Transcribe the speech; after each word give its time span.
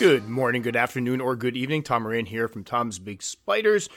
Good 0.00 0.30
morning, 0.30 0.62
good 0.62 0.76
afternoon, 0.76 1.20
or 1.20 1.36
good 1.36 1.58
evening. 1.58 1.82
Tom 1.82 2.04
Moran 2.04 2.24
here 2.24 2.48
from 2.48 2.64
Tom's 2.64 2.98
Big 2.98 3.22
Spiders. 3.22 3.90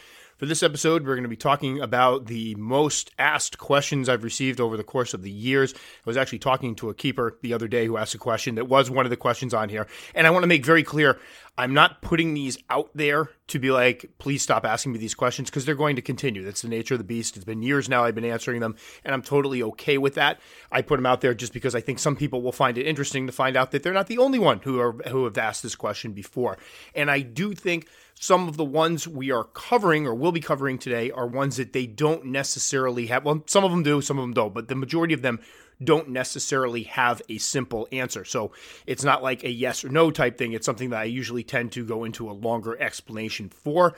For 0.43 0.47
this 0.47 0.61
episode, 0.61 1.05
we're 1.05 1.15
going 1.15 1.23
to 1.23 1.29
be 1.29 1.37
talking 1.37 1.79
about 1.79 2.25
the 2.25 2.53
most 2.55 3.11
asked 3.17 3.57
questions 3.57 4.09
I've 4.09 4.25
received 4.25 4.59
over 4.59 4.75
the 4.75 4.83
course 4.83 5.13
of 5.13 5.21
the 5.23 5.31
years. 5.31 5.73
I 5.73 5.77
was 6.03 6.17
actually 6.17 6.39
talking 6.39 6.75
to 6.75 6.89
a 6.89 6.93
keeper 6.93 7.37
the 7.41 7.53
other 7.53 7.69
day 7.69 7.85
who 7.85 7.95
asked 7.95 8.13
a 8.13 8.17
question 8.17 8.55
that 8.55 8.65
was 8.65 8.89
one 8.89 9.05
of 9.05 9.09
the 9.09 9.15
questions 9.15 9.53
on 9.53 9.69
here. 9.69 9.87
And 10.13 10.27
I 10.27 10.31
want 10.31 10.43
to 10.43 10.47
make 10.47 10.65
very 10.65 10.83
clear 10.83 11.17
I'm 11.57 11.73
not 11.73 12.01
putting 12.01 12.33
these 12.33 12.57
out 12.69 12.89
there 12.95 13.29
to 13.47 13.59
be 13.59 13.71
like, 13.71 14.09
please 14.17 14.41
stop 14.41 14.65
asking 14.65 14.91
me 14.91 14.97
these 14.97 15.13
questions 15.13 15.49
because 15.49 15.65
they're 15.65 15.75
going 15.75 15.95
to 15.95 16.01
continue. 16.01 16.43
That's 16.43 16.63
the 16.63 16.67
nature 16.67 16.95
of 16.95 16.97
the 16.97 17.03
beast. 17.05 17.37
It's 17.37 17.45
been 17.45 17.61
years 17.61 17.87
now 17.87 18.03
I've 18.03 18.15
been 18.15 18.25
answering 18.25 18.59
them, 18.59 18.75
and 19.05 19.13
I'm 19.13 19.21
totally 19.21 19.61
okay 19.63 19.99
with 19.99 20.15
that. 20.15 20.41
I 20.71 20.81
put 20.81 20.97
them 20.97 21.05
out 21.05 21.21
there 21.21 21.33
just 21.33 21.53
because 21.53 21.75
I 21.75 21.79
think 21.79 21.99
some 21.99 22.15
people 22.15 22.41
will 22.41 22.51
find 22.51 22.77
it 22.77 22.87
interesting 22.87 23.27
to 23.27 23.31
find 23.31 23.55
out 23.55 23.71
that 23.71 23.83
they're 23.83 23.93
not 23.93 24.07
the 24.07 24.17
only 24.17 24.39
one 24.39 24.59
who 24.63 24.79
are 24.79 24.93
who 25.09 25.25
have 25.25 25.37
asked 25.37 25.61
this 25.61 25.75
question 25.75 26.11
before. 26.11 26.57
And 26.95 27.11
I 27.11 27.19
do 27.19 27.53
think 27.53 27.87
some 28.19 28.47
of 28.47 28.57
the 28.57 28.65
ones 28.65 29.07
we 29.07 29.31
are 29.31 29.43
covering 29.43 30.07
or 30.07 30.15
will 30.15 30.31
be 30.31 30.39
covering 30.39 30.77
today 30.77 31.11
are 31.11 31.27
ones 31.27 31.57
that 31.57 31.73
they 31.73 31.85
don't 31.85 32.25
necessarily 32.25 33.07
have. 33.07 33.25
Well, 33.25 33.43
some 33.47 33.63
of 33.63 33.71
them 33.71 33.83
do, 33.83 34.01
some 34.01 34.17
of 34.17 34.23
them 34.23 34.33
don't, 34.33 34.53
but 34.53 34.67
the 34.67 34.75
majority 34.75 35.13
of 35.13 35.21
them 35.21 35.39
don't 35.83 36.09
necessarily 36.09 36.83
have 36.83 37.21
a 37.29 37.37
simple 37.37 37.87
answer. 37.91 38.23
So 38.23 38.51
it's 38.85 39.03
not 39.03 39.23
like 39.23 39.43
a 39.43 39.49
yes 39.49 39.83
or 39.83 39.89
no 39.89 40.11
type 40.11 40.37
thing. 40.37 40.53
It's 40.53 40.65
something 40.65 40.91
that 40.91 41.01
I 41.01 41.05
usually 41.05 41.43
tend 41.43 41.71
to 41.73 41.85
go 41.85 42.03
into 42.03 42.29
a 42.29 42.33
longer 42.33 42.79
explanation 42.81 43.49
for. 43.49 43.95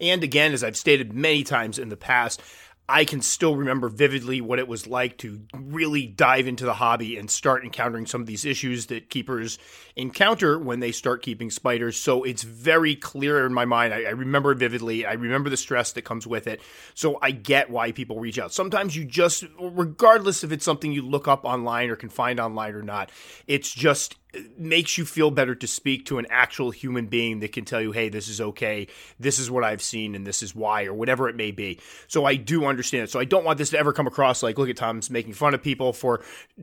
And 0.00 0.22
again, 0.22 0.52
as 0.52 0.62
I've 0.62 0.76
stated 0.76 1.12
many 1.12 1.42
times 1.42 1.78
in 1.78 1.88
the 1.88 1.96
past, 1.96 2.42
I 2.88 3.04
can 3.04 3.20
still 3.20 3.56
remember 3.56 3.88
vividly 3.88 4.40
what 4.40 4.60
it 4.60 4.68
was 4.68 4.86
like 4.86 5.18
to 5.18 5.40
really 5.54 6.06
dive 6.06 6.46
into 6.46 6.64
the 6.64 6.74
hobby 6.74 7.16
and 7.16 7.28
start 7.28 7.64
encountering 7.64 8.06
some 8.06 8.20
of 8.20 8.28
these 8.28 8.44
issues 8.44 8.86
that 8.86 9.10
keepers 9.10 9.58
encounter 9.96 10.56
when 10.58 10.78
they 10.78 10.92
start 10.92 11.22
keeping 11.22 11.50
spiders. 11.50 11.96
So 11.96 12.22
it's 12.22 12.44
very 12.44 12.94
clear 12.94 13.44
in 13.44 13.52
my 13.52 13.64
mind. 13.64 13.92
I, 13.92 14.04
I, 14.04 14.10
remember 14.10 14.54
vividly. 14.54 15.04
I 15.04 15.14
remember 15.14 15.50
the 15.50 15.56
stress 15.56 15.92
that 15.92 16.02
comes 16.02 16.28
with 16.28 16.46
it. 16.46 16.60
So 16.94 17.18
I 17.20 17.32
get 17.32 17.70
why 17.70 17.90
people 17.90 18.20
reach 18.20 18.38
out. 18.38 18.52
Sometimes 18.52 18.94
you 18.94 19.04
just, 19.04 19.44
regardless 19.58 20.44
if 20.44 20.52
it's 20.52 20.64
something 20.64 20.92
you 20.92 21.02
look 21.02 21.26
up 21.26 21.44
online 21.44 21.90
or 21.90 21.96
can 21.96 22.08
find 22.08 22.38
online 22.38 22.74
or 22.74 22.82
not, 22.82 23.10
it's 23.48 23.72
just 23.72 24.14
makes 24.58 24.98
you 24.98 25.04
feel 25.04 25.30
better 25.30 25.54
to 25.54 25.66
speak 25.66 26.06
to 26.06 26.18
an 26.18 26.26
actual 26.30 26.70
human 26.70 27.06
being 27.06 27.40
that 27.40 27.52
can 27.52 27.64
tell 27.64 27.80
you, 27.80 27.92
hey, 27.92 28.08
this 28.08 28.28
is 28.28 28.40
okay, 28.40 28.88
this 29.18 29.38
is 29.38 29.50
what 29.50 29.64
I've 29.64 29.82
seen, 29.82 30.14
and 30.14 30.26
this 30.26 30.42
is 30.42 30.54
why, 30.54 30.84
or 30.84 30.94
whatever 30.94 31.28
it 31.28 31.36
may 31.36 31.50
be. 31.50 31.80
So 32.08 32.24
I 32.24 32.36
do 32.36 32.64
understand 32.64 33.04
it. 33.04 33.10
So 33.10 33.20
I 33.20 33.24
don't 33.24 33.44
want 33.44 33.58
this 33.58 33.70
to 33.70 33.78
ever 33.78 33.92
come 33.92 34.06
across 34.06 34.42
like, 34.42 34.58
look 34.58 34.68
at 34.68 34.76
Tom's 34.76 35.10
making 35.10 35.34
fun 35.34 35.54
of 35.54 35.62
people 35.62 35.92
for 35.92 36.22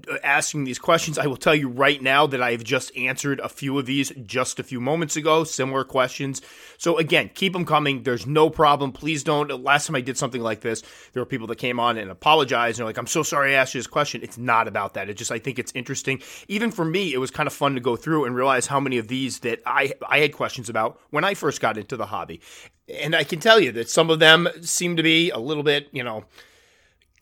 uh, 0.10 0.18
asking 0.24 0.64
these 0.66 0.80
questions. 0.80 1.18
I 1.18 1.28
will 1.28 1.38
tell 1.38 1.56
you 1.56 1.70
right 1.70 2.02
now 2.02 2.28
that 2.28 2.42
I 2.42 2.52
have 2.52 2.64
just 2.64 2.96
answered 2.98 3.40
a 3.40 3.50
few 3.50 3.80
of 3.80 3.86
these 3.86 4.12
just 4.26 4.60
a 4.60 4.64
few 4.64 4.82
moments 4.82 5.16
ago, 5.16 5.44
similar 5.44 5.84
questions. 5.84 6.42
So 6.78 6.98
again, 6.98 7.32
keep 7.34 7.54
them 7.54 7.66
coming. 7.66 8.04
There's 8.04 8.28
no 8.28 8.50
problem. 8.50 8.92
Please 8.92 9.24
don't. 9.24 9.64
Last 9.64 9.88
time 9.88 9.96
I 9.96 10.02
did 10.02 10.18
something 10.18 10.42
like 10.42 10.62
this, 10.62 10.84
there 11.14 11.22
were 11.22 11.26
people 11.26 11.48
that 11.48 11.58
came 11.58 11.80
on 11.80 11.98
and 11.98 12.12
apologized 12.12 12.80
and 12.80 12.86
like, 12.86 12.98
I'm 12.98 13.08
so 13.08 13.24
sorry 13.24 13.56
I 13.56 13.60
asked 13.60 13.74
you 13.74 13.80
this 13.80 13.88
question. 13.88 14.22
It's 14.22 14.38
not 14.38 14.68
about 14.68 14.96
that. 14.96 15.10
It 15.10 15.16
just, 15.16 15.32
I 15.32 15.40
think 15.40 15.60
it's 15.60 15.72
interesting. 15.74 16.22
Even 16.48 16.72
for 16.72 16.84
me, 16.84 17.14
it 17.14 17.20
was 17.20 17.32
kind 17.32 17.48
of 17.48 17.54
fun 17.54 17.63
to 17.76 17.82
go 17.82 17.96
through 17.96 18.26
and 18.26 18.36
realize 18.36 18.68
how 18.68 18.80
many 18.80 18.98
of 18.98 19.08
these 19.08 19.40
that 19.40 19.62
I 19.66 19.94
I 20.08 20.20
had 20.20 20.34
questions 20.34 20.70
about 20.70 21.00
when 21.10 21.24
I 21.24 21.34
first 21.34 21.62
got 21.62 21.78
into 21.78 21.98
the 21.98 22.08
hobby. 22.08 22.42
And 23.02 23.16
I 23.16 23.24
can 23.24 23.40
tell 23.40 23.60
you 23.60 23.72
that 23.74 23.90
some 23.90 24.10
of 24.10 24.20
them 24.20 24.50
seem 24.62 24.98
to 24.98 25.04
be 25.04 25.30
a 25.30 25.40
little 25.40 25.64
bit, 25.64 25.88
you 25.92 26.04
know, 26.04 26.26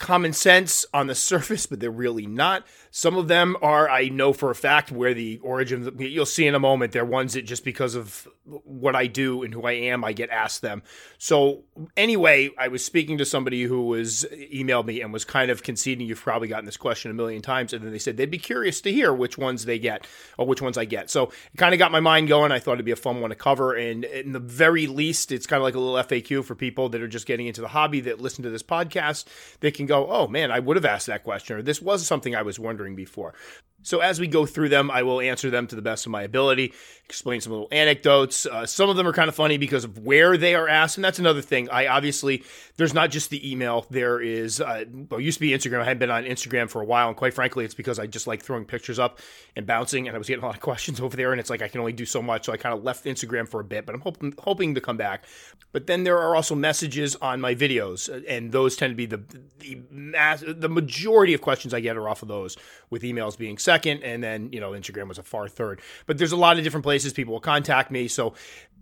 common 0.01 0.33
sense 0.33 0.85
on 0.93 1.07
the 1.07 1.15
surface, 1.31 1.65
but 1.65 1.79
they're 1.79 1.91
really 1.91 2.25
not. 2.25 2.65
Some 2.89 3.15
of 3.15 3.29
them 3.29 3.55
are, 3.61 3.89
I 3.89 4.09
know 4.09 4.33
for 4.33 4.51
a 4.51 4.55
fact, 4.55 4.91
where 4.91 5.13
the 5.13 5.39
origins, 5.39 5.89
you'll 5.97 6.25
see 6.25 6.45
in 6.45 6.55
a 6.55 6.59
moment, 6.59 6.91
they're 6.91 7.05
ones 7.05 7.33
that 7.33 7.43
just 7.43 7.63
because 7.63 7.95
of 7.95 8.27
what 8.43 8.95
I 8.95 9.07
do 9.07 9.43
and 9.43 9.53
who 9.53 9.63
I 9.63 9.73
am, 9.73 10.03
I 10.03 10.11
get 10.11 10.29
asked 10.29 10.61
them. 10.61 10.83
So, 11.17 11.63
anyway, 11.95 12.49
I 12.57 12.67
was 12.67 12.83
speaking 12.83 13.17
to 13.19 13.25
somebody 13.25 13.63
who 13.63 13.85
was 13.85 14.25
emailed 14.33 14.85
me 14.85 15.01
and 15.01 15.13
was 15.13 15.23
kind 15.23 15.51
of 15.51 15.63
conceding 15.63 16.07
you've 16.07 16.19
probably 16.19 16.49
gotten 16.49 16.65
this 16.65 16.75
question 16.75 17.11
a 17.11 17.13
million 17.13 17.41
times. 17.41 17.71
And 17.71 17.83
then 17.83 17.91
they 17.91 17.99
said 17.99 18.17
they'd 18.17 18.29
be 18.29 18.37
curious 18.37 18.81
to 18.81 18.91
hear 18.91 19.13
which 19.13 19.37
ones 19.37 19.63
they 19.65 19.79
get 19.79 20.05
or 20.37 20.45
which 20.45 20.61
ones 20.61 20.77
I 20.77 20.85
get. 20.85 21.09
So, 21.09 21.31
it 21.53 21.57
kind 21.57 21.73
of 21.73 21.79
got 21.79 21.91
my 21.91 21.99
mind 22.01 22.27
going. 22.27 22.51
I 22.51 22.59
thought 22.59 22.73
it'd 22.73 22.85
be 22.85 22.91
a 22.91 22.97
fun 22.97 23.21
one 23.21 23.29
to 23.29 23.35
cover. 23.35 23.73
And 23.73 24.03
in 24.03 24.33
the 24.33 24.39
very 24.39 24.87
least, 24.87 25.31
it's 25.31 25.47
kind 25.47 25.59
of 25.59 25.63
like 25.63 25.75
a 25.75 25.79
little 25.79 26.03
FAQ 26.03 26.43
for 26.43 26.55
people 26.55 26.89
that 26.89 27.01
are 27.01 27.07
just 27.07 27.25
getting 27.25 27.47
into 27.47 27.61
the 27.61 27.69
hobby 27.69 28.01
that 28.01 28.19
listen 28.19 28.43
to 28.43 28.49
this 28.49 28.63
podcast. 28.63 29.25
They 29.61 29.71
can 29.71 29.85
go, 29.91 30.07
oh 30.09 30.27
man, 30.27 30.51
I 30.51 30.59
would 30.59 30.77
have 30.77 30.85
asked 30.85 31.07
that 31.07 31.23
question, 31.23 31.57
or 31.57 31.61
this 31.61 31.81
was 31.81 32.05
something 32.05 32.35
I 32.35 32.41
was 32.41 32.59
wondering 32.59 32.95
before. 32.95 33.33
So 33.83 33.99
as 33.99 34.19
we 34.19 34.27
go 34.27 34.45
through 34.45 34.69
them, 34.69 34.91
I 34.91 35.03
will 35.03 35.21
answer 35.21 35.49
them 35.49 35.67
to 35.67 35.75
the 35.75 35.81
best 35.81 36.05
of 36.05 36.11
my 36.11 36.21
ability, 36.23 36.73
explain 37.05 37.41
some 37.41 37.51
little 37.51 37.67
anecdotes. 37.71 38.45
Uh, 38.45 38.65
some 38.65 38.89
of 38.89 38.95
them 38.95 39.07
are 39.07 39.13
kind 39.13 39.27
of 39.27 39.35
funny 39.35 39.57
because 39.57 39.83
of 39.83 39.97
where 39.99 40.37
they 40.37 40.53
are 40.55 40.67
asked, 40.67 40.97
and 40.97 41.03
that's 41.03 41.19
another 41.19 41.41
thing. 41.41 41.69
I 41.69 41.87
obviously 41.87 42.43
there's 42.77 42.93
not 42.93 43.09
just 43.09 43.29
the 43.29 43.51
email. 43.51 43.85
There 43.89 44.21
is 44.21 44.61
uh, 44.61 44.85
well, 45.09 45.19
used 45.19 45.37
to 45.37 45.41
be 45.41 45.49
Instagram. 45.49 45.81
I 45.81 45.85
had 45.85 45.99
been 45.99 46.11
on 46.11 46.25
Instagram 46.25 46.69
for 46.69 46.81
a 46.81 46.85
while, 46.85 47.07
and 47.07 47.17
quite 47.17 47.33
frankly, 47.33 47.65
it's 47.65 47.73
because 47.73 47.97
I 47.97 48.07
just 48.07 48.27
like 48.27 48.43
throwing 48.43 48.65
pictures 48.65 48.99
up 48.99 49.19
and 49.55 49.65
bouncing, 49.65 50.07
and 50.07 50.15
I 50.15 50.17
was 50.19 50.27
getting 50.27 50.43
a 50.43 50.45
lot 50.45 50.55
of 50.55 50.61
questions 50.71 51.01
over 51.01 51.17
there, 51.17 51.31
and 51.31 51.39
it's 51.39 51.49
like 51.49 51.61
I 51.61 51.67
can 51.67 51.79
only 51.79 51.93
do 51.93 52.05
so 52.05 52.21
much, 52.21 52.45
so 52.45 52.53
I 52.53 52.57
kind 52.57 52.77
of 52.77 52.83
left 52.83 53.05
Instagram 53.05 53.47
for 53.47 53.59
a 53.59 53.65
bit, 53.65 53.85
but 53.85 53.95
I'm 53.95 54.01
hoping 54.01 54.33
hoping 54.37 54.75
to 54.75 54.81
come 54.81 54.97
back. 54.97 55.25
But 55.71 55.87
then 55.87 56.03
there 56.03 56.19
are 56.19 56.35
also 56.35 56.53
messages 56.53 57.15
on 57.15 57.41
my 57.41 57.55
videos, 57.55 58.23
and 58.27 58.51
those 58.51 58.75
tend 58.75 58.91
to 58.91 58.95
be 58.95 59.07
the 59.07 59.23
the 59.59 59.81
mass, 59.89 60.43
the 60.45 60.69
majority 60.69 61.33
of 61.33 61.41
questions 61.41 61.73
I 61.73 61.79
get 61.79 61.97
are 61.97 62.07
off 62.07 62.21
of 62.21 62.27
those, 62.27 62.57
with 62.89 63.01
emails 63.01 63.37
being 63.37 63.57
sent 63.57 63.70
second, 63.71 64.03
and 64.03 64.23
then 64.23 64.49
you 64.51 64.59
know 64.59 64.71
Instagram 64.71 65.07
was 65.07 65.17
a 65.17 65.23
far 65.23 65.47
third. 65.47 65.81
But 66.05 66.17
there's 66.17 66.33
a 66.33 66.37
lot 66.37 66.57
of 66.57 66.63
different 66.63 66.83
places 66.83 67.13
people 67.13 67.33
will 67.33 67.39
contact 67.39 67.91
me. 67.91 68.07
So 68.07 68.33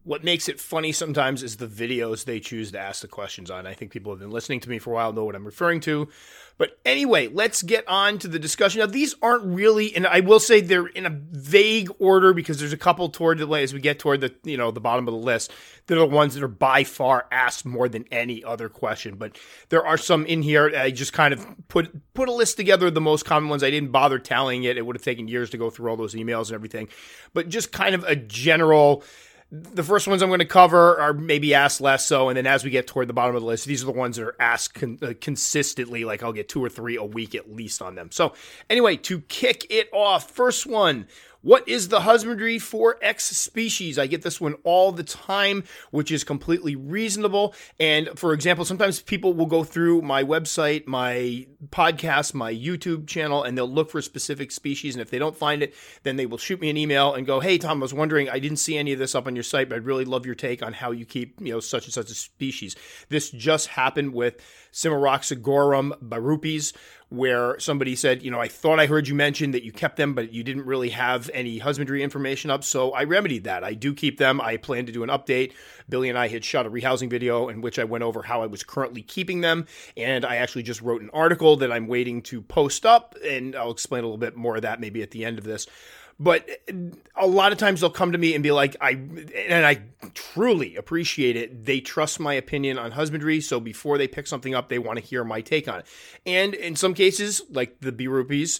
what 0.09 0.23
makes 0.23 0.49
it 0.49 0.59
funny 0.59 0.91
sometimes 0.91 1.43
is 1.43 1.57
the 1.57 1.67
videos 1.67 2.25
they 2.25 2.39
choose 2.39 2.71
to 2.71 2.79
ask 2.79 3.03
the 3.03 3.07
questions 3.07 3.51
on. 3.51 3.67
I 3.67 3.75
think 3.75 3.91
people 3.91 4.11
have 4.11 4.19
been 4.19 4.31
listening 4.31 4.59
to 4.61 4.67
me 4.67 4.79
for 4.79 4.89
a 4.89 4.93
while 4.95 5.13
know 5.13 5.23
what 5.23 5.35
I'm 5.35 5.45
referring 5.45 5.81
to. 5.81 6.09
But 6.57 6.79
anyway, 6.83 7.27
let's 7.27 7.61
get 7.61 7.87
on 7.87 8.17
to 8.17 8.27
the 8.27 8.39
discussion. 8.39 8.79
Now, 8.79 8.87
these 8.87 9.13
aren't 9.21 9.43
really, 9.45 9.95
and 9.95 10.07
I 10.07 10.21
will 10.21 10.39
say 10.39 10.61
they're 10.61 10.87
in 10.87 11.05
a 11.05 11.11
vague 11.11 11.91
order 11.99 12.33
because 12.33 12.59
there's 12.59 12.73
a 12.73 12.77
couple 12.77 13.09
toward 13.09 13.37
the 13.37 13.47
as 13.47 13.71
we 13.71 13.79
get 13.79 13.99
toward 13.99 14.21
the 14.21 14.33
you 14.43 14.57
know 14.57 14.71
the 14.71 14.81
bottom 14.81 15.07
of 15.07 15.13
the 15.13 15.19
list. 15.19 15.51
They're 15.85 15.99
the 15.99 16.07
ones 16.07 16.33
that 16.33 16.43
are 16.43 16.47
by 16.47 16.85
far 16.85 17.27
asked 17.31 17.65
more 17.65 17.87
than 17.87 18.05
any 18.11 18.43
other 18.43 18.67
question. 18.67 19.15
But 19.15 19.37
there 19.69 19.85
are 19.85 19.97
some 19.97 20.25
in 20.25 20.41
here. 20.41 20.73
I 20.75 20.89
just 20.89 21.13
kind 21.13 21.35
of 21.35 21.47
put 21.67 22.13
put 22.15 22.27
a 22.27 22.33
list 22.33 22.57
together 22.57 22.87
of 22.87 22.95
the 22.95 22.99
most 22.99 23.25
common 23.25 23.47
ones. 23.47 23.63
I 23.63 23.69
didn't 23.69 23.91
bother 23.91 24.17
tallying 24.17 24.63
it. 24.63 24.75
It 24.75 24.87
would 24.87 24.95
have 24.95 25.03
taken 25.03 25.27
years 25.27 25.51
to 25.51 25.57
go 25.57 25.69
through 25.69 25.91
all 25.91 25.97
those 25.97 26.15
emails 26.15 26.47
and 26.47 26.55
everything. 26.55 26.89
But 27.33 27.47
just 27.47 27.71
kind 27.71 27.93
of 27.93 28.03
a 28.05 28.15
general 28.15 29.03
the 29.51 29.83
first 29.83 30.07
ones 30.07 30.21
I'm 30.21 30.29
going 30.29 30.39
to 30.39 30.45
cover 30.45 30.99
are 30.99 31.13
maybe 31.13 31.55
asked 31.55 31.81
less 31.81 32.05
so, 32.05 32.29
and 32.29 32.37
then 32.37 32.45
as 32.45 32.63
we 32.63 32.69
get 32.69 32.85
toward 32.85 33.09
the 33.09 33.13
bottom 33.13 33.35
of 33.35 33.41
the 33.41 33.47
list, 33.47 33.65
these 33.65 33.81
are 33.81 33.87
the 33.87 33.91
ones 33.91 34.17
that 34.17 34.23
are 34.23 34.35
asked 34.39 34.75
con- 34.75 34.99
uh, 35.01 35.13
consistently. 35.19 36.05
Like 36.05 36.21
I'll 36.21 36.33
get 36.33 36.49
two 36.49 36.63
or 36.63 36.69
three 36.69 36.97
a 36.97 37.03
week 37.03 37.33
at 37.33 37.51
least 37.51 37.81
on 37.81 37.95
them. 37.95 38.11
So 38.11 38.33
anyway, 38.69 38.97
to 38.97 39.21
kick 39.21 39.65
it 39.71 39.89
off, 39.91 40.29
first 40.29 40.67
one: 40.67 41.07
what 41.41 41.67
is 41.67 41.87
the 41.87 42.01
husbandry 42.01 42.59
for 42.59 42.97
X 43.01 43.25
species? 43.25 43.97
I 43.97 44.07
get 44.07 44.23
this 44.23 44.41
one 44.41 44.55
all 44.63 44.91
the 44.91 45.03
time, 45.03 45.63
which 45.91 46.11
is 46.11 46.23
completely 46.23 46.75
reasonable. 46.75 47.55
And 47.79 48.09
for 48.15 48.33
example, 48.33 48.65
sometimes 48.65 49.01
people 49.01 49.33
will 49.33 49.45
go 49.45 49.63
through 49.63 50.01
my 50.01 50.23
website, 50.23 50.85
my 50.85 51.47
podcast, 51.69 52.33
my 52.33 52.53
YouTube 52.53 53.07
channel, 53.07 53.43
and 53.43 53.57
they'll 53.57 53.69
look 53.69 53.89
for 53.89 54.01
specific 54.01 54.51
species. 54.51 54.95
And 54.95 55.01
if 55.01 55.09
they 55.09 55.19
don't 55.19 55.35
find 55.35 55.63
it, 55.63 55.73
then 56.03 56.17
they 56.17 56.25
will 56.25 56.37
shoot 56.37 56.59
me 56.59 56.69
an 56.69 56.77
email 56.77 57.13
and 57.13 57.25
go, 57.25 57.39
Hey, 57.39 57.57
Tom, 57.57 57.79
I 57.79 57.83
was 57.83 57.93
wondering, 57.93 58.29
I 58.29 58.39
didn't 58.39 58.57
see 58.57 58.77
any 58.77 58.91
of 58.91 58.99
this 58.99 59.15
up 59.15 59.25
on 59.25 59.35
your 59.35 59.43
site, 59.43 59.69
but 59.69 59.75
I'd 59.75 59.85
really 59.85 60.05
love 60.05 60.25
your 60.25 60.35
take 60.35 60.61
on 60.61 60.73
how 60.73 60.91
you 60.91 61.05
keep, 61.05 61.39
you 61.39 61.53
know, 61.53 61.61
such 61.61 61.85
and 61.85 61.93
such 61.93 62.11
a 62.11 62.15
species. 62.15 62.75
This 63.07 63.29
just 63.29 63.67
happened 63.67 64.13
with 64.13 64.41
Simoroxigorum 64.71 65.99
birupes, 66.01 66.73
where 67.09 67.59
somebody 67.59 67.95
said, 67.95 68.21
you 68.21 68.29
know, 68.29 68.39
I 68.39 68.47
thought 68.47 68.79
I 68.79 68.85
heard 68.85 69.07
you 69.07 69.15
mention 69.15 69.51
that 69.51 69.63
you 69.63 69.71
kept 69.71 69.97
them, 69.97 70.13
but 70.13 70.31
you 70.31 70.43
didn't 70.43 70.65
really 70.65 70.89
have 70.89 71.29
any 71.33 71.57
husbandry 71.57 72.03
information 72.03 72.51
up. 72.51 72.63
So 72.63 72.91
I 72.91 73.03
remedied 73.03 73.45
that. 73.45 73.63
I 73.63 73.73
do 73.73 73.95
keep 73.95 74.19
them. 74.19 74.39
I 74.39 74.57
plan 74.57 74.85
to 74.85 74.91
do 74.91 75.01
an 75.01 75.09
update. 75.09 75.53
Billy 75.89 76.09
and 76.09 76.17
I 76.17 76.27
had 76.27 76.45
shot 76.45 76.67
a 76.67 76.69
rehousing 76.69 77.09
video 77.09 77.49
in 77.49 77.61
which 77.61 77.79
I 77.79 77.83
went 77.83 78.03
over 78.03 78.21
how 78.21 78.43
I 78.43 78.45
was 78.45 78.61
currently 78.61 79.01
keeping 79.01 79.41
them. 79.41 79.65
And 79.97 80.23
I 80.23 80.35
actually 80.35 80.63
just 80.63 80.81
wrote 80.81 81.01
an 81.01 81.09
article 81.11 81.57
that 81.57 81.71
I'm 81.71 81.87
waiting 81.87 82.21
to 82.23 82.43
post 82.43 82.85
up. 82.85 83.15
And 83.25 83.55
I'll 83.55 83.71
explain 83.71 84.03
a 84.03 84.05
little 84.05 84.19
bit 84.19 84.35
more 84.35 84.57
of 84.57 84.61
that 84.61 84.79
maybe 84.79 85.01
at 85.01 85.09
the 85.09 85.25
end 85.25 85.39
of 85.39 85.45
this 85.45 85.65
but 86.19 86.47
a 87.15 87.25
lot 87.25 87.51
of 87.51 87.57
times 87.57 87.81
they'll 87.81 87.89
come 87.89 88.11
to 88.11 88.17
me 88.17 88.33
and 88.33 88.43
be 88.43 88.51
like 88.51 88.75
i 88.81 88.91
and 88.91 89.65
i 89.65 89.81
truly 90.13 90.75
appreciate 90.75 91.35
it 91.35 91.65
they 91.65 91.79
trust 91.79 92.19
my 92.19 92.33
opinion 92.33 92.77
on 92.77 92.91
husbandry 92.91 93.41
so 93.41 93.59
before 93.59 93.97
they 93.97 94.07
pick 94.07 94.27
something 94.27 94.53
up 94.53 94.69
they 94.69 94.79
want 94.79 94.99
to 94.99 95.05
hear 95.05 95.23
my 95.23 95.41
take 95.41 95.67
on 95.67 95.79
it 95.79 95.85
and 96.25 96.53
in 96.53 96.75
some 96.75 96.93
cases 96.93 97.41
like 97.49 97.79
the 97.81 97.91
birupes 97.91 98.59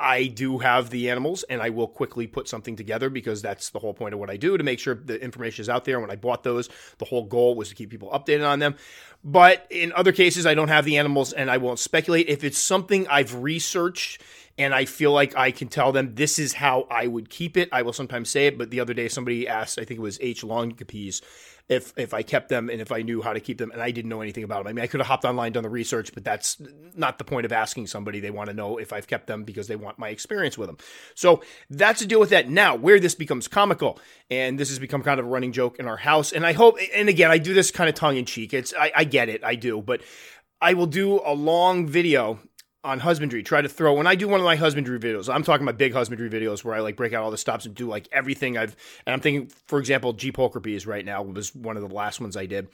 I 0.00 0.28
do 0.28 0.58
have 0.58 0.88
the 0.88 1.10
animals 1.10 1.42
and 1.44 1.60
I 1.60 1.68
will 1.68 1.86
quickly 1.86 2.26
put 2.26 2.48
something 2.48 2.74
together 2.74 3.10
because 3.10 3.42
that's 3.42 3.68
the 3.68 3.78
whole 3.78 3.92
point 3.92 4.14
of 4.14 4.20
what 4.20 4.30
I 4.30 4.36
do 4.38 4.56
to 4.56 4.64
make 4.64 4.78
sure 4.78 4.94
the 4.94 5.22
information 5.22 5.60
is 5.62 5.68
out 5.68 5.84
there. 5.84 6.00
When 6.00 6.10
I 6.10 6.16
bought 6.16 6.42
those, 6.42 6.70
the 6.98 7.04
whole 7.04 7.24
goal 7.24 7.54
was 7.54 7.68
to 7.68 7.74
keep 7.74 7.90
people 7.90 8.08
updated 8.10 8.48
on 8.48 8.60
them. 8.60 8.76
But 9.22 9.66
in 9.68 9.92
other 9.92 10.12
cases, 10.12 10.46
I 10.46 10.54
don't 10.54 10.68
have 10.68 10.86
the 10.86 10.96
animals 10.96 11.34
and 11.34 11.50
I 11.50 11.58
won't 11.58 11.78
speculate. 11.78 12.28
If 12.28 12.44
it's 12.44 12.58
something 12.58 13.06
I've 13.08 13.34
researched 13.34 14.22
and 14.60 14.74
I 14.74 14.84
feel 14.84 15.10
like 15.10 15.34
I 15.34 15.52
can 15.52 15.68
tell 15.68 15.90
them 15.90 16.14
this 16.16 16.38
is 16.38 16.52
how 16.52 16.86
I 16.90 17.06
would 17.06 17.30
keep 17.30 17.56
it. 17.56 17.70
I 17.72 17.80
will 17.80 17.94
sometimes 17.94 18.28
say 18.28 18.46
it, 18.46 18.58
but 18.58 18.70
the 18.70 18.80
other 18.80 18.92
day 18.92 19.08
somebody 19.08 19.48
asked, 19.48 19.78
I 19.78 19.86
think 19.86 19.98
it 19.98 20.02
was 20.02 20.18
H. 20.20 20.42
Longipes, 20.42 21.22
if 21.70 21.94
if 21.96 22.12
I 22.12 22.22
kept 22.22 22.50
them 22.50 22.68
and 22.68 22.78
if 22.78 22.92
I 22.92 23.00
knew 23.00 23.22
how 23.22 23.32
to 23.32 23.40
keep 23.40 23.56
them, 23.56 23.70
and 23.70 23.80
I 23.80 23.90
didn't 23.90 24.10
know 24.10 24.20
anything 24.20 24.44
about 24.44 24.58
them. 24.58 24.66
I 24.68 24.72
mean, 24.74 24.82
I 24.82 24.86
could 24.86 25.00
have 25.00 25.06
hopped 25.06 25.24
online, 25.24 25.52
done 25.52 25.62
the 25.62 25.70
research, 25.70 26.12
but 26.12 26.24
that's 26.24 26.60
not 26.94 27.16
the 27.16 27.24
point 27.24 27.46
of 27.46 27.52
asking 27.52 27.86
somebody. 27.86 28.20
They 28.20 28.30
want 28.30 28.50
to 28.50 28.54
know 28.54 28.76
if 28.76 28.92
I've 28.92 29.06
kept 29.06 29.28
them 29.28 29.44
because 29.44 29.66
they 29.66 29.76
want 29.76 29.98
my 29.98 30.10
experience 30.10 30.58
with 30.58 30.68
them. 30.68 30.76
So 31.14 31.42
that's 31.70 32.00
to 32.00 32.06
deal 32.06 32.20
with 32.20 32.30
that. 32.30 32.50
Now, 32.50 32.76
where 32.76 33.00
this 33.00 33.14
becomes 33.14 33.48
comical, 33.48 33.98
and 34.30 34.58
this 34.58 34.68
has 34.68 34.78
become 34.78 35.02
kind 35.02 35.18
of 35.18 35.24
a 35.24 35.28
running 35.30 35.52
joke 35.52 35.78
in 35.78 35.86
our 35.86 35.96
house, 35.96 36.32
and 36.32 36.44
I 36.44 36.52
hope, 36.52 36.76
and 36.94 37.08
again, 37.08 37.30
I 37.30 37.38
do 37.38 37.54
this 37.54 37.70
kind 37.70 37.88
of 37.88 37.94
tongue 37.94 38.18
in 38.18 38.26
cheek. 38.26 38.52
It's 38.52 38.74
I, 38.78 38.92
I 38.94 39.04
get 39.04 39.30
it, 39.30 39.42
I 39.42 39.54
do, 39.54 39.80
but 39.80 40.02
I 40.60 40.74
will 40.74 40.86
do 40.86 41.20
a 41.24 41.32
long 41.32 41.86
video 41.86 42.38
on 42.82 43.00
husbandry 43.00 43.42
try 43.42 43.60
to 43.60 43.68
throw 43.68 43.92
when 43.92 44.06
i 44.06 44.14
do 44.14 44.26
one 44.26 44.40
of 44.40 44.44
my 44.44 44.56
husbandry 44.56 44.98
videos 44.98 45.32
i'm 45.32 45.42
talking 45.42 45.66
about 45.66 45.78
big 45.78 45.92
husbandry 45.92 46.30
videos 46.30 46.64
where 46.64 46.74
i 46.74 46.80
like 46.80 46.96
break 46.96 47.12
out 47.12 47.22
all 47.22 47.30
the 47.30 47.38
stops 47.38 47.66
and 47.66 47.74
do 47.74 47.86
like 47.86 48.08
everything 48.12 48.56
i've 48.56 48.76
and 49.06 49.12
i'm 49.12 49.20
thinking 49.20 49.50
for 49.66 49.78
example 49.78 50.12
g 50.12 50.32
pulchripes 50.32 50.86
right 50.86 51.04
now 51.04 51.22
was 51.22 51.54
one 51.54 51.76
of 51.76 51.86
the 51.86 51.94
last 51.94 52.20
ones 52.20 52.36
i 52.36 52.46
did 52.46 52.68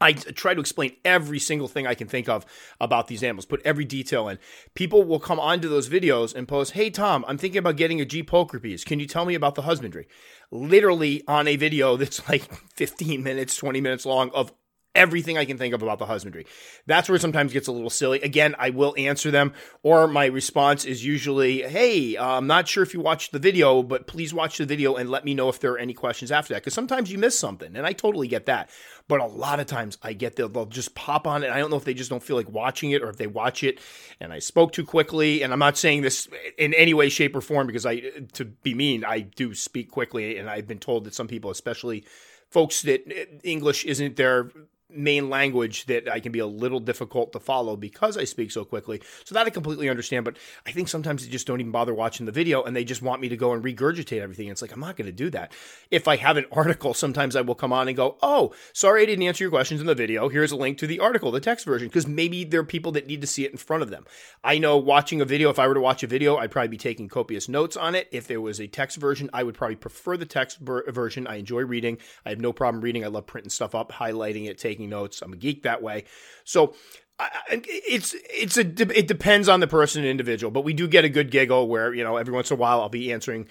I 0.00 0.12
try 0.12 0.54
to 0.54 0.60
explain 0.60 0.96
every 1.04 1.38
single 1.38 1.68
thing 1.68 1.86
I 1.86 1.94
can 1.94 2.08
think 2.08 2.28
of 2.28 2.44
about 2.80 3.06
these 3.06 3.22
animals, 3.22 3.46
put 3.46 3.62
every 3.64 3.84
detail 3.84 4.28
in. 4.28 4.38
People 4.74 5.04
will 5.04 5.20
come 5.20 5.38
onto 5.38 5.68
those 5.68 5.88
videos 5.88 6.34
and 6.34 6.48
post, 6.48 6.72
Hey, 6.72 6.90
Tom, 6.90 7.24
I'm 7.28 7.38
thinking 7.38 7.58
about 7.58 7.76
getting 7.76 8.00
a 8.00 8.04
G 8.04 8.22
pulchripes. 8.22 8.84
Can 8.84 8.98
you 8.98 9.06
tell 9.06 9.24
me 9.24 9.34
about 9.34 9.54
the 9.54 9.62
husbandry? 9.62 10.08
Literally 10.50 11.22
on 11.28 11.46
a 11.46 11.56
video 11.56 11.96
that's 11.96 12.28
like 12.28 12.52
15 12.74 13.22
minutes, 13.22 13.56
20 13.56 13.80
minutes 13.80 14.04
long 14.04 14.30
of 14.32 14.52
everything 14.94 15.36
I 15.36 15.44
can 15.44 15.58
think 15.58 15.74
of 15.74 15.82
about 15.82 15.98
the 15.98 16.06
husbandry. 16.06 16.46
That's 16.86 17.08
where 17.08 17.16
it 17.16 17.22
sometimes 17.22 17.52
gets 17.52 17.68
a 17.68 17.72
little 17.72 17.90
silly. 17.90 18.20
Again, 18.22 18.54
I 18.58 18.70
will 18.70 18.94
answer 18.96 19.30
them, 19.30 19.52
or 19.82 20.06
my 20.06 20.26
response 20.26 20.84
is 20.84 21.04
usually, 21.04 21.62
Hey, 21.62 22.16
uh, 22.16 22.26
I'm 22.26 22.46
not 22.46 22.68
sure 22.68 22.82
if 22.82 22.94
you 22.94 23.00
watched 23.00 23.32
the 23.32 23.38
video, 23.38 23.82
but 23.82 24.06
please 24.06 24.32
watch 24.32 24.58
the 24.58 24.66
video 24.66 24.94
and 24.94 25.10
let 25.10 25.24
me 25.24 25.34
know 25.34 25.48
if 25.48 25.60
there 25.60 25.72
are 25.72 25.78
any 25.78 25.94
questions 25.94 26.30
after 26.30 26.54
that. 26.54 26.62
Because 26.62 26.74
sometimes 26.74 27.10
you 27.10 27.18
miss 27.18 27.38
something, 27.38 27.76
and 27.76 27.86
I 27.86 27.92
totally 27.92 28.28
get 28.28 28.46
that. 28.46 28.70
But 29.06 29.20
a 29.20 29.26
lot 29.26 29.60
of 29.60 29.66
times 29.66 29.98
I 30.02 30.14
get 30.14 30.36
they'll 30.36 30.66
just 30.66 30.94
pop 30.94 31.26
on 31.26 31.44
it. 31.44 31.50
I 31.50 31.58
don't 31.58 31.70
know 31.70 31.76
if 31.76 31.84
they 31.84 31.92
just 31.92 32.08
don't 32.08 32.22
feel 32.22 32.36
like 32.36 32.48
watching 32.48 32.92
it 32.92 33.02
or 33.02 33.10
if 33.10 33.18
they 33.18 33.26
watch 33.26 33.62
it 33.62 33.78
and 34.18 34.32
I 34.32 34.38
spoke 34.38 34.72
too 34.72 34.84
quickly. 34.84 35.42
And 35.42 35.52
I'm 35.52 35.58
not 35.58 35.76
saying 35.76 36.02
this 36.02 36.26
in 36.56 36.72
any 36.74 36.94
way, 36.94 37.10
shape, 37.10 37.36
or 37.36 37.42
form 37.42 37.66
because 37.66 37.84
I, 37.84 38.00
to 38.32 38.46
be 38.46 38.74
mean, 38.74 39.04
I 39.04 39.20
do 39.20 39.54
speak 39.54 39.90
quickly. 39.90 40.38
And 40.38 40.48
I've 40.48 40.66
been 40.66 40.78
told 40.78 41.04
that 41.04 41.14
some 41.14 41.28
people, 41.28 41.50
especially 41.50 42.04
folks 42.50 42.82
that 42.82 43.02
English 43.44 43.84
isn't 43.84 44.16
their 44.16 44.50
main 44.96 45.30
language 45.30 45.86
that 45.86 46.08
I 46.08 46.20
can 46.20 46.32
be 46.32 46.38
a 46.38 46.46
little 46.46 46.80
difficult 46.80 47.32
to 47.32 47.40
follow 47.40 47.76
because 47.76 48.16
I 48.16 48.24
speak 48.24 48.50
so 48.50 48.64
quickly. 48.64 49.02
So 49.24 49.34
that 49.34 49.46
I 49.46 49.50
completely 49.50 49.88
understand. 49.88 50.24
But 50.24 50.36
I 50.66 50.70
think 50.70 50.88
sometimes 50.88 51.24
they 51.24 51.30
just 51.30 51.46
don't 51.46 51.60
even 51.60 51.72
bother 51.72 51.94
watching 51.94 52.26
the 52.26 52.32
video 52.32 52.62
and 52.62 52.74
they 52.74 52.84
just 52.84 53.02
want 53.02 53.20
me 53.20 53.28
to 53.28 53.36
go 53.36 53.52
and 53.52 53.62
regurgitate 53.62 54.20
everything. 54.20 54.48
It's 54.48 54.62
like, 54.62 54.72
I'm 54.72 54.80
not 54.80 54.96
going 54.96 55.06
to 55.06 55.12
do 55.12 55.30
that. 55.30 55.52
If 55.90 56.08
I 56.08 56.16
have 56.16 56.36
an 56.36 56.46
article, 56.52 56.94
sometimes 56.94 57.36
I 57.36 57.40
will 57.40 57.54
come 57.54 57.72
on 57.72 57.88
and 57.88 57.96
go, 57.96 58.16
Oh, 58.22 58.54
sorry, 58.72 59.02
I 59.02 59.06
didn't 59.06 59.26
answer 59.26 59.44
your 59.44 59.50
questions 59.50 59.80
in 59.80 59.86
the 59.86 59.94
video. 59.94 60.28
Here's 60.28 60.52
a 60.52 60.56
link 60.56 60.78
to 60.78 60.86
the 60.86 61.00
article, 61.00 61.30
the 61.30 61.40
text 61.40 61.66
version, 61.66 61.88
because 61.88 62.06
maybe 62.06 62.44
there 62.44 62.60
are 62.60 62.64
people 62.64 62.92
that 62.92 63.06
need 63.06 63.20
to 63.20 63.26
see 63.26 63.44
it 63.44 63.50
in 63.50 63.56
front 63.56 63.82
of 63.82 63.90
them. 63.90 64.04
I 64.42 64.58
know 64.58 64.76
watching 64.76 65.20
a 65.20 65.24
video, 65.24 65.50
if 65.50 65.58
I 65.58 65.66
were 65.66 65.74
to 65.74 65.80
watch 65.80 66.02
a 66.02 66.06
video, 66.06 66.36
I'd 66.36 66.50
probably 66.50 66.68
be 66.68 66.76
taking 66.76 67.08
copious 67.08 67.48
notes 67.48 67.76
on 67.76 67.94
it. 67.94 68.08
If 68.12 68.26
there 68.26 68.40
was 68.40 68.60
a 68.60 68.66
text 68.66 68.98
version, 68.98 69.30
I 69.32 69.42
would 69.42 69.54
probably 69.54 69.76
prefer 69.76 70.16
the 70.16 70.26
text 70.26 70.58
version. 70.60 71.26
I 71.26 71.36
enjoy 71.36 71.62
reading. 71.62 71.98
I 72.24 72.30
have 72.30 72.40
no 72.40 72.52
problem 72.52 72.82
reading. 72.82 73.04
I 73.04 73.08
love 73.08 73.26
printing 73.26 73.50
stuff 73.50 73.74
up, 73.74 73.92
highlighting 73.92 74.48
it, 74.48 74.58
taking 74.58 74.83
taking 74.84 74.90
notes. 74.90 75.22
I'm 75.22 75.32
a 75.32 75.36
geek 75.36 75.62
that 75.62 75.82
way. 75.82 76.04
So 76.44 76.74
it's 77.18 78.14
it's 78.30 78.56
a 78.56 78.60
it 78.98 79.06
depends 79.06 79.48
on 79.48 79.60
the 79.60 79.66
person 79.66 80.02
and 80.02 80.10
individual, 80.10 80.50
but 80.50 80.64
we 80.64 80.72
do 80.72 80.88
get 80.88 81.04
a 81.04 81.08
good 81.08 81.30
giggle 81.30 81.68
where 81.68 81.94
you 81.94 82.04
know 82.04 82.16
every 82.16 82.34
once 82.34 82.50
in 82.50 82.56
a 82.56 82.60
while 82.60 82.80
I'll 82.80 82.88
be 82.88 83.12
answering 83.12 83.46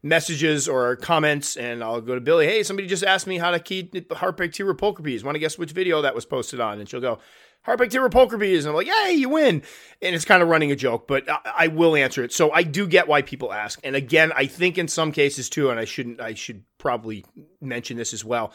messages 0.00 0.68
or 0.68 0.94
comments 0.94 1.56
and 1.56 1.82
I'll 1.82 2.00
go 2.00 2.14
to 2.14 2.20
Billy, 2.20 2.46
hey, 2.46 2.62
somebody 2.62 2.86
just 2.86 3.02
asked 3.02 3.26
me 3.26 3.36
how 3.36 3.50
to 3.50 3.58
keep 3.58 3.92
pulchripes. 3.92 5.24
Want 5.24 5.34
to 5.34 5.40
guess 5.40 5.58
which 5.58 5.72
video 5.72 6.02
that 6.02 6.14
was 6.14 6.24
posted 6.24 6.60
on? 6.60 6.78
And 6.78 6.88
she'll 6.88 7.00
go, 7.00 7.18
pulchripes. 7.66 8.58
And 8.60 8.68
I'm 8.68 8.74
like, 8.76 8.86
hey, 8.86 9.14
you 9.14 9.28
win. 9.28 9.64
And 10.00 10.14
it's 10.14 10.24
kind 10.24 10.40
of 10.40 10.48
running 10.48 10.70
a 10.70 10.76
joke, 10.76 11.08
but 11.08 11.28
I, 11.28 11.40
I 11.58 11.66
will 11.66 11.96
answer 11.96 12.22
it. 12.22 12.32
So 12.32 12.52
I 12.52 12.62
do 12.62 12.86
get 12.86 13.08
why 13.08 13.22
people 13.22 13.52
ask. 13.52 13.80
And 13.82 13.96
again, 13.96 14.30
I 14.36 14.46
think 14.46 14.78
in 14.78 14.86
some 14.86 15.10
cases 15.10 15.50
too, 15.50 15.68
and 15.70 15.80
I 15.80 15.84
shouldn't, 15.84 16.20
I 16.20 16.34
should 16.34 16.62
probably 16.78 17.24
mention 17.60 17.96
this 17.96 18.14
as 18.14 18.24
well 18.24 18.52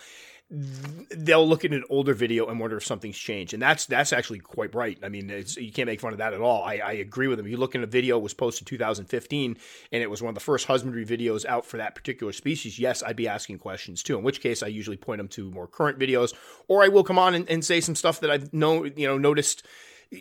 they'll 0.49 1.47
look 1.47 1.65
at 1.65 1.71
an 1.71 1.83
older 1.89 2.13
video 2.13 2.47
and 2.47 2.59
wonder 2.59 2.77
if 2.77 2.85
something's 2.85 3.17
changed, 3.17 3.53
and 3.53 3.61
that's 3.61 3.85
that's 3.85 4.13
actually 4.13 4.39
quite 4.39 4.73
right. 4.75 4.97
I 5.01 5.09
mean, 5.09 5.29
you 5.57 5.71
can't 5.71 5.87
make 5.87 6.01
fun 6.01 6.11
of 6.11 6.19
that 6.19 6.33
at 6.33 6.41
all. 6.41 6.63
I, 6.63 6.75
I 6.75 6.91
agree 6.93 7.27
with 7.27 7.37
them. 7.37 7.47
You 7.47 7.57
look 7.57 7.75
at 7.75 7.81
a 7.81 7.87
video 7.87 8.19
was 8.19 8.33
posted 8.33 8.67
2015, 8.67 9.57
and 9.91 10.03
it 10.03 10.09
was 10.09 10.21
one 10.21 10.29
of 10.29 10.35
the 10.35 10.41
first 10.41 10.67
husbandry 10.67 11.05
videos 11.05 11.45
out 11.45 11.65
for 11.65 11.77
that 11.77 11.95
particular 11.95 12.33
species. 12.33 12.77
Yes, 12.77 13.01
I'd 13.01 13.15
be 13.15 13.27
asking 13.27 13.59
questions 13.59 14.03
too. 14.03 14.17
In 14.17 14.23
which 14.23 14.41
case, 14.41 14.61
I 14.61 14.67
usually 14.67 14.97
point 14.97 15.19
them 15.19 15.27
to 15.29 15.49
more 15.49 15.67
current 15.67 15.97
videos, 15.97 16.33
or 16.67 16.83
I 16.83 16.87
will 16.89 17.03
come 17.03 17.17
on 17.17 17.33
and, 17.33 17.49
and 17.49 17.65
say 17.65 17.81
some 17.81 17.95
stuff 17.95 18.19
that 18.19 18.29
I've 18.29 18.53
know 18.53 18.83
you 18.83 19.07
know 19.07 19.17
noticed 19.17 19.65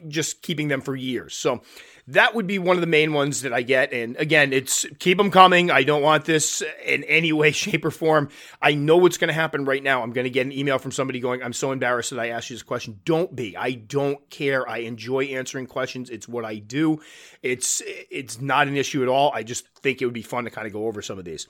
just 0.08 0.42
keeping 0.42 0.68
them 0.68 0.80
for 0.80 0.94
years. 0.96 1.34
So 1.34 1.62
that 2.08 2.34
would 2.34 2.46
be 2.46 2.58
one 2.58 2.76
of 2.76 2.80
the 2.80 2.88
main 2.88 3.12
ones 3.12 3.42
that 3.42 3.52
I 3.52 3.62
get. 3.62 3.92
And 3.92 4.16
again, 4.16 4.52
it's 4.52 4.86
keep 4.98 5.18
them 5.18 5.30
coming. 5.30 5.70
I 5.70 5.84
don't 5.84 6.02
want 6.02 6.24
this 6.24 6.62
in 6.84 7.04
any 7.04 7.32
way, 7.32 7.52
shape, 7.52 7.84
or 7.84 7.90
form. 7.90 8.28
I 8.60 8.74
know 8.74 8.96
what's 8.96 9.18
going 9.18 9.28
to 9.28 9.34
happen 9.34 9.64
right 9.64 9.82
now. 9.82 10.02
I'm 10.02 10.12
going 10.12 10.24
to 10.24 10.30
get 10.30 10.46
an 10.46 10.52
email 10.52 10.78
from 10.78 10.90
somebody 10.90 11.20
going, 11.20 11.42
I'm 11.42 11.52
so 11.52 11.70
embarrassed 11.70 12.10
that 12.10 12.18
I 12.18 12.28
asked 12.28 12.50
you 12.50 12.56
this 12.56 12.62
question. 12.62 13.00
Don't 13.04 13.34
be. 13.34 13.56
I 13.56 13.72
don't 13.72 14.28
care. 14.30 14.68
I 14.68 14.78
enjoy 14.78 15.24
answering 15.24 15.66
questions. 15.66 16.10
It's 16.10 16.26
what 16.26 16.44
I 16.44 16.56
do. 16.56 17.00
It's 17.42 17.82
it's 17.86 18.40
not 18.40 18.68
an 18.68 18.76
issue 18.76 19.02
at 19.02 19.08
all. 19.08 19.30
I 19.32 19.42
just 19.42 19.66
think 19.76 20.02
it 20.02 20.04
would 20.04 20.14
be 20.14 20.22
fun 20.22 20.44
to 20.44 20.50
kind 20.50 20.66
of 20.66 20.72
go 20.72 20.86
over 20.86 21.02
some 21.02 21.18
of 21.18 21.24
these. 21.24 21.46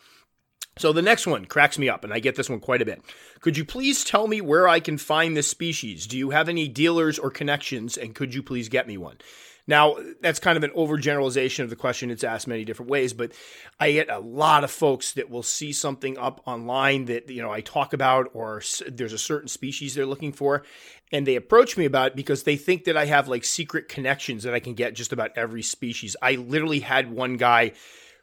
So 0.79 0.93
the 0.93 1.03
next 1.03 1.27
one 1.27 1.45
cracks 1.45 1.79
me 1.79 1.89
up, 1.89 2.03
and 2.03 2.15
I 2.15 2.19
get 2.19 2.35
this 2.35 2.49
one 2.49 2.61
quite 2.61 2.81
a 2.81 2.87
bit. 2.87 3.03
Could 3.41 3.59
you 3.59 3.65
please 3.65 4.05
tell 4.05 4.27
me 4.27 4.41
where 4.41 4.67
I 4.67 4.81
can 4.81 4.97
find 4.97 5.37
this 5.37 5.49
species? 5.49 6.07
Do 6.07 6.17
you 6.17 6.31
have 6.31 6.49
any 6.49 6.67
dealers 6.67 7.19
or 7.19 7.31
connections, 7.31 7.99
and 7.99 8.15
could 8.15 8.35
you 8.35 8.43
please 8.43 8.69
get 8.69 8.87
me 8.87 8.97
one? 8.97 9.19
Now, 9.67 9.97
that's 10.21 10.41
kind 10.41 10.57
of 10.57 10.65
an 10.65 10.71
overgeneralization 10.71 11.63
of 11.63 11.71
the 11.71 11.77
question. 11.77 12.11
It's 12.11 12.25
asked 12.25 12.49
many 12.49 12.65
different 12.65 12.91
ways, 12.91 13.13
but 13.13 13.33
I 13.79 13.93
get 13.93 14.11
a 14.11 14.19
lot 14.19 14.65
of 14.65 14.73
folks 14.73 15.13
that 15.13 15.31
will 15.31 15.45
see 15.45 15.73
something 15.73 16.19
up 16.19 16.43
online 16.47 17.05
that, 17.05 17.29
you 17.29 17.43
know, 17.43 17.53
I 17.53 17.61
talk 17.61 17.93
about, 17.93 18.31
or 18.35 18.63
there's 18.89 19.13
a 19.13 19.19
certain 19.19 19.49
species 19.49 19.95
they're 19.95 20.07
looking 20.07 20.33
for, 20.33 20.65
and 21.13 21.27
they 21.27 21.37
approach 21.37 21.77
me 21.77 21.85
about 21.85 22.09
it 22.09 22.17
because 22.17 22.43
they 22.43 22.57
think 22.57 22.85
that 22.85 22.97
I 22.97 23.05
have 23.05 23.29
like 23.29 23.45
secret 23.45 23.89
connections 23.89 24.43
that 24.43 24.55
I 24.55 24.59
can 24.59 24.75
get 24.75 24.95
just 24.95 25.13
about 25.13 25.31
every 25.37 25.63
species. 25.63 26.17
I 26.21 26.35
literally 26.35 26.81
had 26.81 27.13
one 27.13 27.37
guy 27.37 27.73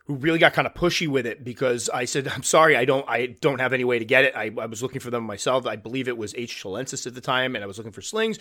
who 0.09 0.15
really 0.15 0.39
got 0.39 0.53
kind 0.53 0.65
of 0.65 0.73
pushy 0.73 1.07
with 1.07 1.27
it 1.27 1.43
because 1.43 1.87
I 1.87 2.05
said, 2.05 2.27
"I'm 2.27 2.41
sorry, 2.41 2.75
I 2.75 2.83
don't, 2.83 3.07
I 3.07 3.27
don't 3.27 3.59
have 3.59 3.73
any 3.73 3.83
way 3.83 3.99
to 3.99 4.05
get 4.05 4.23
it. 4.25 4.35
I, 4.35 4.51
I 4.59 4.65
was 4.65 4.81
looking 4.81 4.99
for 4.99 5.11
them 5.11 5.23
myself. 5.23 5.67
I 5.67 5.75
believe 5.75 6.07
it 6.07 6.17
was 6.17 6.33
H. 6.35 6.63
chilensis 6.63 7.05
at 7.05 7.13
the 7.13 7.21
time, 7.21 7.53
and 7.53 7.63
I 7.63 7.67
was 7.67 7.77
looking 7.77 7.91
for 7.91 8.01
slings. 8.01 8.39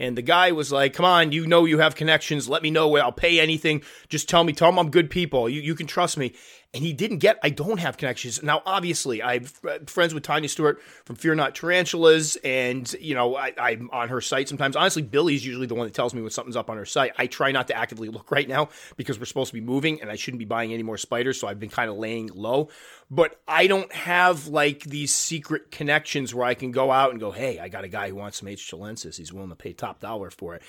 And 0.00 0.16
the 0.16 0.22
guy 0.22 0.52
was 0.52 0.72
like, 0.72 0.94
"Come 0.94 1.04
on, 1.04 1.30
you 1.30 1.46
know 1.46 1.66
you 1.66 1.78
have 1.78 1.94
connections. 1.94 2.48
Let 2.48 2.62
me 2.62 2.70
know. 2.70 2.88
Where 2.88 3.02
I'll 3.02 3.12
pay 3.12 3.38
anything. 3.38 3.82
Just 4.08 4.30
tell 4.30 4.44
me. 4.44 4.54
Tell 4.54 4.70
them 4.70 4.78
I'm 4.78 4.90
good 4.90 5.10
people. 5.10 5.46
You 5.46 5.60
you 5.60 5.74
can 5.74 5.86
trust 5.86 6.16
me." 6.16 6.32
And 6.74 6.82
he 6.82 6.92
didn't 6.92 7.18
get 7.18 7.38
I 7.42 7.50
don't 7.50 7.78
have 7.78 7.96
connections. 7.96 8.42
Now 8.42 8.62
obviously 8.66 9.22
I'm 9.22 9.44
friends 9.86 10.12
with 10.12 10.24
Tanya 10.24 10.48
Stewart 10.48 10.82
from 11.04 11.16
Fear 11.16 11.36
Not 11.36 11.54
Tarantulas 11.54 12.36
and 12.44 12.92
you 13.00 13.14
know 13.14 13.36
I, 13.36 13.52
am 13.58 13.88
on 13.92 14.08
her 14.08 14.20
site 14.20 14.48
sometimes. 14.48 14.76
Honestly, 14.76 15.02
Billy's 15.02 15.46
usually 15.46 15.66
the 15.66 15.74
one 15.74 15.86
that 15.86 15.94
tells 15.94 16.12
me 16.12 16.20
when 16.20 16.30
something's 16.30 16.56
up 16.56 16.68
on 16.68 16.76
her 16.76 16.84
site. 16.84 17.12
I 17.16 17.28
try 17.28 17.52
not 17.52 17.68
to 17.68 17.76
actively 17.76 18.08
look 18.08 18.30
right 18.30 18.48
now 18.48 18.68
because 18.96 19.18
we're 19.18 19.24
supposed 19.26 19.50
to 19.50 19.54
be 19.54 19.60
moving 19.60 20.02
and 20.02 20.10
I 20.10 20.16
shouldn't 20.16 20.40
be 20.40 20.44
buying 20.44 20.72
any 20.72 20.82
more 20.82 20.98
spiders, 20.98 21.38
so 21.38 21.46
I've 21.46 21.60
been 21.60 21.70
kind 21.70 21.88
of 21.88 21.96
laying 21.96 22.26
low. 22.34 22.68
But 23.10 23.40
I 23.46 23.68
don't 23.68 23.92
have 23.92 24.48
like 24.48 24.80
these 24.80 25.14
secret 25.14 25.70
connections 25.70 26.34
where 26.34 26.46
I 26.46 26.54
can 26.54 26.72
go 26.72 26.90
out 26.90 27.12
and 27.12 27.20
go, 27.20 27.30
hey, 27.30 27.60
I 27.60 27.68
got 27.68 27.84
a 27.84 27.88
guy 27.88 28.08
who 28.08 28.16
wants 28.16 28.38
some 28.38 28.48
H. 28.48 28.68
chilensis. 28.70 29.16
He's 29.16 29.32
willing 29.32 29.50
to 29.50 29.56
pay 29.56 29.72
top 29.72 30.00
dollar 30.00 30.30
for 30.30 30.56
it 30.56 30.62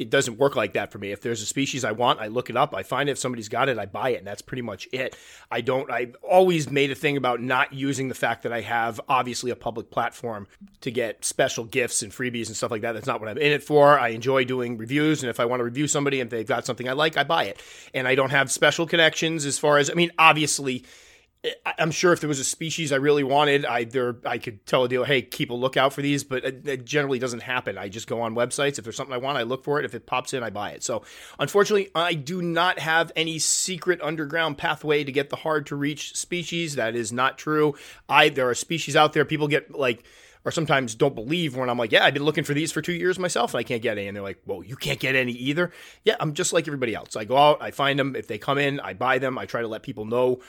it 0.00 0.08
doesn't 0.08 0.38
work 0.38 0.56
like 0.56 0.72
that 0.72 0.90
for 0.90 0.98
me. 0.98 1.12
If 1.12 1.20
there's 1.20 1.42
a 1.42 1.46
species 1.46 1.84
I 1.84 1.92
want, 1.92 2.20
I 2.20 2.28
look 2.28 2.48
it 2.48 2.56
up. 2.56 2.74
I 2.74 2.82
find 2.82 3.10
it. 3.10 3.12
If 3.12 3.18
somebody's 3.18 3.50
got 3.50 3.68
it, 3.68 3.78
I 3.78 3.84
buy 3.84 4.10
it, 4.10 4.16
and 4.16 4.26
that's 4.26 4.40
pretty 4.40 4.62
much 4.62 4.88
it. 4.92 5.14
I 5.50 5.60
don't. 5.60 5.90
I've 5.90 6.16
always 6.22 6.70
made 6.70 6.90
a 6.90 6.94
thing 6.94 7.18
about 7.18 7.42
not 7.42 7.74
using 7.74 8.08
the 8.08 8.14
fact 8.14 8.44
that 8.44 8.52
I 8.52 8.62
have 8.62 8.98
obviously 9.10 9.50
a 9.50 9.56
public 9.56 9.90
platform 9.90 10.48
to 10.80 10.90
get 10.90 11.22
special 11.22 11.64
gifts 11.64 12.00
and 12.00 12.10
freebies 12.10 12.46
and 12.46 12.56
stuff 12.56 12.70
like 12.70 12.80
that. 12.80 12.92
That's 12.92 13.06
not 13.06 13.20
what 13.20 13.28
I'm 13.28 13.36
in 13.36 13.52
it 13.52 13.62
for. 13.62 13.98
I 13.98 14.08
enjoy 14.08 14.44
doing 14.44 14.78
reviews, 14.78 15.22
and 15.22 15.28
if 15.28 15.38
I 15.38 15.44
want 15.44 15.60
to 15.60 15.64
review 15.64 15.86
somebody 15.86 16.22
and 16.22 16.30
they've 16.30 16.46
got 16.46 16.64
something 16.64 16.88
I 16.88 16.92
like, 16.92 17.18
I 17.18 17.24
buy 17.24 17.44
it. 17.44 17.62
And 17.92 18.08
I 18.08 18.14
don't 18.14 18.30
have 18.30 18.50
special 18.50 18.86
connections 18.86 19.44
as 19.44 19.58
far 19.58 19.76
as 19.76 19.90
I 19.90 19.92
mean, 19.92 20.12
obviously 20.18 20.82
I'm 21.64 21.90
sure 21.90 22.12
if 22.12 22.20
there 22.20 22.28
was 22.28 22.38
a 22.38 22.44
species 22.44 22.92
I 22.92 22.96
really 22.96 23.24
wanted, 23.24 23.64
I 23.64 23.84
there 23.84 24.16
I 24.26 24.36
could 24.36 24.66
tell 24.66 24.84
a 24.84 24.88
dealer, 24.88 25.06
hey, 25.06 25.22
keep 25.22 25.48
a 25.48 25.54
lookout 25.54 25.94
for 25.94 26.02
these, 26.02 26.22
but 26.22 26.44
it, 26.44 26.68
it, 26.68 26.84
generally 26.84 27.18
doesn't 27.18 27.42
happen. 27.42 27.78
I 27.78 27.88
just 27.88 28.06
go 28.06 28.20
on 28.20 28.34
websites. 28.34 28.78
If 28.78 28.84
there's 28.84 28.96
something 28.96 29.14
I 29.14 29.18
want, 29.18 29.38
I 29.38 29.44
look 29.44 29.64
for 29.64 29.78
it. 29.78 29.86
If 29.86 29.94
it 29.94 30.04
pops 30.04 30.34
in, 30.34 30.42
I 30.42 30.50
buy 30.50 30.72
it. 30.72 30.82
So 30.82 31.02
unfortunately, 31.38 31.90
I 31.94 32.12
do 32.12 32.42
not 32.42 32.78
have 32.78 33.10
any 33.16 33.38
secret 33.38 34.02
underground 34.02 34.58
pathway 34.58 35.02
to 35.02 35.12
get 35.12 35.30
the 35.30 35.36
hard 35.36 35.66
to 35.68 35.76
reach 35.76 36.14
species. 36.14 36.74
That 36.74 36.94
is 36.94 37.10
not 37.10 37.38
true. 37.38 37.74
I 38.06 38.28
there 38.28 38.50
are 38.50 38.54
species 38.54 38.94
out 38.94 39.14
there. 39.14 39.24
People 39.24 39.48
get 39.48 39.74
like 39.74 40.04
or 40.44 40.50
sometimes 40.50 40.94
don't 40.94 41.14
believe 41.14 41.56
when 41.56 41.68
I'm 41.68 41.78
like, 41.78 41.92
yeah, 41.92 42.04
I've 42.04 42.14
been 42.14 42.24
looking 42.24 42.44
for 42.44 42.54
these 42.54 42.72
for 42.72 42.80
two 42.80 42.92
years 42.92 43.18
myself 43.18 43.52
and 43.54 43.60
I 43.60 43.62
can't 43.62 43.82
get 43.82 43.98
any. 43.98 44.08
And 44.08 44.16
they're 44.16 44.22
like, 44.22 44.40
well, 44.46 44.62
you 44.62 44.76
can't 44.76 44.98
get 44.98 45.14
any 45.14 45.32
either. 45.32 45.70
Yeah, 46.04 46.16
I'm 46.18 46.34
just 46.34 46.52
like 46.52 46.66
everybody 46.66 46.94
else. 46.94 47.16
I 47.16 47.24
go 47.24 47.36
out, 47.36 47.62
I 47.62 47.70
find 47.70 47.98
them. 47.98 48.16
If 48.16 48.26
they 48.26 48.38
come 48.38 48.58
in, 48.58 48.80
I 48.80 48.94
buy 48.94 49.18
them. 49.18 49.38
I 49.38 49.46
try 49.46 49.60
to 49.60 49.68
let 49.68 49.82
people 49.82 50.04
know 50.04 50.40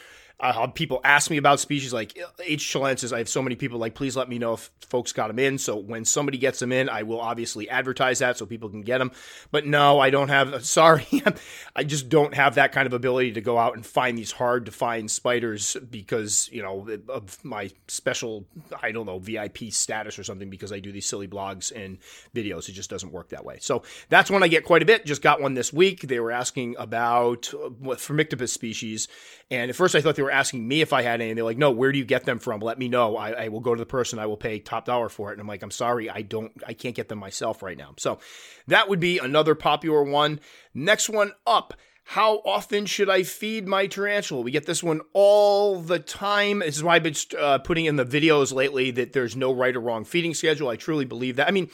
uh, 0.41 0.67
people 0.67 0.99
ask 1.03 1.29
me 1.29 1.37
about 1.37 1.59
species 1.59 1.93
like 1.93 2.17
H. 2.43 2.73
chilensis. 2.73 3.13
I 3.13 3.19
have 3.19 3.29
so 3.29 3.41
many 3.41 3.55
people 3.55 3.77
like, 3.79 3.93
please 3.93 4.17
let 4.17 4.27
me 4.27 4.39
know 4.39 4.53
if 4.53 4.71
folks 4.81 5.13
got 5.13 5.27
them 5.27 5.39
in. 5.39 5.57
So 5.57 5.77
when 5.77 6.03
somebody 6.03 6.37
gets 6.37 6.59
them 6.59 6.71
in, 6.71 6.89
I 6.89 7.03
will 7.03 7.21
obviously 7.21 7.69
advertise 7.69 8.19
that 8.19 8.37
so 8.37 8.45
people 8.45 8.69
can 8.69 8.81
get 8.81 8.97
them. 8.97 9.11
But 9.51 9.67
no, 9.67 9.99
I 9.99 10.09
don't 10.09 10.29
have. 10.29 10.65
Sorry, 10.71 11.05
I 11.75 11.83
just 11.83 12.09
don't 12.09 12.33
have 12.33 12.55
that 12.55 12.71
kind 12.71 12.87
of 12.87 12.93
ability 12.93 13.33
to 13.33 13.41
go 13.41 13.57
out 13.57 13.75
and 13.75 13.85
find 13.85 14.17
these 14.17 14.31
hard 14.31 14.65
to 14.65 14.71
find 14.71 15.09
spiders 15.09 15.77
because 15.89 16.49
you 16.51 16.63
know 16.63 16.87
of 17.07 17.43
my 17.43 17.69
special, 17.87 18.45
I 18.81 18.91
don't 18.91 19.05
know, 19.05 19.19
VIP 19.19 19.71
status 19.71 20.17
or 20.17 20.23
something 20.23 20.49
because 20.49 20.71
I 20.73 20.79
do 20.79 20.91
these 20.91 21.05
silly 21.05 21.27
blogs 21.27 21.71
and 21.73 21.99
videos. 22.35 22.67
It 22.67 22.73
just 22.73 22.89
doesn't 22.89 23.11
work 23.11 23.29
that 23.29 23.45
way. 23.45 23.57
So 23.59 23.83
that's 24.09 24.31
one 24.31 24.43
I 24.43 24.47
get 24.47 24.65
quite 24.65 24.81
a 24.81 24.85
bit. 24.85 25.05
Just 25.05 25.21
got 25.21 25.41
one 25.41 25.53
this 25.53 25.71
week. 25.71 26.01
They 26.01 26.19
were 26.19 26.31
asking 26.31 26.75
about 26.79 27.53
uh, 27.53 27.69
what 27.69 27.99
Phormictopus 27.99 28.49
species, 28.49 29.07
and 29.51 29.69
at 29.69 29.75
first 29.75 29.95
I 29.95 30.01
thought 30.01 30.15
they 30.15 30.23
were 30.23 30.31
asking 30.31 30.65
me 30.65 30.81
if 30.81 30.93
I 30.93 31.01
had 31.01 31.19
any. 31.19 31.33
They're 31.33 31.43
like, 31.43 31.57
no, 31.57 31.71
where 31.71 31.91
do 31.91 31.97
you 31.97 32.05
get 32.05 32.23
them 32.25 32.39
from? 32.39 32.61
Let 32.61 32.79
me 32.79 32.87
know. 32.87 33.17
I, 33.17 33.31
I 33.31 33.47
will 33.49 33.59
go 33.59 33.75
to 33.75 33.79
the 33.79 33.85
person. 33.85 34.17
I 34.17 34.25
will 34.25 34.37
pay 34.37 34.59
top 34.59 34.85
dollar 34.85 35.09
for 35.09 35.29
it. 35.29 35.33
And 35.33 35.41
I'm 35.41 35.47
like, 35.47 35.61
I'm 35.61 35.71
sorry, 35.71 36.09
I 36.09 36.21
don't, 36.21 36.53
I 36.65 36.73
can't 36.73 36.95
get 36.95 37.09
them 37.09 37.19
myself 37.19 37.61
right 37.61 37.77
now. 37.77 37.93
So 37.97 38.19
that 38.67 38.87
would 38.87 39.01
be 39.01 39.19
another 39.19 39.53
popular 39.53 40.03
one. 40.03 40.39
Next 40.73 41.09
one 41.09 41.33
up. 41.45 41.73
How 42.05 42.37
often 42.45 42.85
should 42.85 43.09
I 43.09 43.23
feed 43.23 43.67
my 43.67 43.87
tarantula? 43.87 44.41
We 44.41 44.51
get 44.51 44.65
this 44.65 44.81
one 44.81 45.01
all 45.13 45.81
the 45.81 45.99
time. 45.99 46.59
This 46.59 46.77
is 46.77 46.83
why 46.83 46.95
I've 46.95 47.03
been 47.03 47.15
uh, 47.37 47.59
putting 47.59 47.85
in 47.85 47.97
the 47.97 48.05
videos 48.05 48.53
lately 48.53 48.89
that 48.91 49.13
there's 49.13 49.35
no 49.35 49.53
right 49.53 49.75
or 49.75 49.81
wrong 49.81 50.05
feeding 50.05 50.33
schedule. 50.33 50.69
I 50.69 50.77
truly 50.77 51.05
believe 51.05 51.35
that. 51.35 51.47
I 51.47 51.51
mean, 51.51 51.69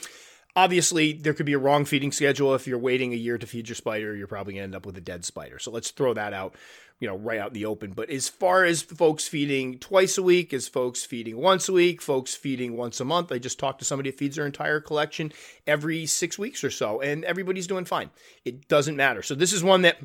obviously 0.58 1.14
there 1.14 1.34
could 1.34 1.46
be 1.46 1.54
a 1.54 1.60
wrong 1.60 1.86
feeding 1.86 2.12
schedule 2.12 2.54
if 2.54 2.68
you're 2.68 2.78
waiting 2.78 3.14
a 3.14 3.16
year 3.16 3.38
to 3.38 3.48
feed 3.48 3.70
your 3.70 3.76
spider 3.76 4.14
you're 4.14 4.28
probably 4.28 4.54
going 4.54 4.62
to 4.62 4.66
end 4.66 4.76
up 4.76 4.86
with 4.86 4.98
a 4.98 5.02
dead 5.02 5.24
spider 5.24 5.58
so 5.58 5.72
let's 5.72 5.92
throw 5.92 6.14
that 6.14 6.34
out 6.34 6.56
you 7.00 7.08
know, 7.08 7.18
right 7.18 7.40
out 7.40 7.50
in 7.50 7.54
the 7.54 7.66
open. 7.66 7.92
But 7.92 8.10
as 8.10 8.28
far 8.28 8.64
as 8.64 8.82
folks 8.82 9.28
feeding 9.28 9.78
twice 9.78 10.18
a 10.18 10.24
week, 10.24 10.54
as 10.54 10.68
folks 10.68 11.06
feeding 11.06 11.38
once 11.38 11.70
a 11.70 11.74
week, 11.74 12.02
folks 12.02 12.36
feeding 12.36 12.76
once 12.76 13.00
a 13.00 13.06
month, 13.06 13.32
I 13.32 13.38
just 13.38 13.60
talked 13.60 13.80
to 13.80 13.86
somebody 13.86 14.10
that 14.10 14.18
feeds 14.18 14.36
their 14.36 14.46
entire 14.46 14.80
collection 14.80 15.32
every 15.68 16.06
six 16.06 16.40
weeks 16.40 16.64
or 16.64 16.72
so, 16.72 17.02
and 17.02 17.24
everybody's 17.26 17.68
doing 17.68 17.86
fine. 17.86 18.10
It 18.46 18.68
doesn't 18.68 18.96
matter. 18.96 19.22
So 19.22 19.36
this 19.36 19.54
is 19.54 19.64
one 19.64 19.84
that 19.84 20.00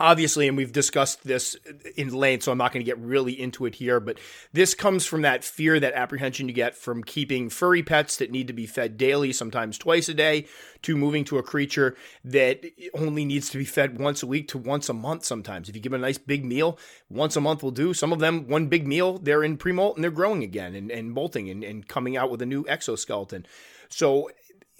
obviously, 0.00 0.48
and 0.48 0.56
we've 0.56 0.72
discussed 0.72 1.22
this 1.24 1.54
in 1.96 2.12
length, 2.12 2.44
so 2.44 2.52
I'm 2.52 2.58
not 2.58 2.72
going 2.72 2.84
to 2.84 2.90
get 2.90 2.98
really 2.98 3.38
into 3.38 3.66
it 3.66 3.74
here, 3.74 4.00
but 4.00 4.18
this 4.52 4.74
comes 4.74 5.04
from 5.04 5.22
that 5.22 5.44
fear, 5.44 5.78
that 5.78 5.92
apprehension 5.92 6.48
you 6.48 6.54
get 6.54 6.74
from 6.74 7.04
keeping 7.04 7.50
furry 7.50 7.82
pets 7.82 8.16
that 8.16 8.30
need 8.30 8.46
to 8.46 8.52
be 8.54 8.66
fed 8.66 8.96
daily, 8.96 9.32
sometimes 9.32 9.76
twice 9.76 10.08
a 10.08 10.14
day, 10.14 10.46
to 10.82 10.96
moving 10.96 11.24
to 11.24 11.36
a 11.38 11.42
creature 11.42 11.94
that 12.24 12.64
only 12.94 13.24
needs 13.24 13.50
to 13.50 13.58
be 13.58 13.64
fed 13.64 13.98
once 13.98 14.22
a 14.22 14.26
week 14.26 14.48
to 14.48 14.58
once 14.58 14.88
a 14.88 14.94
month 14.94 15.24
sometimes. 15.24 15.68
If 15.68 15.76
you 15.76 15.82
give 15.82 15.92
them 15.92 16.02
a 16.02 16.06
nice 16.06 16.18
big 16.18 16.44
meal, 16.44 16.78
once 17.10 17.36
a 17.36 17.40
month 17.40 17.62
will 17.62 17.70
do. 17.70 17.92
Some 17.92 18.12
of 18.12 18.18
them, 18.18 18.48
one 18.48 18.68
big 18.68 18.86
meal, 18.86 19.18
they're 19.18 19.44
in 19.44 19.58
pre 19.58 19.72
molt 19.72 19.96
and 19.96 20.02
they're 20.02 20.10
growing 20.10 20.42
again 20.42 20.74
and, 20.74 20.90
and 20.90 21.12
molting 21.12 21.50
and, 21.50 21.62
and 21.62 21.86
coming 21.86 22.16
out 22.16 22.30
with 22.30 22.40
a 22.40 22.46
new 22.46 22.64
exoskeleton. 22.66 23.44
So 23.90 24.30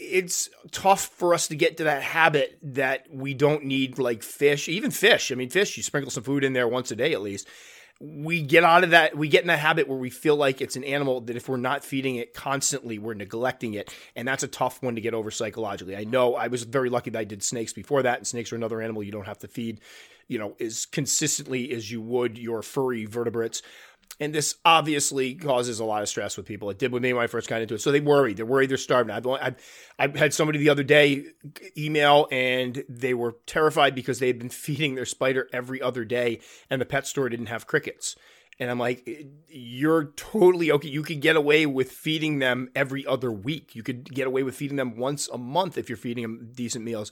it's 0.00 0.48
tough 0.70 1.08
for 1.08 1.34
us 1.34 1.48
to 1.48 1.56
get 1.56 1.76
to 1.76 1.84
that 1.84 2.02
habit 2.02 2.58
that 2.62 3.06
we 3.12 3.34
don't 3.34 3.64
need 3.64 3.98
like 3.98 4.22
fish, 4.22 4.68
even 4.68 4.90
fish. 4.90 5.30
I 5.30 5.34
mean, 5.34 5.50
fish, 5.50 5.76
you 5.76 5.82
sprinkle 5.82 6.10
some 6.10 6.22
food 6.22 6.42
in 6.42 6.54
there 6.54 6.66
once 6.66 6.90
a 6.90 6.96
day 6.96 7.12
at 7.12 7.20
least. 7.20 7.46
We 8.00 8.40
get 8.40 8.64
out 8.64 8.82
of 8.82 8.90
that, 8.90 9.14
we 9.14 9.28
get 9.28 9.42
in 9.42 9.48
that 9.48 9.58
habit 9.58 9.86
where 9.86 9.98
we 9.98 10.08
feel 10.08 10.34
like 10.34 10.62
it's 10.62 10.74
an 10.74 10.84
animal 10.84 11.20
that 11.22 11.36
if 11.36 11.50
we're 11.50 11.58
not 11.58 11.84
feeding 11.84 12.16
it 12.16 12.32
constantly, 12.32 12.98
we're 12.98 13.12
neglecting 13.12 13.74
it. 13.74 13.94
And 14.16 14.26
that's 14.26 14.42
a 14.42 14.48
tough 14.48 14.82
one 14.82 14.94
to 14.94 15.02
get 15.02 15.12
over 15.12 15.30
psychologically. 15.30 15.94
I 15.94 16.04
know 16.04 16.34
I 16.34 16.46
was 16.46 16.62
very 16.62 16.88
lucky 16.88 17.10
that 17.10 17.18
I 17.18 17.24
did 17.24 17.42
snakes 17.42 17.74
before 17.74 18.02
that, 18.02 18.16
and 18.16 18.26
snakes 18.26 18.54
are 18.54 18.56
another 18.56 18.80
animal 18.80 19.02
you 19.02 19.12
don't 19.12 19.26
have 19.26 19.40
to 19.40 19.48
feed, 19.48 19.80
you 20.28 20.38
know, 20.38 20.56
as 20.58 20.86
consistently 20.86 21.72
as 21.72 21.90
you 21.90 22.00
would 22.00 22.38
your 22.38 22.62
furry 22.62 23.04
vertebrates. 23.04 23.60
And 24.18 24.34
this 24.34 24.56
obviously 24.66 25.34
causes 25.34 25.80
a 25.80 25.84
lot 25.84 26.02
of 26.02 26.08
stress 26.08 26.36
with 26.36 26.44
people. 26.44 26.68
It 26.68 26.78
did 26.78 26.92
with 26.92 27.02
me 27.02 27.12
when 27.12 27.24
I 27.24 27.26
first 27.26 27.48
got 27.48 27.62
into 27.62 27.74
it. 27.74 27.80
So 27.80 27.90
they 27.90 28.00
worry. 28.00 28.34
They're 28.34 28.44
worried 28.44 28.70
they're 28.70 28.76
starving. 28.76 29.14
I've, 29.14 29.26
I've, 29.26 29.56
I've 29.98 30.14
had 30.14 30.34
somebody 30.34 30.58
the 30.58 30.68
other 30.68 30.82
day 30.82 31.24
email 31.76 32.28
and 32.30 32.84
they 32.88 33.14
were 33.14 33.36
terrified 33.46 33.94
because 33.94 34.18
they 34.18 34.26
had 34.26 34.38
been 34.38 34.48
feeding 34.50 34.94
their 34.94 35.06
spider 35.06 35.48
every 35.52 35.80
other 35.80 36.04
day 36.04 36.40
and 36.68 36.80
the 36.80 36.86
pet 36.86 37.06
store 37.06 37.28
didn't 37.28 37.46
have 37.46 37.66
crickets. 37.66 38.14
And 38.58 38.70
I'm 38.70 38.78
like, 38.78 39.02
eh, 39.06 39.22
you're 39.48 40.12
totally 40.16 40.70
okay. 40.70 40.88
You 40.88 41.02
could 41.02 41.20
get 41.20 41.36
away 41.36 41.64
with 41.64 41.90
feeding 41.90 42.40
them 42.40 42.68
every 42.74 43.06
other 43.06 43.32
week. 43.32 43.74
You 43.74 43.82
could 43.82 44.04
get 44.04 44.26
away 44.26 44.42
with 44.42 44.54
feeding 44.54 44.76
them 44.76 44.98
once 44.98 45.28
a 45.28 45.38
month 45.38 45.78
if 45.78 45.88
you're 45.88 45.96
feeding 45.96 46.22
them 46.22 46.50
decent 46.54 46.84
meals 46.84 47.10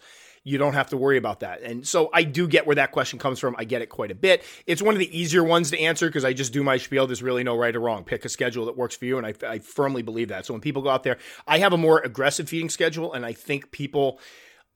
you 0.49 0.57
don't 0.57 0.73
have 0.73 0.89
to 0.89 0.97
worry 0.97 1.19
about 1.19 1.41
that. 1.41 1.61
And 1.61 1.87
so 1.87 2.09
I 2.13 2.23
do 2.23 2.49
get 2.49 2.67
where 2.67 2.77
that 2.77 2.91
question 2.91 3.19
comes 3.19 3.39
from. 3.39 3.55
I 3.59 3.65
get 3.65 3.83
it 3.83 3.91
quite 3.91 4.11
a 4.11 4.15
bit. 4.15 4.43
It's 4.67 4.81
one 4.81 4.95
of 4.95 4.99
the 4.99 5.19
easier 5.19 5.45
ones 5.45 5.71
to 5.73 5.79
answer 5.79 6.07
because 6.07 6.25
I 6.25 6.33
just 6.33 6.55
do 6.55 6.63
my 6.63 6.79
spiel. 6.79 7.07
There's 7.07 7.23
really 7.23 7.45
no 7.45 7.55
right 7.55 7.77
or 7.77 7.81
wrong. 7.81 8.03
Pick 8.03 8.25
a 8.25 8.31
schedule 8.31 8.65
that 8.67 8.77
works 8.77 8.97
for 8.97 9.05
you. 9.05 9.19
And 9.19 9.27
I, 9.27 9.35
I 9.47 9.59
firmly 9.59 10.01
believe 10.01 10.29
that. 10.29 10.47
So 10.47 10.55
when 10.55 10.63
people 10.63 10.81
go 10.81 10.89
out 10.89 11.03
there, 11.03 11.19
I 11.47 11.59
have 11.59 11.75
a 11.75 11.77
more 11.77 12.01
aggressive 12.01 12.49
feeding 12.49 12.71
schedule. 12.71 13.13
And 13.13 13.27
I 13.27 13.35
think 13.35 13.71
people 13.73 14.21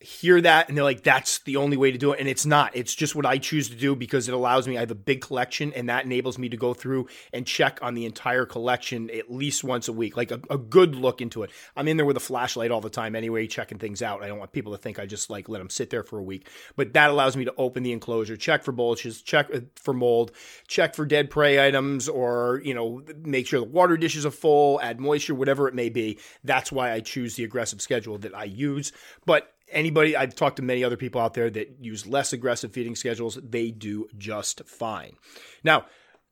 hear 0.03 0.41
that 0.41 0.69
and 0.69 0.77
they're 0.77 0.85
like, 0.85 1.03
that's 1.03 1.39
the 1.41 1.57
only 1.57 1.77
way 1.77 1.91
to 1.91 1.99
do 1.99 2.13
it. 2.13 2.21
And 2.21 2.29
it's 2.29 2.47
not. 2.47 2.75
It's 2.77 2.95
just 2.95 3.15
what 3.15 3.27
I 3.27 3.39
choose 3.39 3.69
to 3.71 3.77
do 3.77 3.95
because 3.95 4.29
it 4.29 4.35
allows 4.35 4.67
me, 4.67 4.77
I 4.77 4.81
have 4.81 4.91
a 4.91 4.95
big 4.95 5.21
collection 5.21 5.73
and 5.75 5.89
that 5.89 6.05
enables 6.05 6.39
me 6.39 6.49
to 6.49 6.57
go 6.57 6.75
through 6.75 7.09
and 7.33 7.47
check 7.47 7.79
on 7.83 7.95
the 7.95 8.05
entire 8.05 8.47
collection 8.47 9.11
at 9.11 9.33
least 9.33 9.65
once 9.65 9.89
a 9.89 9.93
week, 9.93 10.17
like 10.17 10.31
a, 10.31 10.41
a 10.51 10.59
good 10.59 10.95
look 10.95 11.21
into 11.21 11.43
it. 11.43 11.51
I'm 11.77 11.89
in 11.89 11.97
there 11.97 12.07
with 12.07 12.17
a 12.17 12.21
flashlight 12.21 12.71
all 12.71 12.81
the 12.81 12.91
time 12.91 13.15
anyway, 13.17 13.47
checking 13.47 13.79
things 13.79 14.03
out. 14.03 14.23
I 14.23 14.29
don't 14.29 14.39
want 14.39 14.53
people 14.53 14.73
to 14.73 14.79
think 14.79 14.99
I 14.99 15.07
just 15.07 15.31
like 15.31 15.49
let 15.49 15.59
them 15.59 15.71
sit 15.71 15.91
there 15.91 16.03
for 16.03 16.19
a 16.19 16.23
week. 16.23 16.49
But 16.77 16.93
that 16.95 17.11
allows 17.11 17.37
me 17.37 17.45
to 17.45 17.55
open 17.57 17.83
the 17.83 17.93
enclosure, 17.93 18.37
check 18.37 18.63
for 18.63 18.73
bulges, 18.73 19.23
check 19.23 19.49
uh, 19.55 19.61
for 19.77 19.95
mold, 19.95 20.33
check 20.67 20.95
for 20.95 21.05
dead 21.05 21.31
prey 21.31 21.67
items, 21.67 22.09
or, 22.09 22.61
you 22.65 22.75
know, 22.75 23.03
make 23.23 23.47
sure 23.47 23.61
the 23.61 23.67
water 23.67 23.97
dishes 23.97 24.27
are 24.27 24.31
full, 24.31 24.81
add 24.81 25.01
moisture, 25.01 25.35
whatever 25.35 25.69
it 25.69 25.75
may 25.75 25.89
be. 25.89 26.19
That's 26.45 26.73
why 26.73 26.93
I 26.93 27.01
choose 27.01 27.37
the 27.37 27.45
aggressive 27.45 27.81
schedule 27.81 28.19
that 28.19 28.35
I 28.35 28.45
use. 28.45 28.93
But 29.25 29.53
anybody 29.73 30.17
I've 30.17 30.35
talked 30.35 30.57
to 30.57 30.63
many 30.63 30.85
other 30.85 30.97
people 30.97 31.21
out 31.21 31.35
there 31.35 31.51
that 31.51 31.77
use 31.81 32.07
less 32.07 32.33
aggressive 32.33 32.73
feeding 32.73 32.95
schedules, 32.95 33.39
they 33.43 33.71
do 33.71 34.09
just 34.17 34.63
fine. 34.67 35.17
Now, 35.65 35.87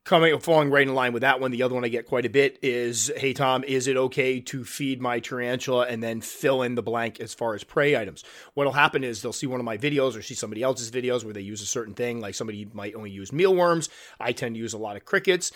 coming 0.04 0.38
falling 0.40 0.70
right 0.70 0.88
in 0.88 0.94
line 0.94 1.12
with 1.12 1.20
that 1.20 1.40
one, 1.40 1.50
the 1.50 1.62
other 1.62 1.74
one 1.74 1.84
I 1.84 1.88
get 1.88 2.06
quite 2.06 2.24
a 2.24 2.30
bit 2.30 2.58
is, 2.62 3.12
"Hey 3.16 3.32
Tom, 3.32 3.62
is 3.64 3.86
it 3.86 3.96
okay 3.96 4.40
to 4.40 4.64
feed 4.64 5.00
my 5.00 5.20
tarantula 5.20 5.86
and 5.86 6.02
then 6.02 6.20
fill 6.20 6.62
in 6.62 6.74
the 6.74 6.82
blank 6.82 7.20
as 7.20 7.34
far 7.34 7.54
as 7.54 7.64
prey 7.64 7.96
items?" 7.96 8.24
What'll 8.54 8.72
happen 8.72 9.04
is 9.04 9.20
they'll 9.20 9.32
see 9.32 9.46
one 9.46 9.60
of 9.60 9.66
my 9.66 9.76
videos 9.76 10.16
or 10.16 10.22
see 10.22 10.34
somebody 10.34 10.62
else's 10.62 10.90
videos 10.90 11.22
where 11.22 11.34
they 11.34 11.42
use 11.42 11.60
a 11.60 11.66
certain 11.66 11.94
thing, 11.94 12.20
like 12.20 12.34
somebody 12.34 12.66
might 12.72 12.94
only 12.94 13.10
use 13.10 13.32
mealworms. 13.32 13.88
I 14.18 14.32
tend 14.32 14.54
to 14.54 14.60
use 14.60 14.72
a 14.72 14.78
lot 14.78 14.96
of 14.96 15.04
crickets, 15.04 15.52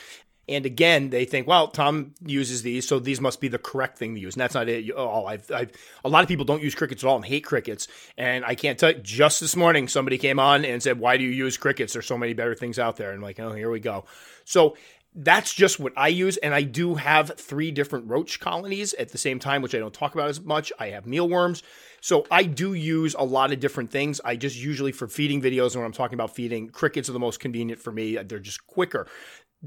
and 0.48 0.66
again, 0.66 1.10
they 1.10 1.24
think, 1.24 1.46
well, 1.46 1.68
Tom 1.68 2.14
uses 2.24 2.62
these, 2.62 2.86
so 2.86 2.98
these 2.98 3.20
must 3.20 3.40
be 3.40 3.48
the 3.48 3.58
correct 3.58 3.96
thing 3.98 4.14
to 4.14 4.20
use. 4.20 4.34
And 4.34 4.40
that's 4.40 4.54
not 4.54 4.68
it. 4.68 4.90
Oh, 4.94 5.24
I've, 5.24 5.50
I've, 5.50 5.72
a 6.04 6.08
lot 6.08 6.22
of 6.22 6.28
people 6.28 6.44
don't 6.44 6.62
use 6.62 6.74
crickets 6.74 7.02
at 7.02 7.08
all 7.08 7.16
and 7.16 7.24
hate 7.24 7.44
crickets. 7.44 7.88
And 8.18 8.44
I 8.44 8.54
can't 8.54 8.78
tell 8.78 8.92
you, 8.92 8.98
just 8.98 9.40
this 9.40 9.56
morning, 9.56 9.88
somebody 9.88 10.18
came 10.18 10.38
on 10.38 10.64
and 10.64 10.82
said, 10.82 10.98
why 10.98 11.16
do 11.16 11.24
you 11.24 11.30
use 11.30 11.56
crickets? 11.56 11.94
There's 11.94 12.06
so 12.06 12.18
many 12.18 12.34
better 12.34 12.54
things 12.54 12.78
out 12.78 12.96
there. 12.96 13.10
And 13.10 13.18
I'm 13.18 13.22
like, 13.22 13.40
oh, 13.40 13.52
here 13.52 13.70
we 13.70 13.80
go. 13.80 14.04
So 14.44 14.76
that's 15.14 15.54
just 15.54 15.78
what 15.78 15.92
I 15.96 16.08
use. 16.08 16.36
And 16.38 16.52
I 16.52 16.62
do 16.62 16.96
have 16.96 17.32
three 17.38 17.70
different 17.70 18.08
roach 18.08 18.40
colonies 18.40 18.94
at 18.94 19.10
the 19.10 19.18
same 19.18 19.38
time, 19.38 19.62
which 19.62 19.74
I 19.74 19.78
don't 19.78 19.94
talk 19.94 20.14
about 20.14 20.28
as 20.28 20.40
much. 20.40 20.72
I 20.78 20.88
have 20.88 21.06
mealworms. 21.06 21.62
So 22.00 22.26
I 22.30 22.42
do 22.42 22.74
use 22.74 23.14
a 23.18 23.24
lot 23.24 23.50
of 23.50 23.60
different 23.60 23.90
things. 23.90 24.20
I 24.22 24.36
just 24.36 24.56
usually 24.56 24.92
for 24.92 25.08
feeding 25.08 25.40
videos, 25.40 25.72
and 25.72 25.76
when 25.76 25.86
I'm 25.86 25.92
talking 25.92 26.16
about 26.16 26.34
feeding, 26.34 26.68
crickets 26.68 27.08
are 27.08 27.12
the 27.12 27.18
most 27.18 27.40
convenient 27.40 27.80
for 27.80 27.92
me. 27.92 28.16
They're 28.16 28.40
just 28.40 28.66
quicker. 28.66 29.06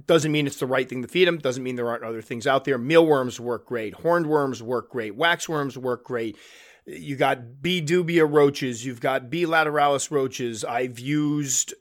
Doesn't 0.05 0.31
mean 0.31 0.45
it's 0.45 0.59
the 0.59 0.67
right 0.67 0.87
thing 0.87 1.01
to 1.01 1.07
feed 1.07 1.27
them. 1.27 1.37
Doesn't 1.37 1.63
mean 1.63 1.75
there 1.75 1.89
aren't 1.89 2.03
other 2.03 2.21
things 2.21 2.45
out 2.45 2.65
there. 2.65 2.77
Mealworms 2.77 3.39
work 3.39 3.65
great. 3.65 3.93
Horned 3.95 4.27
worms 4.27 4.61
work 4.61 4.91
great. 4.91 5.17
Waxworms 5.17 5.75
work 5.77 6.03
great. 6.03 6.37
You 6.85 7.15
got 7.15 7.61
B. 7.61 7.81
dubia 7.81 8.31
roaches. 8.31 8.85
You've 8.85 9.01
got 9.01 9.29
B. 9.29 9.45
lateralis 9.45 10.11
roaches. 10.11 10.63
I've 10.63 10.99
used 10.99 11.73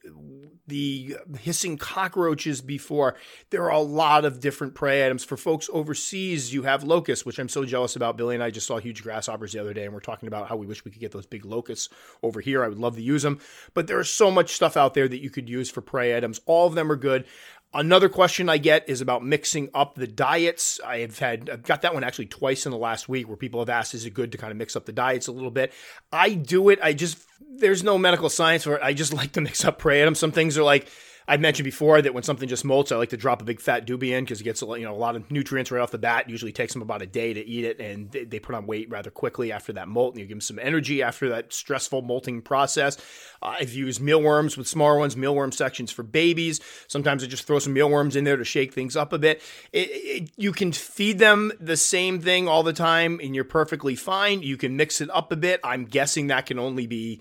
the 0.67 1.17
hissing 1.39 1.79
cockroaches 1.79 2.61
before. 2.61 3.15
There 3.51 3.63
are 3.63 3.71
a 3.71 3.79
lot 3.79 4.25
of 4.25 4.41
different 4.41 4.75
prey 4.75 5.07
items. 5.07 5.23
For 5.23 5.37
folks 5.37 5.71
overseas, 5.73 6.53
you 6.53 6.63
have 6.63 6.83
locusts, 6.83 7.25
which 7.25 7.39
I'm 7.39 7.49
so 7.49 7.65
jealous 7.65 7.95
about. 7.95 8.17
Billy 8.17 8.35
and 8.35 8.43
I 8.43 8.51
just 8.51 8.67
saw 8.67 8.79
huge 8.79 9.03
grasshoppers 9.03 9.53
the 9.53 9.61
other 9.61 9.73
day, 9.73 9.85
and 9.85 9.95
we're 9.95 10.01
talking 10.01 10.27
about 10.27 10.49
how 10.49 10.57
we 10.57 10.67
wish 10.67 10.85
we 10.85 10.91
could 10.91 11.01
get 11.01 11.13
those 11.13 11.27
big 11.27 11.45
locusts 11.45 11.89
over 12.25 12.41
here. 12.41 12.65
I 12.65 12.69
would 12.69 12.79
love 12.79 12.97
to 12.97 13.03
use 13.03 13.23
them. 13.23 13.39
But 13.75 13.87
there 13.87 14.01
is 14.01 14.11
so 14.11 14.29
much 14.31 14.55
stuff 14.55 14.77
out 14.77 14.95
there 14.95 15.07
that 15.07 15.23
you 15.23 15.31
could 15.31 15.49
use 15.49 15.71
for 15.71 15.83
prey 15.83 16.17
items. 16.17 16.41
All 16.47 16.67
of 16.67 16.75
them 16.75 16.91
are 16.91 16.97
good. 16.97 17.27
Another 17.75 18.09
question 18.09 18.49
I 18.49 18.59
get 18.59 18.89
is 18.89 19.01
about 19.01 19.25
mixing 19.25 19.69
up 19.75 19.97
the 19.97 20.07
diets. 20.07 20.81
I 20.85 20.99
have 20.99 21.19
had 21.19 21.51
I've 21.51 21.63
got 21.63 21.83
that 21.83 21.93
one 21.93 22.05
actually 22.05 22.27
twice 22.27 22.65
in 22.65 22.73
the 22.73 22.79
last 22.79 23.09
week 23.09 23.29
where 23.29 23.37
people 23.37 23.61
have 23.61 23.69
asked, 23.69 23.95
is 23.95 24.07
it 24.07 24.15
good 24.15 24.33
to 24.33 24.39
kind 24.39 24.51
of 24.51 24.57
mix 24.57 24.77
up 24.77 24.87
the 24.87 24.93
diets 24.93 25.27
a 25.27 25.33
little 25.33 25.51
bit? 25.51 25.73
I 26.11 26.31
do 26.31 26.71
it. 26.71 26.79
I 26.83 26.95
just 26.95 27.19
there's 27.59 27.83
no 27.83 27.99
medical 27.99 28.31
science 28.31 28.65
for 28.65 28.77
it. 28.77 28.83
I 28.83 28.95
just 28.95 29.13
like 29.15 29.33
to 29.33 29.41
mix 29.41 29.65
up 29.65 29.85
items. 29.85 30.19
Some 30.19 30.33
things 30.33 30.57
are 30.57 30.63
like 30.63 30.89
I 31.29 31.37
mentioned 31.39 31.65
before 31.65 32.01
that 32.01 32.15
when 32.15 32.23
something 32.23 32.49
just 32.49 32.65
molts, 32.65 32.93
I 32.93 32.97
like 32.97 33.09
to 33.09 33.17
drop 33.17 33.43
a 33.43 33.45
big 33.45 33.61
fat 33.61 33.85
dubia 33.85 34.13
in 34.13 34.25
because 34.25 34.41
it 34.41 34.45
gets 34.45 34.63
a, 34.63 34.67
you 34.67 34.83
know 34.83 34.95
a 34.95 34.97
lot 34.97 35.17
of 35.17 35.29
nutrients 35.31 35.73
right 35.73 35.81
off 35.81 35.91
the 35.91 35.99
bat. 35.99 36.27
It 36.27 36.31
usually 36.31 36.53
takes 36.53 36.73
them 36.73 36.83
about 36.83 37.03
a 37.03 37.07
day 37.07 37.35
to 37.35 37.45
eat 37.45 37.65
it, 37.65 37.81
and 37.81 38.11
they, 38.13 38.25
they, 38.25 38.39
put 38.39 38.55
on 38.55 38.67
weight 38.67 38.89
rather 38.91 39.11
quickly 39.11 39.51
after 39.51 39.73
that 39.73 39.89
molt. 39.89 40.15
And 40.15 40.21
you 40.21 40.27
give 40.27 40.37
them 40.37 40.41
some 40.41 40.61
energy 40.61 41.03
after 41.03 41.29
that 41.31 41.53
stressful 41.53 42.03
molting 42.03 42.43
process. 42.43 42.97
Uh, 43.43 43.57
I've 43.59 43.73
used 43.73 44.01
mealworms 44.01 44.57
with 44.57 44.69
smaller 44.69 44.99
ones, 44.99 45.17
mealworm 45.17 45.53
sections 45.53 45.91
for 45.91 46.05
babies. 46.05 46.61
Sometimes 46.87 47.25
I 47.25 47.27
just 47.27 47.45
throw 47.45 47.59
some 47.59 47.73
mealworms 47.73 48.15
in 48.15 48.23
there 48.23 48.37
to 48.37 48.45
shake 48.45 48.73
things 48.73 48.97
up 48.97 49.13
a 49.13 49.19
bit. 49.19 49.43
It, 49.73 49.89
it, 49.91 50.31
you 50.37 50.53
can 50.53 50.71
feed 50.71 51.19
them 51.19 51.53
the 51.59 51.77
same 51.77 52.21
thing 52.21 52.47
all 52.47 52.63
the 52.63 52.73
time, 52.73 53.19
and 53.21 53.35
you're 53.35 53.45
perfectly 53.45 53.97
fine. 53.97 54.43
You 54.43 54.57
can 54.57 54.77
mix 54.77 55.01
it 55.01 55.11
up 55.11 55.33
a 55.33 55.37
bit. 55.37 55.61
I'm 55.65 55.87
guessing 55.87 56.29
that 56.29 56.47
can 56.47 56.61
only 56.61 56.87
be 56.87 57.21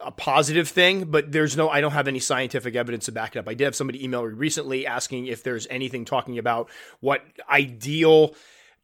a 0.00 0.10
positive 0.10 0.68
thing, 0.68 1.04
but 1.04 1.32
there's 1.32 1.56
no, 1.56 1.68
I 1.68 1.80
don't 1.80 1.92
have 1.92 2.08
any 2.08 2.18
scientific 2.18 2.74
evidence 2.74 3.06
to 3.06 3.12
back 3.12 3.36
it 3.36 3.38
up. 3.38 3.48
I 3.48 3.54
did 3.54 3.64
have 3.64 3.74
somebody 3.74 4.04
email 4.04 4.22
me 4.26 4.34
recently 4.34 4.86
asking 4.86 5.26
if 5.26 5.42
there's 5.42 5.66
anything 5.68 6.04
talking 6.04 6.38
about 6.38 6.68
what 7.00 7.22
ideal 7.48 8.34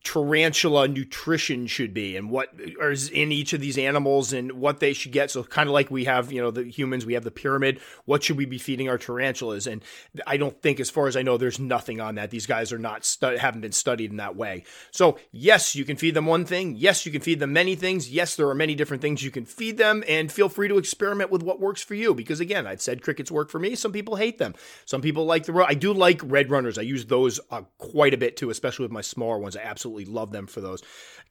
tarantula 0.02 0.88
nutrition 0.88 1.66
should 1.66 1.92
be 1.92 2.16
and 2.16 2.30
what 2.30 2.48
is 2.58 3.10
in 3.10 3.30
each 3.30 3.52
of 3.52 3.60
these 3.60 3.76
animals 3.76 4.32
and 4.32 4.52
what 4.52 4.80
they 4.80 4.94
should 4.94 5.12
get. 5.12 5.30
So 5.30 5.44
kind 5.44 5.68
of 5.68 5.74
like 5.74 5.90
we 5.90 6.04
have, 6.04 6.32
you 6.32 6.40
know, 6.40 6.50
the 6.50 6.64
humans, 6.64 7.04
we 7.04 7.12
have 7.14 7.24
the 7.24 7.30
pyramid. 7.30 7.80
What 8.06 8.22
should 8.22 8.38
we 8.38 8.46
be 8.46 8.56
feeding 8.56 8.88
our 8.88 8.96
tarantulas? 8.96 9.66
And 9.66 9.84
I 10.26 10.38
don't 10.38 10.60
think, 10.62 10.80
as 10.80 10.88
far 10.88 11.06
as 11.06 11.16
I 11.16 11.22
know, 11.22 11.36
there's 11.36 11.58
nothing 11.58 12.00
on 12.00 12.14
that. 12.14 12.30
These 12.30 12.46
guys 12.46 12.72
are 12.72 12.78
not 12.78 13.04
stu- 13.04 13.36
haven't 13.36 13.60
been 13.60 13.72
studied 13.72 14.10
in 14.10 14.16
that 14.16 14.36
way. 14.36 14.64
So 14.90 15.18
yes, 15.32 15.74
you 15.74 15.84
can 15.84 15.96
feed 15.96 16.14
them 16.14 16.26
one 16.26 16.46
thing. 16.46 16.76
Yes, 16.76 17.04
you 17.04 17.12
can 17.12 17.20
feed 17.20 17.38
them 17.38 17.52
many 17.52 17.74
things. 17.74 18.10
Yes, 18.10 18.36
there 18.36 18.48
are 18.48 18.54
many 18.54 18.74
different 18.74 19.02
things 19.02 19.22
you 19.22 19.30
can 19.30 19.44
feed 19.44 19.76
them, 19.76 20.02
and 20.08 20.32
feel 20.32 20.48
free 20.48 20.68
to 20.68 20.78
experiment 20.78 21.30
with 21.30 21.42
what 21.42 21.60
works 21.60 21.82
for 21.82 21.94
you. 21.94 22.14
Because 22.14 22.40
again, 22.40 22.66
I've 22.66 22.80
said 22.80 23.02
crickets 23.02 23.30
work 23.30 23.50
for 23.50 23.58
me. 23.58 23.74
Some 23.74 23.92
people 23.92 24.16
hate 24.16 24.38
them. 24.38 24.54
Some 24.86 25.02
people 25.02 25.26
like 25.26 25.44
the. 25.44 25.54
I 25.68 25.74
do 25.74 25.92
like 25.92 26.20
red 26.24 26.50
runners. 26.50 26.78
I 26.78 26.82
use 26.82 27.04
those 27.04 27.38
uh, 27.50 27.62
quite 27.76 28.14
a 28.14 28.18
bit 28.18 28.38
too, 28.38 28.48
especially 28.48 28.84
with 28.84 28.92
my 28.92 29.02
smaller 29.02 29.38
ones. 29.38 29.56
I 29.56 29.60
absolutely 29.60 29.89
absolutely 29.90 30.12
love 30.12 30.32
them 30.32 30.46
for 30.46 30.60
those 30.60 30.82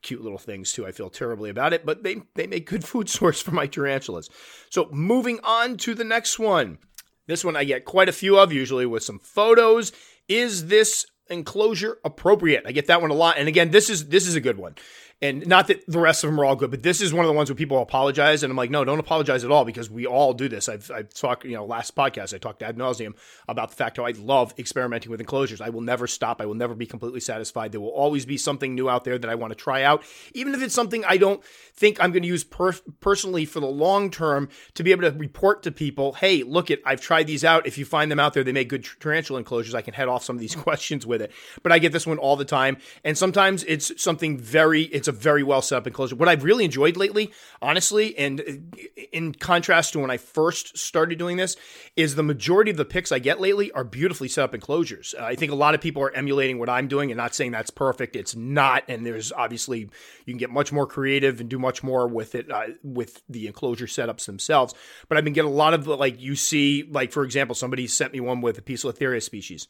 cute 0.02 0.22
little 0.22 0.38
things 0.38 0.72
too. 0.72 0.86
I 0.86 0.92
feel 0.92 1.10
terribly 1.10 1.50
about 1.50 1.72
it, 1.72 1.86
but 1.86 2.02
they, 2.02 2.22
they 2.34 2.46
make 2.46 2.68
good 2.68 2.84
food 2.84 3.08
source 3.18 3.40
for 3.40 3.52
my 3.52 3.66
tarantulas. 3.66 4.28
So 4.70 4.88
moving 4.92 5.40
on 5.42 5.76
to 5.78 5.94
the 5.94 6.04
next 6.04 6.38
one. 6.38 6.78
This 7.26 7.44
one 7.44 7.56
I 7.56 7.64
get 7.64 7.84
quite 7.84 8.08
a 8.08 8.12
few 8.12 8.38
of, 8.38 8.52
usually 8.52 8.86
with 8.86 9.04
some 9.04 9.20
photos. 9.20 9.92
Is 10.28 10.66
this 10.66 11.06
enclosure 11.28 11.98
appropriate? 12.04 12.64
I 12.66 12.72
get 12.72 12.88
that 12.88 13.00
one 13.00 13.10
a 13.10 13.14
lot. 13.14 13.38
And 13.38 13.46
again, 13.46 13.70
this 13.70 13.88
is 13.88 14.08
this 14.08 14.26
is 14.26 14.34
a 14.34 14.40
good 14.40 14.58
one. 14.58 14.74
And 15.22 15.46
not 15.46 15.66
that 15.66 15.86
the 15.86 15.98
rest 15.98 16.24
of 16.24 16.30
them 16.30 16.40
are 16.40 16.46
all 16.46 16.56
good, 16.56 16.70
but 16.70 16.82
this 16.82 17.02
is 17.02 17.12
one 17.12 17.26
of 17.26 17.28
the 17.28 17.34
ones 17.34 17.50
where 17.50 17.56
people 17.56 17.82
apologize. 17.82 18.42
And 18.42 18.50
I'm 18.50 18.56
like, 18.56 18.70
no, 18.70 18.84
don't 18.86 18.98
apologize 18.98 19.44
at 19.44 19.50
all 19.50 19.66
because 19.66 19.90
we 19.90 20.06
all 20.06 20.32
do 20.32 20.48
this. 20.48 20.66
I've, 20.66 20.90
I've 20.90 21.12
talked, 21.12 21.44
you 21.44 21.52
know, 21.52 21.66
last 21.66 21.94
podcast, 21.94 22.32
I 22.32 22.38
talked 22.38 22.62
ad 22.62 22.78
nauseum 22.78 23.12
about 23.46 23.68
the 23.68 23.76
fact 23.76 23.98
how 23.98 24.06
I 24.06 24.12
love 24.12 24.54
experimenting 24.56 25.10
with 25.10 25.20
enclosures. 25.20 25.60
I 25.60 25.68
will 25.68 25.82
never 25.82 26.06
stop. 26.06 26.40
I 26.40 26.46
will 26.46 26.54
never 26.54 26.74
be 26.74 26.86
completely 26.86 27.20
satisfied. 27.20 27.72
There 27.72 27.82
will 27.82 27.88
always 27.88 28.24
be 28.24 28.38
something 28.38 28.74
new 28.74 28.88
out 28.88 29.04
there 29.04 29.18
that 29.18 29.28
I 29.28 29.34
want 29.34 29.50
to 29.50 29.54
try 29.56 29.82
out, 29.82 30.04
even 30.32 30.54
if 30.54 30.62
it's 30.62 30.74
something 30.74 31.04
I 31.04 31.18
don't 31.18 31.44
think 31.74 32.02
I'm 32.02 32.12
going 32.12 32.22
to 32.22 32.28
use 32.28 32.44
per- 32.44 32.72
personally 33.00 33.44
for 33.44 33.60
the 33.60 33.66
long 33.66 34.10
term 34.10 34.48
to 34.74 34.82
be 34.82 34.90
able 34.90 35.02
to 35.02 35.16
report 35.18 35.62
to 35.64 35.70
people, 35.70 36.14
hey, 36.14 36.42
look 36.44 36.70
it, 36.70 36.80
I've 36.86 37.02
tried 37.02 37.26
these 37.26 37.44
out. 37.44 37.66
If 37.66 37.76
you 37.76 37.84
find 37.84 38.10
them 38.10 38.20
out 38.20 38.32
there, 38.32 38.42
they 38.42 38.52
make 38.52 38.70
good 38.70 38.86
tarantula 39.00 39.40
enclosures. 39.40 39.74
I 39.74 39.82
can 39.82 39.92
head 39.92 40.08
off 40.08 40.24
some 40.24 40.36
of 40.36 40.40
these 40.40 40.54
questions 40.56 41.06
with 41.06 41.20
it. 41.20 41.30
But 41.62 41.72
I 41.72 41.78
get 41.78 41.92
this 41.92 42.06
one 42.06 42.16
all 42.16 42.36
the 42.36 42.46
time. 42.46 42.78
And 43.04 43.18
sometimes 43.18 43.64
it's 43.64 44.02
something 44.02 44.38
very, 44.38 44.84
it's 44.84 45.09
a 45.10 45.12
very 45.12 45.42
well 45.42 45.60
set 45.60 45.76
up 45.76 45.86
enclosure. 45.86 46.16
What 46.16 46.30
I've 46.30 46.42
really 46.44 46.64
enjoyed 46.64 46.96
lately, 46.96 47.30
honestly, 47.60 48.16
and 48.16 48.74
in 49.12 49.34
contrast 49.34 49.92
to 49.92 49.98
when 49.98 50.10
I 50.10 50.16
first 50.16 50.78
started 50.78 51.18
doing 51.18 51.36
this, 51.36 51.56
is 51.96 52.14
the 52.14 52.22
majority 52.22 52.70
of 52.70 52.78
the 52.78 52.86
picks 52.86 53.12
I 53.12 53.18
get 53.18 53.40
lately 53.40 53.70
are 53.72 53.84
beautifully 53.84 54.28
set 54.28 54.44
up 54.44 54.54
enclosures. 54.54 55.14
Uh, 55.18 55.24
I 55.24 55.34
think 55.34 55.52
a 55.52 55.54
lot 55.54 55.74
of 55.74 55.82
people 55.82 56.02
are 56.02 56.12
emulating 56.12 56.58
what 56.58 56.70
I'm 56.70 56.88
doing 56.88 57.10
and 57.10 57.18
not 57.18 57.34
saying 57.34 57.50
that's 57.50 57.70
perfect. 57.70 58.16
It's 58.16 58.34
not. 58.34 58.84
And 58.88 59.04
there's 59.04 59.32
obviously, 59.32 59.80
you 59.80 59.90
can 60.32 60.38
get 60.38 60.50
much 60.50 60.72
more 60.72 60.86
creative 60.86 61.40
and 61.40 61.50
do 61.50 61.58
much 61.58 61.82
more 61.82 62.08
with 62.08 62.34
it, 62.34 62.50
uh, 62.50 62.68
with 62.82 63.20
the 63.28 63.46
enclosure 63.46 63.86
setups 63.86 64.24
themselves. 64.24 64.72
But 65.08 65.18
I've 65.18 65.24
been 65.24 65.34
getting 65.34 65.50
a 65.50 65.54
lot 65.54 65.74
of, 65.74 65.86
like, 65.86 66.20
you 66.20 66.36
see, 66.36 66.88
like, 66.90 67.12
for 67.12 67.24
example, 67.24 67.54
somebody 67.54 67.86
sent 67.86 68.12
me 68.12 68.20
one 68.20 68.40
with 68.40 68.56
a 68.56 68.62
Poecilotheria 68.62 69.22
species. 69.22 69.68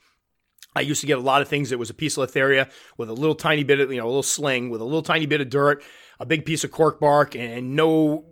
I 0.74 0.82
used 0.82 1.00
to 1.00 1.06
get 1.06 1.18
a 1.18 1.22
lot 1.22 1.42
of 1.42 1.48
things. 1.48 1.72
It 1.72 1.78
was 1.78 1.90
a 1.90 1.94
piece 1.94 2.16
of 2.16 2.30
Poecilotheria 2.30 2.70
with 2.96 3.08
a 3.08 3.14
little 3.14 3.34
tiny 3.34 3.64
bit 3.64 3.80
of, 3.80 3.90
you 3.90 3.98
know, 3.98 4.06
a 4.06 4.06
little 4.06 4.22
sling 4.22 4.70
with 4.70 4.80
a 4.80 4.84
little 4.84 5.02
tiny 5.02 5.26
bit 5.26 5.40
of 5.40 5.50
dirt, 5.50 5.82
a 6.18 6.26
big 6.26 6.44
piece 6.44 6.64
of 6.64 6.70
cork 6.70 7.00
bark, 7.00 7.34
and 7.34 7.74
no 7.74 8.24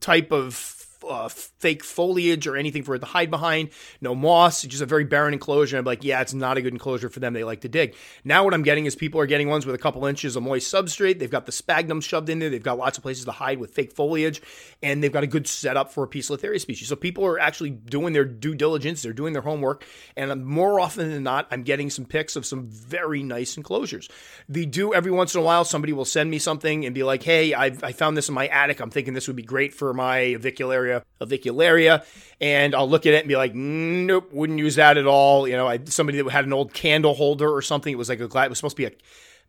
type 0.00 0.32
of 0.32 0.83
uh, 1.08 1.28
fake 1.28 1.84
foliage 1.84 2.46
or 2.46 2.56
anything 2.56 2.82
for 2.82 2.94
it 2.94 3.00
to 3.00 3.06
hide 3.06 3.30
behind, 3.30 3.70
no 4.00 4.14
moss, 4.14 4.62
just 4.62 4.82
a 4.82 4.86
very 4.86 5.04
barren 5.04 5.32
enclosure. 5.32 5.78
I'm 5.78 5.84
like, 5.84 6.04
yeah, 6.04 6.20
it's 6.20 6.34
not 6.34 6.56
a 6.56 6.62
good 6.62 6.72
enclosure 6.72 7.08
for 7.08 7.20
them. 7.20 7.32
They 7.32 7.44
like 7.44 7.62
to 7.62 7.68
dig. 7.68 7.94
Now, 8.24 8.44
what 8.44 8.54
I'm 8.54 8.62
getting 8.62 8.86
is 8.86 8.94
people 8.96 9.20
are 9.20 9.26
getting 9.26 9.48
ones 9.48 9.66
with 9.66 9.74
a 9.74 9.78
couple 9.78 10.04
inches 10.06 10.36
of 10.36 10.42
moist 10.42 10.72
substrate. 10.72 11.18
They've 11.18 11.30
got 11.30 11.46
the 11.46 11.52
sphagnum 11.52 12.00
shoved 12.00 12.28
in 12.28 12.38
there. 12.38 12.50
They've 12.50 12.62
got 12.62 12.78
lots 12.78 12.98
of 12.98 13.02
places 13.02 13.24
to 13.26 13.32
hide 13.32 13.58
with 13.58 13.72
fake 13.72 13.92
foliage, 13.92 14.42
and 14.82 15.02
they've 15.02 15.12
got 15.12 15.24
a 15.24 15.28
good 15.28 15.46
setup 15.46 15.92
for 15.92 16.04
a 16.04 16.08
Poecilotheria 16.08 16.60
species. 16.60 16.88
So 16.88 16.96
people 16.96 17.24
are 17.26 17.38
actually 17.38 17.70
doing 17.70 18.12
their 18.12 18.24
due 18.24 18.54
diligence. 18.54 19.02
They're 19.02 19.12
doing 19.12 19.32
their 19.32 19.42
homework, 19.42 19.84
and 20.16 20.44
more 20.44 20.80
often 20.80 21.10
than 21.10 21.22
not, 21.22 21.46
I'm 21.50 21.62
getting 21.62 21.90
some 21.90 22.04
pics 22.04 22.36
of 22.36 22.46
some 22.46 22.66
very 22.68 23.22
nice 23.22 23.56
enclosures. 23.56 24.08
They 24.48 24.66
do 24.66 24.94
every 24.94 25.10
once 25.10 25.34
in 25.34 25.40
a 25.40 25.44
while. 25.44 25.64
Somebody 25.64 25.92
will 25.92 26.04
send 26.04 26.30
me 26.30 26.38
something 26.38 26.84
and 26.84 26.94
be 26.94 27.02
like, 27.02 27.22
hey, 27.22 27.54
I've, 27.54 27.82
I 27.82 27.92
found 27.92 28.16
this 28.16 28.28
in 28.28 28.34
my 28.34 28.46
attic. 28.48 28.80
I'm 28.80 28.90
thinking 28.90 29.14
this 29.14 29.26
would 29.26 29.36
be 29.36 29.42
great 29.42 29.74
for 29.74 29.92
my 29.94 30.18
avicularia 30.18 30.93
avicularia, 31.20 32.04
and 32.40 32.74
I'll 32.74 32.88
look 32.88 33.06
at 33.06 33.14
it 33.14 33.18
and 33.18 33.28
be 33.28 33.36
like, 33.36 33.54
nope, 33.54 34.32
wouldn't 34.32 34.58
use 34.58 34.76
that 34.76 34.98
at 34.98 35.06
all. 35.06 35.48
You 35.48 35.56
know, 35.56 35.66
I, 35.66 35.80
somebody 35.84 36.20
that 36.20 36.30
had 36.30 36.44
an 36.44 36.52
old 36.52 36.72
candle 36.72 37.14
holder 37.14 37.50
or 37.52 37.62
something. 37.62 37.92
It 37.92 37.96
was 37.96 38.08
like 38.08 38.20
a 38.20 38.28
glass. 38.28 38.46
It 38.46 38.50
was 38.50 38.58
supposed 38.58 38.76
to 38.76 38.82
be 38.82 38.86
a 38.86 38.92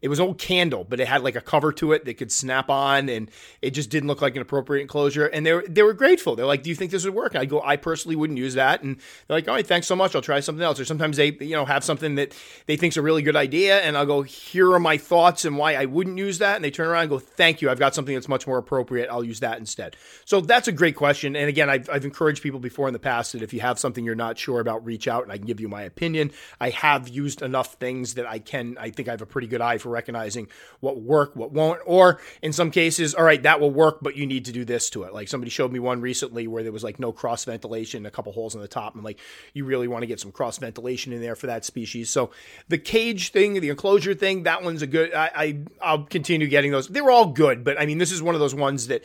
it 0.06 0.08
was 0.08 0.20
old 0.20 0.38
candle, 0.38 0.86
but 0.88 1.00
it 1.00 1.08
had 1.08 1.24
like 1.24 1.36
a 1.36 1.41
cover 1.41 1.72
to 1.74 1.91
it 1.91 2.06
that 2.06 2.13
could 2.13 2.32
snap 2.32 2.70
on, 2.70 3.10
and 3.10 3.32
it 3.63 3.72
just 3.72 3.89
didn't 3.89 4.08
look 4.08 4.22
like 4.22 4.36
an 4.36 4.41
appropriate 4.44 4.84
enclosure. 4.84 5.26
And 5.26 5.44
they 5.44 5.52
were 5.52 5.65
they 5.68 5.82
were 5.82 5.94
grateful. 5.94 6.36
They're 6.36 6.46
like, 6.46 6.62
"Do 6.62 6.70
you 6.70 6.76
think 6.76 6.91
this 6.91 7.06
would 7.06 7.15
work?" 7.15 7.34
And 7.34 7.41
I 7.41 7.46
go, 7.46 7.60
"I 7.60 7.76
personally 7.76 8.15
wouldn't 8.15 8.38
use 8.38 8.54
that." 8.54 8.84
And 8.84 8.98
they're 8.98 9.38
like, 9.38 9.48
"All 9.48 9.56
right, 9.56 9.65
thanks 9.65 9.88
so 9.88 9.96
much. 9.96 10.13
I'll 10.13 10.22
try 10.22 10.41
something 10.41 10.63
else." 10.63 10.80
Or 10.80 10.86
sometimes 10.86 11.18
they 11.18 11.32
you 11.41 11.56
know 11.56 11.65
have 11.65 11.84
something 11.84 12.13
that 12.15 12.36
they 12.68 12.78
think's 12.78 12.98
a 12.98 13.02
really 13.02 13.24
good 13.24 13.36
idea, 13.36 13.80
and 13.80 13.98
I'll 13.98 14.06
go, 14.06 14.22
"Here 14.22 14.72
are 14.74 14.80
my 14.80 14.98
thoughts 14.98 15.44
and 15.44 15.58
why 15.58 15.74
I 15.74 15.86
wouldn't 15.86 16.20
use 16.20 16.38
that." 16.38 16.58
And 16.58 16.63
they 16.63 16.70
turn 16.70 16.88
around 16.88 17.02
and 17.02 17.10
go, 17.10 17.18
"Thank 17.18 17.63
you. 17.63 17.72
I've 17.72 17.80
got 17.80 17.96
something 17.96 18.13
that's 18.13 18.30
much 18.30 18.46
more 18.46 18.60
appropriate. 18.60 19.10
I'll 19.10 19.24
use 19.24 19.39
that 19.39 19.58
instead." 19.58 19.96
So 20.24 20.39
that's 20.39 20.68
a 20.68 20.72
great 20.72 20.96
question. 20.96 21.36
And 21.36 21.50
again, 21.50 21.68
I've, 21.68 21.89
I've 21.89 22.06
encouraged 22.06 22.44
people 22.44 22.60
before 22.60 22.86
in 22.86 22.94
the 22.94 23.00
past 23.00 23.34
that 23.34 23.41
if 23.41 23.56
you 23.56 23.62
have 23.62 23.80
something 23.80 24.06
you're 24.06 24.13
not 24.13 24.38
sure 24.38 24.60
about, 24.60 24.86
reach 24.86 25.08
out 25.08 25.24
and 25.24 25.32
I 25.32 25.38
can 25.38 25.48
give 25.48 25.60
you 25.60 25.68
my 25.68 25.82
opinion. 25.82 26.30
I 26.62 26.70
have 26.70 27.10
used 27.10 27.41
enough 27.41 27.74
things 27.74 28.13
that 28.13 28.28
I 28.30 28.38
can. 28.38 28.78
I 28.80 28.91
think 28.91 29.08
I 29.08 29.12
have 29.12 29.24
a 29.24 29.26
pretty 29.26 29.48
good 29.48 29.62
eye 29.62 29.80
for 29.80 29.94
recognizing 29.95 30.47
what 30.81 31.01
work, 31.01 31.36
what 31.36 31.51
won't, 31.51 31.79
or 31.86 32.19
in 32.41 32.53
some 32.53 32.69
cases, 32.69 33.15
all 33.15 33.23
right, 33.23 33.41
that 33.43 33.60
will 33.60 33.71
work, 33.71 33.99
but 34.01 34.15
you 34.15 34.27
need 34.27 34.45
to 34.45 34.51
do 34.51 34.65
this 34.65 34.89
to 34.91 35.03
it. 35.03 35.13
Like 35.13 35.27
somebody 35.27 35.49
showed 35.49 35.71
me 35.71 35.79
one 35.79 36.01
recently 36.01 36.47
where 36.47 36.62
there 36.62 36.71
was 36.71 36.84
like 36.84 36.99
no 36.99 37.12
cross 37.12 37.45
ventilation, 37.45 38.05
a 38.05 38.12
couple 38.12 38.31
holes 38.34 38.53
in 38.53 38.62
the 38.62 38.67
top, 38.67 38.93
and 38.95 39.03
like 39.03 39.19
you 39.53 39.65
really 39.65 39.88
want 39.88 40.03
to 40.03 40.08
get 40.08 40.19
some 40.19 40.31
cross 40.31 40.58
ventilation 40.58 41.13
in 41.13 41.21
there 41.21 41.36
for 41.36 41.47
that 41.47 41.65
species. 41.65 42.10
So 42.10 42.31
the 42.67 42.77
cage 42.77 43.31
thing, 43.31 43.53
the 43.53 43.69
enclosure 43.69 44.13
thing, 44.13 44.43
that 44.43 44.63
one's 44.63 44.81
a 44.81 44.88
good. 44.88 45.13
I, 45.13 45.31
I 45.36 45.60
I'll 45.81 46.03
continue 46.03 46.47
getting 46.47 46.71
those. 46.71 46.88
They're 46.88 47.10
all 47.10 47.27
good, 47.27 47.63
but 47.63 47.79
I 47.79 47.86
mean, 47.86 47.97
this 47.97 48.12
is 48.12 48.21
one 48.21 48.36
of 48.36 48.41
those 48.41 48.53
ones 48.53 48.88
that 48.88 49.03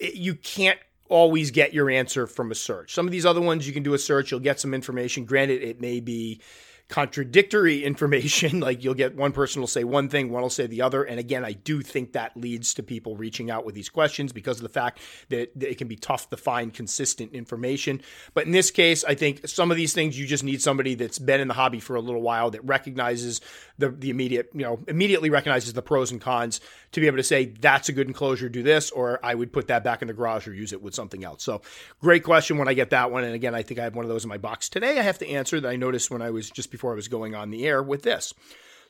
you 0.00 0.34
can't 0.34 0.78
always 1.08 1.50
get 1.50 1.72
your 1.72 1.90
answer 1.90 2.26
from 2.26 2.50
a 2.50 2.54
search. 2.54 2.94
Some 2.94 3.06
of 3.06 3.12
these 3.12 3.26
other 3.26 3.40
ones 3.40 3.66
you 3.66 3.72
can 3.72 3.82
do 3.82 3.94
a 3.94 3.98
search, 3.98 4.30
you'll 4.30 4.40
get 4.40 4.60
some 4.60 4.74
information. 4.74 5.24
Granted, 5.24 5.62
it 5.62 5.80
may 5.80 6.00
be 6.00 6.40
contradictory 6.88 7.84
information. 7.84 8.60
like 8.68 8.82
you'll 8.82 8.94
get 8.94 9.14
one 9.14 9.32
person 9.32 9.60
will 9.60 9.66
say 9.66 9.84
one 9.84 10.08
thing, 10.08 10.30
one 10.30 10.42
will 10.42 10.50
say 10.50 10.66
the 10.66 10.82
other. 10.82 11.04
And 11.04 11.20
again, 11.20 11.44
I 11.44 11.52
do 11.52 11.82
think 11.82 12.12
that 12.12 12.36
leads 12.36 12.74
to 12.74 12.82
people 12.82 13.16
reaching 13.16 13.50
out 13.50 13.64
with 13.64 13.74
these 13.74 13.88
questions 13.88 14.32
because 14.32 14.56
of 14.58 14.62
the 14.62 14.68
fact 14.68 15.00
that, 15.28 15.50
it 15.58 15.76
can 15.76 15.88
be 15.88 15.96
tough 15.96 16.30
to 16.30 16.36
find 16.36 16.72
consistent 16.72 17.32
information. 17.32 18.00
But 18.32 18.46
in 18.46 18.52
this 18.52 18.70
case, 18.70 19.04
I 19.04 19.14
think 19.14 19.46
some 19.46 19.70
of 19.70 19.76
these 19.76 19.92
things 19.92 20.18
you 20.18 20.26
just 20.26 20.44
need 20.44 20.62
somebody 20.62 20.94
that's 20.94 21.18
been 21.18 21.40
in 21.40 21.48
the 21.48 21.54
hobby 21.54 21.80
for 21.80 21.96
a 21.96 22.00
little 22.00 22.22
while 22.22 22.50
that 22.52 22.64
recognizes 22.64 23.40
the, 23.78 23.90
the 23.90 24.10
immediate, 24.10 24.50
you 24.52 24.62
know, 24.62 24.80
immediately 24.88 25.30
recognizes 25.30 25.72
the 25.72 25.82
pros 25.82 26.10
and 26.10 26.20
cons 26.20 26.60
to 26.92 27.00
be 27.00 27.06
able 27.06 27.16
to 27.16 27.22
say 27.22 27.46
that's 27.46 27.88
a 27.88 27.92
good 27.92 28.08
enclosure, 28.08 28.48
do 28.48 28.62
this, 28.62 28.90
or 28.90 29.20
I 29.24 29.34
would 29.34 29.52
put 29.52 29.68
that 29.68 29.84
back 29.84 30.02
in 30.02 30.08
the 30.08 30.14
garage 30.14 30.46
or 30.48 30.54
use 30.54 30.72
it 30.72 30.82
with 30.82 30.94
something 30.94 31.24
else. 31.24 31.42
So 31.42 31.62
great 32.00 32.24
question 32.24 32.58
when 32.58 32.68
I 32.68 32.74
get 32.74 32.90
that 32.90 33.10
one. 33.10 33.24
And 33.24 33.34
again, 33.34 33.54
I 33.54 33.62
think 33.62 33.80
I 33.80 33.84
have 33.84 33.94
one 33.94 34.04
of 34.04 34.08
those 34.08 34.24
in 34.24 34.28
my 34.28 34.38
box 34.38 34.68
today. 34.68 34.98
I 34.98 35.02
have 35.02 35.18
to 35.18 35.28
answer 35.28 35.60
that 35.60 35.68
I 35.68 35.76
noticed 35.76 36.10
when 36.10 36.22
I 36.22 36.30
was 36.30 36.50
just 36.50 36.70
before 36.70 36.92
I 36.92 36.96
was 36.96 37.08
going 37.08 37.34
on 37.34 37.50
the 37.50 37.66
air 37.66 37.82
with 37.82 38.02
this. 38.02 38.34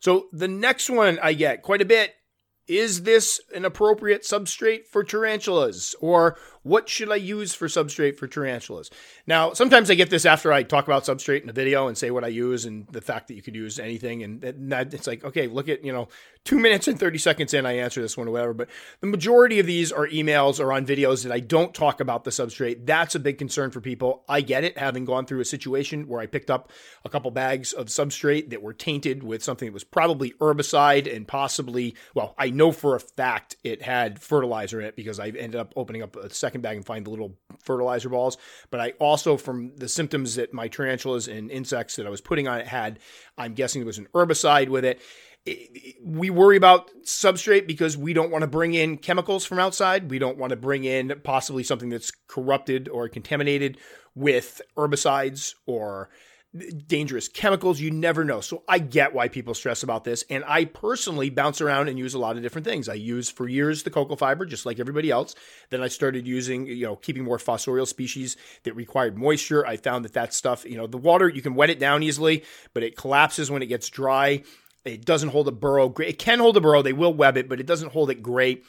So 0.00 0.28
the 0.32 0.48
next 0.48 0.88
one 0.88 1.18
I 1.22 1.34
get 1.34 1.62
quite 1.62 1.82
a 1.82 1.86
bit 1.86 2.14
is 2.68 3.02
this 3.02 3.40
an 3.54 3.64
appropriate 3.64 4.22
substrate 4.22 4.86
for 4.86 5.02
tarantulas? 5.02 5.94
Or 6.00 6.36
What 6.68 6.86
should 6.90 7.10
I 7.10 7.16
use 7.16 7.54
for 7.54 7.66
substrate 7.66 8.18
for 8.18 8.26
tarantulas? 8.26 8.90
Now, 9.26 9.54
sometimes 9.54 9.90
I 9.90 9.94
get 9.94 10.10
this 10.10 10.26
after 10.26 10.52
I 10.52 10.62
talk 10.64 10.84
about 10.84 11.04
substrate 11.04 11.42
in 11.42 11.48
a 11.48 11.52
video 11.54 11.88
and 11.88 11.96
say 11.96 12.10
what 12.10 12.24
I 12.24 12.28
use 12.28 12.66
and 12.66 12.86
the 12.88 13.00
fact 13.00 13.28
that 13.28 13.34
you 13.34 13.42
could 13.42 13.56
use 13.56 13.78
anything. 13.78 14.22
And 14.22 14.42
that, 14.70 14.92
it's 14.92 15.06
like, 15.06 15.24
okay, 15.24 15.46
look 15.46 15.70
at, 15.70 15.82
you 15.82 15.92
know, 15.92 16.08
two 16.44 16.58
minutes 16.58 16.86
and 16.86 17.00
30 17.00 17.18
seconds 17.18 17.54
in, 17.54 17.64
I 17.64 17.78
answer 17.78 18.02
this 18.02 18.18
one 18.18 18.28
or 18.28 18.32
whatever. 18.32 18.52
But 18.52 18.68
the 19.00 19.06
majority 19.06 19.60
of 19.60 19.66
these 19.66 19.90
are 19.90 20.06
emails 20.08 20.60
or 20.60 20.72
on 20.72 20.84
videos 20.84 21.22
that 21.22 21.32
I 21.32 21.40
don't 21.40 21.74
talk 21.74 22.00
about 22.00 22.24
the 22.24 22.30
substrate. 22.30 22.84
That's 22.84 23.14
a 23.14 23.20
big 23.20 23.38
concern 23.38 23.70
for 23.70 23.80
people. 23.80 24.24
I 24.28 24.42
get 24.42 24.62
it, 24.62 24.76
having 24.76 25.06
gone 25.06 25.24
through 25.24 25.40
a 25.40 25.46
situation 25.46 26.06
where 26.06 26.20
I 26.20 26.26
picked 26.26 26.50
up 26.50 26.70
a 27.02 27.08
couple 27.08 27.30
bags 27.30 27.72
of 27.72 27.86
substrate 27.86 28.50
that 28.50 28.62
were 28.62 28.74
tainted 28.74 29.22
with 29.22 29.42
something 29.42 29.66
that 29.66 29.74
was 29.74 29.84
probably 29.84 30.32
herbicide 30.32 31.14
and 31.14 31.26
possibly, 31.26 31.96
well, 32.14 32.34
I 32.36 32.50
know 32.50 32.72
for 32.72 32.94
a 32.94 33.00
fact 33.00 33.56
it 33.64 33.80
had 33.80 34.20
fertilizer 34.20 34.80
in 34.80 34.86
it 34.86 34.96
because 34.96 35.18
I 35.18 35.28
ended 35.28 35.56
up 35.56 35.72
opening 35.74 36.02
up 36.02 36.14
a 36.16 36.28
second 36.28 36.57
bag 36.60 36.76
and 36.76 36.86
find 36.86 37.06
the 37.06 37.10
little 37.10 37.36
fertilizer 37.62 38.08
balls. 38.08 38.38
But 38.70 38.80
I 38.80 38.90
also, 38.98 39.36
from 39.36 39.72
the 39.76 39.88
symptoms 39.88 40.36
that 40.36 40.52
my 40.52 40.68
tarantulas 40.68 41.28
and 41.28 41.50
insects 41.50 41.96
that 41.96 42.06
I 42.06 42.10
was 42.10 42.20
putting 42.20 42.48
on 42.48 42.60
it 42.60 42.66
had, 42.66 42.98
I'm 43.36 43.54
guessing 43.54 43.80
there 43.80 43.86
was 43.86 43.98
an 43.98 44.08
herbicide 44.14 44.68
with 44.68 44.84
it 44.84 45.00
we 46.02 46.30
worry 46.30 46.56
about 46.56 46.90
substrate 47.04 47.66
because 47.66 47.96
we 47.96 48.12
don't 48.12 48.30
want 48.30 48.42
to 48.42 48.48
bring 48.48 48.74
in 48.74 48.98
chemicals 48.98 49.44
from 49.44 49.58
outside. 49.58 50.10
We 50.10 50.18
don't 50.18 50.38
want 50.38 50.50
to 50.50 50.56
bring 50.56 50.84
in 50.84 51.20
possibly 51.22 51.62
something 51.62 51.88
that's 51.88 52.10
corrupted 52.26 52.88
or 52.88 53.08
contaminated 53.08 53.78
with 54.14 54.60
herbicides 54.76 55.54
or 55.66 56.10
dangerous 56.86 57.28
chemicals. 57.28 57.80
You 57.80 57.90
never 57.90 58.24
know. 58.24 58.40
So 58.40 58.62
I 58.66 58.78
get 58.78 59.12
why 59.12 59.28
people 59.28 59.54
stress 59.54 59.82
about 59.82 60.04
this. 60.04 60.24
And 60.30 60.44
I 60.46 60.64
personally 60.64 61.30
bounce 61.30 61.60
around 61.60 61.88
and 61.88 61.98
use 61.98 62.14
a 62.14 62.18
lot 62.18 62.36
of 62.36 62.42
different 62.42 62.66
things. 62.66 62.88
I 62.88 62.94
use 62.94 63.30
for 63.30 63.48
years 63.48 63.82
the 63.82 63.90
cocoa 63.90 64.16
fiber, 64.16 64.46
just 64.46 64.64
like 64.64 64.80
everybody 64.80 65.10
else. 65.10 65.34
Then 65.70 65.82
I 65.82 65.88
started 65.88 66.26
using, 66.26 66.66
you 66.66 66.86
know, 66.86 66.96
keeping 66.96 67.24
more 67.24 67.38
fossorial 67.38 67.86
species 67.86 68.36
that 68.62 68.74
required 68.74 69.18
moisture. 69.18 69.66
I 69.66 69.76
found 69.76 70.04
that 70.04 70.14
that 70.14 70.32
stuff, 70.32 70.64
you 70.64 70.76
know, 70.76 70.86
the 70.86 70.96
water, 70.96 71.28
you 71.28 71.42
can 71.42 71.54
wet 71.54 71.70
it 71.70 71.78
down 71.78 72.02
easily, 72.02 72.44
but 72.72 72.82
it 72.82 72.96
collapses 72.96 73.50
when 73.50 73.62
it 73.62 73.66
gets 73.66 73.88
dry. 73.88 74.42
It 74.84 75.04
doesn't 75.04 75.30
hold 75.30 75.48
a 75.48 75.52
burrow 75.52 75.88
great. 75.88 76.08
It 76.08 76.18
can 76.18 76.38
hold 76.38 76.56
a 76.56 76.60
burrow. 76.60 76.82
They 76.82 76.94
will 76.94 77.12
web 77.12 77.36
it, 77.36 77.48
but 77.48 77.60
it 77.60 77.66
doesn't 77.66 77.92
hold 77.92 78.10
it 78.10 78.22
great. 78.22 78.64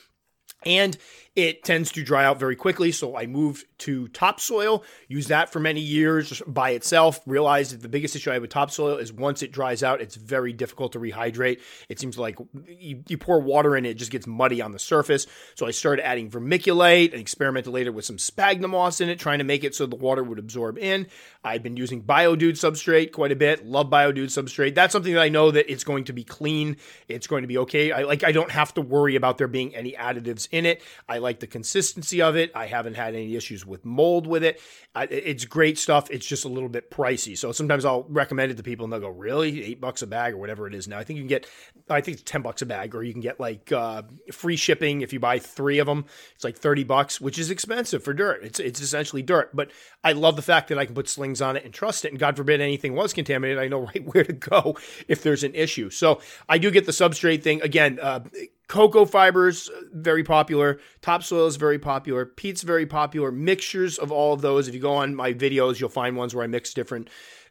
And 0.65 0.97
it 1.35 1.63
tends 1.63 1.91
to 1.93 2.03
dry 2.03 2.25
out 2.25 2.37
very 2.37 2.55
quickly. 2.55 2.91
So 2.91 3.15
I 3.15 3.25
moved 3.25 3.65
to 3.79 4.09
topsoil, 4.09 4.83
used 5.07 5.29
that 5.29 5.51
for 5.51 5.59
many 5.59 5.79
years 5.79 6.41
by 6.45 6.71
itself. 6.71 7.21
Realized 7.25 7.71
that 7.71 7.81
the 7.81 7.87
biggest 7.87 8.15
issue 8.15 8.29
I 8.29 8.33
have 8.33 8.41
with 8.41 8.51
topsoil 8.51 8.97
is 8.97 9.13
once 9.13 9.41
it 9.41 9.51
dries 9.51 9.81
out, 9.81 10.01
it's 10.01 10.15
very 10.15 10.51
difficult 10.51 10.91
to 10.93 10.99
rehydrate. 10.99 11.61
It 11.87 11.99
seems 11.99 12.17
like 12.17 12.37
you, 12.67 13.03
you 13.07 13.17
pour 13.17 13.39
water 13.39 13.77
in 13.77 13.85
it, 13.85 13.91
it 13.91 13.93
just 13.93 14.11
gets 14.11 14.27
muddy 14.27 14.61
on 14.61 14.73
the 14.73 14.79
surface. 14.79 15.27
So 15.55 15.65
I 15.65 15.71
started 15.71 16.05
adding 16.05 16.29
vermiculite 16.29 17.13
and 17.13 17.21
experimented 17.21 17.71
later 17.71 17.93
with 17.93 18.03
some 18.03 18.17
sphagnum 18.17 18.71
moss 18.71 18.99
in 18.99 19.07
it, 19.07 19.17
trying 19.17 19.39
to 19.39 19.45
make 19.45 19.63
it 19.63 19.73
so 19.73 19.85
the 19.85 19.95
water 19.95 20.23
would 20.23 20.39
absorb 20.39 20.77
in. 20.77 21.07
I've 21.43 21.63
been 21.63 21.77
using 21.77 22.03
Biodude 22.03 22.57
substrate 22.57 23.13
quite 23.13 23.31
a 23.31 23.35
bit. 23.35 23.65
Love 23.65 23.89
Biodude 23.89 24.25
substrate. 24.25 24.75
That's 24.75 24.91
something 24.91 25.13
that 25.13 25.21
I 25.21 25.29
know 25.29 25.51
that 25.51 25.71
it's 25.71 25.85
going 25.85 26.03
to 26.05 26.13
be 26.13 26.25
clean. 26.25 26.75
It's 27.07 27.27
going 27.27 27.43
to 27.43 27.47
be 27.47 27.57
okay. 27.59 27.93
I 27.93 28.01
like 28.01 28.25
I 28.25 28.33
don't 28.33 28.51
have 28.51 28.73
to 28.73 28.81
worry 28.81 29.15
about 29.15 29.37
there 29.37 29.47
being 29.47 29.73
any 29.73 29.93
additives 29.93 30.48
in 30.51 30.65
it. 30.65 30.81
I 31.07 31.19
like 31.19 31.39
the 31.39 31.47
consistency 31.47 32.21
of 32.21 32.35
it. 32.35 32.51
I 32.55 32.65
haven't 32.65 32.95
had 32.95 33.15
any 33.15 33.35
issues 33.35 33.65
with 33.65 33.85
mold 33.85 34.27
with 34.27 34.43
it. 34.43 34.61
It's 34.95 35.45
great 35.45 35.77
stuff. 35.77 36.09
It's 36.09 36.25
just 36.25 36.45
a 36.45 36.49
little 36.49 36.69
bit 36.69 36.91
pricey. 36.91 37.37
So 37.37 37.51
sometimes 37.51 37.85
I'll 37.85 38.05
recommend 38.09 38.51
it 38.51 38.57
to 38.57 38.63
people 38.63 38.83
and 38.83 38.93
they'll 38.93 38.99
go, 38.99 39.09
really? 39.09 39.63
Eight 39.63 39.79
bucks 39.81 40.01
a 40.01 40.07
bag 40.07 40.33
or 40.33 40.37
whatever 40.37 40.67
it 40.67 40.73
is 40.73 40.87
now. 40.87 40.97
I 40.97 41.03
think 41.03 41.17
you 41.17 41.23
can 41.23 41.29
get, 41.29 41.47
I 41.89 42.01
think 42.01 42.19
it's 42.19 42.31
10 42.31 42.41
bucks 42.41 42.61
a 42.61 42.65
bag 42.65 42.95
or 42.95 43.03
you 43.03 43.13
can 43.13 43.21
get 43.21 43.39
like 43.39 43.71
uh, 43.71 44.03
free 44.31 44.55
shipping 44.55 45.01
if 45.01 45.13
you 45.13 45.19
buy 45.19 45.39
three 45.39 45.79
of 45.79 45.87
them. 45.87 46.05
It's 46.35 46.43
like 46.43 46.57
30 46.57 46.83
bucks, 46.83 47.21
which 47.21 47.37
is 47.37 47.51
expensive 47.51 48.03
for 48.03 48.13
dirt. 48.13 48.43
It's, 48.43 48.59
it's 48.59 48.81
essentially 48.81 49.21
dirt. 49.21 49.55
But 49.55 49.71
I 50.03 50.13
love 50.13 50.35
the 50.35 50.41
fact 50.41 50.69
that 50.69 50.77
I 50.77 50.85
can 50.85 50.95
put 50.95 51.07
slings 51.07 51.41
on 51.41 51.55
it 51.55 51.65
and 51.65 51.73
trust 51.73 52.05
it. 52.05 52.11
And 52.11 52.19
God 52.19 52.35
forbid 52.35 52.61
anything 52.61 52.95
was 52.95 53.13
contaminated. 53.13 53.59
I 53.59 53.67
know 53.67 53.79
right 53.93 54.05
where 54.13 54.23
to 54.23 54.33
go 54.33 54.77
if 55.07 55.23
there's 55.23 55.43
an 55.43 55.55
issue. 55.55 55.89
So 55.89 56.21
I 56.47 56.57
do 56.57 56.71
get 56.71 56.85
the 56.85 56.91
substrate 56.91 57.43
thing. 57.43 57.61
Again, 57.61 57.99
uh, 58.01 58.21
Cocoa 58.69 59.03
fibers, 59.03 59.67
uh, 59.67 59.81
very 59.91 60.23
popular. 60.23 60.79
Topsoil 61.01 61.47
is 61.47 61.57
very 61.57 61.79
popular. 61.79 62.25
Peat's 62.25 62.61
very 62.61 62.85
popular. 62.85 63.31
Mixtures 63.31 63.97
of 63.97 64.11
all 64.11 64.31
of 64.31 64.41
those. 64.41 64.67
If 64.67 64.75
you 64.75 64.79
go 64.79 64.93
on 64.93 65.15
my 65.15 65.33
videos, 65.33 65.79
you'll 65.79 65.89
find 65.89 66.15
ones 66.15 66.33
where 66.35 66.43
I 66.43 66.47
mix 66.47 66.73
different 66.73 67.09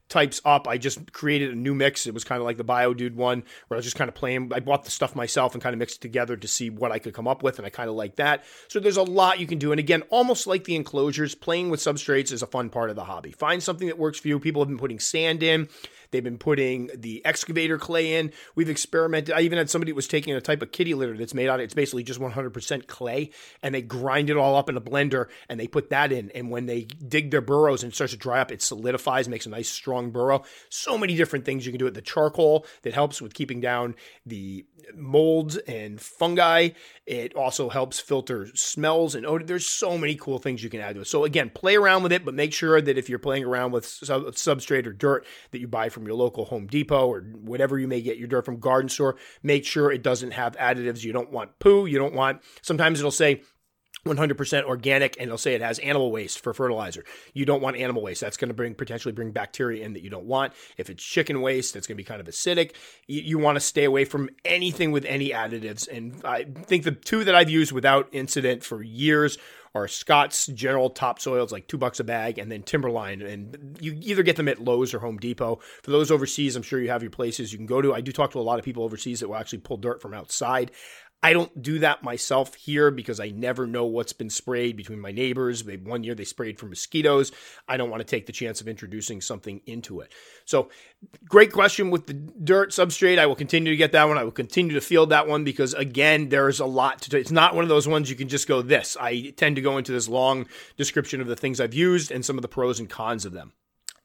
types 0.09 0.41
up. 0.45 0.69
I 0.69 0.79
just 0.79 1.13
created 1.13 1.51
a 1.51 1.57
new 1.57 1.75
mix. 1.75 2.07
It 2.07 2.15
was 2.15 2.23
kind 2.23 2.41
of 2.41 2.47
like 2.47 2.57
the 2.57 2.65
Biodude 2.65 3.15
one 3.15 3.43
where 3.67 3.77
I 3.77 3.79
was 3.79 3.85
just 3.85 3.97
kind 3.97 4.09
of 4.09 4.15
playing. 4.15 4.53
I 4.55 4.61
bought 4.61 4.85
the 4.85 4.93
stuff 4.93 5.17
myself 5.17 5.55
and 5.55 5.63
kind 5.63 5.75
of 5.75 5.79
mixed 5.79 5.97
it 5.97 6.03
together 6.03 6.37
to 6.37 6.49
see 6.49 6.71
what 6.71 6.93
I 6.93 7.01
could 7.01 7.15
come 7.15 7.29
up 7.29 7.43
with, 7.43 7.59
and 7.59 7.67
I 7.67 7.71
kind 7.71 7.91
of 7.91 7.97
like 7.97 8.17
that. 8.17 8.45
So 8.69 8.79
there's 8.79 8.97
a 8.97 9.03
lot 9.03 9.41
you 9.41 9.47
can 9.47 9.59
do. 9.59 9.73
And 9.73 9.81
again, 9.81 10.03
almost 10.11 10.47
like 10.47 10.65
the 10.65 10.77
enclosures, 10.77 11.35
playing 11.35 11.69
with 11.69 11.81
substrates 11.81 12.33
is 12.33 12.43
a 12.43 12.47
fun 12.47 12.71
part 12.71 12.91
of 12.91 12.97
the 12.97 13.05
hobby. 13.05 13.33
Find 13.33 13.61
something 13.63 13.89
that 13.89 13.99
works 13.99 14.21
for 14.21 14.29
you. 14.29 14.39
People 14.39 14.63
have 14.63 14.69
been 14.69 14.79
putting 14.79 15.01
sand 15.01 15.43
in. 15.43 15.69
They've 16.11 16.25
been 16.25 16.39
putting 16.39 16.91
the 16.95 17.25
excavator 17.25 17.79
clay 17.79 18.15
in. 18.15 18.33
We've 18.55 18.71
experimented. 18.71 19.35
I 19.35 19.41
even 19.41 19.59
had 19.59 19.71
somebody 19.71 19.93
was 19.93 20.09
taking 20.09 20.35
a 20.35 20.41
type 20.41 20.63
of 20.63 20.73
kitty 20.73 20.95
litter 20.95 21.17
that's 21.17 21.35
made 21.35 21.49
out 21.49 21.61
of 21.61 21.65
it's 21.65 21.75
basically 21.75 22.03
just 22.03 22.21
100% 22.21 22.87
clay, 22.87 23.31
and 23.63 23.75
they 23.75 23.83
grind 23.83 24.31
it 24.31 24.37
all 24.37 24.57
up 24.57 24.69
in 24.69 24.77
a 24.77 24.81
blender 24.81 25.27
and 25.49 25.59
they 25.59 25.69
put 25.69 25.91
that 25.91 26.13
in. 26.13 26.31
And 26.35 26.51
when 26.51 26.67
they 26.67 26.83
dig 26.85 27.31
their 27.31 27.41
burrows 27.41 27.83
and 27.83 27.93
starts 27.95 28.13
to 28.13 28.19
dry 28.19 28.41
up, 28.41 28.51
it 28.51 28.63
solidifies, 28.63 29.29
makes 29.29 29.47
a 29.47 29.51
nice 29.51 29.69
strong 29.69 30.11
burrow. 30.11 30.45
So 30.71 30.97
many 30.97 31.15
different 31.17 31.45
things 31.45 31.67
you 31.67 31.73
can 31.73 31.79
do 31.79 31.85
with 31.85 31.95
the 31.95 32.03
charcoal 32.03 32.67
that 32.83 32.95
helps 32.95 33.21
with 33.21 33.35
keeping 33.35 33.61
down 33.61 33.95
the 34.25 34.65
molds 34.95 35.57
and 35.57 36.01
fungi. 36.01 36.71
It 37.07 37.35
also 37.35 37.69
helps 37.69 37.99
filter 37.99 38.49
smells 38.55 39.15
and 39.15 39.25
odor. 39.27 39.45
There's 39.45 39.67
so 39.67 39.97
many 39.97 40.15
cool 40.15 40.39
things 40.39 40.63
you 40.63 40.71
can 40.71 40.81
add 40.81 40.95
to 40.95 41.03
it. 41.03 41.07
So 41.07 41.25
again, 41.25 41.51
play 41.51 41.77
around 41.77 42.03
with 42.03 42.13
it, 42.13 42.25
but 42.25 42.35
make 42.35 42.53
sure 42.53 42.81
that 42.81 42.99
if 42.99 43.09
you're 43.09 43.19
playing 43.19 43.45
around 43.45 43.73
with 43.73 43.87
sub- 43.87 44.25
substrate 44.35 44.87
or 44.87 44.93
dirt 44.93 45.27
that 45.51 45.61
you 45.61 45.69
buy 45.69 45.89
from 45.89 46.07
your 46.07 46.17
local 46.17 46.45
Home 46.47 46.67
Depot 46.67 47.07
or 47.07 47.21
whatever 47.21 47.79
you 47.79 47.89
may 47.89 48.01
get 48.01 48.19
your 48.19 48.29
dirt 48.29 48.45
from 48.45 48.61
garden 48.61 48.89
store, 48.89 49.17
make 49.43 49.65
sure 49.65 49.91
it 49.91 50.03
doesn't 50.03 50.33
have 50.33 50.57
additives. 50.57 51.05
You 51.05 51.13
don't 51.13 51.33
want 51.33 51.59
poo. 51.59 51.87
You 51.87 51.99
don't 51.99 52.15
want. 52.15 52.43
Sometimes 52.63 52.99
it'll 52.99 53.11
say 53.11 53.43
100% 54.09 54.65
organic 54.65 55.17
and 55.19 55.27
it'll 55.27 55.39
say 55.39 55.55
it 55.55 55.61
has 55.61 55.79
animal 55.79 56.11
waste 56.11 56.41
for 56.41 56.53
fertilizer. 56.53 57.05
You 57.35 57.45
don't 57.45 57.63
want 57.63 57.77
animal 57.77 58.03
waste. 58.03 58.21
That's 58.21 58.37
going 58.37 58.49
to 58.49 58.55
bring 58.55 58.75
potentially 58.75 59.13
bring 59.13 59.31
bacteria 59.31 59.85
in 59.85 59.93
that 59.93 60.03
you 60.03 60.11
don't 60.11 60.27
want. 60.27 60.53
If 60.77 60.91
it's 60.91 61.03
chicken 61.03 61.41
waste, 61.41 61.75
that's 61.75 61.87
going 61.87 61.97
to 61.97 62.03
be 62.03 62.05
kind 62.05 62.21
of 62.21 62.27
acidic. 62.27 62.73
You, 63.07 63.23
you 63.23 63.39
want 63.39 63.57
to 63.57 63.61
stay 63.61 63.85
away 63.85 64.05
from 64.05 64.31
anything 64.45 64.93
with 64.93 65.05
any 65.05 65.31
additives. 65.31 65.89
And 65.89 66.21
I 66.25 66.45
think 66.45 66.85
the 66.85 66.93
two 66.93 67.25
that 67.25 67.35
I've 67.35 67.51
used 67.51 67.73
without 67.73 68.09
incident 68.13 68.65
for 68.65 68.83
years 68.83 69.39
are 69.75 69.89
Scott's 69.89 70.47
General 70.47 70.91
Topsoil. 70.91 71.43
It's 71.43 71.53
like 71.53 71.69
two 71.69 71.79
bucks 71.79 72.01
a 72.01 72.05
bag, 72.05 72.39
and 72.39 72.51
then 72.51 72.63
Timberline. 72.63 73.23
And 73.23 73.77
you 73.81 73.99
either 74.01 74.23
get 74.23 74.37
them 74.37 74.49
at 74.49 74.61
Lowe's 74.61 74.95
or 74.95 74.99
Home 74.99 75.19
Depot. 75.19 75.61
For 75.83 75.91
those 75.91 76.11
overseas, 76.11 76.57
I'm 76.57 76.63
sure 76.63 76.81
you 76.81 76.89
have 76.89 77.03
your 77.03 77.11
places 77.11 77.53
you 77.53 77.59
can 77.59 77.67
go 77.67 77.83
to. 77.83 77.95
I 77.95 78.01
do 78.01 78.13
talk 78.13 78.33
to 78.33 78.41
a 78.41 78.41
lot 78.41 78.59
of 78.59 78.65
people 78.65 78.83
overseas 78.83 79.21
that 79.21 79.29
will 79.29 79.37
actually 79.37 79.59
pull 79.59 79.77
dirt 79.77 80.01
from 80.03 80.15
outside. 80.15 80.71
I 81.21 81.33
don't 81.33 81.61
do 81.61 81.81
that 81.81 82.05
myself 82.05 82.55
here 82.55 82.93
because 82.93 83.19
I 83.19 83.31
never 83.31 83.67
know 83.67 83.85
what's 83.87 84.13
been 84.13 84.31
sprayed 84.31 84.77
between 84.77 85.01
my 85.01 85.11
neighbors. 85.11 85.65
One 85.65 86.05
year 86.05 86.15
they 86.15 86.25
sprayed 86.25 86.61
for 86.61 86.67
mosquitoes. 86.67 87.33
I 87.67 87.77
don't 87.77 87.91
want 87.91 88.01
to 88.01 88.07
take 88.07 88.27
the 88.27 88.33
chance 88.33 88.61
of 88.61 88.69
introducing 88.69 89.21
something 89.21 89.61
into 89.67 89.99
it. 90.01 90.13
So, 90.45 90.69
great 91.29 91.53
question 91.53 91.91
with 91.91 92.07
the 92.07 92.13
dirt 92.15 92.71
substrate. 92.71 93.19
I 93.19 93.27
will 93.27 93.35
continue 93.35 93.73
to 93.73 93.77
get 93.77 93.91
that 93.93 94.05
one. 94.05 94.17
I 94.17 94.23
will 94.23 94.31
continue 94.31 94.75
to 94.75 94.81
field 94.81 95.11
that 95.11 95.27
one 95.27 95.43
because, 95.43 95.75
again, 95.75 96.29
there's 96.29 96.61
a 96.61 96.67
lot 96.67 97.03
to. 97.03 97.19
It's 97.19 97.33
not 97.33 97.55
one 97.55 97.65
of 97.65 97.69
those 97.69 97.89
ones 97.89 98.09
you 98.09 98.17
can 98.17 98.29
just 98.29 98.47
go 98.47 98.63
this. 98.63 98.97
I 99.01 99.31
tend 99.37 99.57
to 99.57 99.63
go 99.63 99.77
into 99.77 99.91
this 99.91 100.09
long 100.09 100.47
description 100.77 101.21
of 101.21 101.27
the 101.27 101.37
things 101.37 101.61
I've 101.61 101.75
used 101.75 102.13
and 102.13 102.25
some 102.25 102.39
of 102.39 102.43
the 102.43 102.49
pros 102.49 102.79
and 102.79 102.89
cons 102.89 103.25
of 103.25 103.33
them. 103.33 103.55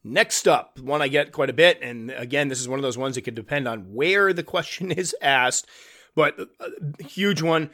Next 0.03 0.47
up, 0.47 0.79
one 0.79 1.01
I 1.01 1.07
get 1.07 1.31
quite 1.31 1.49
a 1.49 1.53
bit, 1.53 1.79
and 1.81 2.11
again, 2.11 2.49
this 2.49 2.59
is 2.59 2.67
one 2.67 2.79
of 2.79 2.83
those 2.83 2.97
ones 2.97 3.15
that 3.15 3.21
could 3.21 3.35
depend 3.35 3.67
on 3.67 3.93
where 3.93 4.33
the 4.33 4.43
question 4.43 4.91
is 4.91 5.15
asked 5.21 5.69
but 6.15 6.39
a 6.39 6.47
uh, 6.59 6.69
huge 6.99 7.41
one. 7.41 7.69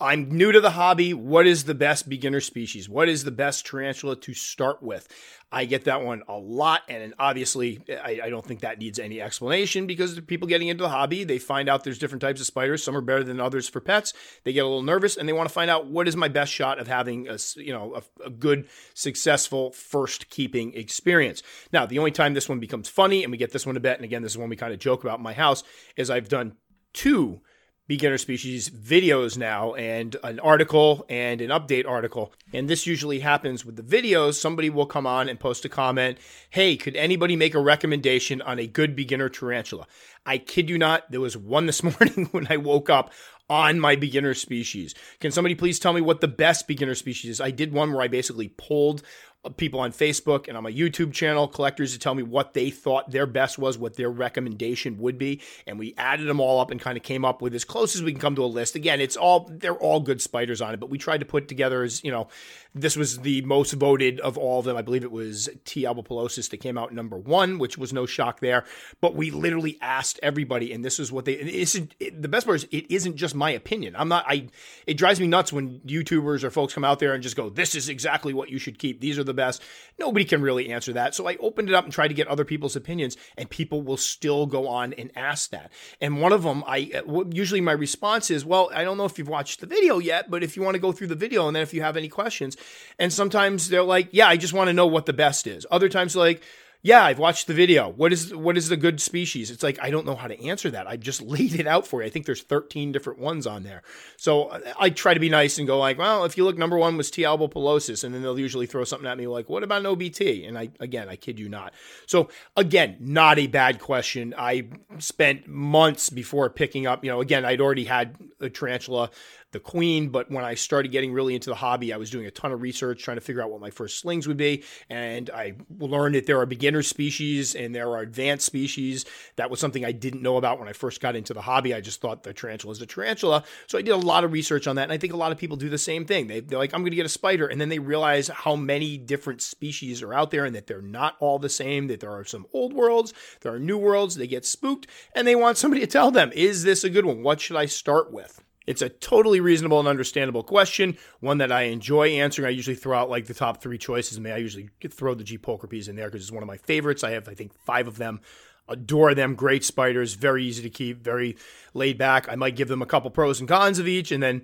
I'm 0.00 0.30
new 0.30 0.52
to 0.52 0.60
the 0.60 0.70
hobby. 0.70 1.12
What 1.12 1.44
is 1.44 1.64
the 1.64 1.74
best 1.74 2.08
beginner 2.08 2.40
species? 2.40 2.88
What 2.88 3.08
is 3.08 3.24
the 3.24 3.32
best 3.32 3.66
tarantula 3.66 4.14
to 4.20 4.32
start 4.32 4.80
with? 4.80 5.08
I 5.50 5.64
get 5.64 5.84
that 5.84 6.04
one 6.04 6.22
a 6.28 6.36
lot, 6.36 6.82
and 6.88 7.14
obviously, 7.18 7.80
I, 7.88 8.20
I, 8.24 8.30
don't 8.30 8.44
think 8.44 8.60
that 8.60 8.78
needs 8.78 8.98
any 8.98 9.20
explanation 9.20 9.86
because 9.86 10.14
the 10.14 10.22
people 10.22 10.46
getting 10.46 10.68
into 10.68 10.82
the 10.82 10.88
hobby, 10.88 11.24
they 11.24 11.38
find 11.38 11.68
out 11.68 11.82
there's 11.82 11.98
different 11.98 12.22
types 12.22 12.40
of 12.40 12.46
spiders. 12.46 12.82
Some 12.82 12.96
are 12.96 13.00
better 13.00 13.24
than 13.24 13.40
others 13.40 13.68
for 13.68 13.80
pets. 13.80 14.12
They 14.44 14.52
get 14.52 14.64
a 14.64 14.68
little 14.68 14.82
nervous, 14.82 15.16
and 15.16 15.28
they 15.28 15.32
want 15.32 15.48
to 15.48 15.52
find 15.52 15.70
out 15.70 15.86
what 15.86 16.06
is 16.06 16.16
my 16.16 16.28
best 16.28 16.52
shot 16.52 16.78
of 16.78 16.86
having 16.86 17.28
a 17.28 17.38
you 17.56 17.72
know 17.72 17.94
a, 17.94 18.26
a 18.26 18.30
good, 18.30 18.68
successful 18.94 19.72
first 19.72 20.30
keeping 20.30 20.74
experience. 20.74 21.42
Now, 21.72 21.86
the 21.86 21.98
only 21.98 22.12
time 22.12 22.34
this 22.34 22.48
one 22.48 22.60
becomes 22.60 22.88
funny, 22.88 23.24
and 23.24 23.32
we 23.32 23.38
get 23.38 23.52
this 23.52 23.66
one 23.66 23.76
a 23.76 23.80
bit, 23.80 23.96
and 23.96 24.04
again, 24.04 24.22
this 24.22 24.32
is 24.32 24.38
one 24.38 24.48
we 24.48 24.56
kind 24.56 24.72
of 24.72 24.78
joke 24.78 25.02
about 25.02 25.18
in 25.18 25.24
my 25.24 25.32
house, 25.32 25.64
is 25.96 26.10
I've 26.10 26.28
done 26.28 26.56
two 26.92 27.40
beginner 27.88 28.18
species 28.18 28.68
videos 28.68 29.38
now 29.38 29.74
and 29.74 30.16
an 30.24 30.40
article 30.40 31.06
and 31.08 31.40
an 31.40 31.50
update 31.50 31.86
article. 31.86 32.32
And 32.52 32.68
this 32.68 32.86
usually 32.86 33.20
happens 33.20 33.64
with 33.64 33.76
the 33.76 33.82
videos. 33.82 34.34
Somebody 34.34 34.70
will 34.70 34.86
come 34.86 35.06
on 35.06 35.28
and 35.28 35.38
post 35.38 35.64
a 35.64 35.68
comment 35.68 36.18
Hey, 36.50 36.76
could 36.76 36.96
anybody 36.96 37.36
make 37.36 37.54
a 37.54 37.60
recommendation 37.60 38.42
on 38.42 38.58
a 38.58 38.66
good 38.66 38.96
beginner 38.96 39.28
tarantula? 39.28 39.86
I 40.24 40.38
kid 40.38 40.68
you 40.68 40.78
not, 40.78 41.10
there 41.10 41.20
was 41.20 41.36
one 41.36 41.66
this 41.66 41.82
morning 41.82 42.28
when 42.32 42.46
I 42.50 42.56
woke 42.56 42.90
up. 42.90 43.12
on 43.48 43.78
my 43.78 43.94
beginner 43.94 44.34
species. 44.34 44.92
Can 45.20 45.30
somebody 45.30 45.54
please 45.54 45.78
tell 45.78 45.92
me 45.92 46.00
what 46.00 46.20
the 46.20 46.26
best 46.26 46.66
beginner 46.66 46.96
species 46.96 47.30
is? 47.30 47.40
I 47.40 47.52
did 47.52 47.72
one 47.72 47.92
where 47.92 48.02
I 48.02 48.08
basically 48.08 48.48
pulled 48.48 49.02
people 49.50 49.80
on 49.80 49.92
Facebook 49.92 50.48
and 50.48 50.56
on 50.56 50.62
my 50.62 50.72
YouTube 50.72 51.12
channel, 51.12 51.48
collectors 51.48 51.92
to 51.92 51.98
tell 51.98 52.14
me 52.14 52.22
what 52.22 52.54
they 52.54 52.70
thought 52.70 53.10
their 53.10 53.26
best 53.26 53.58
was, 53.58 53.78
what 53.78 53.94
their 53.94 54.10
recommendation 54.10 54.98
would 54.98 55.18
be. 55.18 55.40
And 55.66 55.78
we 55.78 55.94
added 55.96 56.26
them 56.26 56.40
all 56.40 56.60
up 56.60 56.70
and 56.70 56.80
kind 56.80 56.96
of 56.96 57.02
came 57.02 57.24
up 57.24 57.42
with 57.42 57.54
as 57.54 57.64
close 57.64 57.94
as 57.94 58.02
we 58.02 58.12
can 58.12 58.20
come 58.20 58.36
to 58.36 58.44
a 58.44 58.46
list. 58.46 58.74
Again, 58.74 59.00
it's 59.00 59.16
all, 59.16 59.48
they're 59.50 59.74
all 59.74 60.00
good 60.00 60.20
spiders 60.20 60.60
on 60.60 60.74
it, 60.74 60.80
but 60.80 60.90
we 60.90 60.98
tried 60.98 61.20
to 61.20 61.26
put 61.26 61.48
together 61.48 61.82
as, 61.82 62.02
you 62.02 62.10
know, 62.10 62.28
this 62.74 62.96
was 62.96 63.20
the 63.20 63.40
most 63.42 63.72
voted 63.72 64.20
of 64.20 64.36
all 64.36 64.58
of 64.58 64.66
them. 64.66 64.76
I 64.76 64.82
believe 64.82 65.02
it 65.02 65.10
was 65.10 65.48
T. 65.64 65.84
albipilosus 65.84 66.50
that 66.50 66.58
came 66.58 66.76
out 66.76 66.92
number 66.92 67.16
one, 67.16 67.58
which 67.58 67.78
was 67.78 67.92
no 67.92 68.04
shock 68.04 68.40
there. 68.40 68.64
But 69.00 69.14
we 69.14 69.30
literally 69.30 69.78
asked 69.80 70.20
everybody, 70.22 70.72
and 70.72 70.84
this 70.84 70.98
is 70.98 71.10
what 71.10 71.24
they, 71.24 71.32
it's, 71.32 71.74
it, 71.74 72.20
the 72.20 72.28
best 72.28 72.46
part 72.46 72.56
is 72.56 72.64
it 72.64 72.90
isn't 72.90 73.16
just 73.16 73.34
my 73.34 73.50
opinion. 73.50 73.96
I'm 73.96 74.08
not, 74.08 74.24
I, 74.28 74.48
it 74.86 74.94
drives 74.94 75.20
me 75.20 75.26
nuts 75.26 75.52
when 75.52 75.80
YouTubers 75.80 76.44
or 76.44 76.50
folks 76.50 76.74
come 76.74 76.84
out 76.84 76.98
there 76.98 77.14
and 77.14 77.22
just 77.22 77.36
go, 77.36 77.48
this 77.48 77.74
is 77.74 77.88
exactly 77.88 78.34
what 78.34 78.50
you 78.50 78.58
should 78.58 78.78
keep. 78.78 79.00
These 79.00 79.18
are 79.18 79.24
the 79.24 79.32
best. 79.36 79.62
Nobody 79.98 80.24
can 80.24 80.42
really 80.42 80.70
answer 80.70 80.92
that. 80.94 81.14
So 81.14 81.28
I 81.28 81.36
opened 81.36 81.68
it 81.68 81.74
up 81.74 81.84
and 81.84 81.92
tried 81.92 82.08
to 82.08 82.14
get 82.14 82.28
other 82.28 82.44
people's 82.44 82.76
opinions, 82.76 83.16
and 83.36 83.48
people 83.48 83.82
will 83.82 83.96
still 83.96 84.46
go 84.46 84.68
on 84.68 84.92
and 84.94 85.10
ask 85.16 85.50
that. 85.50 85.70
And 86.00 86.20
one 86.20 86.32
of 86.32 86.42
them, 86.42 86.64
I 86.66 86.90
uh, 86.94 87.24
usually 87.30 87.60
my 87.60 87.72
response 87.72 88.30
is, 88.30 88.44
well, 88.44 88.70
I 88.74 88.84
don't 88.84 88.98
know 88.98 89.04
if 89.04 89.18
you've 89.18 89.28
watched 89.28 89.60
the 89.60 89.66
video 89.66 89.98
yet, 89.98 90.30
but 90.30 90.42
if 90.42 90.56
you 90.56 90.62
want 90.62 90.74
to 90.74 90.80
go 90.80 90.92
through 90.92 91.08
the 91.08 91.14
video, 91.14 91.46
and 91.46 91.54
then 91.54 91.62
if 91.62 91.72
you 91.72 91.82
have 91.82 91.96
any 91.96 92.08
questions, 92.08 92.56
and 92.98 93.12
sometimes 93.12 93.68
they're 93.68 93.82
like, 93.82 94.08
yeah, 94.10 94.28
I 94.28 94.36
just 94.36 94.52
want 94.52 94.68
to 94.68 94.74
know 94.74 94.86
what 94.86 95.06
the 95.06 95.12
best 95.12 95.46
is. 95.46 95.66
Other 95.70 95.88
times, 95.88 96.16
like, 96.16 96.42
yeah, 96.86 97.02
I've 97.02 97.18
watched 97.18 97.48
the 97.48 97.52
video. 97.52 97.88
What 97.88 98.12
is 98.12 98.32
what 98.32 98.56
is 98.56 98.68
the 98.68 98.76
good 98.76 99.00
species? 99.00 99.50
It's 99.50 99.64
like 99.64 99.76
I 99.82 99.90
don't 99.90 100.06
know 100.06 100.14
how 100.14 100.28
to 100.28 100.46
answer 100.46 100.70
that. 100.70 100.86
I 100.86 100.96
just 100.96 101.20
laid 101.36 101.58
it 101.58 101.66
out 101.66 101.84
for 101.84 102.00
you. 102.00 102.06
I 102.06 102.10
think 102.10 102.26
there's 102.26 102.42
13 102.42 102.92
different 102.92 103.18
ones 103.18 103.44
on 103.44 103.64
there. 103.64 103.82
So 104.16 104.44
uh, 104.44 104.60
I 104.78 104.90
try 104.90 105.12
to 105.12 105.18
be 105.18 105.28
nice 105.28 105.58
and 105.58 105.66
go 105.66 105.80
like, 105.80 105.98
well, 105.98 106.24
if 106.24 106.36
you 106.36 106.44
look, 106.44 106.56
number 106.56 106.78
one 106.78 106.96
was 106.96 107.10
T. 107.10 107.22
albipilosus, 107.22 108.04
and 108.04 108.14
then 108.14 108.22
they'll 108.22 108.38
usually 108.38 108.66
throw 108.66 108.84
something 108.84 109.08
at 109.08 109.18
me 109.18 109.26
like, 109.26 109.48
what 109.48 109.64
about 109.64 109.84
an 109.84 109.96
OBT? 109.96 110.46
And 110.46 110.56
I 110.56 110.68
again, 110.78 111.08
I 111.08 111.16
kid 111.16 111.40
you 111.40 111.48
not. 111.48 111.74
So 112.06 112.28
again, 112.56 112.98
not 113.00 113.40
a 113.40 113.48
bad 113.48 113.80
question. 113.80 114.32
I 114.38 114.68
spent 114.98 115.48
months 115.48 116.08
before 116.08 116.48
picking 116.50 116.86
up. 116.86 117.04
You 117.04 117.10
know, 117.10 117.20
again, 117.20 117.44
I'd 117.44 117.60
already 117.60 117.84
had 117.84 118.14
a 118.40 118.48
tarantula 118.48 119.10
the 119.52 119.60
queen. 119.60 120.08
But 120.08 120.30
when 120.30 120.44
I 120.44 120.54
started 120.54 120.92
getting 120.92 121.12
really 121.12 121.34
into 121.34 121.50
the 121.50 121.56
hobby, 121.56 121.92
I 121.92 121.96
was 121.96 122.10
doing 122.10 122.26
a 122.26 122.30
ton 122.30 122.52
of 122.52 122.62
research 122.62 123.02
trying 123.02 123.16
to 123.16 123.20
figure 123.20 123.42
out 123.42 123.50
what 123.50 123.60
my 123.60 123.70
first 123.70 123.98
slings 123.98 124.26
would 124.28 124.36
be. 124.36 124.64
And 124.90 125.30
I 125.30 125.54
learned 125.78 126.14
that 126.14 126.26
there 126.26 126.40
are 126.40 126.46
beginner 126.46 126.82
species 126.82 127.54
and 127.54 127.74
there 127.74 127.88
are 127.88 128.00
advanced 128.00 128.46
species. 128.46 129.04
That 129.36 129.50
was 129.50 129.60
something 129.60 129.84
I 129.84 129.92
didn't 129.92 130.22
know 130.22 130.36
about 130.36 130.58
when 130.58 130.68
I 130.68 130.72
first 130.72 131.00
got 131.00 131.16
into 131.16 131.34
the 131.34 131.42
hobby. 131.42 131.74
I 131.74 131.80
just 131.80 132.00
thought 132.00 132.22
the 132.22 132.34
tarantula 132.34 132.72
is 132.72 132.82
a 132.82 132.86
tarantula. 132.86 133.44
So 133.66 133.78
I 133.78 133.82
did 133.82 133.92
a 133.92 133.96
lot 133.96 134.24
of 134.24 134.32
research 134.32 134.66
on 134.66 134.76
that. 134.76 134.84
And 134.84 134.92
I 134.92 134.98
think 134.98 135.12
a 135.12 135.16
lot 135.16 135.32
of 135.32 135.38
people 135.38 135.56
do 135.56 135.68
the 135.68 135.78
same 135.78 136.04
thing. 136.04 136.26
They, 136.26 136.40
they're 136.40 136.58
like, 136.58 136.74
I'm 136.74 136.82
going 136.82 136.92
to 136.92 136.96
get 136.96 137.06
a 137.06 137.10
spider. 137.10 137.46
And 137.46 137.60
then 137.60 137.68
they 137.68 137.78
realize 137.78 138.28
how 138.28 138.56
many 138.56 138.98
different 138.98 139.42
species 139.42 140.02
are 140.02 140.14
out 140.14 140.30
there 140.30 140.44
and 140.44 140.54
that 140.54 140.66
they're 140.66 140.82
not 140.82 141.16
all 141.20 141.38
the 141.38 141.48
same, 141.48 141.86
that 141.88 142.00
there 142.00 142.12
are 142.12 142.24
some 142.24 142.46
old 142.52 142.72
worlds, 142.72 143.12
there 143.40 143.52
are 143.52 143.58
new 143.58 143.78
worlds. 143.78 144.16
They 144.16 144.26
get 144.26 144.44
spooked 144.44 144.86
and 145.14 145.26
they 145.26 145.36
want 145.36 145.58
somebody 145.58 145.80
to 145.80 145.86
tell 145.86 146.10
them, 146.10 146.32
is 146.34 146.64
this 146.64 146.84
a 146.84 146.90
good 146.90 147.04
one? 147.04 147.22
What 147.22 147.40
should 147.40 147.56
I 147.56 147.66
start 147.66 148.12
with? 148.12 148.42
It's 148.66 148.82
a 148.82 148.88
totally 148.88 149.40
reasonable 149.40 149.78
and 149.78 149.88
understandable 149.88 150.42
question, 150.42 150.96
one 151.20 151.38
that 151.38 151.52
I 151.52 151.62
enjoy 151.62 152.08
answering. 152.08 152.46
I 152.46 152.50
usually 152.50 152.76
throw 152.76 152.98
out 152.98 153.10
like 153.10 153.26
the 153.26 153.34
top 153.34 153.62
three 153.62 153.78
choices. 153.78 154.18
I 154.18 154.30
I 154.30 154.38
usually 154.38 154.70
throw 154.90 155.14
the 155.14 155.24
G 155.24 155.38
Pulchripes 155.38 155.88
in 155.88 155.96
there 155.96 156.06
because 156.06 156.22
it's 156.22 156.32
one 156.32 156.42
of 156.42 156.48
my 156.48 156.56
favorites. 156.56 157.04
I 157.04 157.10
have, 157.12 157.28
I 157.28 157.34
think, 157.34 157.54
five 157.54 157.86
of 157.86 157.98
them. 157.98 158.20
Adore 158.68 159.14
them. 159.14 159.36
Great 159.36 159.64
spiders. 159.64 160.14
Very 160.14 160.44
easy 160.44 160.62
to 160.62 160.70
keep. 160.70 161.02
Very 161.02 161.36
laid 161.72 161.98
back. 161.98 162.28
I 162.28 162.34
might 162.34 162.56
give 162.56 162.66
them 162.66 162.82
a 162.82 162.86
couple 162.86 163.10
pros 163.10 163.38
and 163.38 163.48
cons 163.48 163.78
of 163.78 163.86
each, 163.86 164.10
and 164.10 164.20
then 164.20 164.42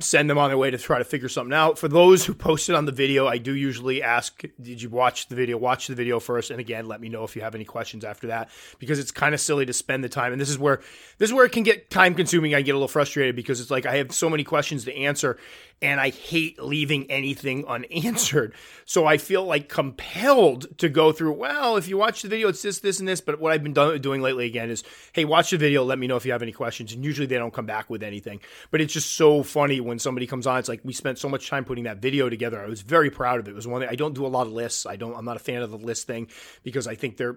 send 0.00 0.28
them 0.28 0.36
on 0.36 0.50
their 0.50 0.58
way 0.58 0.70
to 0.70 0.76
try 0.76 0.98
to 0.98 1.04
figure 1.04 1.30
something 1.30 1.54
out. 1.54 1.78
For 1.78 1.88
those 1.88 2.26
who 2.26 2.34
posted 2.34 2.74
on 2.74 2.84
the 2.84 2.92
video, 2.92 3.26
I 3.26 3.38
do 3.38 3.54
usually 3.54 4.02
ask, 4.02 4.42
did 4.60 4.82
you 4.82 4.90
watch 4.90 5.28
the 5.28 5.34
video? 5.34 5.56
Watch 5.56 5.86
the 5.86 5.94
video 5.94 6.20
first. 6.20 6.50
And 6.50 6.60
again, 6.60 6.86
let 6.86 7.00
me 7.00 7.08
know 7.08 7.24
if 7.24 7.34
you 7.34 7.40
have 7.42 7.54
any 7.54 7.64
questions 7.64 8.04
after 8.04 8.26
that, 8.26 8.50
because 8.78 8.98
it's 8.98 9.10
kind 9.10 9.34
of 9.34 9.40
silly 9.40 9.64
to 9.64 9.72
spend 9.72 10.04
the 10.04 10.10
time. 10.10 10.32
And 10.32 10.40
this 10.40 10.50
is 10.50 10.58
where, 10.58 10.80
this 11.16 11.30
is 11.30 11.34
where 11.34 11.46
it 11.46 11.52
can 11.52 11.62
get 11.62 11.88
time 11.88 12.14
consuming. 12.14 12.54
I 12.54 12.60
get 12.60 12.72
a 12.72 12.74
little 12.74 12.86
frustrated 12.86 13.34
because 13.34 13.60
it's 13.60 13.70
like, 13.70 13.86
I 13.86 13.96
have 13.96 14.12
so 14.12 14.28
many 14.28 14.44
questions 14.44 14.84
to 14.84 14.94
answer 14.94 15.38
and 15.82 16.00
I 16.00 16.10
hate 16.10 16.62
leaving 16.62 17.10
anything 17.10 17.66
unanswered. 17.66 18.54
So 18.84 19.04
I 19.04 19.18
feel 19.18 19.44
like 19.44 19.68
compelled 19.68 20.78
to 20.78 20.88
go 20.88 21.10
through, 21.12 21.32
well, 21.32 21.76
if 21.76 21.88
you 21.88 21.98
watch 21.98 22.22
the 22.22 22.28
video, 22.28 22.48
it's 22.48 22.62
this, 22.62 22.78
this, 22.78 23.00
and 23.00 23.08
this. 23.08 23.20
But 23.20 23.40
what 23.40 23.52
I've 23.52 23.64
been 23.64 23.72
do- 23.72 23.98
doing 23.98 24.22
lately 24.22 24.46
again 24.46 24.70
is, 24.70 24.84
hey, 25.12 25.24
watch 25.24 25.50
the 25.50 25.58
video, 25.58 25.82
let 25.82 25.98
me 25.98 26.06
know 26.06 26.16
if 26.16 26.24
you 26.24 26.32
have 26.32 26.42
any 26.42 26.52
questions. 26.52 26.92
And 26.92 27.04
usually 27.04 27.26
they 27.26 27.36
don't 27.36 27.52
come 27.52 27.66
back 27.66 27.90
with 27.90 28.02
anything. 28.02 28.40
But 28.70 28.80
it's 28.80 28.92
just 28.92 29.14
so 29.14 29.42
funny 29.42 29.80
when 29.80 29.98
somebody 29.98 30.26
comes 30.26 30.46
on. 30.46 30.58
It's 30.58 30.68
like 30.68 30.80
we 30.84 30.92
spent 30.92 31.18
so 31.18 31.28
much 31.28 31.48
time 31.48 31.64
putting 31.64 31.84
that 31.84 31.98
video 31.98 32.28
together. 32.28 32.62
I 32.62 32.66
was 32.66 32.82
very 32.82 33.10
proud 33.10 33.40
of 33.40 33.48
it. 33.48 33.50
It 33.50 33.54
was 33.54 33.66
one 33.66 33.82
I 33.82 33.96
don't 33.96 34.14
do 34.14 34.24
a 34.24 34.28
lot 34.28 34.46
of 34.46 34.52
lists. 34.52 34.86
I 34.86 34.94
don't, 34.94 35.16
I'm 35.16 35.24
not 35.24 35.36
a 35.36 35.40
fan 35.40 35.62
of 35.62 35.70
the 35.72 35.78
list 35.78 36.06
thing 36.06 36.28
because 36.62 36.86
I 36.86 36.94
think 36.94 37.16
they're, 37.16 37.36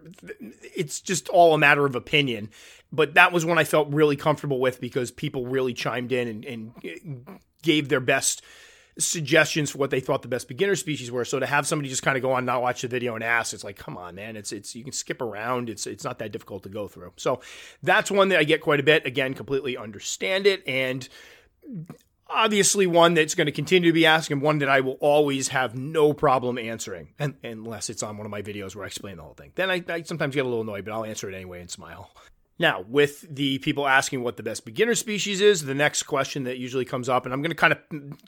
it's 0.62 1.02
just 1.02 1.30
all 1.30 1.56
a 1.56 1.58
matter 1.58 1.86
of 1.86 1.96
opinion. 1.96 2.52
But 2.92 3.16
that 3.16 3.32
was 3.32 3.44
one 3.44 3.58
I 3.58 3.64
felt 3.64 3.90
really 3.90 4.16
comfortable 4.16 4.60
with 4.60 4.80
because 4.80 5.10
people 5.10 5.48
really 5.48 5.74
chimed 5.74 6.12
in 6.12 6.28
and, 6.28 6.46
and 6.46 7.40
gave 7.66 7.90
their 7.90 8.00
best 8.00 8.42
suggestions 8.98 9.72
for 9.72 9.78
what 9.78 9.90
they 9.90 10.00
thought 10.00 10.22
the 10.22 10.28
best 10.28 10.48
beginner 10.48 10.76
species 10.76 11.12
were. 11.12 11.26
So 11.26 11.40
to 11.40 11.46
have 11.46 11.68
somebody 11.68 11.90
just 11.90 12.04
kind 12.04 12.16
of 12.16 12.24
go 12.24 12.32
on, 12.32 12.46
not 12.46 12.62
watch 12.62 12.82
the 12.82 12.88
video 12.88 13.16
and 13.16 13.24
ask, 13.24 13.54
it's 13.54 13.64
like, 13.64 13.76
come 13.76 13.98
on, 13.98 14.16
man, 14.16 14.38
it's 14.38 14.52
it's 14.52 14.76
you 14.76 14.84
can 14.84 14.94
skip 14.94 15.22
around. 15.22 15.70
It's 15.70 15.86
it's 15.86 16.04
not 16.04 16.20
that 16.20 16.32
difficult 16.32 16.64
to 16.64 16.70
go 16.70 16.88
through. 16.88 17.12
So 17.18 17.42
that's 17.84 18.10
one 18.10 18.30
that 18.30 18.40
I 18.40 18.44
get 18.44 18.62
quite 18.62 18.80
a 18.80 18.84
bit. 18.84 19.06
Again, 19.06 19.34
completely 19.34 19.76
understand 19.76 20.48
it 20.48 20.64
and 20.68 21.08
obviously 22.28 22.88
one 22.88 23.14
that's 23.14 23.36
going 23.36 23.46
to 23.46 23.52
continue 23.52 23.90
to 23.90 23.94
be 23.94 24.06
asked 24.06 24.32
and 24.32 24.42
one 24.42 24.60
that 24.60 24.70
I 24.70 24.82
will 24.82 24.98
always 25.00 25.50
have 25.50 25.76
no 25.76 26.14
problem 26.14 26.58
answering 26.58 27.10
and, 27.20 27.36
unless 27.44 27.90
it's 27.90 28.04
on 28.04 28.18
one 28.18 28.26
of 28.26 28.32
my 28.32 28.42
videos 28.42 28.76
where 28.76 28.84
I 28.84 28.88
explain 28.88 29.18
the 29.18 29.24
whole 29.24 29.34
thing. 29.34 29.52
Then 29.56 29.70
I, 29.70 29.84
I 29.90 30.02
sometimes 30.04 30.36
get 30.36 30.46
a 30.46 30.48
little 30.48 30.62
annoyed, 30.62 30.86
but 30.86 30.94
I'll 30.94 31.06
answer 31.06 31.30
it 31.30 31.36
anyway 31.36 31.62
and 31.62 31.70
smile. 31.70 32.12
Now, 32.58 32.86
with 32.88 33.22
the 33.30 33.60
people 33.60 33.88
asking 33.88 34.24
what 34.24 34.38
the 34.38 34.44
best 34.44 34.64
beginner 34.64 34.96
species 34.96 35.42
is, 35.42 35.66
the 35.66 35.76
next 35.76 36.04
question 36.04 36.46
that 36.46 36.58
usually 36.58 36.86
comes 36.86 37.10
up, 37.10 37.26
and 37.26 37.34
I'm 37.34 37.42
going 37.42 37.52
to 37.52 37.56
kind 37.56 37.74
of 37.74 37.80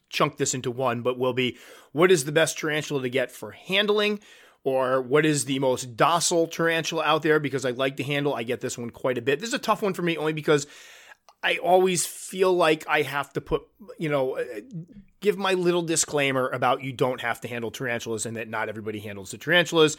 chunk 0.09 0.37
this 0.37 0.53
into 0.53 0.69
one, 0.69 1.01
but 1.01 1.17
will 1.17 1.33
be 1.33 1.57
what 1.93 2.11
is 2.11 2.25
the 2.25 2.33
best 2.33 2.57
tarantula 2.57 3.01
to 3.03 3.09
get 3.09 3.31
for 3.31 3.51
handling? 3.51 4.19
Or 4.63 5.01
what 5.01 5.25
is 5.25 5.45
the 5.45 5.59
most 5.59 5.95
docile 5.95 6.47
tarantula 6.47 7.03
out 7.05 7.21
there? 7.21 7.39
Because 7.39 7.63
I 7.63 7.71
like 7.71 7.95
to 7.97 8.03
handle, 8.03 8.33
I 8.33 8.43
get 8.43 8.59
this 8.59 8.77
one 8.77 8.89
quite 8.89 9.17
a 9.17 9.21
bit. 9.21 9.39
This 9.39 9.49
is 9.49 9.53
a 9.53 9.59
tough 9.59 9.81
one 9.81 9.93
for 9.93 10.01
me 10.01 10.17
only 10.17 10.33
because 10.33 10.67
I 11.41 11.57
always 11.57 12.05
feel 12.05 12.53
like 12.53 12.85
I 12.85 13.03
have 13.03 13.31
to 13.33 13.41
put, 13.41 13.61
you 13.97 14.09
know, 14.09 14.37
uh, 14.37 14.43
give 15.21 15.37
my 15.37 15.53
little 15.53 15.83
disclaimer 15.83 16.49
about 16.49 16.83
you 16.83 16.91
don't 16.91 17.21
have 17.21 17.39
to 17.41 17.47
handle 17.47 17.71
tarantulas 17.71 18.25
and 18.25 18.35
that 18.35 18.49
not 18.49 18.67
everybody 18.67 18.99
handles 18.99 19.31
the 19.31 19.37
tarantulas. 19.37 19.95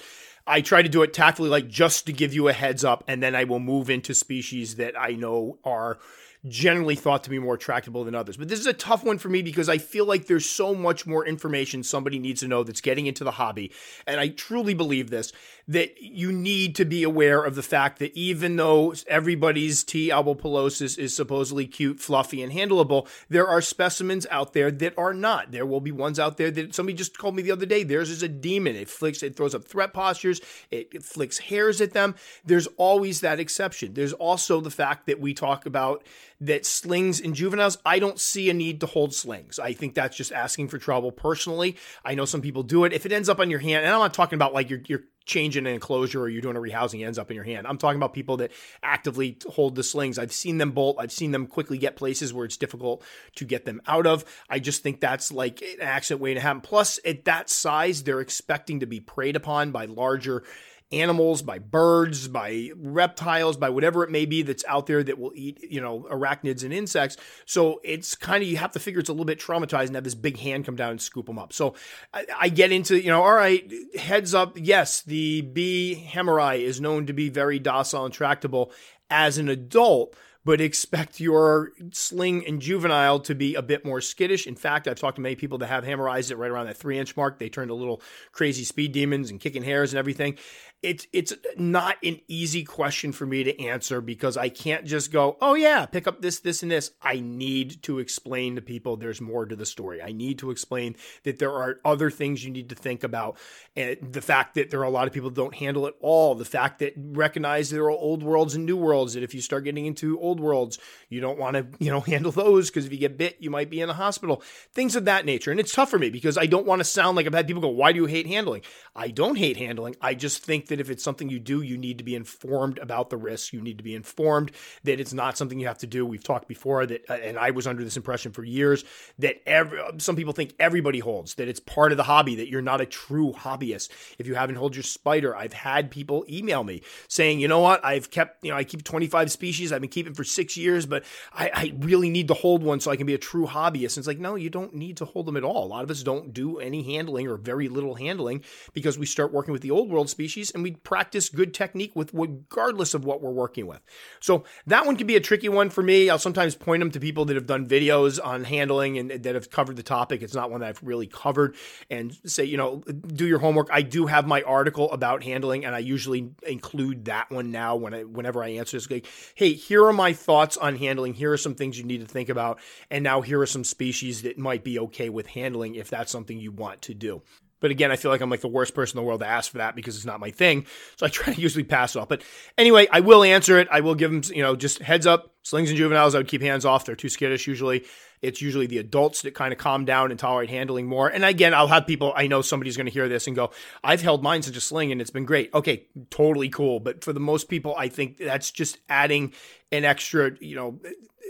I 0.48 0.62
try 0.62 0.82
to 0.82 0.88
do 0.88 1.02
it 1.02 1.12
tactfully, 1.12 1.50
like 1.50 1.68
just 1.68 2.06
to 2.06 2.12
give 2.12 2.32
you 2.32 2.48
a 2.48 2.52
heads 2.52 2.84
up, 2.84 3.04
and 3.06 3.22
then 3.22 3.34
I 3.34 3.44
will 3.44 3.60
move 3.60 3.90
into 3.90 4.14
species 4.14 4.76
that 4.76 4.98
I 4.98 5.10
know 5.10 5.58
are 5.62 5.98
generally 6.46 6.94
thought 6.94 7.24
to 7.24 7.30
be 7.30 7.38
more 7.38 7.56
tractable 7.56 8.04
than 8.04 8.14
others. 8.14 8.36
But 8.36 8.48
this 8.48 8.60
is 8.60 8.66
a 8.66 8.72
tough 8.72 9.04
one 9.04 9.18
for 9.18 9.28
me 9.28 9.42
because 9.42 9.68
I 9.68 9.78
feel 9.78 10.04
like 10.04 10.26
there's 10.26 10.48
so 10.48 10.74
much 10.74 11.06
more 11.06 11.26
information 11.26 11.82
somebody 11.82 12.18
needs 12.18 12.40
to 12.40 12.48
know 12.48 12.62
that's 12.62 12.80
getting 12.80 13.06
into 13.06 13.24
the 13.24 13.32
hobby. 13.32 13.72
And 14.06 14.20
I 14.20 14.28
truly 14.28 14.74
believe 14.74 15.10
this 15.10 15.32
that 15.68 16.00
you 16.00 16.32
need 16.32 16.74
to 16.74 16.84
be 16.86 17.02
aware 17.02 17.44
of 17.44 17.54
the 17.54 17.62
fact 17.62 17.98
that 17.98 18.16
even 18.16 18.56
though 18.56 18.94
everybody's 19.06 19.84
T. 19.84 20.08
albipilosus 20.08 20.98
is 20.98 21.14
supposedly 21.14 21.66
cute, 21.66 22.00
fluffy, 22.00 22.42
and 22.42 22.50
handleable, 22.50 23.06
there 23.28 23.46
are 23.46 23.60
specimens 23.60 24.26
out 24.30 24.54
there 24.54 24.70
that 24.70 24.96
are 24.96 25.12
not. 25.12 25.52
There 25.52 25.66
will 25.66 25.82
be 25.82 25.92
ones 25.92 26.18
out 26.18 26.38
there 26.38 26.50
that 26.52 26.74
somebody 26.74 26.96
just 26.96 27.14
told 27.14 27.36
me 27.36 27.42
the 27.42 27.52
other 27.52 27.66
day. 27.66 27.82
Theirs 27.82 28.08
is 28.08 28.22
a 28.22 28.28
demon. 28.28 28.76
It 28.76 28.88
flicks, 28.88 29.22
it 29.22 29.36
throws 29.36 29.54
up 29.54 29.64
threat 29.64 29.92
postures, 29.92 30.40
it, 30.70 30.88
it 30.94 31.02
flicks 31.02 31.36
hairs 31.36 31.82
at 31.82 31.92
them. 31.92 32.14
There's 32.46 32.66
always 32.78 33.20
that 33.20 33.38
exception. 33.38 33.92
There's 33.92 34.14
also 34.14 34.62
the 34.62 34.70
fact 34.70 35.06
that 35.06 35.20
we 35.20 35.34
talk 35.34 35.66
about 35.66 36.02
that 36.40 36.64
slings 36.64 37.20
in 37.20 37.34
juveniles, 37.34 37.78
I 37.84 37.98
don't 37.98 38.18
see 38.18 38.48
a 38.48 38.54
need 38.54 38.80
to 38.80 38.86
hold 38.86 39.14
slings. 39.14 39.58
I 39.58 39.72
think 39.72 39.94
that's 39.94 40.16
just 40.16 40.32
asking 40.32 40.68
for 40.68 40.78
trouble 40.78 41.10
personally. 41.10 41.76
I 42.04 42.14
know 42.14 42.24
some 42.24 42.42
people 42.42 42.62
do 42.62 42.84
it. 42.84 42.92
If 42.92 43.06
it 43.06 43.12
ends 43.12 43.28
up 43.28 43.40
on 43.40 43.50
your 43.50 43.58
hand, 43.58 43.84
and 43.84 43.92
I'm 43.92 44.00
not 44.00 44.14
talking 44.14 44.36
about 44.36 44.54
like 44.54 44.70
you're, 44.70 45.00
changing 45.28 45.66
an 45.66 45.74
enclosure 45.74 46.22
or 46.22 46.28
you're 46.28 46.40
doing 46.40 46.56
a 46.56 46.60
rehousing, 46.60 47.00
it 47.00 47.04
ends 47.04 47.18
up 47.18 47.30
in 47.30 47.34
your 47.34 47.44
hand. 47.44 47.66
I'm 47.66 47.76
talking 47.76 47.98
about 47.98 48.14
people 48.14 48.38
that 48.38 48.50
actively 48.82 49.36
hold 49.46 49.74
the 49.74 49.82
slings. 49.82 50.18
I've 50.18 50.32
seen 50.32 50.56
them 50.56 50.72
bolt. 50.72 50.96
I've 50.98 51.12
seen 51.12 51.30
them 51.32 51.46
quickly 51.46 51.76
get 51.78 51.96
places 51.96 52.32
where 52.32 52.46
it's 52.46 52.56
difficult 52.56 53.04
to 53.36 53.44
get 53.44 53.66
them 53.66 53.82
out 53.86 54.06
of. 54.06 54.24
I 54.48 54.58
just 54.58 54.82
think 54.82 55.00
that's 55.00 55.30
like 55.30 55.60
an 55.60 55.82
accident 55.82 56.22
waiting 56.22 56.36
to 56.36 56.40
happen. 56.40 56.62
Plus, 56.62 56.98
at 57.04 57.26
that 57.26 57.50
size, 57.50 58.02
they're 58.02 58.20
expecting 58.20 58.80
to 58.80 58.86
be 58.86 59.00
preyed 59.00 59.36
upon 59.36 59.70
by 59.70 59.84
larger 59.84 60.44
animals, 60.90 61.42
by 61.42 61.58
birds, 61.58 62.28
by 62.28 62.70
reptiles, 62.76 63.56
by 63.56 63.68
whatever 63.68 64.04
it 64.04 64.10
may 64.10 64.24
be 64.24 64.42
that's 64.42 64.64
out 64.66 64.86
there 64.86 65.02
that 65.02 65.18
will 65.18 65.32
eat, 65.34 65.62
you 65.62 65.80
know, 65.80 66.06
arachnids 66.10 66.64
and 66.64 66.72
insects. 66.72 67.16
So 67.44 67.80
it's 67.84 68.14
kind 68.14 68.42
of, 68.42 68.48
you 68.48 68.56
have 68.56 68.72
to 68.72 68.78
figure 68.78 69.00
it's 69.00 69.08
a 69.08 69.12
little 69.12 69.26
bit 69.26 69.38
traumatized 69.38 69.86
and 69.86 69.94
have 69.96 70.04
this 70.04 70.14
big 70.14 70.38
hand 70.38 70.64
come 70.64 70.76
down 70.76 70.92
and 70.92 71.00
scoop 71.00 71.26
them 71.26 71.38
up. 71.38 71.52
So 71.52 71.74
I, 72.14 72.26
I 72.38 72.48
get 72.48 72.72
into, 72.72 72.98
you 72.98 73.08
know, 73.08 73.22
all 73.22 73.34
right, 73.34 73.70
heads 73.98 74.32
up. 74.32 74.56
Yes, 74.56 75.02
the 75.02 75.42
B. 75.42 76.08
hamorii 76.10 76.60
is 76.60 76.80
known 76.80 77.06
to 77.06 77.12
be 77.12 77.28
very 77.28 77.58
docile 77.58 78.06
and 78.06 78.14
tractable 78.14 78.72
as 79.10 79.38
an 79.38 79.48
adult 79.48 80.16
but 80.48 80.62
expect 80.62 81.20
your 81.20 81.72
sling 81.92 82.42
and 82.46 82.62
juvenile 82.62 83.20
to 83.20 83.34
be 83.34 83.54
a 83.54 83.60
bit 83.60 83.84
more 83.84 84.00
skittish. 84.00 84.46
In 84.46 84.56
fact, 84.56 84.88
I've 84.88 84.98
talked 84.98 85.16
to 85.16 85.20
many 85.20 85.34
people 85.34 85.58
that 85.58 85.66
have 85.66 85.84
hammerized 85.84 86.30
it 86.30 86.36
right 86.36 86.50
around 86.50 86.68
that 86.68 86.78
three 86.78 86.98
inch 86.98 87.18
mark. 87.18 87.38
They 87.38 87.50
turned 87.50 87.70
a 87.70 87.74
little 87.74 88.00
crazy 88.32 88.64
speed 88.64 88.92
demons 88.92 89.30
and 89.30 89.38
kicking 89.38 89.62
hairs 89.62 89.92
and 89.92 89.98
everything 89.98 90.38
it's 90.82 91.08
it's 91.12 91.32
not 91.56 91.96
an 92.04 92.20
easy 92.28 92.62
question 92.62 93.10
for 93.10 93.26
me 93.26 93.42
to 93.42 93.60
answer 93.60 94.00
because 94.00 94.36
I 94.36 94.48
can't 94.48 94.84
just 94.84 95.10
go, 95.10 95.36
"Oh 95.40 95.54
yeah, 95.54 95.86
pick 95.86 96.06
up 96.06 96.22
this 96.22 96.38
this 96.38 96.62
and 96.62 96.70
this." 96.70 96.92
I 97.02 97.18
need 97.18 97.82
to 97.82 97.98
explain 97.98 98.54
to 98.54 98.62
people 98.62 98.96
there's 98.96 99.20
more 99.20 99.44
to 99.44 99.56
the 99.56 99.66
story. 99.66 100.00
I 100.00 100.12
need 100.12 100.38
to 100.38 100.52
explain 100.52 100.94
that 101.24 101.40
there 101.40 101.52
are 101.52 101.80
other 101.84 102.10
things 102.10 102.44
you 102.44 102.52
need 102.52 102.68
to 102.68 102.76
think 102.76 103.02
about 103.02 103.38
and 103.74 103.96
the 104.00 104.22
fact 104.22 104.54
that 104.54 104.70
there 104.70 104.80
are 104.80 104.84
a 104.84 104.90
lot 104.90 105.08
of 105.08 105.12
people 105.12 105.30
that 105.30 105.36
don't 105.36 105.56
handle 105.56 105.86
it 105.86 105.94
all, 106.00 106.36
the 106.36 106.44
fact 106.44 106.78
that 106.78 106.92
recognize 106.96 107.70
there 107.70 107.84
are 107.84 107.90
old 107.90 108.22
worlds 108.22 108.54
and 108.54 108.64
new 108.64 108.76
worlds 108.76 109.14
that 109.14 109.24
if 109.24 109.34
you 109.34 109.40
start 109.40 109.64
getting 109.64 109.86
into 109.86 110.20
old 110.20 110.37
worlds, 110.38 110.78
you 111.08 111.20
don't 111.20 111.38
want 111.38 111.56
to, 111.56 111.66
you 111.78 111.90
know, 111.90 112.00
handle 112.08 112.32
those 112.32 112.70
because 112.70 112.86
if 112.86 112.92
you 112.92 112.98
get 112.98 113.18
bit, 113.18 113.36
you 113.40 113.50
might 113.50 113.70
be 113.70 113.80
in 113.80 113.90
a 113.90 113.94
hospital. 113.94 114.42
Things 114.72 114.96
of 114.96 115.04
that 115.06 115.24
nature. 115.24 115.50
And 115.50 115.60
it's 115.60 115.72
tough 115.72 115.90
for 115.90 115.98
me 115.98 116.10
because 116.10 116.38
I 116.38 116.46
don't 116.46 116.66
want 116.66 116.80
to 116.80 116.84
sound 116.84 117.16
like 117.16 117.26
I've 117.26 117.34
had 117.34 117.46
people 117.46 117.62
go, 117.62 117.68
"Why 117.68 117.92
do 117.92 117.98
you 117.98 118.06
hate 118.06 118.26
handling?" 118.26 118.62
I 118.94 119.08
don't 119.08 119.36
hate 119.36 119.56
handling. 119.56 119.96
I 120.00 120.14
just 120.14 120.42
think 120.42 120.66
that 120.66 120.80
if 120.80 120.90
it's 120.90 121.04
something 121.04 121.28
you 121.28 121.38
do, 121.38 121.62
you 121.62 121.78
need 121.78 121.98
to 121.98 122.04
be 122.04 122.14
informed 122.14 122.78
about 122.78 123.10
the 123.10 123.16
risks. 123.16 123.52
You 123.52 123.60
need 123.60 123.78
to 123.78 123.84
be 123.84 123.94
informed 123.94 124.50
that 124.84 124.98
it's 124.98 125.12
not 125.12 125.38
something 125.38 125.60
you 125.60 125.68
have 125.68 125.78
to 125.78 125.86
do. 125.86 126.04
We've 126.04 126.24
talked 126.24 126.48
before 126.48 126.84
that, 126.86 127.08
uh, 127.08 127.14
and 127.14 127.38
I 127.38 127.50
was 127.50 127.66
under 127.66 127.84
this 127.84 127.96
impression 127.96 128.32
for 128.32 128.44
years 128.44 128.84
that 129.18 129.36
every, 129.46 129.80
some 129.98 130.16
people 130.16 130.32
think 130.32 130.54
everybody 130.58 130.98
holds, 130.98 131.34
that 131.34 131.48
it's 131.48 131.60
part 131.60 131.92
of 131.92 131.96
the 131.96 132.04
hobby, 132.04 132.36
that 132.36 132.48
you're 132.48 132.62
not 132.62 132.80
a 132.80 132.86
true 132.86 133.32
hobbyist. 133.32 133.90
If 134.18 134.26
you 134.26 134.34
haven't 134.34 134.56
held 134.56 134.74
your 134.74 134.82
spider, 134.82 135.36
I've 135.36 135.52
had 135.52 135.90
people 135.90 136.24
email 136.28 136.64
me 136.64 136.82
saying, 137.08 137.40
you 137.40 137.48
know 137.48 137.60
what, 137.60 137.84
I've 137.84 138.10
kept, 138.10 138.44
you 138.44 138.50
know, 138.50 138.56
I 138.56 138.64
keep 138.64 138.84
25 138.84 139.30
species. 139.30 139.72
I've 139.72 139.80
been 139.80 139.90
keeping 139.90 140.14
for 140.14 140.24
six 140.28 140.56
years, 140.56 140.86
but 140.86 141.04
I, 141.32 141.50
I 141.52 141.74
really 141.78 142.10
need 142.10 142.28
to 142.28 142.34
hold 142.34 142.62
one 142.62 142.80
so 142.80 142.90
I 142.90 142.96
can 142.96 143.06
be 143.06 143.14
a 143.14 143.18
true 143.18 143.46
hobbyist. 143.46 143.96
And 143.96 143.98
it's 143.98 144.06
like, 144.06 144.18
no, 144.18 144.34
you 144.34 144.50
don't 144.50 144.74
need 144.74 144.98
to 144.98 145.04
hold 145.04 145.26
them 145.26 145.36
at 145.36 145.44
all. 145.44 145.64
A 145.64 145.66
lot 145.66 145.84
of 145.84 145.90
us 145.90 146.02
don't 146.02 146.32
do 146.32 146.58
any 146.58 146.82
handling 146.82 147.28
or 147.28 147.36
very 147.36 147.68
little 147.68 147.94
handling 147.94 148.42
because 148.72 148.98
we 148.98 149.06
start 149.06 149.32
working 149.32 149.52
with 149.52 149.62
the 149.62 149.70
old 149.70 149.90
world 149.90 150.10
species 150.10 150.50
and 150.50 150.62
we 150.62 150.72
practice 150.72 151.28
good 151.28 151.54
technique 151.54 151.94
with 151.94 152.10
regardless 152.12 152.94
of 152.94 153.04
what 153.04 153.22
we're 153.22 153.30
working 153.30 153.66
with. 153.66 153.80
So 154.20 154.44
that 154.66 154.86
one 154.86 154.96
can 154.96 155.06
be 155.06 155.16
a 155.16 155.20
tricky 155.20 155.48
one 155.48 155.70
for 155.70 155.82
me. 155.82 156.10
I'll 156.10 156.18
sometimes 156.18 156.54
point 156.54 156.80
them 156.80 156.90
to 156.92 157.00
people 157.00 157.24
that 157.26 157.36
have 157.36 157.46
done 157.46 157.66
videos 157.66 158.18
on 158.22 158.44
handling 158.44 158.98
and 158.98 159.10
that 159.10 159.34
have 159.34 159.50
covered 159.50 159.76
the 159.76 159.82
topic. 159.82 160.22
It's 160.22 160.34
not 160.34 160.50
one 160.50 160.60
that 160.60 160.68
I've 160.68 160.82
really 160.82 161.06
covered 161.06 161.56
and 161.90 162.16
say, 162.24 162.44
you 162.44 162.56
know, 162.56 162.78
do 162.78 163.26
your 163.26 163.38
homework. 163.38 163.68
I 163.72 163.82
do 163.82 164.06
have 164.06 164.26
my 164.26 164.42
article 164.42 164.90
about 164.92 165.22
handling 165.22 165.64
and 165.64 165.74
I 165.74 165.80
usually 165.80 166.30
include 166.46 167.06
that 167.06 167.30
one 167.30 167.50
now 167.50 167.76
when 167.76 167.94
I, 167.94 168.04
whenever 168.04 168.42
I 168.42 168.48
answer 168.50 168.76
this. 168.76 168.90
Like, 168.90 169.06
hey, 169.34 169.52
here 169.52 169.84
are 169.84 169.92
my 169.92 170.07
thoughts 170.12 170.56
on 170.56 170.76
handling. 170.76 171.14
Here 171.14 171.32
are 171.32 171.38
some 171.38 171.54
things 171.54 171.78
you 171.78 171.84
need 171.84 172.00
to 172.00 172.06
think 172.06 172.28
about. 172.28 172.60
And 172.90 173.04
now 173.04 173.20
here 173.20 173.40
are 173.40 173.46
some 173.46 173.64
species 173.64 174.22
that 174.22 174.38
might 174.38 174.64
be 174.64 174.78
okay 174.80 175.08
with 175.08 175.26
handling 175.26 175.74
if 175.74 175.90
that's 175.90 176.12
something 176.12 176.38
you 176.38 176.52
want 176.52 176.82
to 176.82 176.94
do. 176.94 177.22
But 177.60 177.70
again, 177.70 177.90
I 177.90 177.96
feel 177.96 178.10
like 178.10 178.20
I'm 178.20 178.30
like 178.30 178.40
the 178.40 178.48
worst 178.48 178.74
person 178.74 178.98
in 178.98 179.04
the 179.04 179.06
world 179.06 179.20
to 179.20 179.26
ask 179.26 179.50
for 179.50 179.58
that 179.58 179.74
because 179.74 179.96
it's 179.96 180.04
not 180.04 180.20
my 180.20 180.30
thing. 180.30 180.66
So 180.96 181.06
I 181.06 181.08
try 181.10 181.34
to 181.34 181.40
usually 181.40 181.64
pass 181.64 181.96
it 181.96 181.98
off. 181.98 182.08
But 182.08 182.22
anyway, 182.56 182.86
I 182.90 183.00
will 183.00 183.22
answer 183.22 183.58
it. 183.58 183.68
I 183.70 183.80
will 183.80 183.94
give 183.94 184.10
them, 184.10 184.22
you 184.34 184.42
know, 184.42 184.56
just 184.56 184.78
heads 184.80 185.06
up. 185.06 185.34
Slings 185.42 185.70
and 185.70 185.78
juveniles, 185.78 186.14
I 186.14 186.18
would 186.18 186.28
keep 186.28 186.42
hands 186.42 186.64
off. 186.64 186.84
They're 186.84 186.94
too 186.94 187.08
skittish 187.08 187.46
usually. 187.46 187.84
It's 188.22 188.40
usually 188.40 188.66
the 188.66 188.78
adults 188.78 189.22
that 189.22 189.34
kind 189.34 189.52
of 189.52 189.58
calm 189.58 189.84
down 189.84 190.10
and 190.10 190.18
tolerate 190.18 190.50
handling 190.50 190.86
more. 190.86 191.08
And 191.08 191.24
again, 191.24 191.54
I'll 191.54 191.68
have 191.68 191.86
people, 191.86 192.12
I 192.16 192.26
know 192.26 192.42
somebody's 192.42 192.76
going 192.76 192.86
to 192.86 192.92
hear 192.92 193.08
this 193.08 193.26
and 193.26 193.36
go, 193.36 193.50
I've 193.82 194.02
held 194.02 194.22
mine 194.22 194.42
since 194.42 194.56
a 194.56 194.60
sling 194.60 194.92
and 194.92 195.00
it's 195.00 195.10
been 195.10 195.24
great. 195.24 195.52
Okay, 195.54 195.86
totally 196.10 196.48
cool. 196.48 196.80
But 196.80 197.04
for 197.04 197.12
the 197.12 197.20
most 197.20 197.48
people, 197.48 197.74
I 197.76 197.88
think 197.88 198.18
that's 198.18 198.50
just 198.50 198.78
adding 198.88 199.32
an 199.70 199.84
extra, 199.84 200.32
you 200.40 200.56
know, 200.56 200.78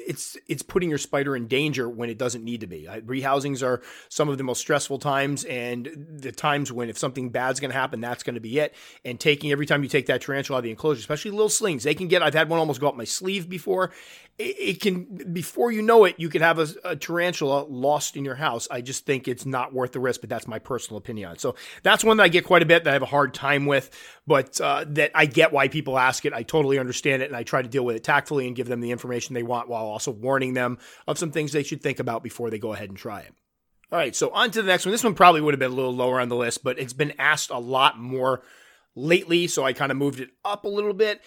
it's 0.08 0.38
it's 0.48 0.62
putting 0.62 0.88
your 0.88 0.98
spider 0.98 1.36
in 1.36 1.46
danger 1.46 1.86
when 1.86 2.08
it 2.08 2.16
doesn't 2.16 2.42
need 2.42 2.62
to 2.62 2.66
be. 2.66 2.88
Rehousings 2.88 3.62
are 3.62 3.82
some 4.08 4.30
of 4.30 4.38
the 4.38 4.42
most 4.42 4.60
stressful 4.60 4.98
times, 4.98 5.44
and 5.44 5.88
the 6.08 6.32
times 6.32 6.72
when 6.72 6.88
if 6.88 6.96
something 6.96 7.28
bad's 7.28 7.60
going 7.60 7.70
to 7.70 7.76
happen, 7.76 8.00
that's 8.00 8.22
going 8.22 8.34
to 8.34 8.40
be 8.40 8.58
it. 8.58 8.74
And 9.04 9.20
taking 9.20 9.52
every 9.52 9.66
time 9.66 9.82
you 9.82 9.88
take 9.88 10.06
that 10.06 10.22
tarantula 10.22 10.56
out 10.56 10.58
of 10.60 10.64
the 10.64 10.70
enclosure, 10.70 11.00
especially 11.00 11.32
little 11.32 11.50
slings, 11.50 11.84
they 11.84 11.94
can 11.94 12.08
get. 12.08 12.22
I've 12.22 12.32
had 12.32 12.48
one 12.48 12.58
almost 12.58 12.80
go 12.80 12.88
up 12.88 12.96
my 12.96 13.04
sleeve 13.04 13.50
before. 13.50 13.92
It, 14.38 14.56
it 14.58 14.80
can 14.80 15.04
before 15.32 15.72
you 15.72 15.82
know 15.82 16.04
it, 16.04 16.14
you 16.16 16.30
could 16.30 16.40
have 16.40 16.58
a, 16.58 16.68
a, 16.84 16.96
tarantula 16.96 17.64
lost 17.68 18.16
in 18.16 18.24
your 18.24 18.36
house. 18.36 18.66
I 18.70 18.80
just 18.80 19.04
think 19.04 19.28
it's 19.28 19.44
not 19.44 19.74
worth 19.74 19.92
the 19.92 20.00
risk, 20.00 20.22
but 20.22 20.30
that's 20.30 20.46
my 20.46 20.58
personal 20.58 20.96
opinion 20.96 21.38
So 21.38 21.54
that's 21.82 22.02
one 22.02 22.16
that 22.16 22.22
I 22.22 22.28
get 22.28 22.44
quite 22.44 22.62
a 22.62 22.66
bit 22.66 22.84
that 22.84 22.90
I 22.90 22.94
have 22.94 23.02
a 23.02 23.06
hard 23.06 23.34
time 23.34 23.66
with, 23.66 23.90
but 24.26 24.58
uh, 24.60 24.84
that 24.88 25.10
I 25.14 25.26
get 25.26 25.52
why 25.52 25.68
people 25.68 25.98
ask 25.98 26.24
it. 26.24 26.32
I 26.32 26.44
totally 26.44 26.78
understand 26.78 27.22
it, 27.22 27.26
and 27.26 27.36
I 27.36 27.42
try 27.42 27.60
to 27.60 27.68
deal 27.68 27.84
with 27.84 27.96
it 27.96 28.04
tactfully 28.04 28.46
and 28.46 28.56
give 28.56 28.68
them 28.68 28.80
the 28.80 28.90
information 28.90 29.34
they 29.34 29.42
want 29.42 29.68
while 29.68 29.97
also 29.98 30.12
warning 30.12 30.54
them 30.54 30.78
of 31.08 31.18
some 31.18 31.32
things 31.32 31.50
they 31.50 31.64
should 31.64 31.82
think 31.82 31.98
about 31.98 32.22
before 32.22 32.50
they 32.50 32.58
go 32.58 32.72
ahead 32.72 32.88
and 32.88 32.96
try 32.96 33.18
it. 33.18 33.34
All 33.90 33.98
right, 33.98 34.14
so 34.14 34.30
on 34.30 34.52
to 34.52 34.62
the 34.62 34.68
next 34.68 34.86
one. 34.86 34.92
This 34.92 35.02
one 35.02 35.14
probably 35.14 35.40
would 35.40 35.54
have 35.54 35.58
been 35.58 35.72
a 35.72 35.74
little 35.74 35.94
lower 35.94 36.20
on 36.20 36.28
the 36.28 36.36
list, 36.36 36.62
but 36.62 36.78
it's 36.78 36.92
been 36.92 37.14
asked 37.18 37.50
a 37.50 37.58
lot 37.58 37.98
more 37.98 38.42
lately, 38.94 39.48
so 39.48 39.64
I 39.64 39.72
kind 39.72 39.90
of 39.90 39.98
moved 39.98 40.20
it 40.20 40.30
up 40.44 40.64
a 40.64 40.68
little 40.68 40.94
bit. 40.94 41.20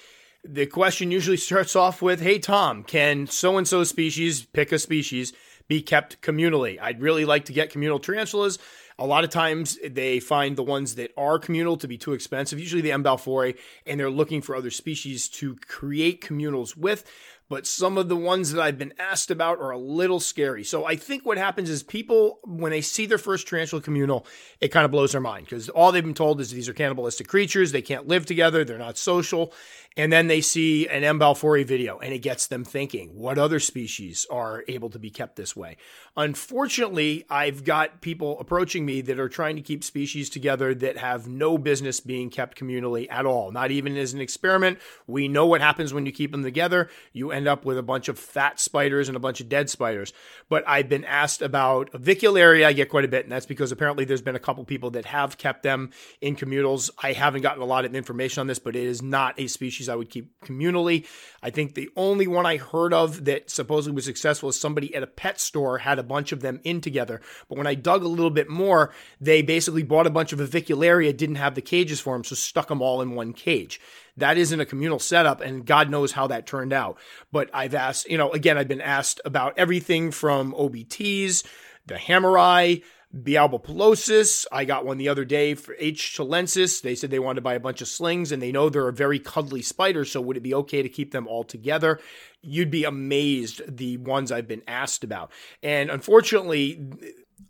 The 0.46 0.68
question 0.68 1.12
usually 1.12 1.38
starts 1.38 1.76
off 1.76 2.02
with 2.02 2.22
Hey, 2.22 2.40
Tom, 2.40 2.84
can 2.84 3.28
so 3.28 3.58
and 3.58 3.68
so 3.68 3.84
species, 3.84 4.46
pick 4.46 4.72
a 4.72 4.80
species, 4.80 5.34
be 5.68 5.82
kept 5.82 6.22
communally? 6.22 6.80
I'd 6.82 7.02
really 7.02 7.26
like 7.26 7.46
to 7.46 7.54
get 7.54 7.72
communal 7.72 8.00
tarantulas. 8.00 8.58
A 8.98 9.06
lot 9.06 9.24
of 9.24 9.32
times 9.32 9.80
they 9.84 10.20
find 10.20 10.56
the 10.56 10.64
ones 10.64 10.96
that 10.96 11.12
are 11.18 11.40
communal 11.40 11.76
to 11.78 11.88
be 11.88 11.98
too 11.98 12.14
expensive, 12.14 12.60
usually 12.60 12.84
the 12.84 12.92
M. 12.92 13.04
balfouri, 13.04 13.58
and 13.88 14.00
they're 14.00 14.12
looking 14.12 14.42
for 14.42 14.56
other 14.56 14.70
species 14.70 15.28
to 15.30 15.56
create 15.68 16.22
communals 16.22 16.78
with 16.78 17.04
but 17.52 17.68
some 17.68 17.98
of 17.98 18.08
the 18.08 18.16
ones 18.16 18.54
that 18.54 18.62
I've 18.62 18.78
been 18.78 18.94
asked 18.98 19.30
about 19.30 19.60
are 19.60 19.72
a 19.72 19.78
little 19.78 20.22
scary. 20.22 20.64
So 20.64 20.86
I 20.86 20.96
think 20.96 21.26
what 21.26 21.38
happens 21.38 21.70
is 21.70 21.84
people, 21.84 22.40
when 22.46 22.72
they 22.72 22.80
see 22.80 23.06
their 23.06 23.18
first 23.18 23.46
tarantula 23.46 23.82
communal, 23.82 24.26
it 24.62 24.70
kind 24.70 24.86
of 24.86 24.92
blows 24.92 25.12
their 25.12 25.20
mind 25.20 25.48
because 25.48 25.68
all 25.68 25.92
they've 25.92 26.02
been 26.02 26.14
told 26.14 26.40
is 26.40 26.50
these 26.50 26.70
are 26.70 26.74
cannibalistic 26.74 27.28
creatures. 27.28 27.74
They 27.74 27.82
can't 27.82 28.08
live 28.08 28.26
together. 28.26 28.64
They're 28.64 28.78
not 28.78 28.98
social. 28.98 29.52
And 29.98 30.12
then 30.12 30.28
they 30.28 30.40
see 30.40 30.88
an 30.88 31.04
M. 31.04 31.20
balfouri 31.20 31.66
video 31.66 32.00
and 32.00 32.14
it 32.14 32.20
gets 32.20 32.48
them 32.48 32.64
thinking, 32.64 33.10
what 33.10 33.38
other 33.38 33.60
species 33.60 34.26
are 34.32 34.64
able 34.70 34.90
to 34.90 35.00
be 35.00 35.10
kept 35.10 35.36
this 35.36 35.54
way? 35.54 35.76
Unfortunately, 36.16 37.26
I've 37.30 37.66
got 37.66 38.00
people 38.00 38.40
approaching 38.40 38.86
me 38.86 39.02
that 39.02 39.20
are 39.20 39.28
trying 39.28 39.58
to 39.58 39.62
keep 39.62 39.84
species 39.84 40.30
together 40.30 40.74
that 40.76 40.98
have 40.98 41.28
no 41.28 41.58
business 41.58 42.00
being 42.00 42.30
kept 42.30 42.58
communally 42.58 43.12
at 43.12 43.26
all, 43.26 43.52
not 43.52 43.72
even 43.72 43.98
as 43.98 44.14
an 44.14 44.22
experiment. 44.22 44.80
We 45.08 45.28
know 45.28 45.46
what 45.46 45.60
happens 45.60 45.94
when 45.94 46.06
you 46.06 46.14
keep 46.14 46.32
them 46.32 46.44
together. 46.44 46.90
You 47.12 47.32
end 47.32 47.50
up 47.50 47.66
with 47.66 47.78
a 47.78 47.84
bunch 47.84 48.08
of 48.08 48.18
fat 48.18 48.62
spiders 48.62 49.10
and 49.10 49.18
a 49.18 49.22
bunch 49.22 49.42
of 49.42 49.50
dead 49.50 49.70
spiders. 49.70 50.14
But 50.48 50.64
I've 50.68 50.88
been 50.88 51.04
asked 51.04 51.42
about 51.42 51.92
avicularia. 51.92 52.66
I 52.66 52.74
get 52.74 52.90
quite 52.90 53.06
a 53.06 53.10
bit, 53.10 53.26
and 53.26 53.32
that's 53.32 53.46
because 53.46 53.74
apparently 53.74 54.06
there's 54.06 54.22
been 54.22 54.36
a 54.36 54.40
couple 54.40 54.64
people 54.64 54.92
that 54.92 55.06
have 55.06 55.38
kept 55.38 55.64
them 55.64 55.92
in 56.22 56.38
communals. 56.38 56.90
I 57.02 57.12
haven't 57.12 57.42
gotten 57.42 57.62
a 57.62 57.66
lot 57.66 57.84
of 57.84 57.94
information 57.94 58.40
on 58.40 58.48
this, 58.48 58.60
but 58.60 58.76
it 58.76 58.84
is 58.84 59.02
not 59.02 59.38
a 59.38 59.48
species 59.48 59.81
species 59.82 59.90
I 59.90 59.96
would 59.96 60.10
keep 60.10 60.40
communally. 60.42 61.06
I 61.42 61.50
think 61.50 61.74
the 61.74 61.90
only 61.96 62.28
one 62.28 62.46
I 62.46 62.58
heard 62.58 62.94
of 62.94 63.26
that 63.26 63.50
supposedly 63.50 63.96
was 63.96 64.06
successful 64.06 64.50
is 64.50 64.60
somebody 64.60 64.94
at 64.96 65.04
a 65.04 65.08
pet 65.08 65.40
store 65.40 65.80
had 65.80 66.00
a 66.00 66.04
bunch 66.04 66.32
of 66.32 66.42
them 66.42 66.60
in 66.64 66.82
together. 66.82 67.22
But 67.50 67.58
when 67.58 67.68
I 67.68 67.76
dug 67.76 68.04
a 68.04 68.08
little 68.08 68.30
bit 68.30 68.50
more, 68.50 68.94
they 69.20 69.42
basically 69.42 69.84
bought 69.84 70.08
a 70.08 70.12
bunch 70.12 70.34
of 70.34 70.40
avicularia, 70.40 71.16
didn't 71.16 71.36
have 71.36 71.56
the 71.56 71.62
cages 71.62 72.00
for 72.00 72.14
them, 72.14 72.24
so 72.24 72.36
stuck 72.36 72.68
them 72.68 72.82
all 72.82 73.02
in 73.02 73.16
one 73.16 73.34
cage. 73.34 73.82
That 74.18 74.38
isn't 74.38 74.60
a 74.60 74.66
communal 74.66 75.00
setup, 75.00 75.42
and 75.42 75.66
God 75.66 75.90
knows 75.90 76.12
how 76.12 76.28
that 76.28 76.46
turned 76.46 76.74
out. 76.74 76.98
But 77.32 77.50
I've 77.54 77.76
asked, 77.76 78.10
you 78.10 78.18
know, 78.18 78.32
again, 78.32 78.58
I've 78.58 78.68
been 78.68 78.82
asked 78.82 79.22
about 79.26 79.58
everything 79.58 80.12
from 80.12 80.54
OBTs, 80.54 81.44
the 81.88 81.98
hammer 81.98 82.36
B. 82.36 82.84
albipilosus. 83.14 84.46
I 84.52 84.66
got 84.66 84.86
one 84.86 84.98
the 84.98 85.10
other 85.10 85.26
day 85.26 85.54
for 85.54 85.76
H. 85.80 86.16
chilensis. 86.18 86.82
They 86.82 86.96
said 86.96 87.12
they 87.12 87.20
wanted 87.20 87.36
to 87.36 87.42
buy 87.42 87.56
a 87.56 87.60
bunch 87.60 87.82
of 87.82 87.88
slings 87.88 88.32
and 88.32 88.42
they 88.42 88.52
know 88.52 88.70
they're 88.70 88.88
a 88.88 88.94
very 88.94 89.20
cuddly 89.20 89.62
spider. 89.62 90.06
So 90.06 90.22
would 90.22 90.38
it 90.38 90.42
be 90.42 90.54
okay 90.54 90.82
to 90.82 90.90
keep 90.90 91.12
them 91.12 91.28
all 91.28 91.44
together? 91.44 92.00
You'd 92.42 92.72
be 92.72 92.86
amazed 92.86 93.62
the 93.68 93.98
ones 93.98 94.32
I've 94.32 94.48
been 94.48 94.64
asked 94.68 95.04
about. 95.04 95.32
And 95.62 95.90
unfortunately, 95.90 96.82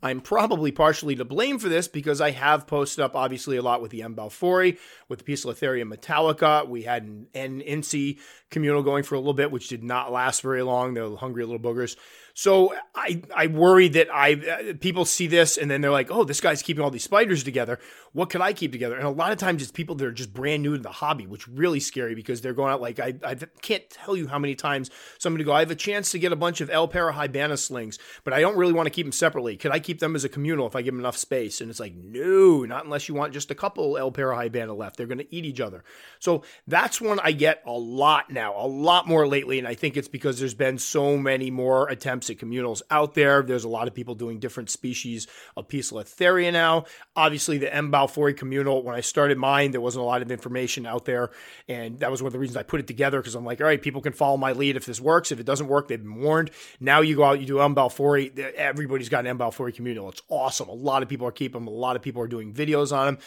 I'm 0.04 0.22
probably 0.22 0.72
partially 0.72 1.16
to 1.16 1.26
blame 1.26 1.60
for 1.60 1.70
this 1.70 1.88
because 1.88 2.22
I 2.22 2.32
have 2.32 2.66
posted 2.66 3.04
up 3.04 3.16
obviously 3.16 3.58
a 3.58 3.62
lot 3.62 3.82
with 3.82 3.92
the 3.92 4.02
M. 4.02 4.16
balfouri, 4.16 4.78
with 5.08 5.20
the 5.20 5.32
Poecilotheria 5.32 5.86
metallica. 5.86 6.68
We 6.68 6.84
had 6.84 7.04
an 7.04 7.28
N. 7.34 7.62
incei 7.62 8.20
communal 8.52 8.84
going 8.84 9.04
for 9.04 9.16
a 9.16 9.20
little 9.20 9.34
bit, 9.34 9.52
which 9.52 9.70
did 9.70 9.84
not 9.84 10.12
last 10.12 10.42
very 10.42 10.62
long. 10.62 10.94
They're 10.94 11.16
hungry 11.16 11.44
little 11.44 11.60
boogers. 11.60 11.96
So 12.34 12.74
I 12.96 13.22
I 13.36 13.48
worry 13.48 13.88
that 13.90 14.08
I 14.14 14.34
uh, 14.34 14.74
people 14.80 15.06
see 15.06 15.28
this 15.28 15.58
and 15.58 15.70
then 15.70 15.82
they're 15.82 15.92
like, 15.92 16.12
oh, 16.12 16.24
this 16.24 16.40
guy's 16.40 16.62
keeping 16.62 16.84
all 16.84 16.92
these 16.92 17.04
spiders 17.04 17.44
together. 17.44 17.80
What 18.14 18.30
can 18.30 18.42
I 18.42 18.54
keep 18.54 18.72
together? 18.72 18.96
And 18.96 19.06
a 19.06 19.10
lot 19.10 19.32
of 19.32 19.38
times 19.38 19.62
it's 19.62 19.72
people 19.72 19.96
that 19.96 20.06
are 20.06 20.12
just 20.12 20.34
brand 20.34 20.64
new 20.64 20.78
to 20.78 20.82
the 20.82 20.90
hobby, 20.90 21.28
which 21.28 21.48
really 21.48 21.80
scary 21.80 22.16
because 22.16 22.42
they're 22.42 22.54
going 22.54 22.72
out 22.72 22.82
like 22.82 23.00
I, 23.00 23.14
I 23.24 23.36
can't 23.62 23.90
tell 23.90 24.16
you 24.16 24.28
how 24.28 24.40
many 24.40 24.56
times 24.56 24.90
somebody 25.18 25.44
go, 25.44 25.54
I 25.54 25.60
have 25.60 25.72
a 25.72 25.76
chance 25.76 26.12
to 26.12 26.20
get 26.20 26.32
a 26.32 26.38
bunch 26.38 26.62
of 26.62 26.70
L. 26.70 26.88
parahybana 26.88 27.58
slings, 27.58 28.00
but 28.24 28.34
I 28.34 28.42
don't 28.42 28.58
really 28.58 28.74
want 28.74 28.88
to 28.88 28.92
keep 28.92 29.06
them 29.06 29.12
separately. 29.12 29.58
Could 29.58 29.72
I 29.72 29.80
keep 29.80 30.00
them 30.00 30.16
as 30.16 30.24
a 30.24 30.30
communal 30.30 30.68
if 30.68 30.76
I 30.76 30.82
give 30.82 30.94
them 30.94 31.02
enough 31.02 31.18
space? 31.18 31.62
And 31.62 31.70
it's 31.70 31.80
like, 31.80 31.96
no, 31.96 32.64
not 32.64 32.86
unless 32.86 33.10
you 33.10 33.16
want 33.16 33.34
just 33.34 33.52
a 33.52 33.56
couple 33.56 33.98
L. 33.98 34.12
parahybana 34.12 34.76
left. 34.76 34.98
They're 34.98 35.08
going 35.08 35.18
to 35.18 35.36
eat 35.36 35.46
each 35.46 35.62
other. 35.62 35.84
So 36.20 36.44
that's 36.68 37.02
one 37.02 37.20
I 37.22 37.34
get 37.34 37.62
a 37.66 37.72
lot 37.72 38.30
now, 38.30 38.41
a 38.50 38.68
lot 38.68 39.08
more 39.08 39.28
lately, 39.28 39.60
and 39.60 39.68
I 39.68 39.74
think 39.76 39.98
it's 39.98 40.08
because 40.08 40.40
there's 40.40 40.54
been 40.54 40.78
so 40.78 41.18
many 41.18 41.52
more 41.52 41.88
attempts 41.90 42.30
at 42.30 42.38
communals 42.38 42.82
out 42.90 43.14
there. 43.14 43.42
There's 43.42 43.64
a 43.64 43.70
lot 43.70 43.88
of 43.88 43.94
people 43.94 44.16
doing 44.16 44.40
different 44.40 44.70
species 44.70 45.28
of 45.56 45.68
Poecilotheria 45.68 46.52
now. 46.52 46.86
Obviously, 47.16 47.58
the 47.58 47.74
M. 47.74 47.92
balfouri 47.92 48.36
communal, 48.36 48.84
when 48.84 48.96
I 48.96 49.02
started 49.02 49.38
mine, 49.38 49.72
there 49.72 49.82
wasn't 49.82 50.04
a 50.04 50.06
lot 50.06 50.22
of 50.22 50.32
information 50.32 50.86
out 50.86 51.06
there. 51.06 51.32
And 51.68 52.00
that 52.00 52.10
was 52.10 52.22
one 52.22 52.28
of 52.28 52.34
the 52.34 52.40
reasons 52.40 52.58
I 52.58 52.64
put 52.64 52.80
it 52.80 52.88
together 52.88 53.20
because 53.20 53.36
I'm 53.36 53.46
like, 53.46 53.62
all 53.62 53.68
right, 53.68 53.82
people 53.82 54.02
can 54.02 54.14
follow 54.14 54.38
my 54.38 54.54
lead 54.54 54.76
if 54.76 54.86
this 54.86 55.00
works. 55.00 55.32
If 55.32 55.40
it 55.40 55.46
doesn't 55.46 55.68
work, 55.68 55.88
they've 55.88 56.02
been 56.02 56.22
warned. 56.22 56.52
Now 56.80 57.02
you 57.02 57.16
go 57.16 57.24
out, 57.24 57.40
you 57.40 57.46
do 57.46 57.62
M. 57.62 57.76
balfouri. 57.76 58.38
Everybody's 58.38 59.10
got 59.10 59.22
an 59.22 59.28
M. 59.28 59.38
balfouri 59.38 59.74
communal. 59.76 60.10
It's 60.10 60.22
awesome. 60.30 60.70
A 60.70 60.74
lot 60.74 61.04
of 61.04 61.10
people 61.10 61.28
are 61.28 61.32
keeping 61.32 61.62
them. 61.62 61.68
A 61.68 61.72
lot 61.72 61.96
of 61.96 62.02
people 62.02 62.22
are 62.22 62.28
doing 62.28 62.54
videos 62.54 62.96
on 62.96 63.06
them 63.06 63.18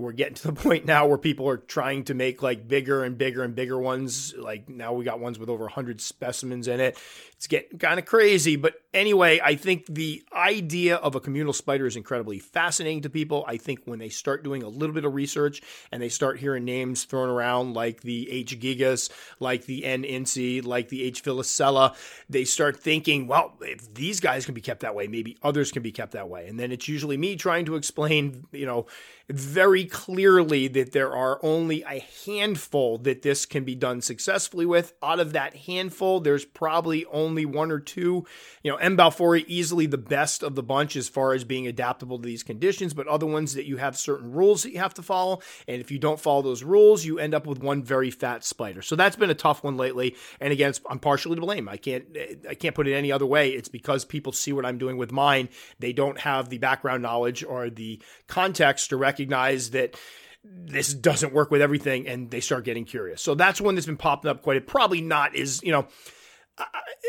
we're 0.00 0.12
getting 0.12 0.34
to 0.34 0.48
the 0.48 0.52
point 0.62 0.86
now 0.86 1.06
where 1.06 1.18
people 1.18 1.48
are 1.48 1.58
trying 1.58 2.04
to 2.04 2.14
make 2.14 2.42
like 2.42 2.66
bigger 2.66 3.04
and 3.04 3.16
bigger 3.18 3.42
and 3.42 3.54
bigger 3.54 3.78
ones. 3.78 4.34
Like 4.36 4.68
now 4.68 4.92
we 4.92 5.04
got 5.04 5.20
ones 5.20 5.38
with 5.38 5.48
over 5.48 5.64
100 5.64 6.00
specimens 6.00 6.66
in 6.66 6.80
it. 6.80 6.98
It's 7.36 7.46
getting 7.46 7.78
kind 7.78 7.98
of 7.98 8.04
crazy. 8.04 8.56
But 8.56 8.74
anyway, 8.92 9.40
I 9.42 9.54
think 9.54 9.86
the 9.86 10.22
idea 10.32 10.96
of 10.96 11.14
a 11.14 11.20
communal 11.20 11.52
spider 11.52 11.86
is 11.86 11.96
incredibly 11.96 12.38
fascinating 12.38 13.02
to 13.02 13.10
people. 13.10 13.44
I 13.46 13.56
think 13.56 13.80
when 13.86 13.98
they 13.98 14.10
start 14.10 14.44
doing 14.44 14.62
a 14.62 14.68
little 14.68 14.94
bit 14.94 15.04
of 15.04 15.14
research 15.14 15.62
and 15.90 16.02
they 16.02 16.10
start 16.10 16.38
hearing 16.38 16.64
names 16.64 17.04
thrown 17.04 17.30
around 17.30 17.74
like 17.74 18.02
the 18.02 18.30
H. 18.30 18.58
gigas, 18.60 19.10
like 19.38 19.64
the 19.64 19.84
N. 19.84 20.02
incei, 20.02 20.64
like 20.64 20.88
the 20.88 21.02
H. 21.04 21.22
villosella, 21.22 21.94
they 22.28 22.44
start 22.44 22.78
thinking, 22.78 23.26
well, 23.26 23.54
if 23.62 23.92
these 23.94 24.20
guys 24.20 24.44
can 24.44 24.54
be 24.54 24.60
kept 24.60 24.80
that 24.80 24.94
way, 24.94 25.06
maybe 25.06 25.38
others 25.42 25.72
can 25.72 25.82
be 25.82 25.92
kept 25.92 26.12
that 26.12 26.28
way. 26.28 26.46
And 26.46 26.60
then 26.60 26.72
it's 26.72 26.88
usually 26.88 27.16
me 27.16 27.36
trying 27.36 27.64
to 27.66 27.76
explain, 27.76 28.44
you 28.52 28.66
know, 28.66 28.86
very 29.30 29.84
clearly 29.84 30.68
that 30.68 30.92
there 30.92 31.14
are 31.14 31.38
only 31.42 31.82
a 31.82 32.04
handful 32.24 32.98
that 32.98 33.22
this 33.22 33.46
can 33.46 33.64
be 33.64 33.74
done 33.74 34.00
successfully 34.00 34.66
with. 34.66 34.92
Out 35.02 35.20
of 35.20 35.32
that 35.32 35.56
handful, 35.56 36.20
there's 36.20 36.44
probably 36.44 37.04
only 37.06 37.44
one 37.44 37.70
or 37.70 37.80
two. 37.80 38.26
You 38.62 38.72
know, 38.72 38.76
M. 38.76 38.96
balfouri 38.96 39.44
easily 39.46 39.86
the 39.86 39.98
best 39.98 40.42
of 40.42 40.54
the 40.54 40.62
bunch 40.62 40.96
as 40.96 41.08
far 41.08 41.32
as 41.32 41.44
being 41.44 41.66
adaptable 41.66 42.18
to 42.18 42.26
these 42.26 42.42
conditions, 42.42 42.94
but 42.94 43.06
other 43.06 43.26
ones 43.26 43.54
that 43.54 43.66
you 43.66 43.76
have 43.76 43.96
certain 43.96 44.32
rules 44.32 44.62
that 44.64 44.72
you 44.72 44.78
have 44.78 44.94
to 44.94 45.02
follow. 45.02 45.40
And 45.66 45.80
if 45.80 45.90
you 45.90 45.98
don't 45.98 46.20
follow 46.20 46.42
those 46.42 46.62
rules, 46.62 47.04
you 47.04 47.18
end 47.18 47.34
up 47.34 47.46
with 47.46 47.62
one 47.62 47.82
very 47.82 48.10
fat 48.10 48.44
spider. 48.44 48.82
So 48.82 48.96
that's 48.96 49.16
been 49.16 49.30
a 49.30 49.34
tough 49.34 49.62
one 49.64 49.76
lately. 49.76 50.16
And 50.40 50.52
again, 50.52 50.72
I'm 50.88 50.98
partially 50.98 51.36
to 51.36 51.40
blame. 51.40 51.68
I 51.68 51.76
can't 51.76 52.04
I 52.48 52.54
can't 52.54 52.74
put 52.74 52.88
it 52.88 52.94
any 52.94 53.12
other 53.12 53.26
way. 53.26 53.50
It's 53.50 53.68
because 53.68 54.04
people 54.04 54.32
see 54.32 54.52
what 54.52 54.66
I'm 54.66 54.78
doing 54.78 54.96
with 54.96 55.12
mine. 55.12 55.48
They 55.78 55.92
don't 55.92 56.18
have 56.20 56.48
the 56.48 56.58
background 56.58 57.02
knowledge 57.02 57.44
or 57.44 57.70
the 57.70 58.00
context 58.26 58.90
to 58.90 58.96
recognize 59.20 59.70
that 59.70 59.96
this 60.42 60.94
doesn't 60.94 61.34
work 61.34 61.50
with 61.50 61.60
everything 61.60 62.08
and 62.08 62.30
they 62.30 62.40
start 62.40 62.64
getting 62.64 62.84
curious. 62.84 63.20
So 63.20 63.34
that's 63.34 63.60
one 63.60 63.74
that's 63.74 63.86
been 63.86 63.98
popping 63.98 64.30
up 64.30 64.42
quite 64.42 64.56
a 64.56 64.60
probably 64.60 65.02
not 65.02 65.34
is, 65.34 65.62
you 65.62 65.72
know, 65.72 65.86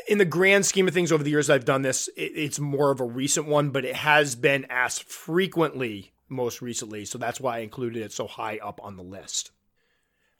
in 0.07 0.17
the 0.17 0.25
grand 0.25 0.65
scheme 0.65 0.87
of 0.87 0.93
things 0.93 1.11
over 1.11 1.23
the 1.23 1.29
years 1.29 1.49
I've 1.49 1.65
done 1.65 1.81
this, 1.81 2.09
it's 2.17 2.59
more 2.59 2.91
of 2.91 2.99
a 2.99 3.05
recent 3.05 3.47
one, 3.47 3.69
but 3.69 3.85
it 3.85 3.95
has 3.95 4.35
been 4.35 4.65
asked 4.69 5.03
frequently 5.03 6.11
most 6.27 6.61
recently. 6.61 7.05
So 7.05 7.17
that's 7.17 7.39
why 7.39 7.57
I 7.57 7.59
included 7.59 8.01
it 8.01 8.11
so 8.11 8.27
high 8.27 8.59
up 8.61 8.81
on 8.83 8.97
the 8.97 9.03
list. 9.03 9.51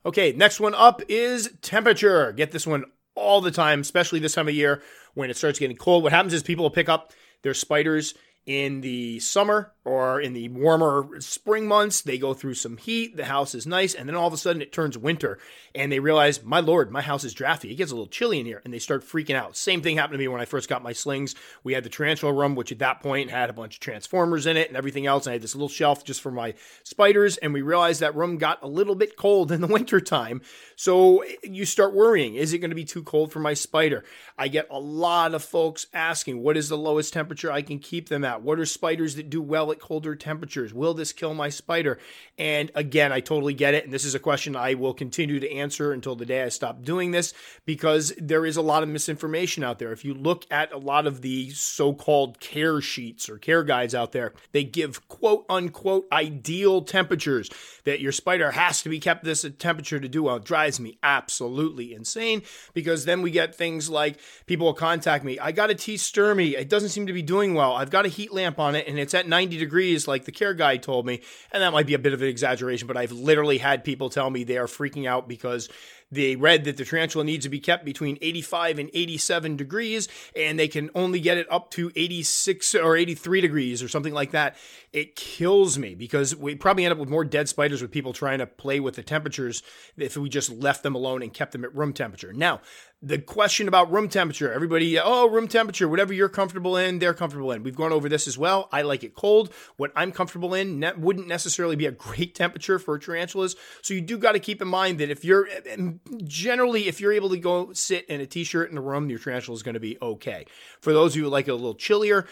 Okay, 0.05 0.33
next 0.33 0.59
one 0.59 0.75
up 0.75 1.01
is 1.07 1.49
temperature. 1.61 2.31
Get 2.33 2.51
this 2.51 2.67
one 2.67 2.85
all 3.15 3.39
the 3.39 3.51
time, 3.51 3.81
especially 3.81 4.19
this 4.19 4.33
time 4.33 4.47
of 4.47 4.53
year 4.53 4.81
when 5.13 5.29
it 5.29 5.37
starts 5.37 5.59
getting 5.59 5.77
cold. 5.77 6.03
What 6.03 6.11
happens 6.11 6.33
is 6.33 6.43
people 6.43 6.63
will 6.63 6.71
pick 6.71 6.89
up 6.89 7.13
their 7.43 7.53
spiders 7.53 8.13
in 8.45 8.81
the 8.81 9.19
summer 9.19 9.71
or 9.83 10.19
in 10.19 10.33
the 10.33 10.49
warmer 10.49 11.19
spring 11.19 11.67
months, 11.67 12.01
they 12.01 12.17
go 12.17 12.33
through 12.33 12.55
some 12.55 12.77
heat, 12.77 13.15
the 13.15 13.25
house 13.25 13.53
is 13.53 13.67
nice, 13.67 13.93
and 13.93 14.07
then 14.07 14.15
all 14.15 14.27
of 14.27 14.33
a 14.33 14.37
sudden 14.37 14.61
it 14.61 14.71
turns 14.71 14.97
winter 14.97 15.37
and 15.73 15.91
they 15.91 15.99
realize, 15.99 16.43
my 16.43 16.59
lord, 16.59 16.91
my 16.91 17.01
house 17.01 17.23
is 17.23 17.33
drafty. 17.33 17.71
It 17.71 17.75
gets 17.75 17.91
a 17.91 17.95
little 17.95 18.07
chilly 18.07 18.39
in 18.39 18.45
here, 18.45 18.61
and 18.63 18.73
they 18.73 18.79
start 18.79 19.05
freaking 19.05 19.35
out. 19.35 19.55
Same 19.55 19.81
thing 19.81 19.97
happened 19.97 20.15
to 20.15 20.19
me 20.19 20.27
when 20.27 20.41
I 20.41 20.45
first 20.45 20.69
got 20.69 20.83
my 20.83 20.93
slings. 20.93 21.35
We 21.63 21.73
had 21.73 21.83
the 21.83 21.89
tarantula 21.89 22.33
room, 22.33 22.55
which 22.55 22.71
at 22.71 22.79
that 22.79 23.01
point 23.01 23.29
had 23.29 23.49
a 23.49 23.53
bunch 23.53 23.75
of 23.75 23.79
transformers 23.79 24.45
in 24.45 24.57
it 24.57 24.67
and 24.67 24.77
everything 24.77 25.05
else. 25.05 25.25
And 25.25 25.31
I 25.31 25.35
had 25.35 25.41
this 25.41 25.55
little 25.55 25.69
shelf 25.69 26.03
just 26.03 26.21
for 26.21 26.31
my 26.31 26.53
spiders, 26.83 27.37
and 27.37 27.53
we 27.53 27.61
realized 27.61 28.01
that 28.01 28.15
room 28.15 28.37
got 28.37 28.61
a 28.61 28.67
little 28.67 28.95
bit 28.95 29.15
cold 29.15 29.51
in 29.51 29.61
the 29.61 29.67
wintertime. 29.71 30.41
So 30.75 31.23
you 31.43 31.65
start 31.65 31.93
worrying, 31.93 32.35
is 32.35 32.53
it 32.53 32.59
going 32.59 32.71
to 32.71 32.75
be 32.75 32.85
too 32.85 33.03
cold 33.03 33.31
for 33.31 33.39
my 33.39 33.53
spider? 33.53 34.03
I 34.37 34.47
get 34.47 34.67
a 34.69 34.79
lot 34.79 35.33
of 35.33 35.43
folks 35.43 35.87
asking, 35.93 36.41
what 36.41 36.57
is 36.57 36.69
the 36.69 36.77
lowest 36.77 37.13
temperature 37.13 37.51
I 37.51 37.61
can 37.61 37.79
keep 37.79 38.09
them 38.09 38.23
at? 38.23 38.30
What 38.37 38.59
are 38.59 38.65
spiders 38.65 39.15
that 39.15 39.29
do 39.29 39.41
well 39.41 39.71
at 39.71 39.79
colder 39.79 40.15
temperatures? 40.15 40.73
Will 40.73 40.93
this 40.93 41.13
kill 41.13 41.33
my 41.33 41.49
spider? 41.49 41.99
And 42.37 42.71
again, 42.75 43.11
I 43.11 43.19
totally 43.19 43.53
get 43.53 43.73
it. 43.73 43.83
And 43.83 43.93
this 43.93 44.05
is 44.05 44.15
a 44.15 44.19
question 44.19 44.55
I 44.55 44.73
will 44.73 44.93
continue 44.93 45.39
to 45.39 45.51
answer 45.51 45.91
until 45.91 46.15
the 46.15 46.25
day 46.25 46.43
I 46.43 46.49
stop 46.49 46.83
doing 46.83 47.11
this 47.11 47.33
because 47.65 48.13
there 48.17 48.45
is 48.45 48.57
a 48.57 48.61
lot 48.61 48.83
of 48.83 48.89
misinformation 48.89 49.63
out 49.63 49.79
there. 49.79 49.91
If 49.91 50.05
you 50.05 50.13
look 50.13 50.45
at 50.51 50.71
a 50.71 50.77
lot 50.77 51.07
of 51.07 51.21
the 51.21 51.49
so 51.51 51.93
called 51.93 52.39
care 52.39 52.81
sheets 52.81 53.29
or 53.29 53.37
care 53.37 53.63
guides 53.63 53.95
out 53.95 54.11
there, 54.11 54.33
they 54.51 54.63
give 54.63 55.07
quote 55.07 55.45
unquote 55.49 56.07
ideal 56.11 56.81
temperatures 56.81 57.49
that 57.83 57.99
your 57.99 58.11
spider 58.11 58.51
has 58.51 58.81
to 58.83 58.89
be 58.89 58.99
kept 58.99 59.23
this 59.23 59.45
temperature 59.59 59.99
to 59.99 60.07
do 60.07 60.23
well. 60.23 60.37
It 60.37 60.45
drives 60.45 60.79
me 60.79 60.97
absolutely 61.03 61.93
insane 61.93 62.43
because 62.73 63.05
then 63.05 63.21
we 63.21 63.31
get 63.31 63.55
things 63.55 63.89
like 63.89 64.19
people 64.45 64.67
will 64.67 64.73
contact 64.73 65.23
me. 65.23 65.39
I 65.39 65.51
got 65.51 65.69
a 65.69 65.75
T 65.75 65.95
stirmi. 65.95 66.53
It 66.53 66.69
doesn't 66.69 66.89
seem 66.89 67.07
to 67.07 67.13
be 67.13 67.21
doing 67.21 67.53
well. 67.53 67.73
I've 67.73 67.89
got 67.89 68.05
a 68.05 68.09
heat 68.21 68.33
lamp 68.33 68.59
on 68.59 68.75
it 68.75 68.87
and 68.87 68.99
it's 68.99 69.13
at 69.13 69.27
90 69.27 69.57
degrees, 69.57 70.07
like 70.07 70.25
the 70.25 70.31
care 70.31 70.53
guide 70.53 70.83
told 70.83 71.05
me. 71.05 71.21
And 71.51 71.63
that 71.63 71.73
might 71.73 71.87
be 71.87 71.93
a 71.93 71.99
bit 71.99 72.13
of 72.13 72.21
an 72.21 72.27
exaggeration, 72.27 72.87
but 72.87 72.97
I've 72.97 73.11
literally 73.11 73.57
had 73.57 73.83
people 73.83 74.09
tell 74.09 74.29
me 74.29 74.43
they 74.43 74.57
are 74.57 74.67
freaking 74.67 75.07
out 75.07 75.27
because 75.27 75.69
they 76.11 76.35
read 76.35 76.65
that 76.65 76.75
the 76.77 76.83
tarantula 76.83 77.23
needs 77.23 77.45
to 77.45 77.49
be 77.49 77.59
kept 77.59 77.85
between 77.85 78.17
85 78.21 78.79
and 78.79 78.89
87 78.93 79.55
degrees, 79.55 80.09
and 80.35 80.59
they 80.59 80.67
can 80.67 80.89
only 80.93 81.21
get 81.21 81.37
it 81.37 81.47
up 81.49 81.71
to 81.71 81.91
86 81.95 82.75
or 82.75 82.97
83 82.97 83.41
degrees 83.41 83.81
or 83.81 83.87
something 83.87 84.13
like 84.13 84.31
that. 84.31 84.57
It 84.91 85.15
kills 85.15 85.77
me 85.77 85.95
because 85.95 86.35
we 86.35 86.55
probably 86.55 86.83
end 86.83 86.91
up 86.91 86.97
with 86.97 87.07
more 87.07 87.23
dead 87.23 87.47
spiders 87.47 87.81
with 87.81 87.91
people 87.91 88.11
trying 88.11 88.39
to 88.39 88.45
play 88.45 88.81
with 88.81 88.95
the 88.95 89.03
temperatures 89.03 89.63
if 89.95 90.17
we 90.17 90.27
just 90.27 90.51
left 90.51 90.83
them 90.83 90.95
alone 90.95 91.21
and 91.21 91.33
kept 91.33 91.53
them 91.53 91.63
at 91.63 91.73
room 91.73 91.93
temperature. 91.93 92.33
Now, 92.33 92.59
the 93.03 93.17
question 93.17 93.67
about 93.67 93.91
room 93.91 94.07
temperature, 94.07 94.53
everybody, 94.53 94.99
oh, 94.99 95.27
room 95.27 95.47
temperature, 95.47 95.87
whatever 95.87 96.13
you're 96.13 96.29
comfortable 96.29 96.77
in, 96.77 96.99
they're 96.99 97.15
comfortable 97.15 97.51
in. 97.51 97.63
We've 97.63 97.75
gone 97.75 97.91
over 97.91 98.07
this 98.07 98.27
as 98.27 98.37
well. 98.37 98.69
I 98.71 98.83
like 98.83 99.03
it 99.03 99.15
cold. 99.15 99.51
What 99.77 99.91
I'm 99.95 100.11
comfortable 100.11 100.53
in 100.53 100.79
ne- 100.79 100.93
wouldn't 100.93 101.27
necessarily 101.27 101.75
be 101.75 101.87
a 101.87 101.91
great 101.91 102.35
temperature 102.41 102.77
for 102.77 102.99
tarantulas. 102.99 103.55
So 103.81 103.95
you 103.95 104.01
do 104.01 104.19
got 104.19 104.33
to 104.33 104.39
keep 104.39 104.61
in 104.61 104.67
mind 104.67 104.99
that 104.99 105.09
if 105.09 105.25
you're 105.25 105.47
eh, 105.47 105.61
eh, 105.65 105.77
generally, 106.25 106.87
if 106.87 107.01
you're 107.01 107.13
able 107.13 107.29
to 107.29 107.37
go 107.37 107.73
sit 107.73 108.05
in 108.05 108.21
a 108.21 108.27
t-shirt 108.27 108.69
in 108.69 108.77
a 108.77 108.81
room, 108.81 109.09
your 109.09 109.19
tarantula 109.19 109.55
is 109.55 109.63
going 109.63 109.73
to 109.73 109.79
be 109.79 109.97
okay. 109.99 110.45
For 110.79 110.93
those 110.93 111.13
of 111.13 111.17
you 111.17 111.23
who 111.23 111.29
like 111.29 111.47
it 111.47 111.51
a 111.51 111.55
little 111.55 111.73
chillier, 111.73 112.27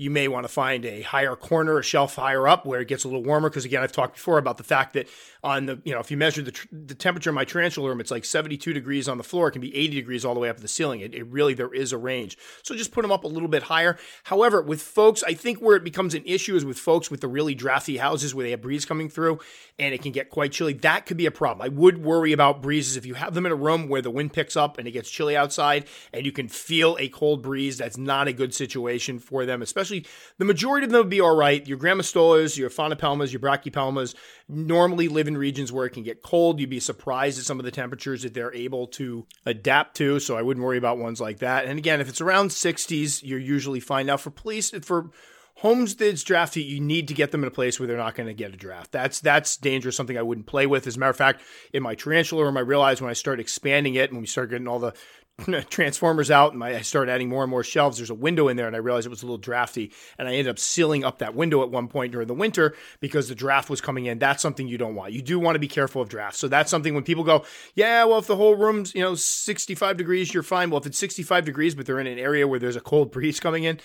you 0.00 0.08
may 0.08 0.28
want 0.28 0.44
to 0.44 0.48
find 0.48 0.86
a 0.86 1.02
higher 1.02 1.36
corner, 1.36 1.78
a 1.78 1.82
shelf 1.82 2.14
higher 2.14 2.48
up 2.48 2.64
where 2.64 2.80
it 2.80 2.88
gets 2.88 3.04
a 3.04 3.06
little 3.06 3.22
warmer. 3.22 3.50
Because 3.50 3.66
again, 3.66 3.82
I've 3.82 3.92
talked 3.92 4.14
before 4.14 4.38
about 4.38 4.56
the 4.56 4.64
fact 4.64 4.94
that 4.94 5.08
on 5.44 5.66
the, 5.66 5.78
you 5.84 5.92
know, 5.92 6.00
if 6.00 6.10
you 6.10 6.16
measure 6.16 6.40
the, 6.40 6.58
the 6.72 6.94
temperature 6.94 7.28
in 7.28 7.34
my 7.34 7.44
tarantula 7.44 7.90
room, 7.90 8.00
it's 8.00 8.10
like 8.10 8.24
72 8.24 8.72
degrees 8.72 9.10
on 9.10 9.18
the 9.18 9.24
floor. 9.24 9.48
It 9.48 9.50
can 9.50 9.60
be 9.60 9.76
80 9.76 9.96
degrees 9.96 10.24
all 10.24 10.32
the 10.32 10.40
way 10.40 10.48
up 10.48 10.56
to 10.56 10.62
the 10.62 10.68
ceiling. 10.68 11.00
It, 11.00 11.14
it 11.14 11.26
really, 11.26 11.52
there 11.52 11.74
is 11.74 11.92
a 11.92 11.98
range. 11.98 12.38
So 12.62 12.74
just 12.74 12.92
put 12.92 13.02
them 13.02 13.12
up 13.12 13.24
a 13.24 13.28
little 13.28 13.48
bit 13.48 13.64
higher. 13.64 13.98
However, 14.24 14.62
with 14.62 14.80
folks, 14.80 15.22
I 15.22 15.34
think 15.34 15.58
where 15.58 15.76
it 15.76 15.84
becomes 15.84 16.14
an 16.14 16.22
issue 16.24 16.56
is 16.56 16.64
with 16.64 16.78
folks 16.78 17.10
with 17.10 17.20
the 17.20 17.28
really 17.28 17.54
drafty 17.54 17.98
houses 17.98 18.34
where 18.34 18.44
they 18.44 18.52
have 18.52 18.62
breeze 18.62 18.86
coming 18.86 19.10
through 19.10 19.38
and 19.78 19.92
it 19.92 20.00
can 20.00 20.12
get 20.12 20.30
quite 20.30 20.52
chilly. 20.52 20.72
That 20.72 21.04
could 21.04 21.18
be 21.18 21.26
a 21.26 21.30
problem. 21.30 21.62
I 21.62 21.68
would 21.68 22.02
worry 22.02 22.32
about 22.32 22.62
breezes 22.62 22.96
if 22.96 23.04
you 23.04 23.14
have 23.14 23.34
them 23.34 23.44
in 23.44 23.52
a 23.52 23.56
room 23.56 23.86
where 23.86 24.00
the 24.00 24.10
wind 24.10 24.32
picks 24.32 24.56
up 24.56 24.78
and 24.78 24.88
it 24.88 24.92
gets 24.92 25.10
chilly 25.10 25.36
outside 25.36 25.84
and 26.14 26.24
you 26.24 26.32
can 26.32 26.48
feel 26.48 26.96
a 26.98 27.08
cold 27.08 27.42
breeze. 27.42 27.76
That's 27.76 27.98
not 27.98 28.28
a 28.28 28.32
good 28.32 28.54
situation 28.54 29.18
for 29.18 29.44
them, 29.44 29.60
especially 29.60 29.89
the 29.90 30.44
majority 30.44 30.84
of 30.84 30.92
them 30.92 31.00
would 31.00 31.10
be 31.10 31.20
all 31.20 31.36
right. 31.36 31.66
Your 31.66 31.78
grammostolas, 31.78 32.56
your 32.56 32.70
aphonopelmas, 32.70 33.32
your 33.32 33.40
brachypelmas 33.40 34.14
normally 34.48 35.08
live 35.08 35.28
in 35.28 35.36
regions 35.36 35.72
where 35.72 35.86
it 35.86 35.90
can 35.90 36.02
get 36.02 36.22
cold. 36.22 36.60
You'd 36.60 36.70
be 36.70 36.80
surprised 36.80 37.38
at 37.38 37.44
some 37.44 37.58
of 37.58 37.64
the 37.64 37.70
temperatures 37.70 38.22
that 38.22 38.34
they're 38.34 38.54
able 38.54 38.86
to 38.88 39.26
adapt 39.44 39.96
to. 39.96 40.20
So 40.20 40.36
I 40.36 40.42
wouldn't 40.42 40.64
worry 40.64 40.78
about 40.78 40.98
ones 40.98 41.20
like 41.20 41.38
that. 41.38 41.66
And 41.66 41.78
again, 41.78 42.00
if 42.00 42.08
it's 42.08 42.20
around 42.20 42.48
60s, 42.48 43.22
you're 43.22 43.38
usually 43.38 43.80
fine. 43.80 44.06
Now 44.06 44.16
for 44.16 44.30
police, 44.30 44.70
for 44.82 45.10
homesteads 45.60 46.24
draft 46.24 46.54
heat, 46.54 46.66
you 46.66 46.80
need 46.80 47.06
to 47.08 47.14
get 47.14 47.32
them 47.32 47.42
in 47.42 47.48
a 47.48 47.50
place 47.50 47.78
where 47.78 47.86
they're 47.86 47.96
not 47.96 48.14
going 48.14 48.26
to 48.26 48.34
get 48.34 48.52
a 48.52 48.56
draft. 48.56 48.92
That's 48.92 49.20
that's 49.20 49.56
dangerous. 49.56 49.96
Something 49.96 50.16
I 50.16 50.22
wouldn't 50.22 50.46
play 50.46 50.66
with. 50.66 50.86
As 50.86 50.96
a 50.96 50.98
matter 50.98 51.10
of 51.10 51.16
fact, 51.16 51.42
in 51.72 51.82
my 51.82 51.94
tarantula 51.94 52.44
room, 52.44 52.56
I 52.56 52.60
realized 52.60 53.00
when 53.00 53.10
I 53.10 53.14
started 53.14 53.42
expanding 53.42 53.94
it 53.94 54.10
and 54.10 54.20
we 54.20 54.26
started 54.26 54.50
getting 54.50 54.68
all 54.68 54.78
the 54.78 54.94
transformers 55.70 56.30
out 56.30 56.52
and 56.52 56.62
I 56.62 56.80
started 56.82 57.12
adding 57.12 57.28
more 57.28 57.42
and 57.42 57.50
more 57.50 57.64
shelves. 57.64 57.96
There's 57.96 58.10
a 58.10 58.14
window 58.14 58.48
in 58.48 58.56
there, 58.56 58.66
and 58.66 58.76
I 58.76 58.78
realized 58.78 59.06
it 59.06 59.10
was 59.10 59.22
a 59.22 59.26
little 59.26 59.38
drafty. 59.38 59.92
And 60.18 60.28
I 60.28 60.32
ended 60.32 60.48
up 60.48 60.58
sealing 60.58 61.04
up 61.04 61.18
that 61.18 61.34
window 61.34 61.62
at 61.62 61.70
one 61.70 61.88
point 61.88 62.12
during 62.12 62.28
the 62.28 62.34
winter 62.34 62.74
because 63.00 63.28
the 63.28 63.34
draft 63.34 63.70
was 63.70 63.80
coming 63.80 64.06
in. 64.06 64.18
That's 64.18 64.42
something 64.42 64.68
you 64.68 64.78
don't 64.78 64.94
want. 64.94 65.12
You 65.12 65.22
do 65.22 65.38
want 65.38 65.54
to 65.54 65.60
be 65.60 65.68
careful 65.68 66.02
of 66.02 66.08
drafts. 66.08 66.38
So 66.38 66.48
that's 66.48 66.70
something 66.70 66.94
when 66.94 67.04
people 67.04 67.24
go, 67.24 67.44
yeah, 67.74 68.04
well, 68.04 68.18
if 68.18 68.26
the 68.26 68.36
whole 68.36 68.54
room's 68.54 68.94
you 68.94 69.02
know 69.02 69.14
65 69.14 69.96
degrees, 69.96 70.32
you're 70.32 70.42
fine. 70.42 70.70
Well, 70.70 70.80
if 70.80 70.86
it's 70.86 70.98
65 70.98 71.44
degrees, 71.44 71.74
but 71.74 71.86
they're 71.86 72.00
in 72.00 72.06
an 72.06 72.18
area 72.18 72.46
where 72.46 72.58
there's 72.58 72.76
a 72.76 72.80
cold 72.80 73.10
breeze 73.10 73.40
coming 73.40 73.64
in, 73.64 73.80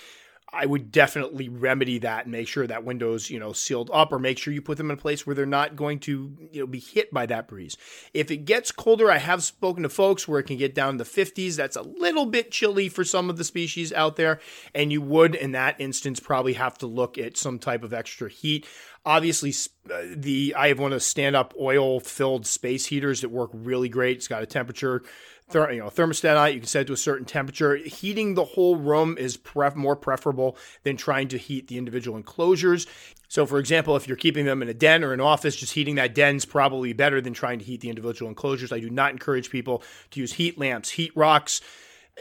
I 0.55 0.65
would 0.65 0.91
definitely 0.91 1.49
remedy 1.49 1.99
that 1.99 2.23
and 2.23 2.31
make 2.31 2.47
sure 2.47 2.65
that 2.65 2.85
window's, 2.85 3.29
you 3.29 3.39
know, 3.39 3.51
sealed 3.51 3.89
up 3.93 4.11
or 4.11 4.19
make 4.19 4.37
sure 4.37 4.53
you 4.53 4.61
put 4.61 4.77
them 4.77 4.89
in 4.89 4.97
a 4.97 5.01
place 5.01 5.25
where 5.25 5.35
they're 5.35 5.45
not 5.45 5.75
going 5.75 5.99
to, 6.01 6.35
you 6.51 6.61
know, 6.61 6.67
be 6.67 6.79
hit 6.79 7.13
by 7.13 7.25
that 7.25 7.47
breeze. 7.47 7.75
If 8.13 8.31
it 8.31 8.45
gets 8.45 8.71
colder, 8.71 9.11
I 9.11 9.17
have 9.17 9.43
spoken 9.43 9.83
to 9.83 9.89
folks 9.89 10.27
where 10.27 10.39
it 10.39 10.43
can 10.43 10.57
get 10.57 10.73
down 10.73 10.97
to 10.97 11.03
the 11.03 11.09
50s. 11.09 11.57
That's 11.57 11.75
a 11.75 11.81
little 11.81 12.25
bit 12.25 12.51
chilly 12.51 12.87
for 12.87 13.03
some 13.03 13.29
of 13.29 13.37
the 13.37 13.43
species 13.43 13.91
out 13.91 14.15
there. 14.15 14.39
And 14.73 14.91
you 14.91 15.01
would, 15.01 15.35
in 15.35 15.51
that 15.51 15.79
instance, 15.79 16.19
probably 16.19 16.53
have 16.53 16.77
to 16.79 16.87
look 16.87 17.17
at 17.17 17.37
some 17.37 17.59
type 17.59 17.83
of 17.83 17.93
extra 17.93 18.29
heat. 18.29 18.65
Obviously, 19.05 19.53
uh, 19.93 20.01
the 20.15 20.55
I 20.57 20.69
have 20.69 20.79
one 20.79 20.91
of 20.91 20.97
the 20.97 21.01
stand 21.01 21.35
up 21.35 21.53
oil 21.59 21.99
filled 21.99 22.47
space 22.47 22.87
heaters 22.87 23.21
that 23.21 23.29
work 23.29 23.51
really 23.53 23.89
great. 23.89 24.17
It's 24.17 24.27
got 24.27 24.41
a 24.41 24.47
temperature 24.47 25.03
ther- 25.49 25.71
you 25.71 25.79
know, 25.79 25.87
thermostat 25.87 26.37
on 26.37 26.49
it. 26.49 26.53
You 26.53 26.59
can 26.59 26.67
set 26.67 26.81
it 26.81 26.87
to 26.87 26.93
a 26.93 26.97
certain 26.97 27.25
temperature. 27.25 27.75
Heating 27.75 28.35
the 28.35 28.45
whole 28.45 28.75
room 28.75 29.17
is 29.17 29.37
pref- 29.37 29.75
more 29.75 29.95
preferable 29.95 30.57
than 30.83 30.97
trying 30.97 31.27
to 31.29 31.37
heat 31.37 31.67
the 31.67 31.77
individual 31.77 32.17
enclosures. 32.17 32.87
So, 33.27 33.45
for 33.45 33.59
example, 33.59 33.95
if 33.95 34.07
you're 34.07 34.17
keeping 34.17 34.45
them 34.45 34.61
in 34.61 34.69
a 34.69 34.73
den 34.73 35.03
or 35.03 35.13
an 35.13 35.21
office, 35.21 35.55
just 35.55 35.73
heating 35.73 35.95
that 35.95 36.15
den 36.15 36.37
is 36.37 36.45
probably 36.45 36.93
better 36.93 37.21
than 37.21 37.33
trying 37.33 37.59
to 37.59 37.65
heat 37.65 37.81
the 37.81 37.89
individual 37.89 38.29
enclosures. 38.29 38.71
I 38.71 38.79
do 38.79 38.89
not 38.89 39.11
encourage 39.11 39.49
people 39.49 39.83
to 40.11 40.19
use 40.19 40.33
heat 40.33 40.57
lamps, 40.57 40.91
heat 40.91 41.11
rocks 41.15 41.61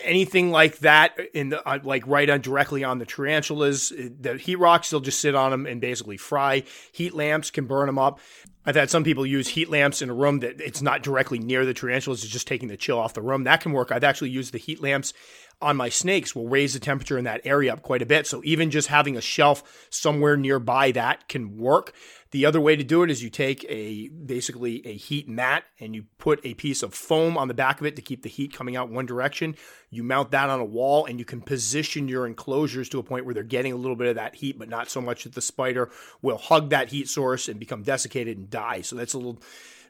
anything 0.03 0.51
like 0.51 0.79
that 0.79 1.19
in 1.35 1.51
the 1.51 1.69
uh, 1.69 1.79
like 1.85 2.05
right 2.07 2.29
on 2.29 2.41
directly 2.41 2.83
on 2.83 2.99
the 2.99 3.07
tarantulas 3.07 3.93
the 4.21 4.37
heat 4.37 4.57
rocks 4.57 4.91
they'll 4.91 5.01
just 5.01 5.21
sit 5.21 5.35
on 5.35 5.51
them 5.51 5.67
and 5.67 5.81
basically 5.81 6.17
fry 6.17 6.65
heat 6.91 7.15
lamps 7.15 7.51
can 7.51 7.67
burn 7.67 7.87
them 7.87 7.99
up 7.99 8.19
I've 8.67 8.77
had 8.77 8.91
some 8.91 9.05
people 9.05 9.27
use 9.27 9.49
heat 9.49 9.69
lamps 9.69 10.01
in 10.01 10.09
a 10.09 10.15
room 10.15 10.41
that 10.41 10.61
it's 10.61 10.81
not 10.81 11.03
directly 11.03 11.39
near 11.39 11.67
the 11.67 11.75
tarantulas, 11.75 12.25
it's 12.25 12.33
just 12.33 12.47
taking 12.47 12.69
the 12.69 12.77
chill 12.77 12.99
off 12.99 13.15
the 13.15 13.23
room. 13.23 13.45
That 13.45 13.61
can 13.61 13.73
work. 13.73 13.93
I've 13.93 14.05
actually 14.05 14.31
used 14.31 14.53
the 14.53 14.59
heat 14.59 14.83
lamps 14.83 15.13
on 15.61 15.77
my 15.77 15.89
snakes 15.89 16.35
will 16.35 16.49
raise 16.49 16.75
the 16.75 16.81
temperature 16.81 17.19
in 17.19 17.25
that 17.25 17.41
area 17.45 17.73
up 17.73 17.83
quite 17.83 18.03
a 18.03 18.07
bit. 18.07 18.27
So 18.27 18.43
even 18.45 18.71
just 18.71 18.89
having 18.89 19.17
a 19.17 19.21
shelf 19.21 19.87
somewhere 19.91 20.37
nearby 20.37 20.93
that 20.93 21.29
can 21.29 21.57
work. 21.57 21.95
The 22.33 22.47
other 22.47 22.61
way 22.61 22.75
to 22.75 22.83
do 22.83 23.03
it 23.03 23.11
is 23.11 23.23
you 23.23 23.31
take 23.31 23.65
a 23.69 24.09
basically 24.09 24.85
a 24.87 24.95
heat 24.95 25.29
mat 25.29 25.65
and 25.79 25.95
you 25.95 26.07
put 26.19 26.41
a 26.45 26.55
piece 26.55 26.83
of 26.83 26.93
foam 26.93 27.39
on 27.39 27.49
the 27.49 27.55
back 27.55 27.81
of 27.81 27.87
it 27.87 27.97
to 27.97 28.03
keep 28.03 28.23
the 28.23 28.29
heat 28.29 28.53
coming 28.53 28.77
out 28.77 28.91
one 28.91 29.07
direction. 29.07 29.55
You 29.95 30.03
mount 30.03 30.31
that 30.33 30.51
on 30.51 30.61
a 30.61 30.65
wall 30.65 31.07
and 31.07 31.19
you 31.19 31.25
can 31.25 31.41
position 31.41 32.09
your 32.09 32.27
enclosures 32.27 32.89
to 32.91 32.99
a 32.99 33.03
point 33.03 33.25
where 33.25 33.35
they're 33.35 33.43
getting 33.43 33.73
a 33.73 33.77
little 33.77 33.97
bit 33.97 34.09
of 34.09 34.17
that 34.17 34.35
heat, 34.35 34.59
but 34.59 34.69
not 34.69 34.91
so 34.91 35.01
much 35.01 35.25
that 35.25 35.35
the 35.35 35.43
spider 35.43 35.91
will 36.23 36.39
hug 36.39 36.71
that 36.71 36.89
heat 36.89 37.09
source 37.09 37.49
and 37.49 37.61
become 37.61 37.83
desiccated 37.83 38.37
and 38.37 38.51
die. 38.51 38.81
So 38.81 38.97
that's 38.97 39.15
a 39.15 39.19
little 39.19 39.41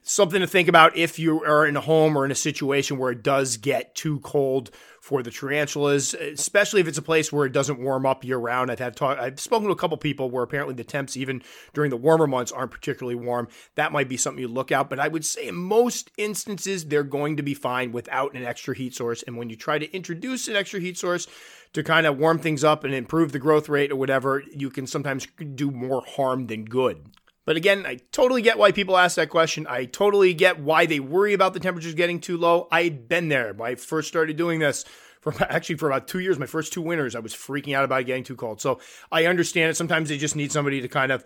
something 0.07 0.39
to 0.39 0.47
think 0.47 0.67
about 0.67 0.95
if 0.95 1.17
you 1.17 1.43
are 1.43 1.65
in 1.65 1.75
a 1.75 1.81
home 1.81 2.15
or 2.15 2.25
in 2.25 2.31
a 2.31 2.35
situation 2.35 2.97
where 2.97 3.11
it 3.11 3.23
does 3.23 3.57
get 3.57 3.95
too 3.95 4.19
cold 4.19 4.69
for 5.01 5.21
the 5.21 5.29
tarantulas, 5.29 6.15
especially 6.15 6.81
if 6.81 6.87
it's 6.87 6.97
a 6.97 7.01
place 7.01 7.31
where 7.31 7.45
it 7.45 7.51
doesn't 7.51 7.79
warm 7.79 8.07
up 8.07 8.23
year 8.23 8.37
round. 8.37 8.71
I've 8.71 8.79
had 8.79 8.95
talk, 8.95 9.19
I've 9.19 9.39
spoken 9.39 9.67
to 9.67 9.71
a 9.71 9.75
couple 9.75 9.97
people 9.97 10.31
where 10.31 10.43
apparently 10.43 10.73
the 10.73 10.83
temps 10.83 11.15
even 11.15 11.43
during 11.73 11.91
the 11.91 11.97
warmer 11.97 12.25
months 12.25 12.51
aren't 12.51 12.71
particularly 12.71 13.15
warm. 13.15 13.47
That 13.75 13.91
might 13.91 14.09
be 14.09 14.17
something 14.17 14.41
you 14.41 14.47
look 14.47 14.71
out, 14.71 14.89
but 14.89 14.99
I 14.99 15.07
would 15.07 15.25
say 15.25 15.47
in 15.47 15.55
most 15.55 16.09
instances 16.17 16.85
they're 16.85 17.03
going 17.03 17.37
to 17.37 17.43
be 17.43 17.53
fine 17.53 17.91
without 17.91 18.33
an 18.33 18.43
extra 18.45 18.75
heat 18.75 18.95
source. 18.95 19.23
And 19.23 19.37
when 19.37 19.49
you 19.49 19.55
try 19.55 19.77
to 19.77 19.91
introduce 19.95 20.47
an 20.47 20.55
extra 20.55 20.79
heat 20.79 20.97
source 20.97 21.27
to 21.73 21.83
kind 21.83 22.05
of 22.05 22.17
warm 22.17 22.39
things 22.39 22.63
up 22.63 22.83
and 22.83 22.93
improve 22.93 23.31
the 23.31 23.39
growth 23.39 23.67
rate 23.67 23.91
or 23.91 23.95
whatever, 23.95 24.43
you 24.51 24.69
can 24.69 24.87
sometimes 24.87 25.27
do 25.55 25.71
more 25.71 26.03
harm 26.05 26.47
than 26.47 26.65
good. 26.65 27.05
But 27.45 27.57
again, 27.57 27.85
I 27.85 27.99
totally 28.11 28.41
get 28.41 28.57
why 28.57 28.71
people 28.71 28.97
ask 28.97 29.17
that 29.17 29.29
question. 29.29 29.67
I 29.69 29.85
totally 29.85 30.33
get 30.33 30.59
why 30.59 30.85
they 30.85 30.99
worry 30.99 31.33
about 31.33 31.53
the 31.53 31.59
temperatures 31.59 31.93
getting 31.93 32.19
too 32.19 32.37
low. 32.37 32.67
I'd 32.71 33.07
been 33.07 33.29
there 33.29 33.53
when 33.53 33.71
I 33.71 33.75
first 33.75 34.07
started 34.07 34.35
doing 34.35 34.59
this. 34.59 34.83
For 35.21 35.33
actually 35.43 35.77
for 35.77 35.87
about 35.87 36.07
two 36.07 36.19
years, 36.19 36.37
my 36.37 36.45
first 36.45 36.71
two 36.71 36.83
winters, 36.83 37.15
I 37.15 37.19
was 37.19 37.33
freaking 37.33 37.75
out 37.75 37.83
about 37.83 38.05
getting 38.05 38.23
too 38.23 38.35
cold. 38.35 38.61
So 38.61 38.79
I 39.11 39.25
understand 39.25 39.71
it. 39.71 39.75
Sometimes 39.75 40.09
they 40.09 40.17
just 40.17 40.35
need 40.35 40.51
somebody 40.51 40.81
to 40.81 40.87
kind 40.87 41.11
of 41.11 41.23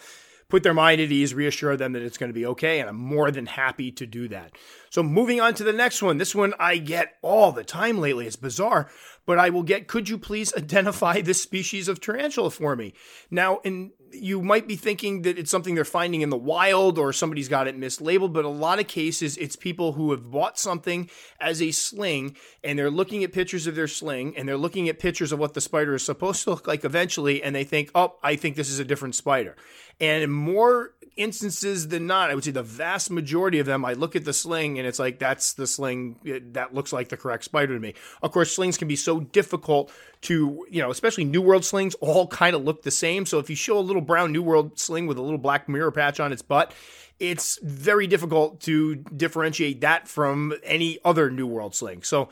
put 0.50 0.64
their 0.64 0.74
mind 0.74 1.00
at 1.00 1.12
ease, 1.12 1.34
reassure 1.34 1.78
them 1.78 1.94
that 1.94 2.02
it's 2.02 2.18
going 2.18 2.30
to 2.30 2.34
be 2.34 2.46
okay, 2.46 2.80
and 2.80 2.90
I'm 2.90 2.96
more 2.96 3.32
than 3.32 3.46
happy 3.46 3.92
to 3.94 4.06
do 4.06 4.28
that. 4.30 4.52
So 4.90 5.04
moving 5.04 5.40
on 5.40 5.54
to 5.56 5.64
the 5.64 5.74
next 5.74 6.02
one. 6.02 6.18
This 6.18 6.36
one 6.36 6.54
I 6.60 6.78
get 6.78 7.18
all 7.22 7.52
the 7.52 7.64
time 7.64 8.00
lately. 8.00 8.26
It's 8.26 8.36
bizarre, 8.36 8.90
but 9.26 9.38
I 9.38 9.52
will 9.52 9.64
get 9.64 9.88
could 9.88 10.10
you 10.10 10.18
please 10.18 10.54
identify 10.58 11.22
this 11.22 11.42
species 11.42 11.88
of 11.88 12.02
tarantula 12.02 12.50
for 12.50 12.76
me? 12.76 12.94
Now, 13.30 13.60
in 13.64 13.92
you 14.12 14.42
might 14.42 14.68
be 14.68 14.76
thinking 14.76 15.22
that 15.24 15.38
it's 15.38 15.52
something 15.52 15.76
they're 15.76 15.86
finding 15.86 16.22
in 16.22 16.30
the 16.30 16.38
wild 16.38 16.98
or 16.98 17.14
somebody's 17.14 17.48
got 17.48 17.68
it 17.68 17.80
mislabeled, 17.80 18.34
but 18.34 18.46
a 18.46 18.50
lot 18.50 18.80
of 18.80 18.88
cases 18.88 19.38
it's 19.38 19.56
people 19.56 19.94
who 19.94 20.12
have 20.12 20.32
bought 20.32 20.58
something 20.58 21.10
as 21.40 21.62
a 21.62 21.72
sling 21.72 22.36
and 22.64 22.78
they're 22.78 22.90
looking 22.90 23.24
at 23.24 23.32
pictures 23.34 23.68
of 23.68 23.76
their 23.76 23.88
sling 23.88 24.36
and 24.38 24.48
they're 24.48 24.58
looking 24.58 24.90
at 24.90 25.00
pictures 25.00 25.32
of 25.32 25.40
what 25.40 25.54
the 25.54 25.62
spider 25.62 25.96
is 25.96 26.04
supposed 26.04 26.44
to 26.44 26.52
look 26.52 26.68
like 26.68 26.84
eventually 26.84 27.42
and 27.44 27.56
they 27.56 27.64
think, 27.64 27.92
"Oh, 27.96 28.16
I 28.24 28.36
think 28.36 28.56
this 28.56 28.70
is 28.70 28.80
a 28.80 28.86
different 28.86 29.16
spider." 29.16 29.56
And 30.00 30.24
in 30.24 30.32
more 30.32 30.94
instances 31.20 31.90
than 31.90 32.08
not, 32.08 32.32
I 32.32 32.36
would 32.36 32.46
say 32.46 32.52
the 32.52 32.64
vast 32.64 33.12
majority 33.12 33.60
of 33.60 33.66
them, 33.66 33.84
I 33.84 33.94
look 33.94 34.16
at 34.16 34.24
the 34.24 34.32
sling 34.32 34.80
and 34.80 34.88
it's 34.88 35.00
like, 35.00 35.20
that's 35.20 35.54
the 35.54 35.68
sling 35.68 36.16
eh, 36.26 36.40
that 36.54 36.74
looks 36.74 36.94
like 36.94 37.10
the 37.10 37.18
correct 37.18 37.44
spider 37.44 37.74
to 37.74 37.80
me. 37.80 37.94
Of 38.24 38.32
course, 38.32 38.56
slings 38.56 38.78
can 38.78 38.88
be 38.88 38.96
so 38.96 39.20
difficult 39.20 39.92
to, 40.22 40.66
you 40.70 40.82
know, 40.82 40.90
especially 40.90 41.26
New 41.26 41.42
World 41.42 41.66
slings 41.66 41.96
all 41.96 42.28
kind 42.28 42.56
of 42.56 42.64
look 42.64 42.84
the 42.84 42.92
same. 42.92 43.26
So 43.26 43.40
if 43.40 43.50
you 43.50 43.56
show 43.56 43.78
a 43.78 43.82
little 43.82 43.99
brown 44.02 44.32
New 44.32 44.42
World 44.42 44.80
sling 44.80 45.08
with 45.08 45.18
a 45.18 45.22
little 45.22 45.38
black 45.38 45.68
mirror 45.70 45.92
patch 45.92 46.20
on 46.20 46.32
its 46.32 46.42
butt, 46.42 46.74
it's 47.20 47.60
very 47.62 48.08
difficult 48.08 48.62
to 48.62 48.96
differentiate 48.96 49.82
that 49.82 50.08
from 50.08 50.54
any 50.64 51.00
other 51.04 51.30
New 51.30 51.48
World 51.48 51.76
sling. 51.76 52.04
So 52.04 52.30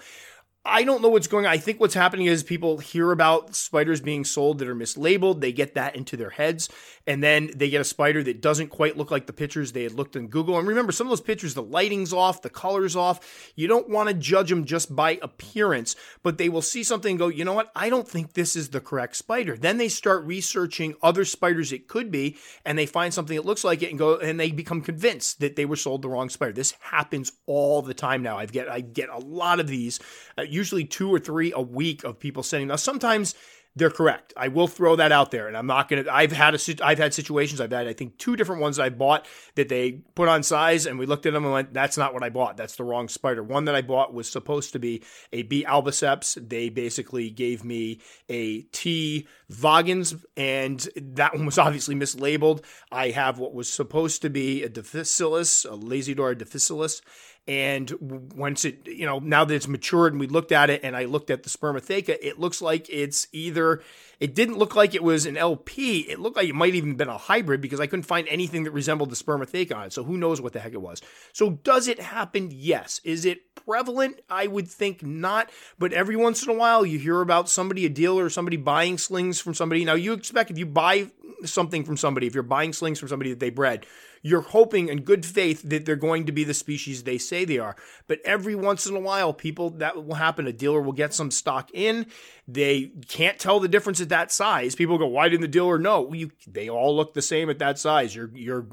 I 0.68 0.84
don't 0.84 1.02
know 1.02 1.08
what's 1.08 1.28
going 1.28 1.46
on. 1.46 1.52
I 1.52 1.58
think 1.58 1.80
what's 1.80 1.94
happening 1.94 2.26
is 2.26 2.44
people 2.44 2.78
hear 2.78 3.12
about 3.12 3.56
spiders 3.56 4.02
being 4.02 4.26
sold 4.26 4.60
that 4.60 4.68
are 4.68 4.76
mislabeled. 4.76 5.40
They 5.40 5.54
get 5.54 5.76
that 5.76 5.96
into 5.96 6.18
their 6.18 6.32
heads. 6.32 6.70
And 7.08 7.24
then 7.24 7.52
they 7.56 7.70
get 7.70 7.80
a 7.80 7.86
spider 7.86 8.22
that 8.24 8.42
doesn't 8.42 8.68
quite 8.68 8.98
look 8.98 9.10
like 9.10 9.28
the 9.28 9.34
pictures 9.34 9.72
they 9.72 9.84
had 9.84 9.94
looked 9.94 10.18
in 10.18 10.28
Google. 10.28 10.60
And 10.60 10.68
remember, 10.68 10.92
some 10.92 11.08
of 11.08 11.12
those 11.12 11.22
pictures, 11.22 11.54
the 11.54 11.64
lighting's 11.64 12.12
off, 12.12 12.42
the 12.42 12.50
color's 12.50 12.98
off. 12.98 13.52
You 13.56 13.70
don't 13.70 13.90
want 13.90 14.10
to 14.10 14.14
judge 14.14 14.50
them 14.50 14.66
just 14.66 14.94
by 14.94 15.18
appearance, 15.22 15.96
but 16.22 16.38
they 16.38 16.50
will 16.50 16.62
see 16.62 16.84
something 16.84 17.12
and 17.12 17.20
go, 17.20 17.30
you 17.30 17.46
know 17.46 17.54
what? 17.54 17.72
I 17.74 17.90
don't 17.90 18.08
think 18.08 18.34
this 18.34 18.58
is 18.58 18.70
the 18.70 18.82
correct 18.82 19.16
spider. 19.16 19.56
Then 19.56 19.78
they 19.78 19.88
start 19.88 20.26
researching 20.26 20.96
other 21.02 21.24
spiders 21.24 21.72
it 21.72 21.88
could 21.88 22.12
be, 22.12 22.36
and 22.66 22.78
they 22.78 22.86
find 22.86 23.14
something 23.14 23.38
that 23.38 23.46
looks 23.46 23.64
like 23.64 23.82
it 23.82 23.90
and 23.90 23.98
go, 23.98 24.18
and 24.18 24.38
they 24.38 24.52
become 24.52 24.82
convinced 24.82 25.40
that 25.40 25.56
they 25.56 25.66
were 25.66 25.78
sold 25.78 26.02
the 26.02 26.10
wrong 26.10 26.28
spider. 26.28 26.52
This 26.52 26.74
happens 26.82 27.32
all 27.46 27.82
the 27.82 27.94
time 27.94 28.22
now. 28.22 28.38
I 28.38 28.48
get, 28.48 28.70
I 28.70 28.82
get 28.82 29.08
a 29.08 29.20
lot 29.20 29.62
of 29.62 29.68
these. 29.68 30.02
Uh, 30.38 30.44
usually 30.58 30.84
two 30.84 31.14
or 31.14 31.20
three 31.20 31.54
a 31.56 31.62
week 31.62 32.04
of 32.04 32.20
people 32.20 32.44
sending. 32.44 32.68
Now, 32.68 32.76
sometimes 32.76 33.36
they're 33.78 33.92
correct. 33.92 34.34
I 34.36 34.48
will 34.48 34.68
throw 34.68 34.96
that 34.96 35.12
out 35.12 35.30
there, 35.30 35.48
and 35.48 35.56
I'm 35.56 35.68
not 35.68 35.88
gonna. 35.88 36.06
I've 36.12 36.32
had 36.32 36.56
a, 36.56 36.60
I've 36.86 36.98
had 36.98 37.14
situations. 37.14 37.62
I've 37.62 37.72
had 37.72 37.88
I 37.88 37.94
think 37.94 38.18
two 38.18 38.36
different 38.36 38.60
ones 38.60 38.80
I 38.80 38.90
bought 38.90 39.28
that 39.54 39.70
they 39.70 39.92
put 40.16 40.28
on 40.28 40.42
size, 40.42 40.88
and 40.88 40.98
we 40.98 41.06
looked 41.06 41.28
at 41.28 41.34
them 41.34 41.44
and 41.44 41.54
went, 41.54 41.74
"That's 41.74 41.96
not 41.98 42.14
what 42.14 42.24
I 42.24 42.30
bought. 42.30 42.58
That's 42.58 42.76
the 42.76 42.84
wrong 42.84 43.08
spider." 43.08 43.44
One 43.44 43.66
that 43.66 43.76
I 43.76 43.84
bought 43.84 44.16
was 44.16 44.30
supposed 44.30 44.74
to 44.74 44.80
be 44.80 45.04
a 45.32 45.44
B 45.44 45.64
albiceps. 45.68 46.50
They 46.50 46.70
basically 46.70 47.30
gave 47.30 47.64
me 47.64 48.00
a 48.28 48.62
T 48.62 49.28
Vagans, 49.52 50.24
and 50.36 50.88
that 50.96 51.36
one 51.36 51.46
was 51.46 51.58
obviously 51.68 51.94
mislabeled. 51.94 52.64
I 52.92 53.10
have 53.10 53.38
what 53.38 53.54
was 53.54 53.72
supposed 53.72 54.24
to 54.24 54.30
be 54.32 54.64
a 54.64 54.70
difficilis, 54.70 55.66
a 55.66 55.78
Lasiodora 55.78 56.36
difficilis, 56.36 57.02
and 57.48 58.34
once 58.36 58.66
it, 58.66 58.88
you 58.88 59.06
know, 59.06 59.20
now 59.20 59.46
that 59.46 59.54
it's 59.54 59.68
matured 59.68 60.14
and 60.14 60.20
we 60.20 60.28
looked 60.28 60.52
at 60.52 60.70
it 60.70 60.82
and 60.84 60.96
I 60.96 61.06
looked 61.06 61.30
at 61.30 61.44
the 61.44 61.50
spermatheca, 61.50 62.18
it 62.22 62.40
looks 62.40 62.62
like 62.62 62.90
it's 62.90 63.28
either, 63.32 63.82
it 64.20 64.34
didn't 64.34 64.58
look 64.58 64.76
like 64.76 64.96
it 64.96 65.04
was 65.04 65.26
an 65.26 65.38
LP. 65.38 66.00
It 66.00 66.20
looked 66.20 66.38
like 66.38 66.50
it 66.50 66.56
might 66.56 66.74
even 66.76 66.96
been 66.96 67.08
a 67.08 67.18
hybrid 67.18 67.62
because 67.62 67.80
I 67.80 67.88
couldn't 67.88 68.04
find 68.04 68.28
anything 68.28 68.64
that 68.64 68.72
resembled 68.72 69.12
the 69.12 69.16
spermatheca 69.16 69.76
on 69.76 69.86
it. 69.86 69.94
So 69.94 70.04
who 70.04 70.18
knows 70.18 70.42
what 70.42 70.54
the 70.54 70.60
heck 70.60 70.74
it 70.74 70.82
was. 70.82 71.02
So 71.34 71.52
does 71.52 71.88
it 71.88 72.00
happen? 72.00 72.50
Yes. 72.52 73.00
Is 73.04 73.26
it 73.26 73.56
prevalent? 73.56 74.22
I 74.30 74.48
would 74.48 74.68
think 74.68 75.04
not. 75.04 75.52
But 75.78 75.94
every 75.94 76.16
once 76.16 76.44
in 76.44 76.50
a 76.50 76.58
while 76.58 76.86
you 76.86 76.98
hear 76.98 77.22
about 77.22 77.50
somebody, 77.50 77.86
a 77.86 77.90
dealer 77.90 78.26
or 78.26 78.30
somebody 78.30 78.58
buying 78.58 78.98
slings 78.98 79.40
from 79.40 79.54
somebody. 79.54 79.86
Now 79.86 79.94
you 79.94 80.14
expect 80.14 80.50
if 80.50 80.58
you 80.58 80.66
buy 80.66 81.12
something 81.46 81.84
from 81.84 81.98
somebody, 81.98 82.26
if 82.26 82.34
you're 82.34 82.44
buying 82.44 82.74
slings 82.74 83.00
from 83.00 83.10
somebody 83.10 83.30
that 83.30 83.40
they 83.40 83.52
bred, 83.52 83.86
you're 84.22 84.42
hoping 84.42 84.90
in 84.90 85.02
good 85.02 85.26
faith 85.26 85.62
that 85.64 85.86
they're 85.86 85.96
going 85.96 86.26
to 86.26 86.32
be 86.32 86.44
the 86.44 86.54
species 86.54 87.04
they 87.04 87.18
say 87.18 87.46
they 87.46 87.60
are. 87.60 87.76
But 88.08 88.20
every 88.26 88.56
once 88.56 88.86
in 88.86 88.96
a 88.96 89.00
while, 89.00 89.34
people 89.34 89.72
that 89.72 90.06
will 90.06 90.16
happen. 90.16 90.48
A 90.48 90.54
dealer 90.54 90.82
will 90.82 90.94
get 90.94 91.14
some 91.14 91.32
stock 91.32 91.70
in. 91.74 92.08
They 92.48 92.92
can't 93.08 93.40
tell 93.40 93.60
the 93.60 93.68
difference 93.68 94.00
at 94.08 94.10
that 94.10 94.32
size. 94.32 94.76
People 94.76 94.98
go, 94.98 95.06
"Why 95.08 95.30
didn't 95.30 95.42
the 95.42 95.48
dealer 95.48 95.78
know?" 95.78 96.14
You, 96.14 96.32
they 96.48 96.70
all 96.70 96.96
look 96.96 97.14
the 97.14 97.22
same 97.22 97.50
at 97.50 97.60
that 97.60 97.78
size. 97.78 98.16
You're 98.16 98.32
you're 98.34 98.66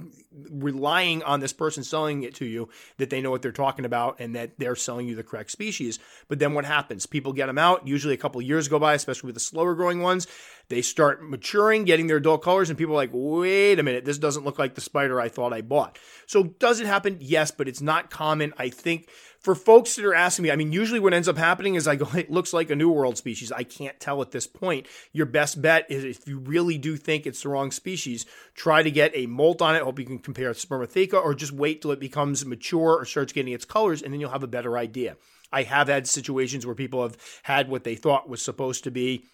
relying 0.51 1.23
on 1.23 1.41
this 1.41 1.53
person 1.53 1.85
selling 1.85 2.23
it 2.23 2.35
to 2.37 2.45
you 2.45 2.69
that 2.99 3.11
they 3.11 3.21
know 3.21 3.31
what 3.31 3.43
they're 3.43 3.53
talking 3.53 3.85
about 3.85 4.17
and 4.19 4.35
that 4.35 4.59
they're 4.59 4.77
selling 4.77 5.07
you 5.07 5.15
the 5.15 5.23
correct 5.23 5.51
species. 5.51 5.99
But 6.29 6.39
then 6.39 6.55
what 6.55 6.65
happens? 6.65 7.07
People 7.07 7.33
get 7.33 7.47
them 7.47 7.59
out. 7.59 7.87
Usually, 7.87 8.15
a 8.15 8.19
couple 8.19 8.41
years 8.43 8.69
go 8.69 8.79
by, 8.79 8.95
especially 8.95 9.29
with 9.29 9.35
the 9.35 9.41
slower 9.41 9.75
growing 9.75 10.01
ones. 10.01 10.27
They 10.69 10.83
start 10.83 11.23
maturing, 11.23 11.85
getting 11.85 12.07
their 12.07 12.17
adult 12.17 12.43
colors, 12.43 12.71
and 12.71 12.79
people 12.79 12.95
are 12.95 12.97
like, 12.97 13.11
wait 13.13 13.79
a 13.79 13.83
minute, 13.83 14.05
this 14.05 14.19
doesn't 14.19 14.45
look 14.45 14.59
like 14.59 14.75
the 14.75 14.81
spider 14.81 15.21
I 15.21 15.29
thought 15.29 15.53
I 15.53 15.61
bought. 15.61 15.99
So, 16.27 16.45
does 16.45 16.81
it 16.81 16.87
happen? 16.87 17.19
Yes, 17.21 17.51
but 17.51 17.69
it's 17.69 17.83
not 17.83 18.11
common. 18.11 18.55
I 18.57 18.71
think 18.71 19.09
for 19.45 19.55
folks 19.55 19.95
that 19.97 20.07
are 20.07 20.15
asking 20.15 20.45
me, 20.45 20.51
I 20.51 20.57
mean, 20.57 20.73
usually 20.73 21.01
what 21.01 21.13
ends 21.13 21.29
up 21.29 21.37
happening 21.37 21.75
is 21.75 21.87
I 21.87 21.97
go, 21.97 22.09
it 22.15 22.31
looks 22.31 22.55
like 22.55 22.71
a 22.71 22.77
New 22.77 22.89
World 22.89 23.19
species. 23.19 23.53
I 23.53 23.63
can't 23.63 24.01
tell 24.01 24.23
at 24.23 24.31
this 24.31 24.47
point. 24.47 24.87
Your 25.13 25.27
best 25.27 25.61
bet 25.61 25.87
is 25.91 26.05
if 26.05 26.27
you 26.27 26.39
really 26.39 26.79
do 26.79 26.97
think 26.97 27.27
it's 27.27 27.43
the 27.43 27.51
wrong 27.51 27.71
species, 27.71 28.25
try 28.55 28.83
to 28.83 28.91
get 28.91 29.13
a 29.15 29.27
molt 29.27 29.61
on 29.61 29.77
it. 29.77 29.83
Hope 29.83 29.99
you 29.99 30.07
can 30.07 30.19
compare 30.19 30.51
it 30.51 30.57
to 30.57 30.67
Spermatheca 30.67 31.23
or 31.23 31.35
just 31.35 31.53
wait 31.53 31.83
till 31.83 31.93
it 31.93 32.01
becomes 32.01 32.47
mature 32.47 32.97
or 32.97 33.05
starts 33.05 33.35
getting 33.35 33.53
its 33.53 33.67
colors, 33.67 34.03
and 34.03 34.13
then 34.13 34.21
you'll 34.21 34.31
have 34.31 34.43
a 34.43 34.49
better 34.49 34.79
idea. 34.79 35.17
I 35.53 35.63
have 35.63 35.89
had 35.89 36.09
situations 36.09 36.67
where 36.67 36.75
people 36.75 37.03
have 37.03 37.17
had 37.45 37.69
what 37.69 37.85
they 37.85 37.95
thought 37.95 38.29
was 38.29 38.43
supposed 38.43 38.83
to 38.85 38.91
be 38.91 39.27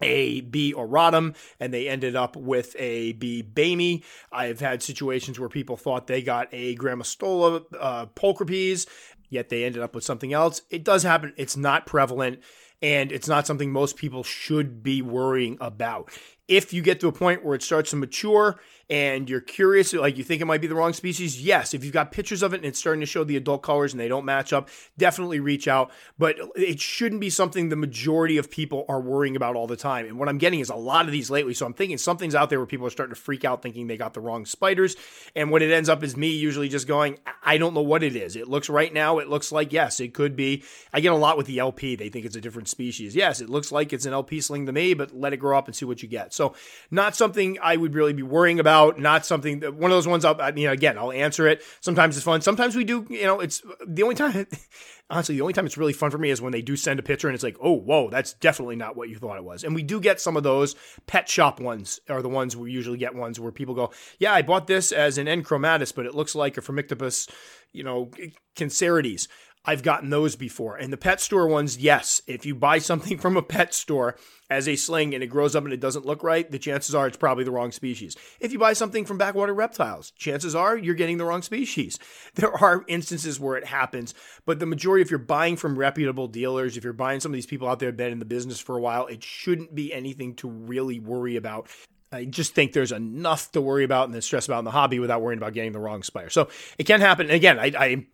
a 0.00 0.40
B 0.42 0.74
auratum 0.76 1.34
and 1.60 1.72
they 1.72 1.88
ended 1.88 2.16
up 2.16 2.36
with 2.36 2.74
a 2.78 3.12
B 3.12 3.42
Boehmei. 3.42 4.02
I've 4.32 4.60
had 4.60 4.82
situations 4.82 5.38
where 5.38 5.48
people 5.48 5.76
thought 5.76 6.06
they 6.06 6.22
got 6.22 6.48
a 6.52 6.76
Grammostola 6.76 7.64
uh, 7.78 8.06
pulchripes, 8.06 8.86
yet 9.28 9.48
they 9.48 9.64
ended 9.64 9.82
up 9.82 9.94
with 9.94 10.04
something 10.04 10.32
else. 10.32 10.62
It 10.70 10.84
does 10.84 11.02
happen. 11.02 11.32
It's 11.36 11.56
not 11.56 11.86
prevalent 11.86 12.40
and 12.80 13.10
it's 13.10 13.28
not 13.28 13.46
something 13.46 13.72
most 13.72 13.96
people 13.96 14.22
should 14.22 14.82
be 14.82 15.02
worrying 15.02 15.58
about. 15.60 16.10
If 16.46 16.72
you 16.72 16.80
get 16.82 17.00
to 17.00 17.08
a 17.08 17.12
point 17.12 17.44
where 17.44 17.54
it 17.54 17.62
starts 17.62 17.90
to 17.90 17.96
mature 17.96 18.60
and 18.90 19.28
you're 19.28 19.42
curious, 19.42 19.92
like 19.92 20.16
you 20.16 20.24
think 20.24 20.40
it 20.40 20.46
might 20.46 20.62
be 20.62 20.66
the 20.66 20.74
wrong 20.74 20.94
species, 20.94 21.42
yes. 21.42 21.74
If 21.74 21.84
you've 21.84 21.92
got 21.92 22.10
pictures 22.10 22.42
of 22.42 22.54
it 22.54 22.58
and 22.58 22.64
it's 22.64 22.78
starting 22.78 23.00
to 23.00 23.06
show 23.06 23.22
the 23.22 23.36
adult 23.36 23.62
colors 23.62 23.92
and 23.92 24.00
they 24.00 24.08
don't 24.08 24.24
match 24.24 24.52
up, 24.52 24.70
definitely 24.96 25.40
reach 25.40 25.68
out. 25.68 25.90
But 26.18 26.36
it 26.56 26.80
shouldn't 26.80 27.20
be 27.20 27.28
something 27.28 27.68
the 27.68 27.76
majority 27.76 28.38
of 28.38 28.50
people 28.50 28.86
are 28.88 29.00
worrying 29.00 29.36
about 29.36 29.56
all 29.56 29.66
the 29.66 29.76
time. 29.76 30.06
And 30.06 30.18
what 30.18 30.28
I'm 30.28 30.38
getting 30.38 30.60
is 30.60 30.70
a 30.70 30.74
lot 30.74 31.04
of 31.04 31.12
these 31.12 31.28
lately. 31.30 31.52
So 31.52 31.66
I'm 31.66 31.74
thinking 31.74 31.98
something's 31.98 32.34
out 32.34 32.48
there 32.48 32.58
where 32.58 32.66
people 32.66 32.86
are 32.86 32.90
starting 32.90 33.14
to 33.14 33.20
freak 33.20 33.44
out 33.44 33.60
thinking 33.60 33.88
they 33.88 33.98
got 33.98 34.14
the 34.14 34.20
wrong 34.20 34.46
spiders. 34.46 34.96
And 35.36 35.50
what 35.50 35.60
it 35.60 35.70
ends 35.70 35.90
up 35.90 36.02
is 36.02 36.16
me 36.16 36.30
usually 36.30 36.70
just 36.70 36.86
going, 36.86 37.18
I 37.42 37.58
don't 37.58 37.74
know 37.74 37.82
what 37.82 38.02
it 38.02 38.16
is. 38.16 38.36
It 38.36 38.48
looks 38.48 38.70
right 38.70 38.92
now, 38.92 39.18
it 39.18 39.28
looks 39.28 39.52
like, 39.52 39.70
yes, 39.70 40.00
it 40.00 40.14
could 40.14 40.34
be. 40.34 40.64
I 40.94 41.00
get 41.00 41.12
a 41.12 41.16
lot 41.16 41.36
with 41.36 41.46
the 41.46 41.58
LP. 41.58 41.94
They 41.94 42.08
think 42.08 42.24
it's 42.24 42.36
a 42.36 42.40
different 42.40 42.68
species. 42.68 43.14
Yes, 43.14 43.42
it 43.42 43.50
looks 43.50 43.70
like 43.70 43.92
it's 43.92 44.06
an 44.06 44.14
LP 44.14 44.40
sling 44.40 44.64
to 44.64 44.72
me, 44.72 44.94
but 44.94 45.14
let 45.14 45.34
it 45.34 45.38
grow 45.38 45.58
up 45.58 45.66
and 45.66 45.76
see 45.76 45.84
what 45.84 46.02
you 46.02 46.08
get. 46.08 46.32
So 46.32 46.54
not 46.90 47.14
something 47.14 47.58
I 47.62 47.76
would 47.76 47.94
really 47.94 48.14
be 48.14 48.22
worrying 48.22 48.60
about 48.60 48.77
not 48.96 49.26
something 49.26 49.60
that 49.60 49.74
one 49.74 49.90
of 49.90 49.96
those 49.96 50.08
ones 50.08 50.24
I'll, 50.24 50.36
you 50.56 50.66
know, 50.66 50.72
again, 50.72 50.98
I'll 50.98 51.12
answer 51.12 51.46
it. 51.46 51.62
Sometimes 51.80 52.16
it's 52.16 52.24
fun. 52.24 52.40
Sometimes 52.40 52.76
we 52.76 52.84
do, 52.84 53.06
you 53.08 53.24
know, 53.24 53.40
it's 53.40 53.62
the 53.86 54.02
only 54.02 54.14
time, 54.14 54.46
honestly, 55.10 55.36
the 55.36 55.42
only 55.42 55.52
time 55.52 55.66
it's 55.66 55.78
really 55.78 55.92
fun 55.92 56.10
for 56.10 56.18
me 56.18 56.30
is 56.30 56.40
when 56.40 56.52
they 56.52 56.62
do 56.62 56.76
send 56.76 56.98
a 56.98 57.02
picture 57.02 57.28
and 57.28 57.34
it's 57.34 57.44
like, 57.44 57.56
oh, 57.60 57.74
whoa, 57.74 58.10
that's 58.10 58.34
definitely 58.34 58.76
not 58.76 58.96
what 58.96 59.08
you 59.08 59.16
thought 59.16 59.36
it 59.36 59.44
was. 59.44 59.64
And 59.64 59.74
we 59.74 59.82
do 59.82 60.00
get 60.00 60.20
some 60.20 60.36
of 60.36 60.42
those 60.42 60.76
pet 61.06 61.28
shop 61.28 61.60
ones 61.60 62.00
are 62.08 62.22
the 62.22 62.28
ones 62.28 62.56
we 62.56 62.72
usually 62.72 62.98
get 62.98 63.14
ones 63.14 63.40
where 63.40 63.52
people 63.52 63.74
go, 63.74 63.90
yeah, 64.18 64.32
I 64.32 64.42
bought 64.42 64.66
this 64.66 64.92
as 64.92 65.18
an 65.18 65.28
N 65.28 65.42
chromatus, 65.42 65.94
but 65.94 66.06
it 66.06 66.14
looks 66.14 66.34
like 66.34 66.56
a 66.56 66.60
Phormictopus, 66.60 67.30
you 67.72 67.84
know, 67.84 68.10
Cancerides. 68.56 69.28
I've 69.68 69.82
gotten 69.82 70.08
those 70.08 70.34
before. 70.34 70.76
And 70.76 70.90
the 70.90 70.96
pet 70.96 71.20
store 71.20 71.46
ones, 71.46 71.76
yes, 71.76 72.22
if 72.26 72.46
you 72.46 72.54
buy 72.54 72.78
something 72.78 73.18
from 73.20 73.36
a 73.36 73.42
pet 73.42 73.74
store 73.74 74.16
as 74.48 74.66
a 74.66 74.76
sling 74.76 75.12
and 75.12 75.22
it 75.22 75.26
grows 75.26 75.54
up 75.54 75.64
and 75.64 75.74
it 75.74 75.80
doesn't 75.80 76.06
look 76.06 76.22
right, 76.22 76.50
the 76.50 76.58
chances 76.58 76.94
are 76.94 77.06
it's 77.06 77.18
probably 77.18 77.44
the 77.44 77.50
wrong 77.50 77.70
species. 77.70 78.16
If 78.40 78.50
you 78.50 78.58
buy 78.58 78.72
something 78.72 79.04
from 79.04 79.18
backwater 79.18 79.52
reptiles, 79.52 80.12
chances 80.12 80.54
are 80.54 80.74
you're 80.74 80.94
getting 80.94 81.18
the 81.18 81.26
wrong 81.26 81.42
species. 81.42 81.98
There 82.34 82.52
are 82.52 82.84
instances 82.86 83.40
where 83.40 83.56
it 83.56 83.66
happens, 83.66 84.14
but 84.46 84.60
the 84.60 84.66
majority, 84.66 85.02
if 85.02 85.10
you're 85.10 85.18
buying 85.18 85.56
from 85.56 85.78
reputable 85.78 86.28
dealers, 86.28 86.76
if 86.76 86.84
you're 86.84 86.92
buying 86.92 87.20
some 87.20 87.32
of 87.32 87.34
these 87.34 87.46
people 87.46 87.68
out 87.68 87.80
there 87.80 87.90
that 87.90 87.92
have 87.92 87.96
been 87.96 88.12
in 88.12 88.20
the 88.20 88.24
business 88.24 88.60
for 88.60 88.76
a 88.76 88.80
while, 88.80 89.06
it 89.06 89.24
shouldn't 89.24 89.74
be 89.74 89.92
anything 89.92 90.34
to 90.36 90.48
really 90.48 91.00
worry 91.00 91.36
about. 91.36 91.68
I 92.10 92.24
just 92.24 92.54
think 92.54 92.72
there's 92.72 92.92
enough 92.92 93.52
to 93.52 93.60
worry 93.60 93.84
about 93.84 94.06
and 94.06 94.14
then 94.14 94.22
stress 94.22 94.46
about 94.46 94.60
in 94.60 94.64
the 94.64 94.70
hobby 94.70 94.98
without 94.98 95.20
worrying 95.20 95.38
about 95.38 95.52
getting 95.52 95.72
the 95.72 95.78
wrong 95.78 96.02
spider. 96.02 96.30
So 96.30 96.48
it 96.78 96.84
can 96.84 97.02
happen. 97.02 97.26
And 97.26 97.34
again, 97.34 97.58
I, 97.58 97.72
I, 97.78 98.06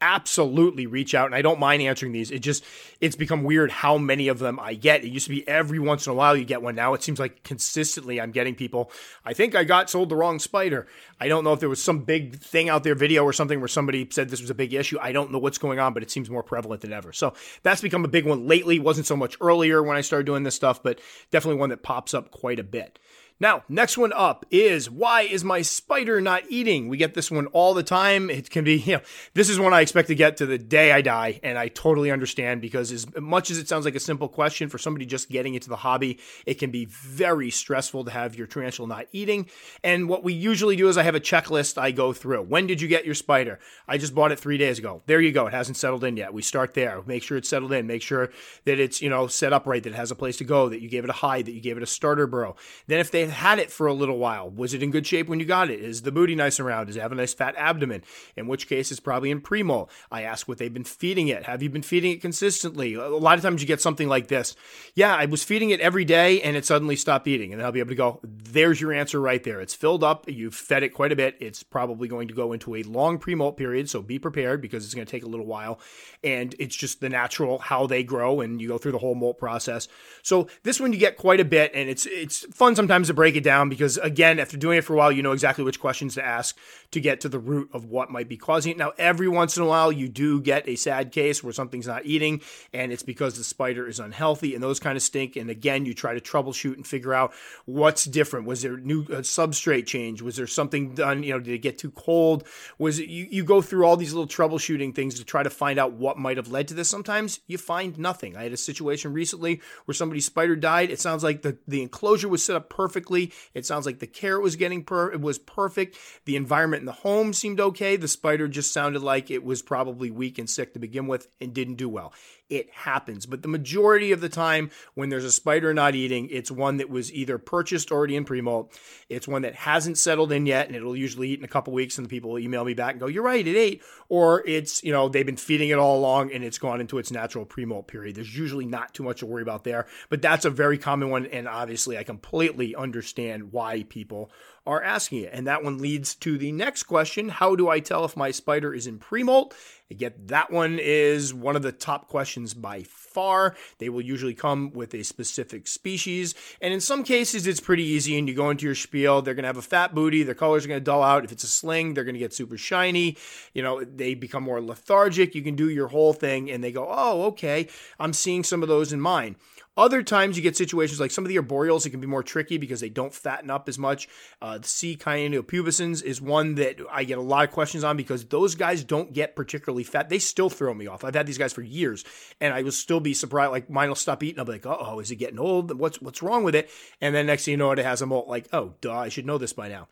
absolutely 0.00 0.86
reach 0.86 1.12
out 1.14 1.26
and 1.26 1.34
I 1.34 1.42
don't 1.42 1.58
mind 1.58 1.82
answering 1.82 2.12
these. 2.12 2.30
It 2.30 2.38
just, 2.38 2.64
it's 3.00 3.16
become 3.16 3.42
weird 3.42 3.72
how 3.72 3.98
many 3.98 4.28
of 4.28 4.38
them 4.38 4.60
I 4.60 4.74
get. 4.74 5.04
It 5.04 5.08
used 5.08 5.26
to 5.26 5.30
be 5.30 5.46
every 5.48 5.80
once 5.80 6.06
in 6.06 6.12
a 6.12 6.14
while 6.14 6.36
you 6.36 6.44
get 6.44 6.62
one. 6.62 6.76
Now 6.76 6.94
it 6.94 7.02
seems 7.02 7.18
like 7.18 7.42
consistently 7.42 8.20
I'm 8.20 8.30
getting 8.30 8.54
people, 8.54 8.92
I 9.24 9.32
think 9.32 9.56
I 9.56 9.64
got 9.64 9.90
sold 9.90 10.08
the 10.08 10.16
wrong 10.16 10.38
spider. 10.38 10.86
I 11.18 11.26
don't 11.26 11.42
know 11.42 11.52
if 11.52 11.58
there 11.58 11.68
was 11.68 11.82
some 11.82 12.00
big 12.00 12.38
thing 12.38 12.68
out 12.68 12.84
there, 12.84 12.94
video 12.94 13.24
or 13.24 13.32
something 13.32 13.58
where 13.58 13.68
somebody 13.68 14.06
said 14.10 14.28
this 14.28 14.40
was 14.40 14.50
a 14.50 14.54
big 14.54 14.72
issue. 14.72 14.98
I 15.00 15.10
don't 15.10 15.32
know 15.32 15.38
what's 15.38 15.58
going 15.58 15.80
on, 15.80 15.94
but 15.94 16.04
it 16.04 16.12
seems 16.12 16.30
more 16.30 16.44
prevalent 16.44 16.82
than 16.82 16.92
ever. 16.92 17.12
So 17.12 17.34
that's 17.64 17.80
become 17.80 18.04
a 18.04 18.08
big 18.08 18.24
one 18.24 18.46
lately. 18.46 18.78
Wasn't 18.78 19.06
so 19.06 19.16
much 19.16 19.36
earlier 19.40 19.82
when 19.82 19.96
I 19.96 20.00
started 20.00 20.26
doing 20.26 20.44
this 20.44 20.54
stuff, 20.54 20.80
but 20.80 21.00
definitely 21.32 21.58
one 21.58 21.70
that 21.70 21.82
pops 21.82 22.14
up 22.14 22.30
quite 22.30 22.60
a 22.60 22.64
bit. 22.64 23.00
Now, 23.42 23.64
next 23.68 23.98
one 23.98 24.12
up 24.12 24.46
is 24.52 24.88
why 24.88 25.22
is 25.22 25.42
my 25.42 25.62
spider 25.62 26.20
not 26.20 26.44
eating? 26.48 26.86
We 26.86 26.96
get 26.96 27.14
this 27.14 27.28
one 27.28 27.46
all 27.46 27.74
the 27.74 27.82
time. 27.82 28.30
It 28.30 28.50
can 28.50 28.62
be, 28.62 28.76
you 28.86 28.92
know, 28.94 29.02
this 29.34 29.48
is 29.48 29.58
one 29.58 29.74
I 29.74 29.80
expect 29.80 30.06
to 30.08 30.14
get 30.14 30.36
to 30.36 30.46
the 30.46 30.58
day 30.58 30.92
I 30.92 31.00
die, 31.00 31.40
and 31.42 31.58
I 31.58 31.66
totally 31.66 32.12
understand 32.12 32.60
because 32.60 32.92
as 32.92 33.04
much 33.16 33.50
as 33.50 33.58
it 33.58 33.66
sounds 33.66 33.84
like 33.84 33.96
a 33.96 34.00
simple 34.00 34.28
question 34.28 34.68
for 34.68 34.78
somebody 34.78 35.06
just 35.06 35.28
getting 35.28 35.56
into 35.56 35.68
the 35.68 35.74
hobby, 35.74 36.20
it 36.46 36.60
can 36.60 36.70
be 36.70 36.84
very 36.84 37.50
stressful 37.50 38.04
to 38.04 38.12
have 38.12 38.36
your 38.36 38.46
tarantula 38.46 38.86
not 38.86 39.06
eating. 39.10 39.48
And 39.82 40.08
what 40.08 40.22
we 40.22 40.34
usually 40.34 40.76
do 40.76 40.88
is 40.88 40.96
I 40.96 41.02
have 41.02 41.16
a 41.16 41.20
checklist 41.20 41.78
I 41.78 41.90
go 41.90 42.12
through. 42.12 42.42
When 42.42 42.68
did 42.68 42.80
you 42.80 42.86
get 42.86 43.04
your 43.04 43.16
spider? 43.16 43.58
I 43.88 43.98
just 43.98 44.14
bought 44.14 44.30
it 44.30 44.38
three 44.38 44.56
days 44.56 44.78
ago. 44.78 45.02
There 45.06 45.20
you 45.20 45.32
go. 45.32 45.48
It 45.48 45.52
hasn't 45.52 45.78
settled 45.78 46.04
in 46.04 46.16
yet. 46.16 46.32
We 46.32 46.42
start 46.42 46.74
there. 46.74 47.02
Make 47.06 47.24
sure 47.24 47.38
it's 47.38 47.48
settled 47.48 47.72
in. 47.72 47.88
Make 47.88 48.02
sure 48.02 48.30
that 48.66 48.78
it's, 48.78 49.02
you 49.02 49.10
know, 49.10 49.26
set 49.26 49.52
up 49.52 49.66
right, 49.66 49.82
that 49.82 49.94
it 49.94 49.96
has 49.96 50.12
a 50.12 50.14
place 50.14 50.36
to 50.36 50.44
go, 50.44 50.68
that 50.68 50.80
you 50.80 50.88
gave 50.88 51.02
it 51.02 51.10
a 51.10 51.14
hide, 51.14 51.46
that 51.46 51.54
you 51.54 51.60
gave 51.60 51.76
it 51.76 51.82
a 51.82 51.86
starter 51.86 52.28
burrow. 52.28 52.54
Then 52.86 53.00
if 53.00 53.10
they 53.10 53.31
had 53.32 53.58
it 53.58 53.70
for 53.70 53.86
a 53.86 53.94
little 53.94 54.18
while. 54.18 54.50
Was 54.50 54.74
it 54.74 54.82
in 54.82 54.90
good 54.90 55.06
shape 55.06 55.28
when 55.28 55.40
you 55.40 55.46
got 55.46 55.70
it? 55.70 55.80
Is 55.80 56.02
the 56.02 56.12
booty 56.12 56.34
nice 56.34 56.60
around? 56.60 56.86
Does 56.86 56.96
it 56.96 57.00
have 57.00 57.12
a 57.12 57.16
nice 57.16 57.34
fat 57.34 57.54
abdomen? 57.56 58.02
In 58.36 58.46
which 58.46 58.68
case, 58.68 58.90
it's 58.90 59.00
probably 59.00 59.30
in 59.30 59.40
premolt. 59.40 59.90
I 60.10 60.22
ask 60.22 60.46
what 60.46 60.58
they've 60.58 60.72
been 60.72 60.84
feeding 60.84 61.28
it. 61.28 61.44
Have 61.44 61.62
you 61.62 61.70
been 61.70 61.82
feeding 61.82 62.12
it 62.12 62.20
consistently? 62.20 62.94
A 62.94 63.08
lot 63.08 63.38
of 63.38 63.42
times 63.42 63.60
you 63.62 63.68
get 63.68 63.80
something 63.80 64.08
like 64.08 64.28
this. 64.28 64.54
Yeah, 64.94 65.14
I 65.14 65.26
was 65.26 65.42
feeding 65.44 65.70
it 65.70 65.80
every 65.80 66.04
day 66.04 66.40
and 66.42 66.56
it 66.56 66.64
suddenly 66.64 66.96
stopped 66.96 67.26
eating. 67.26 67.52
And 67.52 67.62
I'll 67.62 67.72
be 67.72 67.80
able 67.80 67.90
to 67.90 67.94
go, 67.94 68.20
there's 68.22 68.80
your 68.80 68.92
answer 68.92 69.20
right 69.20 69.42
there. 69.42 69.60
It's 69.60 69.74
filled 69.74 70.04
up. 70.04 70.28
You've 70.28 70.54
fed 70.54 70.82
it 70.82 70.90
quite 70.90 71.12
a 71.12 71.16
bit. 71.16 71.36
It's 71.40 71.62
probably 71.62 72.08
going 72.08 72.28
to 72.28 72.34
go 72.34 72.52
into 72.52 72.74
a 72.74 72.82
long 72.82 73.18
premolt 73.18 73.56
period. 73.56 73.88
So 73.88 74.02
be 74.02 74.18
prepared 74.18 74.60
because 74.60 74.84
it's 74.84 74.94
going 74.94 75.06
to 75.06 75.10
take 75.10 75.24
a 75.24 75.28
little 75.28 75.46
while. 75.46 75.80
And 76.22 76.54
it's 76.58 76.76
just 76.76 77.00
the 77.00 77.08
natural 77.08 77.58
how 77.58 77.86
they 77.86 78.02
grow 78.02 78.40
and 78.40 78.60
you 78.60 78.68
go 78.68 78.78
through 78.78 78.92
the 78.92 78.98
whole 78.98 79.14
molt 79.14 79.38
process. 79.38 79.88
So 80.22 80.48
this 80.62 80.80
one 80.80 80.92
you 80.92 80.98
get 80.98 81.16
quite 81.16 81.40
a 81.40 81.44
bit 81.44 81.72
and 81.74 81.88
it's, 81.88 82.06
it's 82.06 82.44
fun 82.54 82.76
sometimes 82.76 83.08
to 83.08 83.14
break 83.22 83.36
it 83.36 83.44
down 83.44 83.68
because, 83.68 83.98
again, 83.98 84.40
after 84.40 84.56
doing 84.56 84.78
it 84.78 84.82
for 84.82 84.94
a 84.94 84.96
while, 84.96 85.12
you 85.12 85.22
know 85.22 85.30
exactly 85.30 85.62
which 85.62 85.78
questions 85.78 86.14
to 86.14 86.26
ask 86.26 86.58
to 86.90 87.00
get 87.00 87.20
to 87.20 87.28
the 87.28 87.38
root 87.38 87.70
of 87.72 87.84
what 87.84 88.10
might 88.10 88.28
be 88.28 88.36
causing 88.36 88.72
it. 88.72 88.76
Now, 88.76 88.94
every 88.98 89.28
once 89.28 89.56
in 89.56 89.62
a 89.62 89.66
while, 89.66 89.92
you 89.92 90.08
do 90.08 90.40
get 90.40 90.68
a 90.68 90.74
sad 90.74 91.12
case 91.12 91.40
where 91.40 91.52
something's 91.52 91.86
not 91.86 92.04
eating 92.04 92.40
and 92.72 92.90
it's 92.90 93.04
because 93.04 93.38
the 93.38 93.44
spider 93.44 93.86
is 93.86 94.00
unhealthy 94.00 94.56
and 94.56 94.62
those 94.62 94.80
kind 94.80 94.96
of 94.96 95.04
stink. 95.04 95.36
And 95.36 95.50
again, 95.50 95.86
you 95.86 95.94
try 95.94 96.14
to 96.14 96.20
troubleshoot 96.20 96.74
and 96.74 96.84
figure 96.84 97.14
out 97.14 97.32
what's 97.64 98.06
different. 98.06 98.44
Was 98.44 98.62
there 98.62 98.76
new 98.76 99.02
uh, 99.02 99.22
substrate 99.22 99.86
change? 99.86 100.20
Was 100.20 100.34
there 100.34 100.48
something 100.48 100.96
done? 100.96 101.22
You 101.22 101.34
know, 101.34 101.38
did 101.38 101.54
it 101.54 101.58
get 101.58 101.78
too 101.78 101.92
cold? 101.92 102.42
Was 102.76 102.98
it, 102.98 103.08
you, 103.08 103.28
you 103.30 103.44
go 103.44 103.62
through 103.62 103.86
all 103.86 103.96
these 103.96 104.12
little 104.12 104.26
troubleshooting 104.26 104.96
things 104.96 105.14
to 105.14 105.24
try 105.24 105.44
to 105.44 105.50
find 105.50 105.78
out 105.78 105.92
what 105.92 106.18
might 106.18 106.38
have 106.38 106.48
led 106.48 106.66
to 106.68 106.74
this. 106.74 106.90
Sometimes 106.90 107.38
you 107.46 107.56
find 107.56 107.96
nothing. 108.00 108.36
I 108.36 108.42
had 108.42 108.52
a 108.52 108.56
situation 108.56 109.12
recently 109.12 109.62
where 109.84 109.94
somebody's 109.94 110.26
spider 110.26 110.56
died. 110.56 110.90
It 110.90 111.00
sounds 111.00 111.22
like 111.22 111.42
the, 111.42 111.56
the 111.68 111.82
enclosure 111.82 112.28
was 112.28 112.44
set 112.44 112.56
up 112.56 112.68
perfectly 113.02 113.32
it 113.54 113.66
sounds 113.66 113.86
like 113.86 113.98
the 113.98 114.06
care 114.06 114.36
it 114.36 114.42
was 114.42 114.56
getting 114.56 114.84
per- 114.84 115.12
it 115.12 115.20
was 115.20 115.38
perfect. 115.38 115.98
The 116.24 116.36
environment 116.36 116.80
in 116.80 116.86
the 116.86 116.92
home 116.92 117.32
seemed 117.32 117.60
okay. 117.60 117.96
The 117.96 118.08
spider 118.08 118.48
just 118.48 118.72
sounded 118.72 119.02
like 119.02 119.30
it 119.30 119.44
was 119.44 119.62
probably 119.62 120.10
weak 120.10 120.38
and 120.38 120.48
sick 120.48 120.72
to 120.74 120.78
begin 120.78 121.06
with 121.06 121.28
and 121.40 121.52
didn't 121.52 121.76
do 121.76 121.88
well 121.88 122.12
it 122.52 122.68
happens. 122.70 123.24
But 123.24 123.40
the 123.40 123.48
majority 123.48 124.12
of 124.12 124.20
the 124.20 124.28
time, 124.28 124.70
when 124.92 125.08
there's 125.08 125.24
a 125.24 125.32
spider 125.32 125.72
not 125.72 125.94
eating, 125.94 126.28
it's 126.30 126.50
one 126.50 126.76
that 126.76 126.90
was 126.90 127.10
either 127.10 127.38
purchased 127.38 127.90
already 127.90 128.14
in 128.14 128.26
pre-molt, 128.26 128.78
it's 129.08 129.26
one 129.26 129.40
that 129.40 129.54
hasn't 129.54 129.96
settled 129.96 130.32
in 130.32 130.44
yet, 130.44 130.66
and 130.66 130.76
it'll 130.76 130.94
usually 130.94 131.30
eat 131.30 131.38
in 131.38 131.46
a 131.46 131.48
couple 131.48 131.72
weeks, 131.72 131.96
and 131.96 132.04
the 132.04 132.10
people 132.10 132.32
will 132.32 132.38
email 132.38 132.62
me 132.62 132.74
back 132.74 132.90
and 132.90 133.00
go, 133.00 133.06
"You're 133.06 133.22
right, 133.22 133.46
it 133.46 133.56
ate," 133.56 133.82
or 134.10 134.46
it's 134.46 134.84
you 134.84 134.92
know 134.92 135.08
they've 135.08 135.24
been 135.24 135.38
feeding 135.38 135.70
it 135.70 135.78
all 135.78 135.98
along 135.98 136.30
and 136.30 136.44
it's 136.44 136.58
gone 136.58 136.78
into 136.78 136.98
its 136.98 137.10
natural 137.10 137.46
pre-molt 137.46 137.88
period. 137.88 138.16
There's 138.16 138.36
usually 138.36 138.66
not 138.66 138.92
too 138.92 139.02
much 139.02 139.20
to 139.20 139.26
worry 139.26 139.42
about 139.42 139.64
there, 139.64 139.86
but 140.10 140.20
that's 140.20 140.44
a 140.44 140.50
very 140.50 140.76
common 140.76 141.08
one, 141.08 141.24
and 141.24 141.48
obviously 141.48 141.96
I 141.96 142.04
completely 142.04 142.76
understand 142.76 143.52
why 143.52 143.84
people 143.88 144.30
are 144.66 144.82
asking 144.82 145.24
it. 145.24 145.30
And 145.32 145.46
that 145.46 145.64
one 145.64 145.78
leads 145.78 146.14
to 146.16 146.38
the 146.38 146.52
next 146.52 146.84
question 146.84 147.28
How 147.28 147.56
do 147.56 147.68
I 147.68 147.80
tell 147.80 148.04
if 148.04 148.16
my 148.16 148.30
spider 148.30 148.72
is 148.74 148.86
in 148.86 148.98
pre 148.98 149.22
molt? 149.22 149.54
Again, 149.90 150.14
that 150.26 150.50
one 150.50 150.78
is 150.80 151.34
one 151.34 151.54
of 151.54 151.62
the 151.62 151.70
top 151.70 152.08
questions 152.08 152.54
by 152.54 152.82
far. 152.84 153.54
They 153.78 153.90
will 153.90 154.00
usually 154.00 154.32
come 154.32 154.72
with 154.72 154.94
a 154.94 155.02
specific 155.02 155.66
species. 155.66 156.34
And 156.62 156.72
in 156.72 156.80
some 156.80 157.04
cases, 157.04 157.46
it's 157.46 157.60
pretty 157.60 157.82
easy. 157.82 158.18
And 158.18 158.26
you 158.26 158.34
go 158.34 158.48
into 158.48 158.64
your 158.64 158.74
spiel, 158.74 159.20
they're 159.20 159.34
going 159.34 159.42
to 159.42 159.48
have 159.48 159.58
a 159.58 159.62
fat 159.62 159.94
booty, 159.94 160.22
their 160.22 160.34
colors 160.34 160.64
are 160.64 160.68
going 160.68 160.80
to 160.80 160.84
dull 160.84 161.02
out. 161.02 161.24
If 161.24 161.32
it's 161.32 161.44
a 161.44 161.48
sling, 161.48 161.92
they're 161.92 162.04
going 162.04 162.14
to 162.14 162.18
get 162.18 162.32
super 162.32 162.56
shiny. 162.56 163.18
You 163.52 163.62
know, 163.62 163.84
they 163.84 164.14
become 164.14 164.44
more 164.44 164.62
lethargic. 164.62 165.34
You 165.34 165.42
can 165.42 165.56
do 165.56 165.68
your 165.68 165.88
whole 165.88 166.14
thing, 166.14 166.50
and 166.50 166.64
they 166.64 166.72
go, 166.72 166.88
oh, 166.90 167.24
okay, 167.24 167.68
I'm 168.00 168.14
seeing 168.14 168.44
some 168.44 168.62
of 168.62 168.70
those 168.70 168.94
in 168.94 169.00
mine. 169.00 169.36
Other 169.76 170.02
times 170.02 170.36
you 170.36 170.42
get 170.42 170.56
situations 170.56 171.00
like 171.00 171.10
some 171.10 171.24
of 171.24 171.30
the 171.30 171.36
arboreals, 171.36 171.86
it 171.86 171.90
can 171.90 172.00
be 172.00 172.06
more 172.06 172.22
tricky 172.22 172.58
because 172.58 172.80
they 172.80 172.90
don't 172.90 173.14
fatten 173.14 173.50
up 173.50 173.68
as 173.68 173.78
much. 173.78 174.06
Uh, 174.40 174.58
the 174.58 174.68
C. 174.68 174.96
pubescens 174.96 176.02
is 176.02 176.20
one 176.20 176.56
that 176.56 176.76
I 176.90 177.04
get 177.04 177.16
a 177.16 177.22
lot 177.22 177.44
of 177.44 177.54
questions 177.54 177.82
on 177.82 177.96
because 177.96 178.26
those 178.26 178.54
guys 178.54 178.84
don't 178.84 179.14
get 179.14 179.34
particularly 179.34 179.84
fat. 179.84 180.10
They 180.10 180.18
still 180.18 180.50
throw 180.50 180.74
me 180.74 180.86
off. 180.86 181.04
I've 181.04 181.14
had 181.14 181.26
these 181.26 181.38
guys 181.38 181.54
for 181.54 181.62
years 181.62 182.04
and 182.38 182.52
I 182.52 182.62
will 182.62 182.70
still 182.70 183.00
be 183.00 183.14
surprised. 183.14 183.52
Like 183.52 183.70
mine 183.70 183.88
will 183.88 183.96
stop 183.96 184.22
eating. 184.22 184.38
I'll 184.38 184.44
be 184.44 184.52
like, 184.52 184.66
oh, 184.66 185.00
is 185.00 185.10
it 185.10 185.16
getting 185.16 185.38
old? 185.38 185.78
What's, 185.78 186.02
what's 186.02 186.22
wrong 186.22 186.44
with 186.44 186.54
it? 186.54 186.68
And 187.00 187.14
then 187.14 187.26
next 187.26 187.46
thing 187.46 187.52
you 187.52 187.58
know, 187.58 187.72
it 187.72 187.78
has 187.78 188.02
a 188.02 188.06
molt 188.06 188.28
like, 188.28 188.48
oh, 188.52 188.74
duh, 188.82 188.92
I 188.92 189.08
should 189.08 189.26
know 189.26 189.38
this 189.38 189.54
by 189.54 189.68
now. 189.68 189.88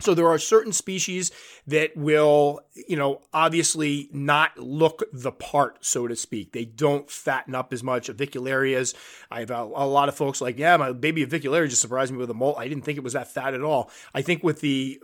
So 0.00 0.14
there 0.14 0.28
are 0.28 0.38
certain 0.38 0.72
species 0.72 1.30
that 1.66 1.96
will, 1.96 2.60
you 2.88 2.96
know, 2.96 3.22
obviously 3.32 4.08
not 4.12 4.58
look 4.58 5.02
the 5.12 5.32
part, 5.32 5.84
so 5.84 6.08
to 6.08 6.16
speak. 6.16 6.52
They 6.52 6.64
don't 6.64 7.10
fatten 7.10 7.54
up 7.54 7.72
as 7.72 7.82
much. 7.82 8.08
Avicularias, 8.08 8.94
I 9.30 9.40
have 9.40 9.50
a, 9.50 9.62
a 9.62 9.86
lot 9.86 10.08
of 10.08 10.16
folks 10.16 10.40
like, 10.40 10.58
yeah, 10.58 10.76
my 10.76 10.92
baby 10.92 11.24
avicularia 11.24 11.68
just 11.68 11.82
surprised 11.82 12.12
me 12.12 12.18
with 12.18 12.30
a 12.30 12.34
molt. 12.34 12.58
I 12.58 12.68
didn't 12.68 12.84
think 12.84 12.98
it 12.98 13.04
was 13.04 13.12
that 13.12 13.30
fat 13.30 13.54
at 13.54 13.62
all. 13.62 13.90
I 14.14 14.22
think 14.22 14.42
with 14.42 14.60
the 14.60 15.00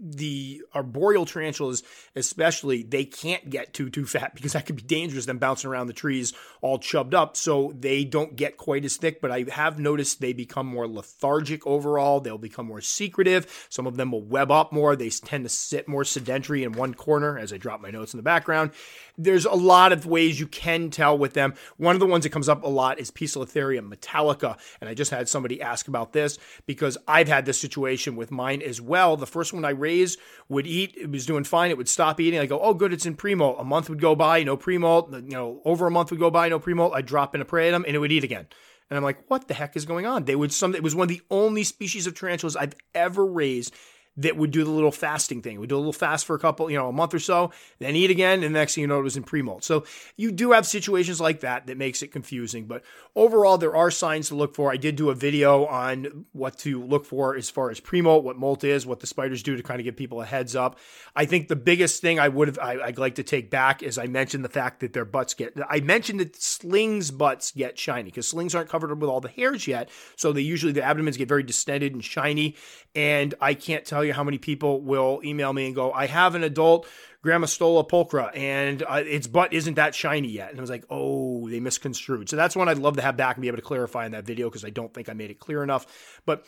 the 0.00 0.62
arboreal 0.74 1.24
tarantulas, 1.24 1.82
especially, 2.14 2.82
they 2.82 3.04
can't 3.04 3.48
get 3.48 3.72
too 3.72 3.90
too 3.90 4.06
fat 4.06 4.34
because 4.34 4.52
that 4.52 4.66
could 4.66 4.76
be 4.76 4.82
dangerous. 4.82 5.26
Them 5.26 5.38
bouncing 5.38 5.70
around 5.70 5.86
the 5.86 5.92
trees 5.92 6.32
all 6.60 6.78
chubbed 6.78 7.14
up, 7.14 7.36
so 7.36 7.72
they 7.78 8.04
don't 8.04 8.36
get 8.36 8.56
quite 8.56 8.84
as 8.84 8.96
thick. 8.96 9.20
But 9.20 9.30
I 9.30 9.44
have 9.50 9.78
noticed 9.78 10.20
they 10.20 10.32
become 10.32 10.66
more 10.66 10.86
lethargic 10.86 11.66
overall. 11.66 12.20
They'll 12.20 12.38
become 12.38 12.66
more 12.66 12.80
secretive. 12.80 13.66
Some 13.68 13.86
of 13.86 13.96
them 13.96 14.12
will 14.12 14.22
web 14.22 14.50
up 14.50 14.72
more. 14.72 14.96
They 14.96 15.10
tend 15.10 15.44
to 15.44 15.48
sit 15.48 15.88
more 15.88 16.04
sedentary 16.04 16.62
in 16.62 16.72
one 16.72 16.94
corner. 16.94 17.38
As 17.38 17.52
I 17.52 17.56
drop 17.56 17.80
my 17.80 17.90
notes 17.90 18.12
in 18.12 18.18
the 18.18 18.22
background, 18.22 18.72
there's 19.16 19.44
a 19.44 19.54
lot 19.54 19.92
of 19.92 20.06
ways 20.06 20.38
you 20.38 20.46
can 20.46 20.90
tell 20.90 21.16
with 21.16 21.32
them. 21.32 21.54
One 21.76 21.96
of 21.96 22.00
the 22.00 22.06
ones 22.06 22.24
that 22.24 22.30
comes 22.30 22.48
up 22.48 22.62
a 22.62 22.68
lot 22.68 22.98
is 22.98 23.10
Poecilotheria 23.10 23.80
metallica, 23.80 24.58
and 24.80 24.90
I 24.90 24.94
just 24.94 25.10
had 25.10 25.28
somebody 25.28 25.62
ask 25.62 25.88
about 25.88 26.12
this 26.12 26.38
because 26.66 26.98
I've 27.08 27.28
had 27.28 27.46
this 27.46 27.60
situation 27.60 28.16
with 28.16 28.30
mine 28.30 28.62
as 28.62 28.80
well. 28.80 29.16
The 29.16 29.26
first 29.26 29.52
one 29.52 29.64
I 29.64 29.70
raised 29.86 30.18
would 30.48 30.66
eat, 30.66 30.94
it 30.96 31.10
was 31.10 31.26
doing 31.26 31.44
fine, 31.44 31.70
it 31.70 31.76
would 31.76 31.88
stop 31.88 32.20
eating. 32.20 32.40
I 32.40 32.46
go, 32.46 32.60
oh, 32.60 32.74
good, 32.74 32.92
it's 32.92 33.06
in 33.06 33.14
pre-molt. 33.14 33.60
A 33.60 33.64
month 33.64 33.88
would 33.88 34.00
go 34.00 34.14
by, 34.14 34.42
no 34.42 34.56
pre-molt. 34.56 35.12
You 35.12 35.36
know, 35.38 35.60
over 35.64 35.86
a 35.86 35.90
month 35.90 36.10
would 36.10 36.20
go 36.20 36.30
by, 36.30 36.48
no 36.48 36.58
pre-molt. 36.58 36.94
I'd 36.94 37.06
drop 37.06 37.34
in 37.34 37.40
a 37.40 37.44
praetum, 37.44 37.84
and 37.86 37.94
it 37.94 37.98
would 37.98 38.12
eat 38.12 38.24
again. 38.24 38.46
And 38.88 38.96
I'm 38.96 39.02
like, 39.02 39.18
what 39.28 39.48
the 39.48 39.54
heck 39.54 39.76
is 39.76 39.84
going 39.84 40.06
on? 40.06 40.24
They 40.24 40.36
would 40.36 40.52
some. 40.52 40.74
It 40.74 40.82
was 40.82 40.94
one 40.94 41.06
of 41.06 41.14
the 41.16 41.22
only 41.30 41.64
species 41.64 42.06
of 42.06 42.14
tarantulas 42.14 42.56
I've 42.56 42.74
ever 42.94 43.26
raised 43.26 43.74
that 44.16 44.36
would 44.36 44.50
do 44.50 44.64
the 44.64 44.70
little 44.70 44.92
fasting 44.92 45.42
thing. 45.42 45.60
We 45.60 45.66
do 45.66 45.76
a 45.76 45.78
little 45.78 45.92
fast 45.92 46.24
for 46.24 46.34
a 46.34 46.38
couple, 46.38 46.70
you 46.70 46.76
know, 46.76 46.88
a 46.88 46.92
month 46.92 47.12
or 47.12 47.18
so, 47.18 47.52
then 47.78 47.94
eat 47.96 48.10
again, 48.10 48.42
and 48.42 48.54
the 48.54 48.58
next 48.58 48.74
thing 48.74 48.82
you 48.82 48.88
know, 48.88 48.98
it 48.98 49.02
was 49.02 49.16
in 49.16 49.22
pre-molt. 49.22 49.64
So 49.64 49.84
you 50.16 50.32
do 50.32 50.52
have 50.52 50.66
situations 50.66 51.20
like 51.20 51.40
that 51.40 51.66
that 51.66 51.76
makes 51.76 52.02
it 52.02 52.08
confusing. 52.08 52.66
But 52.66 52.82
overall, 53.14 53.58
there 53.58 53.76
are 53.76 53.90
signs 53.90 54.28
to 54.28 54.34
look 54.34 54.54
for. 54.54 54.72
I 54.72 54.76
did 54.76 54.96
do 54.96 55.10
a 55.10 55.14
video 55.14 55.66
on 55.66 56.26
what 56.32 56.58
to 56.58 56.82
look 56.82 57.04
for 57.04 57.36
as 57.36 57.50
far 57.50 57.70
as 57.70 57.80
pre-molt, 57.80 58.24
what 58.24 58.36
molt 58.36 58.64
is, 58.64 58.86
what 58.86 59.00
the 59.00 59.06
spiders 59.06 59.42
do 59.42 59.56
to 59.56 59.62
kind 59.62 59.80
of 59.80 59.84
give 59.84 59.96
people 59.96 60.22
a 60.22 60.26
heads 60.26 60.56
up. 60.56 60.78
I 61.14 61.26
think 61.26 61.48
the 61.48 61.56
biggest 61.56 62.00
thing 62.00 62.18
I 62.18 62.28
would 62.28 62.48
have 62.48 62.58
I, 62.58 62.76
would 62.86 62.98
like 62.98 63.16
to 63.16 63.22
take 63.22 63.50
back 63.50 63.82
is 63.82 63.98
I 63.98 64.06
mentioned 64.06 64.44
the 64.44 64.48
fact 64.48 64.80
that 64.80 64.92
their 64.92 65.04
butts 65.04 65.34
get. 65.34 65.54
I 65.68 65.80
mentioned 65.80 66.20
that 66.20 66.36
slings 66.36 67.10
butts 67.10 67.52
get 67.52 67.78
shiny 67.78 68.04
because 68.04 68.28
slings 68.28 68.54
aren't 68.54 68.68
covered 68.68 68.98
with 68.98 69.10
all 69.10 69.20
the 69.20 69.28
hairs 69.28 69.66
yet, 69.66 69.90
so 70.16 70.32
they 70.32 70.40
usually 70.40 70.72
the 70.72 70.82
abdomens 70.82 71.16
get 71.16 71.28
very 71.28 71.42
distended 71.42 71.92
and 71.92 72.04
shiny. 72.04 72.56
And 72.94 73.34
I 73.40 73.54
can't 73.54 73.84
tell 73.84 74.04
you 74.04 74.05
how 74.10 74.24
many 74.24 74.38
people 74.38 74.80
will 74.80 75.20
email 75.24 75.52
me 75.52 75.66
and 75.66 75.74
go, 75.74 75.92
I 75.92 76.06
have 76.06 76.34
an 76.34 76.42
adult 76.42 76.86
Grammostola 77.24 77.88
pulchra 77.88 78.36
and 78.36 78.82
uh, 78.82 79.02
its 79.04 79.26
butt 79.26 79.52
isn't 79.52 79.74
that 79.74 79.94
shiny 79.94 80.28
yet. 80.28 80.50
And 80.50 80.58
I 80.58 80.60
was 80.60 80.70
like, 80.70 80.84
oh, 80.90 81.48
they 81.48 81.60
misconstrued. 81.60 82.28
So 82.28 82.36
that's 82.36 82.54
one 82.54 82.68
I'd 82.68 82.78
love 82.78 82.96
to 82.96 83.02
have 83.02 83.16
back 83.16 83.36
and 83.36 83.42
be 83.42 83.48
able 83.48 83.58
to 83.58 83.62
clarify 83.62 84.06
in 84.06 84.12
that 84.12 84.24
video 84.24 84.48
because 84.48 84.64
I 84.64 84.70
don't 84.70 84.92
think 84.94 85.08
I 85.08 85.12
made 85.12 85.30
it 85.30 85.38
clear 85.38 85.62
enough. 85.62 86.20
But 86.24 86.44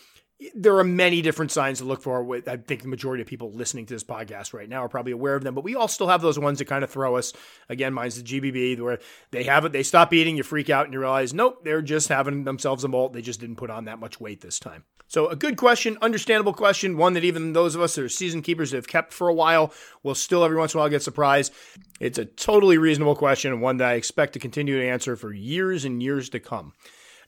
there 0.55 0.79
are 0.79 0.85
many 0.85 1.21
different 1.21 1.51
signs 1.51 1.79
to 1.79 1.85
look 1.85 2.01
for. 2.01 2.23
With 2.23 2.49
I 2.49 2.57
think 2.57 2.83
the 2.83 2.89
majority 2.89 3.23
of 3.23 3.29
people 3.29 3.51
listening 3.53 3.87
to 3.87 3.95
this 3.95 4.05
podcast 4.05 4.53
right 4.53 4.69
now 4.69 4.85
are 4.85 4.89
probably 4.89 5.13
aware 5.13 5.35
of 5.35 5.43
them, 5.43 5.55
but 5.55 5.65
we 5.65 5.75
all 5.75 5.89
still 5.89 6.09
have 6.09 6.23
those 6.23 6.39
ones 6.39 6.59
that 6.59 6.67
kind 6.67 6.85
of 6.85 6.91
throw 6.91 7.17
us. 7.17 7.33
Again, 7.69 7.93
mine's 7.93 8.23
the 8.23 8.23
GBB, 8.23 8.81
where 8.81 9.01
they 9.31 9.45
have 9.45 9.65
it, 9.65 9.73
they 9.73 9.83
stop 9.83 10.13
eating, 10.13 10.37
you 10.37 10.43
freak 10.43 10.71
out, 10.71 10.85
and 10.85 10.93
you 10.93 11.01
realize, 11.01 11.35
nope, 11.35 11.65
they're 11.65 11.83
just 11.83 12.09
having 12.09 12.45
themselves 12.45 12.85
a 12.85 12.89
molt. 12.89 13.13
They 13.13 13.23
just 13.23 13.41
didn't 13.41 13.57
put 13.57 13.71
on 13.71 13.87
that 13.87 13.99
much 13.99 14.21
weight 14.21 14.41
this 14.41 14.61
time. 14.61 14.85
So, 15.11 15.29
a 15.29 15.37
good 15.37 15.57
question, 15.57 15.97
understandable 16.03 16.53
question, 16.53 16.99
one 16.99 17.15
that 17.15 17.25
even 17.25 17.55
those 17.55 17.75
of 17.75 17.81
us 17.81 17.95
that 17.95 18.05
are 18.05 18.09
season 18.11 18.43
keepers 18.43 18.71
that 18.71 18.77
have 18.77 18.89
kept 18.89 19.15
for 19.15 19.29
a 19.29 19.35
while 19.35 19.73
will 20.03 20.15
still 20.15 20.45
every 20.45 20.59
once 20.59 20.75
in 20.75 20.79
a 20.79 20.83
while 20.83 20.91
get 20.91 21.03
surprised. 21.03 21.53
It's 21.99 22.19
a 22.19 22.27
totally 22.27 22.77
reasonable 22.77 23.17
question 23.17 23.51
and 23.51 23.63
one 23.63 23.79
that 23.79 23.89
I 23.89 23.95
expect 23.95 24.35
to 24.35 24.39
continue 24.39 24.79
to 24.79 24.87
answer 24.87 25.17
for 25.17 25.33
years 25.33 25.87
and 25.87 26.03
years 26.03 26.29
to 26.29 26.41
come. 26.41 26.75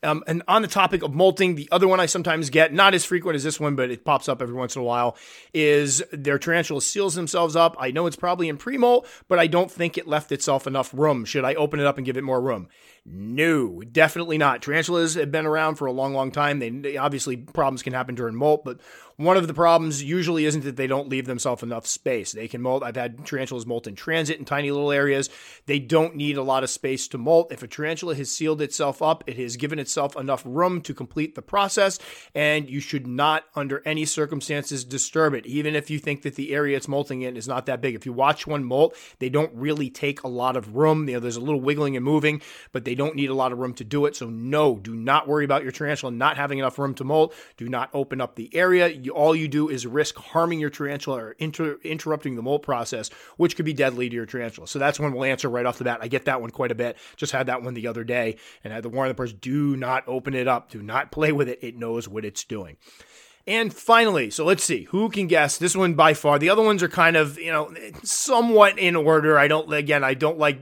Um, 0.02 0.24
and 0.26 0.42
on 0.48 0.62
the 0.62 0.68
topic 0.68 1.02
of 1.02 1.14
molting, 1.14 1.56
the 1.56 1.68
other 1.70 1.86
one 1.86 2.00
I 2.00 2.06
sometimes 2.06 2.48
get, 2.48 2.72
not 2.72 2.94
as 2.94 3.04
frequent 3.04 3.36
as 3.36 3.44
this 3.44 3.60
one, 3.60 3.76
but 3.76 3.90
it 3.90 4.04
pops 4.04 4.28
up 4.28 4.40
every 4.40 4.54
once 4.54 4.74
in 4.74 4.80
a 4.80 4.84
while, 4.84 5.16
is 5.52 6.02
their 6.10 6.38
tarantula 6.38 6.80
seals 6.80 7.14
themselves 7.14 7.54
up. 7.54 7.76
I 7.78 7.90
know 7.90 8.06
it's 8.06 8.16
probably 8.16 8.48
in 8.48 8.56
pre 8.56 8.78
molt, 8.78 9.06
but 9.28 9.38
I 9.38 9.46
don't 9.46 9.70
think 9.70 9.98
it 9.98 10.08
left 10.08 10.32
itself 10.32 10.66
enough 10.66 10.94
room. 10.94 11.24
Should 11.26 11.44
I 11.44 11.54
open 11.54 11.80
it 11.80 11.86
up 11.86 11.98
and 11.98 12.06
give 12.06 12.16
it 12.16 12.24
more 12.24 12.40
room? 12.40 12.68
No, 13.04 13.82
definitely 13.82 14.38
not. 14.38 14.62
Tarantulas 14.62 15.14
have 15.14 15.32
been 15.32 15.46
around 15.46 15.76
for 15.76 15.86
a 15.86 15.92
long, 15.92 16.14
long 16.14 16.30
time. 16.30 16.58
They, 16.58 16.70
they 16.70 16.96
obviously 16.96 17.36
problems 17.36 17.82
can 17.82 17.92
happen 17.92 18.14
during 18.14 18.34
molt, 18.34 18.64
but 18.64 18.80
one 19.20 19.36
of 19.36 19.46
the 19.46 19.52
problems 19.52 20.02
usually 20.02 20.46
isn't 20.46 20.64
that 20.64 20.76
they 20.76 20.86
don't 20.86 21.10
leave 21.10 21.26
themselves 21.26 21.62
enough 21.62 21.86
space. 21.86 22.32
They 22.32 22.48
can 22.48 22.62
molt. 22.62 22.82
I've 22.82 22.96
had 22.96 23.26
tarantulas 23.26 23.66
molt 23.66 23.86
in 23.86 23.94
transit 23.94 24.38
in 24.38 24.46
tiny 24.46 24.70
little 24.70 24.90
areas. 24.90 25.28
They 25.66 25.78
don't 25.78 26.16
need 26.16 26.38
a 26.38 26.42
lot 26.42 26.64
of 26.64 26.70
space 26.70 27.06
to 27.08 27.18
molt. 27.18 27.52
If 27.52 27.62
a 27.62 27.68
tarantula 27.68 28.14
has 28.14 28.30
sealed 28.30 28.62
itself 28.62 29.02
up, 29.02 29.22
it 29.26 29.36
has 29.36 29.58
given 29.58 29.78
itself 29.78 30.16
enough 30.16 30.42
room 30.46 30.80
to 30.80 30.94
complete 30.94 31.34
the 31.34 31.42
process, 31.42 31.98
and 32.34 32.70
you 32.70 32.80
should 32.80 33.06
not, 33.06 33.44
under 33.54 33.82
any 33.84 34.06
circumstances, 34.06 34.86
disturb 34.86 35.34
it, 35.34 35.44
even 35.44 35.76
if 35.76 35.90
you 35.90 35.98
think 35.98 36.22
that 36.22 36.36
the 36.36 36.54
area 36.54 36.78
it's 36.78 36.88
molting 36.88 37.20
in 37.20 37.36
is 37.36 37.46
not 37.46 37.66
that 37.66 37.82
big. 37.82 37.94
If 37.94 38.06
you 38.06 38.14
watch 38.14 38.46
one 38.46 38.64
molt, 38.64 38.96
they 39.18 39.28
don't 39.28 39.52
really 39.54 39.90
take 39.90 40.22
a 40.22 40.28
lot 40.28 40.56
of 40.56 40.76
room. 40.76 41.06
You 41.06 41.16
know, 41.16 41.20
there's 41.20 41.36
a 41.36 41.40
little 41.40 41.60
wiggling 41.60 41.94
and 41.94 42.04
moving, 42.04 42.40
but 42.72 42.86
they 42.86 42.94
don't 42.94 43.16
need 43.16 43.28
a 43.28 43.34
lot 43.34 43.52
of 43.52 43.58
room 43.58 43.74
to 43.74 43.84
do 43.84 44.06
it. 44.06 44.16
So, 44.16 44.30
no, 44.30 44.76
do 44.76 44.96
not 44.96 45.28
worry 45.28 45.44
about 45.44 45.62
your 45.62 45.72
tarantula 45.72 46.10
not 46.12 46.38
having 46.38 46.58
enough 46.58 46.78
room 46.78 46.94
to 46.94 47.04
molt. 47.04 47.34
Do 47.58 47.68
not 47.68 47.90
open 47.92 48.22
up 48.22 48.36
the 48.36 48.54
area. 48.54 48.88
All 49.10 49.34
you 49.34 49.48
do 49.48 49.68
is 49.68 49.86
risk 49.86 50.16
harming 50.16 50.60
your 50.60 50.70
tarantula 50.70 51.18
or 51.18 51.32
inter, 51.32 51.78
interrupting 51.82 52.36
the 52.36 52.42
molt 52.42 52.62
process, 52.62 53.10
which 53.36 53.56
could 53.56 53.64
be 53.64 53.72
deadly 53.72 54.08
to 54.08 54.14
your 54.14 54.26
tarantula. 54.26 54.66
So 54.66 54.78
that's 54.78 54.98
one 54.98 55.12
we'll 55.12 55.24
answer 55.24 55.48
right 55.48 55.66
off 55.66 55.78
the 55.78 55.84
bat. 55.84 55.98
I 56.00 56.08
get 56.08 56.24
that 56.26 56.40
one 56.40 56.50
quite 56.50 56.72
a 56.72 56.74
bit. 56.74 56.96
Just 57.16 57.32
had 57.32 57.46
that 57.46 57.62
one 57.62 57.74
the 57.74 57.86
other 57.86 58.04
day 58.04 58.36
and 58.64 58.72
I 58.72 58.76
had 58.76 58.82
to 58.84 58.88
warn 58.88 59.08
the 59.08 59.14
person 59.14 59.38
do 59.40 59.76
not 59.76 60.04
open 60.06 60.34
it 60.34 60.48
up, 60.48 60.70
do 60.70 60.82
not 60.82 61.12
play 61.12 61.32
with 61.32 61.48
it. 61.48 61.58
It 61.62 61.76
knows 61.76 62.08
what 62.08 62.24
it's 62.24 62.44
doing. 62.44 62.76
And 63.46 63.72
finally, 63.72 64.30
so 64.30 64.44
let's 64.44 64.62
see 64.62 64.84
who 64.84 65.08
can 65.08 65.26
guess 65.26 65.56
this 65.56 65.74
one 65.74 65.94
by 65.94 66.14
far. 66.14 66.38
The 66.38 66.50
other 66.50 66.62
ones 66.62 66.82
are 66.82 66.88
kind 66.88 67.16
of, 67.16 67.38
you 67.38 67.50
know, 67.50 67.74
somewhat 68.02 68.78
in 68.78 68.94
order. 68.94 69.38
I 69.38 69.48
don't, 69.48 69.72
again, 69.72 70.04
I 70.04 70.14
don't 70.14 70.38
like 70.38 70.60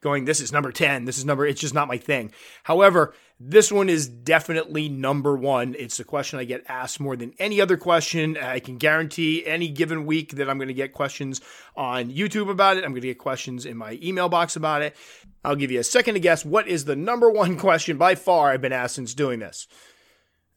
going, 0.00 0.24
this 0.24 0.40
is 0.40 0.52
number 0.52 0.72
10, 0.72 1.04
this 1.04 1.18
is 1.18 1.24
number, 1.24 1.46
it's 1.46 1.60
just 1.60 1.74
not 1.74 1.88
my 1.88 1.98
thing. 1.98 2.32
However, 2.62 3.14
this 3.38 3.70
one 3.70 3.88
is 3.88 4.08
definitely 4.08 4.88
number 4.88 5.36
one. 5.36 5.74
It's 5.78 6.00
a 6.00 6.04
question 6.04 6.38
I 6.38 6.44
get 6.44 6.64
asked 6.68 7.00
more 7.00 7.16
than 7.16 7.34
any 7.38 7.60
other 7.60 7.76
question. 7.76 8.36
I 8.38 8.60
can 8.60 8.78
guarantee 8.78 9.46
any 9.46 9.68
given 9.68 10.06
week 10.06 10.32
that 10.36 10.48
I'm 10.48 10.56
going 10.56 10.68
to 10.68 10.74
get 10.74 10.94
questions 10.94 11.40
on 11.76 12.10
YouTube 12.10 12.50
about 12.50 12.78
it. 12.78 12.84
I'm 12.84 12.92
going 12.92 13.02
to 13.02 13.08
get 13.08 13.18
questions 13.18 13.66
in 13.66 13.76
my 13.76 13.98
email 14.02 14.28
box 14.30 14.56
about 14.56 14.82
it. 14.82 14.96
I'll 15.44 15.56
give 15.56 15.70
you 15.70 15.80
a 15.80 15.84
second 15.84 16.14
to 16.14 16.20
guess 16.20 16.44
what 16.44 16.66
is 16.66 16.86
the 16.86 16.96
number 16.96 17.30
one 17.30 17.56
question 17.58 17.98
by 17.98 18.14
far 18.14 18.50
I've 18.50 18.62
been 18.62 18.72
asked 18.72 18.94
since 18.94 19.12
doing 19.12 19.40
this. 19.40 19.66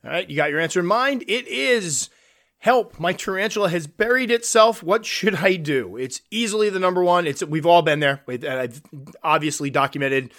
All 0.06 0.12
right, 0.12 0.30
you 0.30 0.38
got 0.38 0.50
your 0.50 0.62
answer 0.62 0.80
in 0.80 0.86
mind? 0.86 1.26
It 1.28 1.48
is 1.48 2.10
Help, 2.62 3.00
my 3.00 3.14
tarantula 3.14 3.70
has 3.70 3.88
buried 3.88 4.30
itself. 4.30 4.84
What 4.84 5.06
should 5.06 5.36
I 5.36 5.56
do? 5.56 5.96
It's 5.96 6.22
easily 6.30 6.70
the 6.70 6.80
number 6.80 7.02
one. 7.02 7.26
It's 7.26 7.42
we've 7.42 7.66
all 7.66 7.82
been 7.82 8.02
there. 8.02 8.22
I've 8.28 8.82
obviously 9.24 9.70
documented 9.70 10.34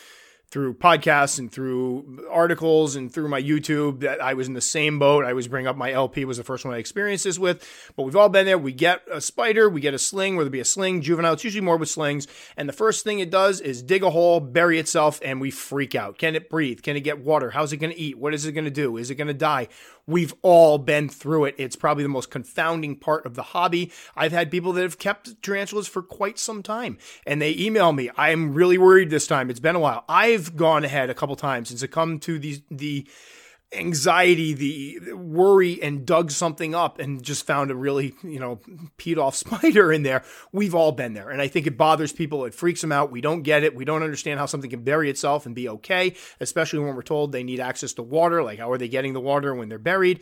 through 0.50 0.74
podcasts 0.74 1.38
and 1.38 1.50
through 1.52 2.26
articles 2.28 2.96
and 2.96 3.12
through 3.12 3.28
my 3.28 3.40
YouTube 3.40 4.00
that 4.00 4.20
I 4.20 4.34
was 4.34 4.48
in 4.48 4.54
the 4.54 4.60
same 4.60 4.98
boat. 4.98 5.24
I 5.24 5.30
always 5.30 5.46
bring 5.46 5.68
up 5.68 5.76
my 5.76 5.92
LP 5.92 6.24
was 6.24 6.38
the 6.38 6.44
first 6.44 6.64
one 6.64 6.74
I 6.74 6.78
experienced 6.78 7.24
this 7.24 7.38
with, 7.38 7.64
but 7.96 8.02
we've 8.02 8.16
all 8.16 8.28
been 8.28 8.46
there. 8.46 8.58
We 8.58 8.72
get 8.72 9.02
a 9.10 9.20
spider, 9.20 9.68
we 9.68 9.80
get 9.80 9.94
a 9.94 9.98
sling, 9.98 10.36
whether 10.36 10.48
it 10.48 10.52
be 10.52 10.60
a 10.60 10.64
sling, 10.64 11.02
juvenile, 11.02 11.34
it's 11.34 11.44
usually 11.44 11.64
more 11.64 11.76
with 11.76 11.88
slings. 11.88 12.26
And 12.56 12.68
the 12.68 12.72
first 12.72 13.04
thing 13.04 13.20
it 13.20 13.30
does 13.30 13.60
is 13.60 13.82
dig 13.82 14.02
a 14.02 14.10
hole, 14.10 14.40
bury 14.40 14.78
itself, 14.78 15.20
and 15.24 15.40
we 15.40 15.52
freak 15.52 15.94
out. 15.94 16.18
Can 16.18 16.34
it 16.34 16.50
breathe? 16.50 16.82
Can 16.82 16.96
it 16.96 17.00
get 17.00 17.20
water? 17.20 17.50
How's 17.50 17.72
it 17.72 17.76
going 17.76 17.92
to 17.92 17.98
eat? 17.98 18.18
What 18.18 18.34
is 18.34 18.44
it 18.44 18.52
going 18.52 18.64
to 18.64 18.70
do? 18.70 18.96
Is 18.96 19.10
it 19.10 19.14
going 19.14 19.28
to 19.28 19.34
die? 19.34 19.68
We've 20.06 20.34
all 20.42 20.78
been 20.78 21.08
through 21.08 21.44
it. 21.44 21.54
It's 21.56 21.76
probably 21.76 22.02
the 22.02 22.08
most 22.08 22.30
confounding 22.30 22.96
part 22.96 23.26
of 23.26 23.34
the 23.34 23.42
hobby. 23.42 23.92
I've 24.16 24.32
had 24.32 24.50
people 24.50 24.72
that 24.72 24.82
have 24.82 24.98
kept 24.98 25.40
tarantulas 25.40 25.86
for 25.86 26.02
quite 26.02 26.36
some 26.36 26.64
time 26.64 26.98
and 27.24 27.40
they 27.40 27.54
email 27.56 27.92
me. 27.92 28.10
I'm 28.16 28.52
really 28.52 28.76
worried 28.76 29.10
this 29.10 29.28
time. 29.28 29.50
It's 29.50 29.60
been 29.60 29.76
a 29.76 29.80
while. 29.80 30.04
I've 30.08 30.39
gone 30.56 30.84
ahead 30.84 31.10
a 31.10 31.14
couple 31.14 31.36
times 31.36 31.70
and 31.70 31.78
succumbed 31.78 32.22
to 32.22 32.38
the 32.38 32.62
the 32.70 33.06
anxiety, 33.72 34.52
the 34.52 35.12
worry, 35.12 35.80
and 35.82 36.04
dug 36.04 36.30
something 36.30 36.74
up 36.74 36.98
and 36.98 37.22
just 37.22 37.46
found 37.46 37.70
a 37.70 37.74
really, 37.74 38.14
you 38.22 38.40
know, 38.40 38.56
peed 38.98 39.16
off 39.16 39.34
spider 39.36 39.92
in 39.92 40.02
there. 40.02 40.24
We've 40.52 40.74
all 40.74 40.92
been 40.92 41.14
there. 41.14 41.30
And 41.30 41.40
I 41.40 41.48
think 41.48 41.66
it 41.66 41.76
bothers 41.76 42.12
people. 42.12 42.44
It 42.44 42.54
freaks 42.54 42.80
them 42.80 42.92
out. 42.92 43.12
We 43.12 43.20
don't 43.20 43.42
get 43.42 43.62
it. 43.62 43.74
We 43.74 43.84
don't 43.84 44.02
understand 44.02 44.40
how 44.40 44.46
something 44.46 44.70
can 44.70 44.82
bury 44.82 45.10
itself 45.10 45.46
and 45.46 45.54
be 45.54 45.68
okay, 45.68 46.14
especially 46.40 46.80
when 46.80 46.94
we're 46.94 47.02
told 47.02 47.32
they 47.32 47.44
need 47.44 47.60
access 47.60 47.92
to 47.94 48.02
water. 48.02 48.42
Like, 48.42 48.58
how 48.58 48.70
are 48.70 48.78
they 48.78 48.88
getting 48.88 49.12
the 49.12 49.20
water 49.20 49.54
when 49.54 49.68
they're 49.68 49.78
buried? 49.78 50.20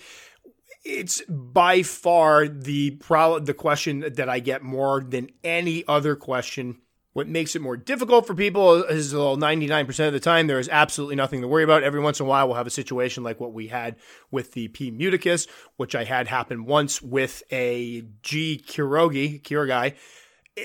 It's 0.84 1.22
by 1.28 1.82
far 1.82 2.48
the 2.48 2.92
pro- 2.92 3.40
the 3.40 3.54
question 3.54 4.00
that 4.00 4.28
I 4.28 4.38
get 4.38 4.62
more 4.62 5.02
than 5.02 5.30
any 5.42 5.84
other 5.86 6.16
question 6.16 6.80
what 7.18 7.26
makes 7.26 7.56
it 7.56 7.60
more 7.60 7.76
difficult 7.76 8.28
for 8.28 8.32
people 8.32 8.84
is 8.84 9.12
well, 9.12 9.36
99% 9.36 10.06
of 10.06 10.12
the 10.12 10.20
time 10.20 10.46
there 10.46 10.60
is 10.60 10.68
absolutely 10.68 11.16
nothing 11.16 11.40
to 11.40 11.48
worry 11.48 11.64
about. 11.64 11.82
Every 11.82 11.98
once 11.98 12.20
in 12.20 12.26
a 12.26 12.28
while 12.28 12.46
we'll 12.46 12.56
have 12.56 12.68
a 12.68 12.70
situation 12.70 13.24
like 13.24 13.40
what 13.40 13.52
we 13.52 13.66
had 13.66 13.96
with 14.30 14.52
the 14.52 14.68
P. 14.68 14.92
muticus, 14.92 15.48
which 15.76 15.96
I 15.96 16.04
had 16.04 16.28
happen 16.28 16.64
once 16.64 17.02
with 17.02 17.42
a 17.50 18.04
G. 18.22 18.62
kurogi, 18.64 19.42
kurogi. 19.42 19.96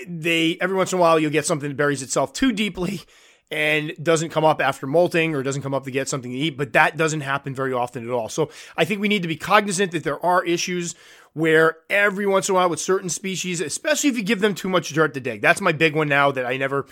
They 0.08 0.60
every 0.62 0.76
once 0.76 0.94
in 0.94 1.00
a 1.00 1.02
while 1.02 1.20
you'll 1.20 1.32
get 1.32 1.48
something 1.48 1.70
that 1.70 1.76
buries 1.76 2.04
itself 2.04 2.34
too 2.34 2.52
deeply 2.52 3.02
and 3.54 3.94
doesn't 4.02 4.30
come 4.30 4.44
up 4.44 4.60
after 4.60 4.88
molting 4.88 5.36
or 5.36 5.44
doesn't 5.44 5.62
come 5.62 5.76
up 5.76 5.84
to 5.84 5.92
get 5.92 6.10
something 6.10 6.32
to 6.32 6.38
eat, 6.38 6.58
but 6.58 6.74
that 6.74 6.98
doesn't 6.98 7.22
happen 7.22 7.54
very 7.54 7.72
often 7.72 8.04
at 8.04 8.10
all. 8.10 8.28
So 8.28 8.50
I 8.76 8.84
think 8.84 9.00
we 9.00 9.08
need 9.08 9.22
to 9.22 9.28
be 9.28 9.36
cognizant 9.36 9.92
that 9.92 10.04
there 10.04 10.24
are 10.26 10.44
issues 10.44 10.96
where 11.34 11.78
every 11.88 12.26
once 12.26 12.50
in 12.50 12.54
a 12.54 12.56
while 12.56 12.68
with 12.68 12.80
certain 12.80 13.10
species, 13.10 13.62
especially 13.62 14.10
if 14.10 14.18
you 14.18 14.24
give 14.24 14.40
them 14.40 14.56
too 14.56 14.70
much 14.70 14.90
dirt 14.90 15.14
to 15.14 15.20
dig. 15.20 15.42
That's 15.42 15.62
my 15.62 15.72
big 15.72 15.96
one 15.96 16.10
now 16.10 16.32
that 16.32 16.48
I 16.48 16.58
never 16.58 16.88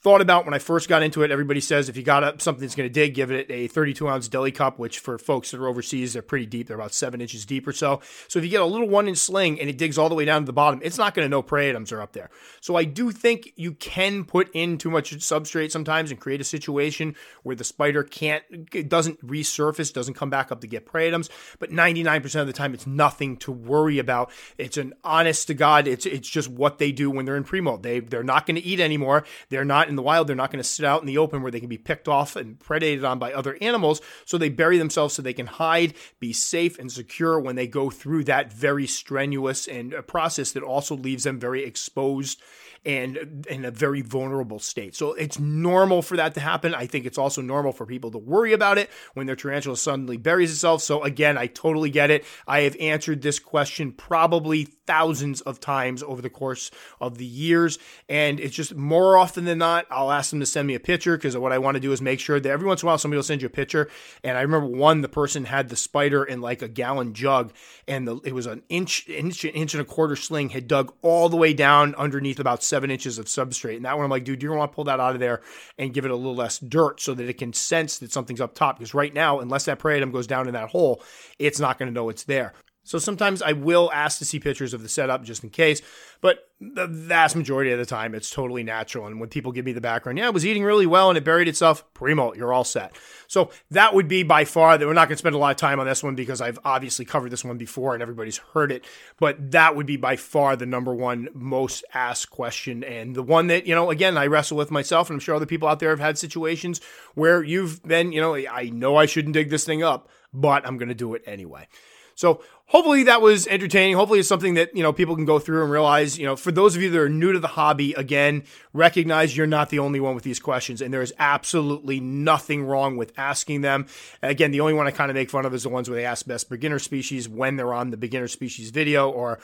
thought 0.00 0.20
about 0.20 0.44
when 0.44 0.54
I 0.54 0.58
first 0.58 0.88
got 0.88 1.02
into 1.02 1.22
it. 1.22 1.30
Everybody 1.30 1.60
says 1.60 1.88
if 1.88 1.96
you 1.96 2.02
got 2.02 2.40
something 2.40 2.60
that's 2.60 2.76
going 2.76 2.88
to 2.88 2.92
dig, 2.92 3.14
give 3.14 3.32
it 3.32 3.50
a 3.50 3.66
32 3.66 4.08
ounce 4.08 4.28
deli 4.28 4.52
cup, 4.52 4.78
which 4.78 5.00
for 5.00 5.18
folks 5.18 5.50
that 5.50 5.60
are 5.60 5.66
overseas, 5.66 6.12
they're 6.12 6.22
pretty 6.22 6.46
deep. 6.46 6.68
They're 6.68 6.76
about 6.76 6.94
seven 6.94 7.20
inches 7.20 7.44
deep 7.44 7.66
or 7.66 7.72
so. 7.72 8.00
So 8.28 8.38
if 8.38 8.44
you 8.44 8.50
get 8.50 8.60
a 8.60 8.66
little 8.66 8.88
one 8.88 9.08
inch 9.08 9.18
sling 9.18 9.60
and 9.60 9.68
it 9.68 9.76
digs 9.76 9.98
all 9.98 10.08
the 10.08 10.14
way 10.14 10.24
down 10.24 10.42
to 10.42 10.46
the 10.46 10.52
bottom, 10.52 10.80
it's 10.84 10.98
not 10.98 11.14
going 11.14 11.24
to 11.26 11.30
know 11.30 11.42
prey 11.42 11.68
items 11.68 11.90
are 11.90 12.00
up 12.00 12.12
there. 12.12 12.30
So 12.60 12.76
I 12.76 12.84
do 12.84 13.10
think 13.10 13.52
you 13.56 13.72
can 13.72 14.24
put 14.24 14.50
in 14.54 14.78
too 14.78 14.90
much 14.90 15.16
substrate 15.16 15.72
sometimes 15.72 16.10
and 16.10 16.20
create 16.20 16.40
a 16.40 16.44
situation 16.44 17.16
where 17.42 17.56
the 17.56 17.64
spider 17.64 18.04
can't, 18.04 18.44
it 18.72 18.88
doesn't 18.88 19.26
resurface, 19.26 19.92
doesn't 19.92 20.14
come 20.14 20.30
back 20.30 20.52
up 20.52 20.60
to 20.60 20.66
get 20.68 20.86
prey 20.86 21.08
items. 21.08 21.28
But 21.58 21.70
99% 21.70 22.40
of 22.40 22.46
the 22.46 22.52
time, 22.52 22.72
it's 22.72 22.86
nothing 22.86 23.36
to 23.38 23.52
worry 23.52 23.98
about. 23.98 24.30
It's 24.58 24.76
an 24.76 24.94
honest 25.02 25.48
to 25.48 25.54
God, 25.54 25.88
it's 25.88 26.06
it's 26.06 26.28
just 26.28 26.48
what 26.48 26.78
they 26.78 26.92
do 26.92 27.10
when 27.10 27.24
they're 27.24 27.36
in 27.36 27.44
pre-molt. 27.44 27.82
They 27.82 28.00
they're 28.00 28.22
not 28.22 28.46
going 28.46 28.56
to 28.56 28.64
eat 28.64 28.80
anymore. 28.80 29.24
They're 29.48 29.64
not 29.64 29.87
in 29.88 29.96
the 29.96 30.02
wild. 30.02 30.26
They're 30.26 30.36
not 30.36 30.50
going 30.50 30.62
to 30.62 30.68
sit 30.68 30.84
out 30.84 31.00
in 31.00 31.06
the 31.06 31.18
open 31.18 31.42
where 31.42 31.50
they 31.50 31.60
can 31.60 31.68
be 31.68 31.78
picked 31.78 32.08
off 32.08 32.36
and 32.36 32.58
predated 32.58 33.08
on 33.08 33.18
by 33.18 33.32
other 33.32 33.56
animals. 33.60 34.00
So 34.24 34.38
they 34.38 34.48
bury 34.48 34.78
themselves 34.78 35.14
so 35.14 35.22
they 35.22 35.32
can 35.32 35.46
hide, 35.46 35.94
be 36.20 36.32
safe 36.32 36.78
and 36.78 36.90
secure 36.90 37.40
when 37.40 37.56
they 37.56 37.66
go 37.66 37.90
through 37.90 38.24
that 38.24 38.52
very 38.52 38.86
strenuous 38.86 39.66
and 39.66 39.94
uh, 39.94 40.02
process 40.02 40.52
that 40.52 40.62
also 40.62 40.96
leaves 40.96 41.24
them 41.24 41.38
very 41.38 41.64
exposed 41.64 42.40
and 42.84 43.46
in 43.50 43.64
a 43.64 43.70
very 43.70 44.00
vulnerable 44.02 44.58
state. 44.58 44.94
So 44.94 45.12
it's 45.14 45.38
normal 45.38 46.02
for 46.02 46.16
that 46.16 46.34
to 46.34 46.40
happen. 46.40 46.74
I 46.74 46.86
think 46.86 47.06
it's 47.06 47.18
also 47.18 47.42
normal 47.42 47.72
for 47.72 47.86
people 47.86 48.10
to 48.12 48.18
worry 48.18 48.52
about 48.52 48.78
it 48.78 48.88
when 49.14 49.26
their 49.26 49.36
tarantula 49.36 49.76
suddenly 49.76 50.16
buries 50.16 50.52
itself. 50.52 50.82
So 50.82 51.02
again, 51.02 51.36
I 51.36 51.48
totally 51.48 51.90
get 51.90 52.10
it. 52.10 52.24
I 52.46 52.60
have 52.60 52.76
answered 52.80 53.22
this 53.22 53.38
question 53.38 53.92
probably 53.92 54.64
thousands 54.64 55.40
of 55.42 55.60
times 55.60 56.02
over 56.02 56.22
the 56.22 56.30
course 56.30 56.70
of 57.00 57.18
the 57.18 57.26
years. 57.26 57.78
And 58.08 58.40
it's 58.40 58.54
just 58.54 58.74
more 58.74 59.18
often 59.18 59.44
than 59.44 59.58
not, 59.58 59.77
I'll 59.90 60.10
ask 60.10 60.30
them 60.30 60.40
to 60.40 60.46
send 60.46 60.66
me 60.66 60.74
a 60.74 60.80
picture 60.80 61.16
because 61.16 61.36
what 61.36 61.52
I 61.52 61.58
want 61.58 61.76
to 61.76 61.80
do 61.80 61.92
is 61.92 62.00
make 62.00 62.20
sure 62.20 62.40
that 62.40 62.48
every 62.48 62.66
once 62.66 62.82
in 62.82 62.86
a 62.86 62.88
while 62.88 62.98
somebody 62.98 63.18
will 63.18 63.22
send 63.22 63.42
you 63.42 63.46
a 63.46 63.50
picture. 63.50 63.88
And 64.24 64.36
I 64.36 64.42
remember 64.42 64.66
one, 64.66 65.00
the 65.00 65.08
person 65.08 65.44
had 65.44 65.68
the 65.68 65.76
spider 65.76 66.24
in 66.24 66.40
like 66.40 66.62
a 66.62 66.68
gallon 66.68 67.14
jug 67.14 67.52
and 67.86 68.06
the, 68.06 68.16
it 68.24 68.34
was 68.34 68.46
an 68.46 68.62
inch, 68.68 69.08
inch, 69.08 69.44
inch 69.44 69.74
and 69.74 69.80
a 69.80 69.84
quarter 69.84 70.16
sling 70.16 70.50
had 70.50 70.68
dug 70.68 70.92
all 71.02 71.28
the 71.28 71.36
way 71.36 71.52
down 71.52 71.94
underneath 71.96 72.40
about 72.40 72.62
seven 72.62 72.90
inches 72.90 73.18
of 73.18 73.26
substrate. 73.26 73.76
And 73.76 73.84
that 73.84 73.96
one, 73.96 74.04
I'm 74.04 74.10
like, 74.10 74.24
dude, 74.24 74.42
you 74.42 74.48
don't 74.48 74.58
want 74.58 74.72
to 74.72 74.74
pull 74.74 74.84
that 74.84 75.00
out 75.00 75.14
of 75.14 75.20
there 75.20 75.40
and 75.78 75.92
give 75.94 76.04
it 76.04 76.10
a 76.10 76.16
little 76.16 76.34
less 76.34 76.58
dirt 76.58 77.00
so 77.00 77.14
that 77.14 77.28
it 77.28 77.38
can 77.38 77.52
sense 77.52 77.98
that 77.98 78.12
something's 78.12 78.40
up 78.40 78.54
top. 78.54 78.78
Because 78.78 78.94
right 78.94 79.12
now, 79.12 79.40
unless 79.40 79.64
that 79.66 79.78
prey 79.78 79.96
item 79.96 80.10
goes 80.10 80.26
down 80.26 80.48
in 80.48 80.54
that 80.54 80.70
hole, 80.70 81.02
it's 81.38 81.60
not 81.60 81.78
going 81.78 81.88
to 81.88 81.94
know 81.94 82.08
it's 82.08 82.24
there. 82.24 82.52
So 82.88 82.98
sometimes 82.98 83.42
I 83.42 83.52
will 83.52 83.90
ask 83.92 84.18
to 84.18 84.24
see 84.24 84.40
pictures 84.40 84.72
of 84.72 84.82
the 84.82 84.88
setup 84.88 85.22
just 85.22 85.44
in 85.44 85.50
case, 85.50 85.82
but 86.22 86.48
the 86.58 86.86
vast 86.86 87.36
majority 87.36 87.70
of 87.70 87.78
the 87.78 87.84
time 87.84 88.14
it's 88.14 88.30
totally 88.30 88.62
natural. 88.62 89.06
And 89.06 89.20
when 89.20 89.28
people 89.28 89.52
give 89.52 89.66
me 89.66 89.72
the 89.72 89.80
background, 89.82 90.16
yeah, 90.16 90.26
it 90.26 90.32
was 90.32 90.46
eating 90.46 90.64
really 90.64 90.86
well 90.86 91.10
and 91.10 91.18
it 91.18 91.22
buried 91.22 91.48
itself, 91.48 91.84
primo, 91.92 92.32
you're 92.32 92.50
all 92.50 92.64
set. 92.64 92.96
So 93.26 93.50
that 93.70 93.94
would 93.94 94.08
be 94.08 94.22
by 94.22 94.46
far 94.46 94.78
that 94.78 94.86
we're 94.86 94.94
not 94.94 95.08
going 95.08 95.16
to 95.16 95.18
spend 95.18 95.34
a 95.34 95.38
lot 95.38 95.50
of 95.50 95.58
time 95.58 95.78
on 95.78 95.86
this 95.86 96.02
one 96.02 96.14
because 96.14 96.40
I've 96.40 96.58
obviously 96.64 97.04
covered 97.04 97.30
this 97.30 97.44
one 97.44 97.58
before 97.58 97.92
and 97.92 98.00
everybody's 98.00 98.38
heard 98.38 98.72
it, 98.72 98.86
but 99.18 99.50
that 99.50 99.76
would 99.76 99.86
be 99.86 99.98
by 99.98 100.16
far 100.16 100.56
the 100.56 100.64
number 100.64 100.94
one 100.94 101.28
most 101.34 101.84
asked 101.92 102.30
question 102.30 102.82
and 102.84 103.14
the 103.14 103.22
one 103.22 103.48
that, 103.48 103.66
you 103.66 103.74
know, 103.74 103.90
again, 103.90 104.16
I 104.16 104.28
wrestle 104.28 104.56
with 104.56 104.70
myself 104.70 105.10
and 105.10 105.16
I'm 105.16 105.20
sure 105.20 105.34
other 105.34 105.44
people 105.44 105.68
out 105.68 105.78
there 105.78 105.90
have 105.90 106.00
had 106.00 106.16
situations 106.16 106.80
where 107.14 107.42
you've 107.42 107.82
been, 107.82 108.12
you 108.12 108.22
know, 108.22 108.34
I 108.34 108.70
know 108.72 108.96
I 108.96 109.04
shouldn't 109.04 109.34
dig 109.34 109.50
this 109.50 109.66
thing 109.66 109.82
up, 109.82 110.08
but 110.32 110.66
I'm 110.66 110.78
going 110.78 110.88
to 110.88 110.94
do 110.94 111.12
it 111.12 111.22
anyway. 111.26 111.68
So 112.14 112.42
hopefully 112.68 113.04
that 113.04 113.20
was 113.20 113.46
entertaining. 113.46 113.96
Hopefully 113.96 114.20
it's 114.20 114.28
something 114.28 114.54
that, 114.54 114.76
you 114.76 114.82
know, 114.82 114.92
people 114.92 115.16
can 115.16 115.24
go 115.24 115.38
through 115.38 115.62
and 115.62 115.70
realize, 115.70 116.18
you 116.18 116.26
know, 116.26 116.36
for 116.36 116.52
those 116.52 116.76
of 116.76 116.82
you 116.82 116.90
that 116.90 116.98
are 117.00 117.08
new 117.08 117.32
to 117.32 117.38
the 117.38 117.48
hobby, 117.48 117.94
again, 117.94 118.44
recognize 118.72 119.36
you're 119.36 119.46
not 119.46 119.70
the 119.70 119.78
only 119.78 120.00
one 120.00 120.14
with 120.14 120.24
these 120.24 120.38
questions 120.38 120.80
and 120.80 120.92
there 120.92 121.02
is 121.02 121.12
absolutely 121.18 121.98
nothing 121.98 122.64
wrong 122.64 122.96
with 122.96 123.12
asking 123.18 123.62
them. 123.62 123.86
Again, 124.22 124.50
the 124.50 124.60
only 124.60 124.74
one 124.74 124.86
I 124.86 124.90
kind 124.90 125.10
of 125.10 125.14
make 125.14 125.30
fun 125.30 125.46
of 125.46 125.54
is 125.54 125.62
the 125.62 125.68
ones 125.70 125.88
where 125.88 125.98
they 125.98 126.04
ask 126.04 126.26
best 126.26 126.48
beginner 126.48 126.78
species 126.78 127.28
when 127.28 127.56
they're 127.56 127.74
on 127.74 127.90
the 127.90 127.96
beginner 127.96 128.28
species 128.28 128.70
video 128.70 129.10
or 129.10 129.38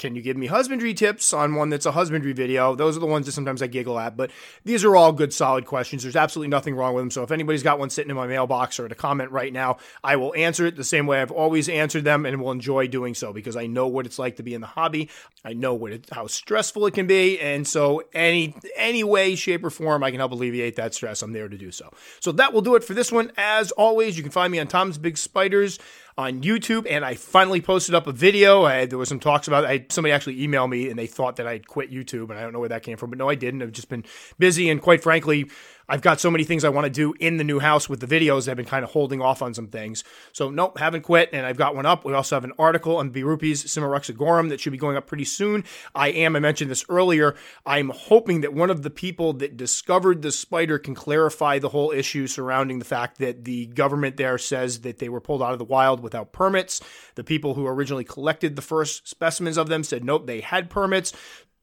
can 0.00 0.16
you 0.16 0.22
give 0.22 0.36
me 0.36 0.46
husbandry 0.46 0.94
tips 0.94 1.32
on 1.32 1.54
one 1.54 1.68
that's 1.68 1.86
a 1.86 1.92
husbandry 1.92 2.32
video? 2.32 2.74
Those 2.74 2.96
are 2.96 3.00
the 3.00 3.06
ones 3.06 3.26
that 3.26 3.32
sometimes 3.32 3.62
I 3.62 3.66
giggle 3.66 3.98
at, 3.98 4.16
but 4.16 4.30
these 4.64 4.82
are 4.82 4.96
all 4.96 5.12
good, 5.12 5.32
solid 5.32 5.66
questions. 5.66 6.02
There's 6.02 6.16
absolutely 6.16 6.48
nothing 6.48 6.74
wrong 6.74 6.94
with 6.94 7.02
them. 7.02 7.10
So 7.10 7.22
if 7.22 7.30
anybody's 7.30 7.62
got 7.62 7.78
one 7.78 7.90
sitting 7.90 8.10
in 8.10 8.16
my 8.16 8.26
mailbox 8.26 8.80
or 8.80 8.86
in 8.86 8.92
a 8.92 8.96
comment 8.96 9.30
right 9.30 9.52
now, 9.52 9.76
I 10.02 10.16
will 10.16 10.34
answer 10.34 10.66
it 10.66 10.76
the 10.76 10.84
same 10.84 11.06
way 11.06 11.20
I've 11.20 11.30
always 11.30 11.68
answered 11.68 12.04
them 12.04 12.24
and 12.24 12.40
will 12.40 12.50
enjoy 12.50 12.88
doing 12.88 13.14
so 13.14 13.32
because 13.32 13.56
I 13.56 13.66
know 13.66 13.86
what 13.86 14.06
it's 14.06 14.18
like 14.18 14.36
to 14.36 14.42
be 14.42 14.54
in 14.54 14.62
the 14.62 14.66
hobby. 14.66 15.10
I 15.44 15.52
know 15.52 15.74
what 15.74 15.92
it, 15.92 16.08
how 16.10 16.26
stressful 16.26 16.86
it 16.86 16.94
can 16.94 17.06
be. 17.06 17.38
And 17.38 17.68
so 17.68 18.02
any, 18.14 18.56
any 18.76 19.04
way, 19.04 19.34
shape, 19.34 19.62
or 19.62 19.70
form 19.70 20.02
I 20.02 20.10
can 20.10 20.20
help 20.20 20.32
alleviate 20.32 20.76
that 20.76 20.94
stress, 20.94 21.20
I'm 21.20 21.32
there 21.32 21.48
to 21.48 21.58
do 21.58 21.70
so. 21.70 21.92
So 22.20 22.32
that 22.32 22.54
will 22.54 22.62
do 22.62 22.74
it 22.74 22.84
for 22.84 22.94
this 22.94 23.12
one. 23.12 23.32
As 23.36 23.70
always, 23.72 24.16
you 24.16 24.22
can 24.22 24.32
find 24.32 24.50
me 24.50 24.60
on 24.60 24.66
Tom's 24.66 24.96
Big 24.96 25.18
Spiders 25.18 25.78
on 26.20 26.42
YouTube, 26.42 26.86
and 26.88 27.04
I 27.04 27.14
finally 27.14 27.60
posted 27.60 27.94
up 27.94 28.06
a 28.06 28.12
video. 28.12 28.64
I, 28.64 28.84
there 28.84 28.98
was 28.98 29.08
some 29.08 29.20
talks 29.20 29.48
about 29.48 29.64
I, 29.64 29.86
somebody 29.88 30.12
actually 30.12 30.36
emailed 30.36 30.68
me, 30.68 30.90
and 30.90 30.98
they 30.98 31.06
thought 31.06 31.36
that 31.36 31.46
I'd 31.46 31.66
quit 31.66 31.90
YouTube, 31.90 32.30
and 32.30 32.38
I 32.38 32.42
don't 32.42 32.52
know 32.52 32.60
where 32.60 32.68
that 32.68 32.82
came 32.82 32.96
from, 32.96 33.10
but 33.10 33.18
no, 33.18 33.28
I 33.28 33.34
didn't. 33.34 33.62
I've 33.62 33.72
just 33.72 33.88
been 33.88 34.04
busy, 34.38 34.68
and 34.68 34.80
quite 34.80 35.02
frankly, 35.02 35.50
I've 35.90 36.02
got 36.02 36.20
so 36.20 36.30
many 36.30 36.44
things 36.44 36.64
I 36.64 36.68
want 36.68 36.84
to 36.84 36.90
do 36.90 37.14
in 37.18 37.36
the 37.36 37.42
new 37.42 37.58
house 37.58 37.88
with 37.88 37.98
the 37.98 38.06
videos. 38.06 38.48
I've 38.48 38.56
been 38.56 38.64
kind 38.64 38.84
of 38.84 38.92
holding 38.92 39.20
off 39.20 39.42
on 39.42 39.54
some 39.54 39.66
things. 39.66 40.04
So, 40.32 40.48
nope, 40.48 40.78
haven't 40.78 41.02
quit. 41.02 41.30
And 41.32 41.44
I've 41.44 41.56
got 41.56 41.74
one 41.74 41.84
up. 41.84 42.04
We 42.04 42.14
also 42.14 42.36
have 42.36 42.44
an 42.44 42.52
article 42.60 42.96
on 42.98 43.10
Birupes 43.10 43.64
simoroxigorum 43.64 44.50
that 44.50 44.60
should 44.60 44.70
be 44.70 44.78
going 44.78 44.96
up 44.96 45.08
pretty 45.08 45.24
soon. 45.24 45.64
I 45.92 46.10
am, 46.10 46.36
I 46.36 46.38
mentioned 46.38 46.70
this 46.70 46.84
earlier, 46.88 47.34
I'm 47.66 47.90
hoping 47.90 48.42
that 48.42 48.54
one 48.54 48.70
of 48.70 48.82
the 48.82 48.90
people 48.90 49.32
that 49.34 49.56
discovered 49.56 50.22
the 50.22 50.30
spider 50.30 50.78
can 50.78 50.94
clarify 50.94 51.58
the 51.58 51.70
whole 51.70 51.90
issue 51.90 52.28
surrounding 52.28 52.78
the 52.78 52.84
fact 52.84 53.18
that 53.18 53.44
the 53.44 53.66
government 53.66 54.16
there 54.16 54.38
says 54.38 54.82
that 54.82 54.98
they 54.98 55.08
were 55.08 55.20
pulled 55.20 55.42
out 55.42 55.52
of 55.52 55.58
the 55.58 55.64
wild 55.64 56.00
without 56.00 56.32
permits. 56.32 56.80
The 57.16 57.24
people 57.24 57.54
who 57.54 57.66
originally 57.66 58.04
collected 58.04 58.54
the 58.54 58.62
first 58.62 59.08
specimens 59.08 59.58
of 59.58 59.68
them 59.68 59.82
said, 59.82 60.04
nope, 60.04 60.28
they 60.28 60.40
had 60.40 60.70
permits. 60.70 61.12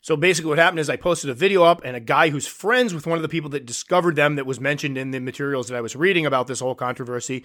So 0.07 0.15
basically, 0.15 0.47
what 0.47 0.57
happened 0.57 0.79
is 0.79 0.89
I 0.89 0.95
posted 0.95 1.29
a 1.29 1.33
video 1.33 1.63
up, 1.63 1.81
and 1.83 1.93
a 1.93 1.99
guy 1.99 2.29
who's 2.29 2.47
friends 2.47 2.93
with 2.93 3.05
one 3.05 3.17
of 3.17 3.23
the 3.23 3.27
people 3.27 3.49
that 3.49 3.65
discovered 3.65 4.15
them, 4.15 4.35
that 4.35 4.45
was 4.45 4.57
mentioned 4.57 4.97
in 4.97 5.11
the 5.11 5.19
materials 5.19 5.67
that 5.67 5.75
I 5.75 5.81
was 5.81 5.97
reading 5.97 6.25
about 6.25 6.47
this 6.47 6.61
whole 6.61 6.75
controversy, 6.75 7.43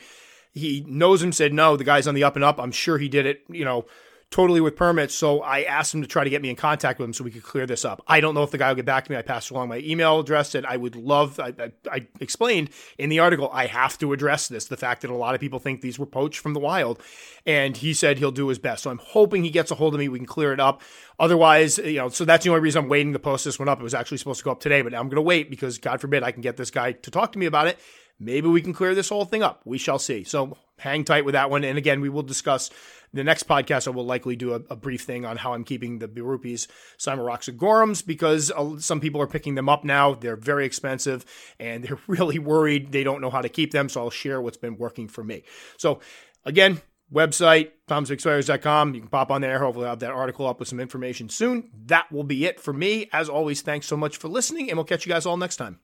he 0.52 0.84
knows 0.86 1.24
him, 1.24 1.32
said, 1.32 1.52
No, 1.52 1.76
the 1.76 1.82
guy's 1.82 2.06
on 2.06 2.14
the 2.14 2.22
up 2.22 2.36
and 2.36 2.44
up. 2.44 2.60
I'm 2.60 2.70
sure 2.70 2.98
he 2.98 3.08
did 3.08 3.26
it, 3.26 3.42
you 3.48 3.64
know, 3.64 3.86
totally 4.32 4.60
with 4.60 4.74
permits. 4.74 5.14
So 5.14 5.40
I 5.42 5.62
asked 5.62 5.94
him 5.94 6.00
to 6.00 6.08
try 6.08 6.24
to 6.24 6.30
get 6.30 6.42
me 6.42 6.50
in 6.50 6.56
contact 6.56 6.98
with 6.98 7.06
him 7.06 7.12
so 7.12 7.22
we 7.22 7.30
could 7.30 7.42
clear 7.42 7.66
this 7.66 7.84
up. 7.84 8.02
I 8.08 8.20
don't 8.20 8.34
know 8.34 8.42
if 8.42 8.50
the 8.50 8.58
guy 8.58 8.68
will 8.68 8.76
get 8.76 8.86
back 8.86 9.04
to 9.04 9.12
me. 9.12 9.16
I 9.16 9.22
passed 9.22 9.50
along 9.50 9.68
my 9.68 9.78
email 9.78 10.18
address 10.18 10.54
and 10.54 10.66
I 10.66 10.76
would 10.76 10.96
love, 10.96 11.38
I, 11.38 11.52
I, 11.58 11.72
I, 11.90 12.06
explained 12.18 12.70
in 12.98 13.10
the 13.10 13.20
article, 13.20 13.50
I 13.52 13.66
have 13.66 13.98
to 13.98 14.12
address 14.12 14.48
this 14.48 14.64
the 14.64 14.76
fact 14.76 15.02
that 15.02 15.10
a 15.10 15.14
lot 15.14 15.34
of 15.34 15.40
people 15.40 15.58
think 15.58 15.82
these 15.82 15.98
were 15.98 16.06
poached 16.06 16.40
from 16.40 16.54
the 16.54 16.60
wild. 16.60 17.00
And 17.44 17.76
he 17.76 17.92
said 17.92 18.18
he'll 18.18 18.32
do 18.32 18.48
his 18.48 18.58
best. 18.58 18.82
So 18.82 18.90
I'm 18.90 19.00
hoping 19.02 19.44
he 19.44 19.50
gets 19.50 19.70
a 19.70 19.74
hold 19.74 19.94
of 19.94 20.00
me. 20.00 20.08
We 20.08 20.18
can 20.18 20.26
clear 20.26 20.52
it 20.52 20.60
up. 20.60 20.80
Otherwise, 21.18 21.78
you 21.78 21.98
know, 21.98 22.08
so 22.08 22.24
that's 22.24 22.44
the 22.44 22.50
only 22.50 22.62
reason 22.62 22.82
I'm 22.82 22.88
waiting 22.88 23.12
to 23.12 23.18
post 23.18 23.44
this 23.44 23.58
one 23.58 23.68
up. 23.68 23.80
It 23.80 23.84
was 23.84 23.94
actually 23.94 24.18
supposed 24.18 24.40
to 24.40 24.44
go 24.44 24.52
up 24.52 24.60
today, 24.60 24.80
but 24.80 24.94
I'm 24.94 25.08
going 25.08 25.16
to 25.16 25.22
wait 25.22 25.50
because 25.50 25.78
God 25.78 26.00
forbid 26.00 26.22
I 26.22 26.32
can 26.32 26.40
get 26.40 26.56
this 26.56 26.70
guy 26.70 26.92
to 26.92 27.10
talk 27.10 27.32
to 27.32 27.38
me 27.38 27.46
about 27.46 27.66
it. 27.66 27.78
Maybe 28.18 28.48
we 28.48 28.62
can 28.62 28.72
clear 28.72 28.94
this 28.94 29.08
whole 29.08 29.24
thing 29.24 29.42
up. 29.42 29.62
We 29.64 29.78
shall 29.78 29.98
see. 29.98 30.24
So 30.24 30.56
hang 30.82 31.04
tight 31.04 31.24
with 31.24 31.34
that 31.34 31.50
one. 31.50 31.64
And 31.64 31.78
again, 31.78 32.00
we 32.00 32.08
will 32.08 32.22
discuss 32.22 32.70
the 33.12 33.24
next 33.24 33.44
podcast. 33.44 33.86
I 33.86 33.90
will 33.90 34.04
likely 34.04 34.36
do 34.36 34.54
a, 34.54 34.60
a 34.70 34.76
brief 34.76 35.02
thing 35.02 35.24
on 35.24 35.36
how 35.36 35.54
I'm 35.54 35.64
keeping 35.64 35.98
the 35.98 36.08
Birupes 36.08 36.66
Simoroxigorums 36.98 38.04
because 38.04 38.50
uh, 38.50 38.78
some 38.78 39.00
people 39.00 39.20
are 39.20 39.26
picking 39.26 39.54
them 39.54 39.68
up 39.68 39.84
now. 39.84 40.14
They're 40.14 40.36
very 40.36 40.66
expensive 40.66 41.24
and 41.58 41.84
they're 41.84 41.98
really 42.06 42.38
worried 42.38 42.92
they 42.92 43.04
don't 43.04 43.20
know 43.20 43.30
how 43.30 43.42
to 43.42 43.48
keep 43.48 43.72
them. 43.72 43.88
So 43.88 44.02
I'll 44.02 44.10
share 44.10 44.40
what's 44.40 44.56
been 44.56 44.76
working 44.76 45.08
for 45.08 45.22
me. 45.22 45.44
So 45.76 46.00
again, 46.44 46.80
website, 47.12 47.70
tomsbigspiders.com. 47.88 48.94
You 48.94 49.00
can 49.00 49.10
pop 49.10 49.30
on 49.30 49.40
there. 49.40 49.58
Hopefully, 49.58 49.86
I'll 49.86 49.92
have 49.92 50.00
that 50.00 50.12
article 50.12 50.46
up 50.46 50.58
with 50.58 50.68
some 50.68 50.80
information 50.80 51.28
soon. 51.28 51.70
That 51.86 52.10
will 52.10 52.24
be 52.24 52.46
it 52.46 52.60
for 52.60 52.72
me. 52.72 53.08
As 53.12 53.28
always, 53.28 53.62
thanks 53.62 53.86
so 53.86 53.96
much 53.96 54.16
for 54.16 54.28
listening, 54.28 54.70
and 54.70 54.78
we'll 54.78 54.84
catch 54.84 55.06
you 55.06 55.12
guys 55.12 55.26
all 55.26 55.36
next 55.36 55.56
time. 55.56 55.78